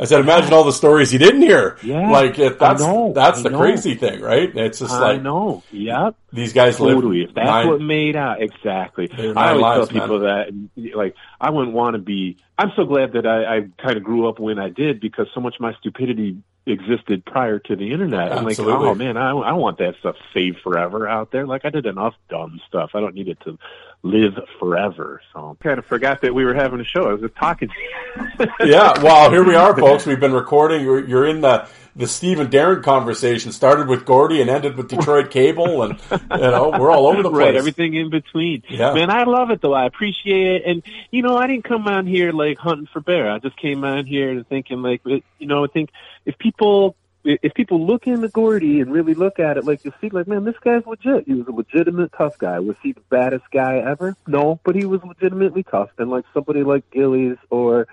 I 0.00 0.04
said, 0.04 0.20
imagine 0.20 0.54
all 0.54 0.64
the 0.64 0.72
stories 0.72 1.12
you 1.12 1.18
didn't 1.18 1.42
hear. 1.42 1.76
Yeah, 1.82 2.10
like 2.10 2.38
it, 2.38 2.58
that's 2.58 2.82
that's 2.82 3.38
I 3.40 3.42
the 3.42 3.50
know. 3.50 3.58
crazy 3.58 3.94
thing, 3.96 4.22
right? 4.22 4.50
It's 4.56 4.78
just 4.78 4.92
I 4.92 5.12
like 5.12 5.22
know. 5.22 5.62
Yep. 5.72 6.16
these 6.32 6.54
guys 6.54 6.80
live 6.80 6.94
Totally. 6.96 7.24
If 7.24 7.34
that's 7.34 7.46
nine- 7.46 7.68
what 7.68 7.80
made 7.82 8.16
out, 8.16 8.40
exactly. 8.42 9.10
I 9.12 9.50
always 9.50 9.62
lives, 9.62 9.88
tell 9.90 10.00
people 10.00 10.20
that, 10.20 10.48
like, 10.94 11.14
I 11.38 11.50
wouldn't 11.50 11.74
want 11.74 11.94
to 11.94 11.98
be. 11.98 12.38
I'm 12.58 12.72
so 12.76 12.84
glad 12.86 13.12
that 13.12 13.26
I, 13.26 13.56
I 13.58 13.60
kind 13.76 13.98
of 13.98 14.02
grew 14.02 14.26
up 14.28 14.38
when 14.38 14.58
I 14.58 14.70
did 14.70 15.00
because 15.00 15.26
so 15.34 15.40
much 15.40 15.56
of 15.56 15.60
my 15.60 15.74
stupidity 15.74 16.38
existed 16.66 17.24
prior 17.24 17.58
to 17.58 17.76
the 17.76 17.92
internet. 17.92 18.32
I'm 18.32 18.44
like, 18.44 18.52
Absolutely. 18.52 18.88
oh 18.88 18.94
man, 18.94 19.16
I, 19.16 19.30
I 19.32 19.52
want 19.52 19.78
that 19.78 19.96
stuff 20.00 20.16
saved 20.32 20.60
forever 20.62 21.06
out 21.08 21.30
there. 21.30 21.46
Like, 21.46 21.64
I 21.64 21.70
did 21.70 21.84
enough 21.86 22.14
dumb 22.28 22.60
stuff. 22.68 22.90
I 22.94 23.00
don't 23.00 23.14
need 23.14 23.28
it 23.28 23.38
to 23.44 23.58
live 24.02 24.38
forever. 24.58 25.20
So 25.32 25.56
I 25.60 25.62
kind 25.62 25.78
of 25.78 25.86
forgot 25.86 26.22
that 26.22 26.34
we 26.34 26.44
were 26.44 26.54
having 26.54 26.80
a 26.80 26.84
show. 26.84 27.08
I 27.08 27.12
was 27.12 27.20
just 27.20 27.36
talking. 27.36 27.70
yeah, 28.64 29.00
well, 29.02 29.30
here 29.30 29.44
we 29.44 29.54
are, 29.54 29.76
folks. 29.76 30.06
We've 30.06 30.20
been 30.20 30.32
recording. 30.32 30.82
You're, 30.82 31.06
you're 31.06 31.26
in 31.26 31.40
the 31.40 31.68
the 31.96 32.06
Steve 32.06 32.38
and 32.38 32.50
Darren 32.50 32.82
conversation. 32.82 33.52
Started 33.52 33.88
with 33.88 34.04
Gordie 34.04 34.40
and 34.40 34.48
ended 34.48 34.76
with 34.76 34.88
Detroit 34.88 35.30
Cable, 35.30 35.82
and 35.82 35.98
you 36.10 36.38
know 36.38 36.70
we're 36.78 36.90
all 36.90 37.06
over 37.06 37.22
the 37.22 37.30
place. 37.30 37.46
Right, 37.46 37.56
everything 37.56 37.94
in 37.94 38.10
between. 38.10 38.62
Yeah. 38.68 38.94
Man, 38.94 39.10
I 39.10 39.24
love 39.24 39.50
it 39.50 39.60
though. 39.60 39.74
I 39.74 39.86
appreciate 39.86 40.62
it. 40.62 40.62
And 40.66 40.82
you 41.10 41.22
know, 41.22 41.36
I 41.36 41.46
didn't 41.46 41.64
come 41.64 41.86
on 41.88 42.06
here 42.06 42.32
like 42.32 42.58
hunting 42.58 42.88
for 42.92 43.00
bear. 43.00 43.30
I 43.30 43.38
just 43.38 43.56
came 43.56 43.84
on 43.84 44.06
here 44.06 44.44
thinking 44.48 44.82
like 44.82 45.02
you 45.04 45.22
know, 45.40 45.64
I 45.64 45.68
think 45.68 45.90
if 46.24 46.38
people 46.38 46.96
if 47.24 47.54
people 47.54 47.86
look 47.86 48.06
into 48.06 48.28
Gordie 48.28 48.80
and 48.80 48.92
really 48.92 49.14
look 49.14 49.38
at 49.38 49.56
it, 49.56 49.64
like 49.64 49.84
you 49.84 49.92
see, 50.00 50.08
like 50.08 50.26
man, 50.26 50.44
this 50.44 50.56
guy's 50.62 50.86
legit. 50.86 51.26
He 51.26 51.34
was 51.34 51.46
a 51.48 51.52
legitimate 51.52 52.12
tough 52.16 52.38
guy. 52.38 52.58
Was 52.60 52.76
he 52.82 52.92
the 52.92 53.02
baddest 53.10 53.44
guy 53.52 53.78
ever? 53.78 54.16
No, 54.26 54.58
but 54.64 54.74
he 54.74 54.86
was 54.86 55.02
legitimately 55.04 55.62
tough. 55.64 55.90
And 55.98 56.10
like 56.10 56.24
somebody 56.32 56.62
like 56.62 56.90
Gillies 56.90 57.36
or 57.50 57.86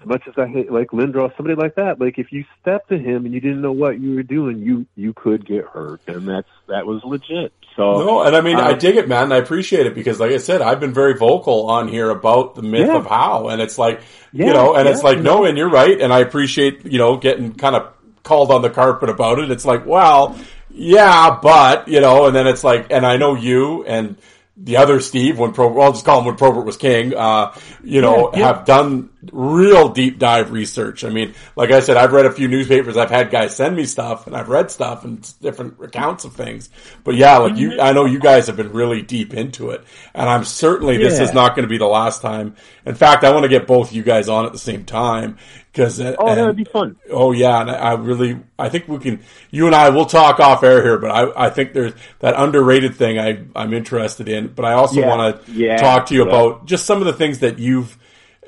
as 0.00 0.06
much 0.08 0.22
as 0.26 0.34
I 0.36 0.46
hate 0.46 0.70
like 0.72 0.88
Lindros, 0.88 1.36
somebody 1.36 1.54
like 1.60 1.74
that, 1.76 2.00
like 2.00 2.18
if 2.18 2.32
you 2.32 2.44
stepped 2.60 2.88
to 2.90 2.98
him 2.98 3.24
and 3.24 3.34
you 3.34 3.40
didn't 3.40 3.60
know 3.62 3.72
what 3.72 4.00
you 4.00 4.14
were 4.14 4.22
doing, 4.22 4.58
you 4.60 4.86
you 4.96 5.12
could 5.12 5.46
get 5.46 5.64
hurt, 5.66 6.00
and 6.06 6.26
that's 6.28 6.48
that 6.68 6.86
was 6.86 7.02
legit. 7.04 7.52
So 7.76 7.98
No, 8.00 8.22
and 8.22 8.36
I 8.36 8.40
mean, 8.40 8.56
I 8.56 8.72
um, 8.72 8.78
dig 8.78 8.96
it, 8.96 9.08
man. 9.08 9.24
and 9.24 9.34
I 9.34 9.38
appreciate 9.38 9.86
it 9.86 9.94
because, 9.94 10.20
like 10.20 10.30
I 10.30 10.38
said, 10.38 10.62
I've 10.62 10.78
been 10.80 10.94
very 10.94 11.14
vocal 11.14 11.68
on 11.70 11.88
here 11.88 12.08
about 12.08 12.54
the 12.54 12.62
myth 12.62 12.86
Yeah. 12.86 12.98
of 12.98 13.06
how, 13.06 13.48
and 13.48 13.60
it's 13.60 13.78
like, 13.78 14.00
you 14.32 14.52
know, 14.52 14.74
and 14.74 14.86
yeah, 14.86 14.92
it's 14.92 15.02
like, 15.02 15.18
no, 15.18 15.44
and 15.44 15.58
you're 15.58 15.70
right, 15.70 16.00
and 16.00 16.12
I 16.12 16.20
appreciate, 16.20 16.84
you 16.86 16.98
know, 16.98 17.16
getting 17.16 17.52
kind 17.54 17.74
of 17.74 17.92
called 18.24 18.50
on 18.50 18.62
the 18.62 18.70
carpet 18.70 19.08
about 19.10 19.38
it. 19.38 19.50
It's 19.52 19.64
like, 19.64 19.86
well, 19.86 20.36
yeah, 20.70 21.38
but 21.40 21.86
you 21.86 22.00
know, 22.00 22.26
and 22.26 22.34
then 22.34 22.48
it's 22.48 22.64
like, 22.64 22.88
and 22.90 23.06
I 23.06 23.16
know 23.16 23.34
you 23.36 23.84
and 23.84 24.16
the 24.56 24.78
other 24.78 25.00
Steve 25.00 25.38
when 25.38 25.52
Pro, 25.52 25.68
well, 25.68 25.86
I'll 25.86 25.92
just 25.92 26.04
call 26.04 26.18
him 26.20 26.26
when 26.26 26.36
Probert 26.36 26.64
was 26.64 26.76
king. 26.76 27.14
Uh, 27.14 27.54
you 27.84 28.00
know, 28.00 28.30
Yeah, 28.32 28.38
yeah. 28.38 28.46
have 28.48 28.64
done 28.64 29.10
real 29.32 29.88
deep 29.88 30.18
dive 30.18 30.50
research. 30.52 31.04
I 31.04 31.08
mean, 31.10 31.34
like 31.56 31.70
I 31.70 31.80
said, 31.80 31.96
I've 31.96 32.12
read 32.12 32.26
a 32.26 32.32
few 32.32 32.48
newspapers. 32.48 32.96
I've 32.96 33.10
had 33.10 33.30
guys 33.30 33.54
send 33.56 33.76
me 33.76 33.84
stuff, 33.84 34.26
and 34.26 34.36
I've 34.36 34.48
read 34.48 34.70
stuff 34.70 35.04
and 35.04 35.20
different 35.40 35.82
accounts 35.82 36.24
of 36.24 36.34
things. 36.34 36.70
But 37.04 37.14
yeah, 37.16 37.38
like 37.38 37.56
you, 37.56 37.70
mm-hmm. 37.70 37.80
I 37.80 37.92
know 37.92 38.04
you 38.04 38.18
guys 38.20 38.46
have 38.48 38.56
been 38.56 38.72
really 38.72 39.02
deep 39.02 39.34
into 39.34 39.70
it, 39.70 39.84
and 40.14 40.28
I'm 40.28 40.44
certainly 40.44 40.98
this 40.98 41.18
Yeah. 41.18 41.24
is 41.24 41.32
not 41.32 41.54
going 41.56 41.64
to 41.64 41.70
be 41.70 41.78
the 41.78 41.86
last 41.86 42.22
time. 42.22 42.56
In 42.86 42.94
fact, 42.94 43.24
I 43.24 43.30
want 43.32 43.44
to 43.44 43.48
get 43.48 43.66
both 43.66 43.92
you 43.92 44.02
guys 44.02 44.28
on 44.28 44.46
at 44.46 44.52
the 44.52 44.58
same 44.58 44.84
time 44.84 45.38
because 45.72 46.00
Oh, 46.00 46.34
that 46.34 46.44
would 46.46 46.56
be 46.56 46.64
fun. 46.64 46.96
Oh 47.10 47.32
yeah, 47.32 47.60
and 47.60 47.70
I 47.70 47.74
I 47.74 47.94
really, 47.94 48.40
I 48.58 48.68
think 48.68 48.88
we 48.88 48.98
can. 48.98 49.20
You 49.50 49.66
and 49.66 49.74
I 49.74 49.88
will 49.90 50.06
talk 50.06 50.38
off 50.40 50.62
air 50.62 50.82
here, 50.82 50.98
but 50.98 51.10
I, 51.10 51.46
I 51.46 51.50
think 51.50 51.72
there's 51.72 51.92
that 52.20 52.34
underrated 52.36 52.94
thing 52.96 53.18
I, 53.18 53.44
I'm 53.56 53.72
interested 53.72 54.28
in. 54.28 54.48
But 54.48 54.64
I 54.64 54.72
also 54.74 55.00
Yeah, 55.00 55.06
want 55.06 55.44
to 55.46 55.52
yeah, 55.52 55.76
talk 55.76 56.06
to 56.06 56.14
you 56.14 56.22
about 56.22 56.66
just 56.66 56.86
some 56.86 56.98
of 56.98 57.06
the 57.06 57.12
things 57.12 57.40
that 57.40 57.58
you've 57.58 57.96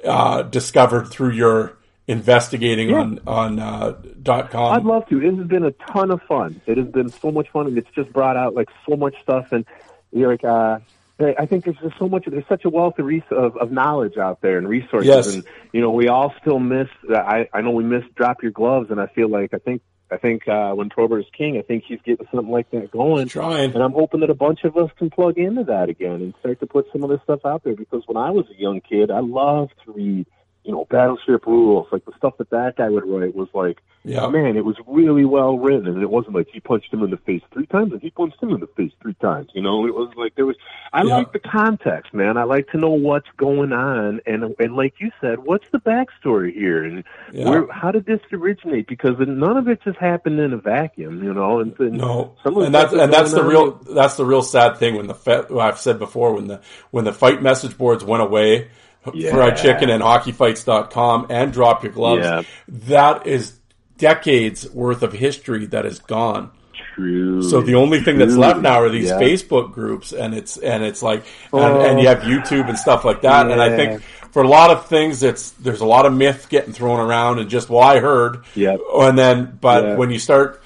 uh, 0.04 0.42
discovered 0.42 1.08
through 1.08 1.30
your 1.32 1.72
investigating 2.08 2.90
Yeah. 2.90 3.00
on 3.00 3.20
on 3.26 3.58
uh, 3.58 3.96
dot 4.22 4.50
com. 4.50 4.72
I'd 4.72 4.84
love 4.84 5.06
to. 5.08 5.20
It 5.20 5.34
has 5.36 5.46
been 5.46 5.64
a 5.64 5.72
ton 5.72 6.10
of 6.10 6.22
fun. 6.22 6.60
It 6.66 6.78
has 6.78 6.86
been 6.88 7.08
so 7.08 7.30
much 7.32 7.48
fun, 7.50 7.66
and 7.66 7.76
it's 7.78 7.90
just 7.94 8.12
brought 8.12 8.36
out 8.36 8.54
like 8.54 8.68
so 8.88 8.96
much 8.96 9.14
stuff. 9.22 9.52
And 9.52 9.64
you're 10.12 10.30
like, 10.30 10.44
uh, 10.44 10.78
I 11.18 11.46
think 11.46 11.64
there's 11.64 11.78
just 11.78 11.98
so 11.98 12.08
much. 12.08 12.26
There's 12.26 12.46
such 12.46 12.64
a 12.64 12.68
wealth 12.68 12.98
of, 12.98 13.06
res- 13.06 13.22
of, 13.30 13.56
of 13.56 13.72
knowledge 13.72 14.18
out 14.18 14.42
there 14.42 14.58
and 14.58 14.68
resources. 14.68 15.08
Yes. 15.08 15.34
And 15.34 15.44
you 15.72 15.80
know, 15.80 15.90
we 15.90 16.08
all 16.08 16.32
still 16.40 16.58
miss. 16.60 16.88
I 17.10 17.48
I 17.52 17.62
know 17.62 17.70
we 17.70 17.84
miss 17.84 18.04
drop 18.14 18.42
your 18.42 18.52
gloves, 18.52 18.90
and 18.90 19.00
I 19.00 19.06
feel 19.06 19.28
like 19.28 19.54
I 19.54 19.58
think 19.58 19.82
I 20.10 20.18
think 20.18 20.46
uh, 20.46 20.72
when 20.72 20.88
Probert 20.88 21.20
is 21.20 21.26
king, 21.36 21.58
I 21.58 21.62
think 21.62 21.84
he's 21.86 21.98
getting 22.04 22.26
something 22.32 22.50
like 22.50 22.70
that 22.70 22.90
going. 22.92 23.28
Trying. 23.28 23.74
And 23.74 23.82
I'm 23.82 23.92
hoping 23.92 24.20
that 24.20 24.30
a 24.30 24.34
bunch 24.34 24.60
of 24.62 24.76
us 24.76 24.90
can 24.96 25.10
plug 25.10 25.36
into 25.36 25.64
that 25.64 25.88
again 25.88 26.22
and 26.22 26.34
start 26.38 26.60
to 26.60 26.66
put 26.66 26.86
some 26.92 27.02
of 27.02 27.10
this 27.10 27.20
stuff 27.24 27.40
out 27.44 27.64
there. 27.64 27.74
Because 27.74 28.04
when 28.06 28.16
I 28.16 28.30
was 28.30 28.46
a 28.50 28.60
young 28.60 28.80
kid, 28.80 29.10
I 29.10 29.20
loved 29.20 29.74
to 29.84 29.92
read 29.92 30.26
you 30.66 30.72
know, 30.72 30.84
battleship 30.90 31.46
rules, 31.46 31.86
like 31.92 32.04
the 32.04 32.12
stuff 32.18 32.36
that 32.38 32.50
that 32.50 32.76
guy 32.76 32.88
would 32.88 33.06
write 33.06 33.34
was 33.34 33.48
like, 33.54 33.78
Yeah. 34.04 34.28
man, 34.28 34.56
it 34.56 34.64
was 34.64 34.76
really 34.86 35.24
well 35.24 35.56
written, 35.58 35.86
and 35.86 36.02
it 36.02 36.10
wasn't 36.10 36.34
like 36.34 36.48
he 36.52 36.60
punched 36.60 36.92
him 36.92 37.02
in 37.02 37.10
the 37.10 37.16
face 37.18 37.42
three 37.52 37.66
times 37.66 37.92
and 37.92 38.02
he 38.02 38.10
punched 38.10 38.42
him 38.42 38.50
in 38.50 38.60
the 38.60 38.66
face 38.68 38.92
three 39.00 39.14
times. 39.14 39.48
You 39.54 39.62
know, 39.62 39.86
it 39.86 39.94
was 39.94 40.10
like 40.16 40.34
there 40.34 40.44
was. 40.46 40.56
I 40.92 41.02
Yeah. 41.04 41.18
like 41.18 41.32
the 41.32 41.38
context, 41.38 42.12
man. 42.14 42.36
I 42.36 42.44
like 42.44 42.68
to 42.68 42.78
know 42.78 42.90
what's 42.90 43.28
going 43.36 43.72
on, 43.72 44.20
and 44.26 44.54
and 44.58 44.76
like 44.76 44.94
you 44.98 45.10
said, 45.20 45.38
what's 45.44 45.68
the 45.70 45.78
backstory 45.78 46.52
here, 46.52 46.82
and 46.84 47.04
Yeah. 47.32 47.48
where 47.48 47.66
how 47.72 47.90
did 47.92 48.06
this 48.06 48.20
originate? 48.32 48.86
Because 48.88 49.16
none 49.18 49.56
of 49.56 49.68
it 49.68 49.80
just 49.82 49.98
happened 49.98 50.40
in 50.40 50.52
a 50.52 50.58
vacuum, 50.58 51.22
you 51.22 51.32
know. 51.32 51.60
And, 51.60 51.78
and 51.78 51.98
No, 51.98 52.32
some 52.42 52.56
of 52.56 52.62
and 52.64 52.74
that's 52.74 52.92
and 52.92 53.12
that's 53.12 53.32
the 53.32 53.44
real 53.44 53.72
that's 53.94 54.16
the 54.16 54.24
real 54.24 54.42
sad 54.42 54.78
thing 54.78 54.96
when 54.96 55.06
the 55.06 55.46
I've 55.60 55.78
said 55.78 55.98
before 55.98 56.34
when 56.34 56.48
the 56.48 56.60
when 56.90 57.04
the 57.04 57.12
fight 57.12 57.42
message 57.42 57.76
boards 57.78 58.04
went 58.04 58.22
away, 58.22 58.68
Yeah. 59.14 59.30
fried 59.30 59.56
chicken 59.56 59.90
and 59.90 60.02
hockeyfights.com 60.02 61.26
and 61.30 61.52
drop 61.52 61.82
your 61.82 61.92
gloves. 61.92 62.24
Yeah. 62.24 62.42
That 62.88 63.26
is 63.26 63.52
decades 63.98 64.68
worth 64.70 65.02
of 65.02 65.12
history 65.12 65.66
that 65.66 65.86
is 65.86 65.98
gone. 66.00 66.50
True. 66.94 67.42
So 67.42 67.60
the 67.60 67.74
only 67.74 68.00
thing 68.00 68.18
that's 68.18 68.36
left 68.36 68.60
now 68.60 68.80
are 68.80 68.88
these 68.88 69.08
Yeah. 69.08 69.20
Facebook 69.20 69.72
groups, 69.72 70.12
and 70.12 70.34
it's 70.34 70.56
and 70.56 70.82
it's 70.84 71.02
like, 71.02 71.24
and, 71.52 71.62
Oh. 71.62 71.80
and 71.80 72.00
you 72.00 72.08
have 72.08 72.20
YouTube 72.20 72.68
and 72.68 72.78
stuff 72.78 73.04
like 73.04 73.22
that. 73.22 73.50
And 73.50 73.60
I 73.60 73.74
think 73.76 74.02
for 74.32 74.42
a 74.42 74.48
lot 74.48 74.70
of 74.70 74.86
things, 74.86 75.22
it's 75.22 75.50
there's 75.52 75.80
a 75.82 75.86
lot 75.86 76.06
of 76.06 76.14
myth 76.14 76.46
getting 76.48 76.72
thrown 76.72 76.98
around, 77.00 77.38
and 77.38 77.50
just 77.50 77.68
well, 77.68 77.82
I 77.82 77.98
heard, 78.00 78.38
Yep. 78.54 78.80
and 78.94 79.18
then 79.18 79.58
but 79.60 79.84
Yeah. 79.84 79.94
when 79.96 80.10
you 80.10 80.18
start. 80.18 80.62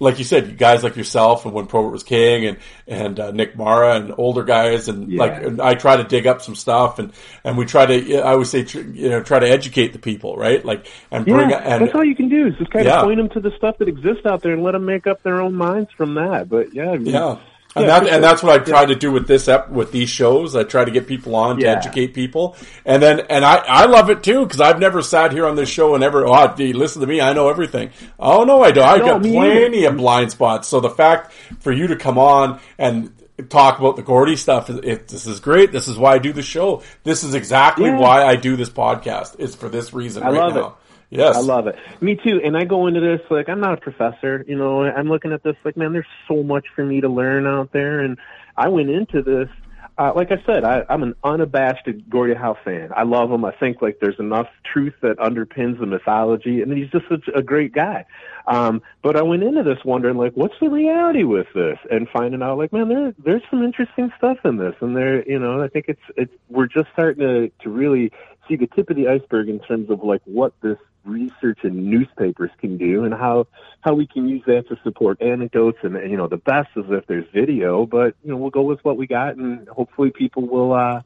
Like 0.00 0.18
you 0.18 0.24
said, 0.24 0.48
you 0.48 0.54
guys 0.54 0.82
like 0.82 0.96
yourself, 0.96 1.44
and 1.44 1.54
when 1.54 1.66
Probert 1.66 1.92
was 1.92 2.02
king, 2.02 2.46
and 2.46 2.58
and 2.88 3.20
uh, 3.20 3.30
Nick 3.30 3.56
Mara, 3.56 3.94
and 3.94 4.12
older 4.18 4.42
guys, 4.42 4.88
and 4.88 5.10
Yeah. 5.10 5.18
like 5.20 5.42
and 5.44 5.60
I 5.60 5.74
try 5.74 5.96
to 5.96 6.02
dig 6.04 6.26
up 6.26 6.42
some 6.42 6.56
stuff, 6.56 6.98
and 6.98 7.12
and 7.44 7.56
we 7.56 7.64
try 7.64 7.86
to, 7.86 8.16
I 8.18 8.32
always 8.32 8.50
say, 8.50 8.64
tr- 8.64 8.80
you 8.80 9.08
know, 9.08 9.22
try 9.22 9.38
to 9.38 9.48
educate 9.48 9.92
the 9.92 10.00
people, 10.00 10.36
right? 10.36 10.64
Like 10.64 10.86
and 11.12 11.24
bring 11.24 11.50
Yeah, 11.50 11.58
and 11.58 11.82
that's 11.86 11.94
all 11.94 12.04
you 12.04 12.16
can 12.16 12.28
do 12.28 12.48
is 12.48 12.54
just 12.58 12.70
kind 12.72 12.84
Yeah. 12.86 12.98
of 13.00 13.04
point 13.04 13.18
them 13.18 13.28
to 13.30 13.40
the 13.40 13.52
stuff 13.56 13.78
that 13.78 13.86
exists 13.88 14.26
out 14.26 14.42
there 14.42 14.52
and 14.52 14.64
let 14.64 14.72
them 14.72 14.84
make 14.84 15.06
up 15.06 15.22
their 15.22 15.40
own 15.40 15.54
minds 15.54 15.90
from 15.96 16.14
that. 16.14 16.48
But 16.48 16.74
yeah, 16.74 16.90
I 16.90 16.98
mean, 16.98 17.14
Yeah. 17.14 17.36
And 17.76 17.86
Yeah, 17.86 17.98
that 17.98 18.06
sure. 18.06 18.14
and 18.14 18.22
that's 18.24 18.42
what 18.42 18.60
I 18.60 18.64
try 18.64 18.86
to 18.86 18.94
do 18.94 19.10
with 19.10 19.26
this 19.26 19.48
ep, 19.48 19.68
with 19.68 19.90
these 19.90 20.08
shows. 20.08 20.54
I 20.54 20.62
try 20.62 20.84
to 20.84 20.90
get 20.92 21.06
people 21.08 21.34
on 21.34 21.56
to 21.56 21.62
Yeah. 21.64 21.72
educate 21.72 22.14
people, 22.14 22.56
and 22.86 23.02
then 23.02 23.20
and 23.28 23.44
I 23.44 23.56
I 23.56 23.86
love 23.86 24.10
it 24.10 24.22
too 24.22 24.44
because 24.44 24.60
I've 24.60 24.78
never 24.78 25.02
sat 25.02 25.32
here 25.32 25.44
on 25.46 25.56
this 25.56 25.68
show 25.68 25.94
and 25.96 26.04
ever 26.04 26.24
oh 26.26 26.54
listen 26.56 27.00
to 27.00 27.06
me 27.06 27.20
I 27.20 27.32
know 27.32 27.48
everything. 27.48 27.90
Oh 28.18 28.44
no 28.44 28.62
I 28.62 28.70
don't. 28.70 28.84
I've 28.88 28.98
No, 29.00 29.06
got 29.18 29.22
plenty 29.22 29.84
of 29.86 29.96
blind 29.96 30.30
spots. 30.30 30.68
So 30.68 30.78
the 30.80 30.90
fact 30.90 31.32
for 31.60 31.72
you 31.72 31.88
to 31.88 31.96
come 31.96 32.16
on 32.18 32.60
and 32.78 33.10
talk 33.48 33.80
about 33.80 33.96
the 33.96 34.02
Gordie 34.02 34.36
stuff, 34.36 34.70
it, 34.70 35.08
this 35.08 35.26
is 35.26 35.40
great. 35.40 35.72
This 35.72 35.88
is 35.88 35.98
why 35.98 36.12
I 36.12 36.18
do 36.18 36.32
the 36.32 36.42
show. 36.42 36.82
This 37.02 37.24
is 37.24 37.34
exactly 37.34 37.86
Yeah. 37.86 37.98
why 37.98 38.24
I 38.24 38.36
do 38.36 38.54
this 38.54 38.70
podcast. 38.70 39.34
It's 39.40 39.56
for 39.56 39.68
this 39.68 39.92
reason 39.92 40.22
I 40.22 40.26
right 40.30 40.38
love 40.38 40.54
now. 40.54 40.66
it. 40.66 40.72
Yes, 41.10 41.36
I 41.36 41.40
love 41.40 41.66
it. 41.66 41.76
Me 42.00 42.16
too. 42.16 42.40
And 42.44 42.56
I 42.56 42.64
go 42.64 42.86
into 42.86 43.00
this 43.00 43.20
like 43.30 43.48
I'm 43.48 43.60
not 43.60 43.74
a 43.74 43.80
professor, 43.80 44.44
you 44.48 44.56
know. 44.56 44.82
I'm 44.82 45.08
looking 45.08 45.32
at 45.32 45.42
this 45.42 45.56
like, 45.64 45.76
man, 45.76 45.92
there's 45.92 46.06
so 46.28 46.42
much 46.42 46.66
for 46.74 46.84
me 46.84 47.00
to 47.00 47.08
learn 47.08 47.46
out 47.46 47.72
there. 47.72 48.00
And 48.00 48.18
I 48.56 48.68
went 48.68 48.90
into 48.90 49.22
this, 49.22 49.48
uh, 49.96 50.12
like 50.14 50.32
I 50.32 50.42
said, 50.44 50.64
I, 50.64 50.82
I'm 50.88 51.02
an 51.04 51.14
unabashed 51.22 51.88
Gordie 52.08 52.34
Howe 52.34 52.56
fan. 52.64 52.90
I 52.96 53.04
love 53.04 53.30
him. 53.30 53.44
I 53.44 53.52
think 53.52 53.80
like 53.80 53.98
there's 54.00 54.18
enough 54.18 54.48
truth 54.72 54.94
that 55.02 55.18
underpins 55.18 55.78
the 55.78 55.86
mythology, 55.86 56.62
and 56.62 56.72
he's 56.76 56.90
just 56.90 57.08
such 57.08 57.28
a 57.32 57.42
great 57.42 57.72
guy. 57.72 58.04
Um, 58.46 58.82
but 59.02 59.16
I 59.16 59.22
went 59.22 59.44
into 59.44 59.62
this 59.62 59.78
wondering 59.84 60.16
like, 60.16 60.32
what's 60.34 60.54
the 60.60 60.68
reality 60.68 61.22
with 61.22 61.46
this? 61.54 61.78
And 61.90 62.08
finding 62.12 62.42
out 62.42 62.58
like, 62.58 62.72
man, 62.72 62.88
there 62.88 63.14
there's 63.24 63.42
some 63.50 63.62
interesting 63.62 64.10
stuff 64.18 64.38
in 64.44 64.56
this, 64.56 64.74
and 64.80 64.96
there, 64.96 65.26
you 65.28 65.38
know, 65.38 65.62
I 65.62 65.68
think 65.68 65.86
it's 65.88 66.02
it's 66.16 66.32
we're 66.48 66.66
just 66.66 66.88
starting 66.92 67.20
to 67.20 67.52
to 67.62 67.70
really 67.70 68.10
see 68.48 68.56
the 68.56 68.66
tip 68.66 68.90
of 68.90 68.96
the 68.96 69.08
iceberg 69.08 69.48
in 69.48 69.60
terms 69.60 69.90
of 69.90 70.02
like 70.02 70.22
what 70.24 70.52
this 70.60 70.78
research 71.04 71.58
and 71.62 71.86
newspapers 71.86 72.50
can 72.58 72.76
do 72.78 73.04
and 73.04 73.14
how 73.14 73.46
how 73.80 73.94
we 73.94 74.06
can 74.06 74.28
use 74.28 74.42
that 74.46 74.68
to 74.68 74.78
support 74.82 75.20
anecdotes 75.20 75.78
and, 75.82 75.94
you 76.10 76.16
know 76.16 76.26
the 76.26 76.36
best 76.36 76.68
is 76.76 76.84
if 76.88 77.06
there's 77.06 77.26
video 77.32 77.86
but 77.86 78.14
you 78.24 78.30
know 78.30 78.36
we'll 78.36 78.50
go 78.50 78.62
with 78.62 78.82
what 78.84 78.96
we 78.96 79.06
got 79.06 79.36
and 79.36 79.68
hopefully 79.68 80.10
people 80.10 80.46
will 80.46 80.72
uh 80.72 81.02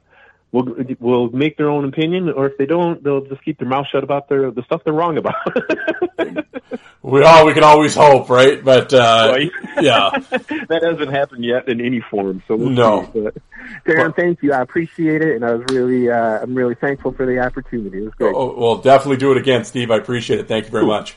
will 0.52 0.74
will 1.00 1.30
make 1.30 1.56
their 1.58 1.68
own 1.68 1.84
opinion 1.84 2.30
or 2.30 2.46
if 2.46 2.56
they 2.56 2.64
don't 2.66 3.02
they'll 3.04 3.24
just 3.26 3.44
keep 3.44 3.58
their 3.58 3.68
mouth 3.68 3.86
shut 3.92 4.02
about 4.02 4.28
their 4.28 4.50
the 4.50 4.62
stuff 4.62 4.80
they're 4.84 4.94
wrong 4.94 5.18
about 5.18 5.34
we 7.02 7.22
all 7.22 7.46
we 7.46 7.52
can 7.54 7.62
always 7.64 7.94
hope, 7.94 8.28
right? 8.30 8.64
But 8.64 8.92
uh, 8.94 9.32
Right. 9.34 9.50
yeah. 9.82 10.10
that 10.68 10.80
hasn't 10.82 11.10
happened 11.10 11.44
yet 11.44 11.68
in 11.68 11.80
any 11.80 12.00
form 12.10 12.42
so 12.48 12.56
we'll 12.56 12.70
No. 12.70 13.10
see. 13.12 13.20
but 13.20 13.34
Darren 13.86 14.16
thank 14.16 14.42
you 14.42 14.52
I 14.52 14.60
appreciate 14.62 15.22
it 15.22 15.36
and 15.36 15.44
I 15.44 15.52
was 15.52 15.64
really 15.70 16.10
uh 16.10 16.40
I'm 16.42 16.54
really 16.54 16.74
thankful 16.74 17.12
for 17.12 17.26
the 17.26 17.38
opportunity 17.40 17.98
it 17.98 18.04
was 18.04 18.14
great 18.14 18.34
Oh, 18.34 18.54
well, 18.58 18.76
definitely 18.78 19.18
do 19.18 19.30
it 19.32 19.36
again, 19.38 19.64
Steve. 19.64 19.90
I 19.90 19.96
appreciate 19.96 20.40
it. 20.40 20.48
Thank 20.48 20.64
you 20.66 20.70
very 20.70 20.86
much. 20.86 21.16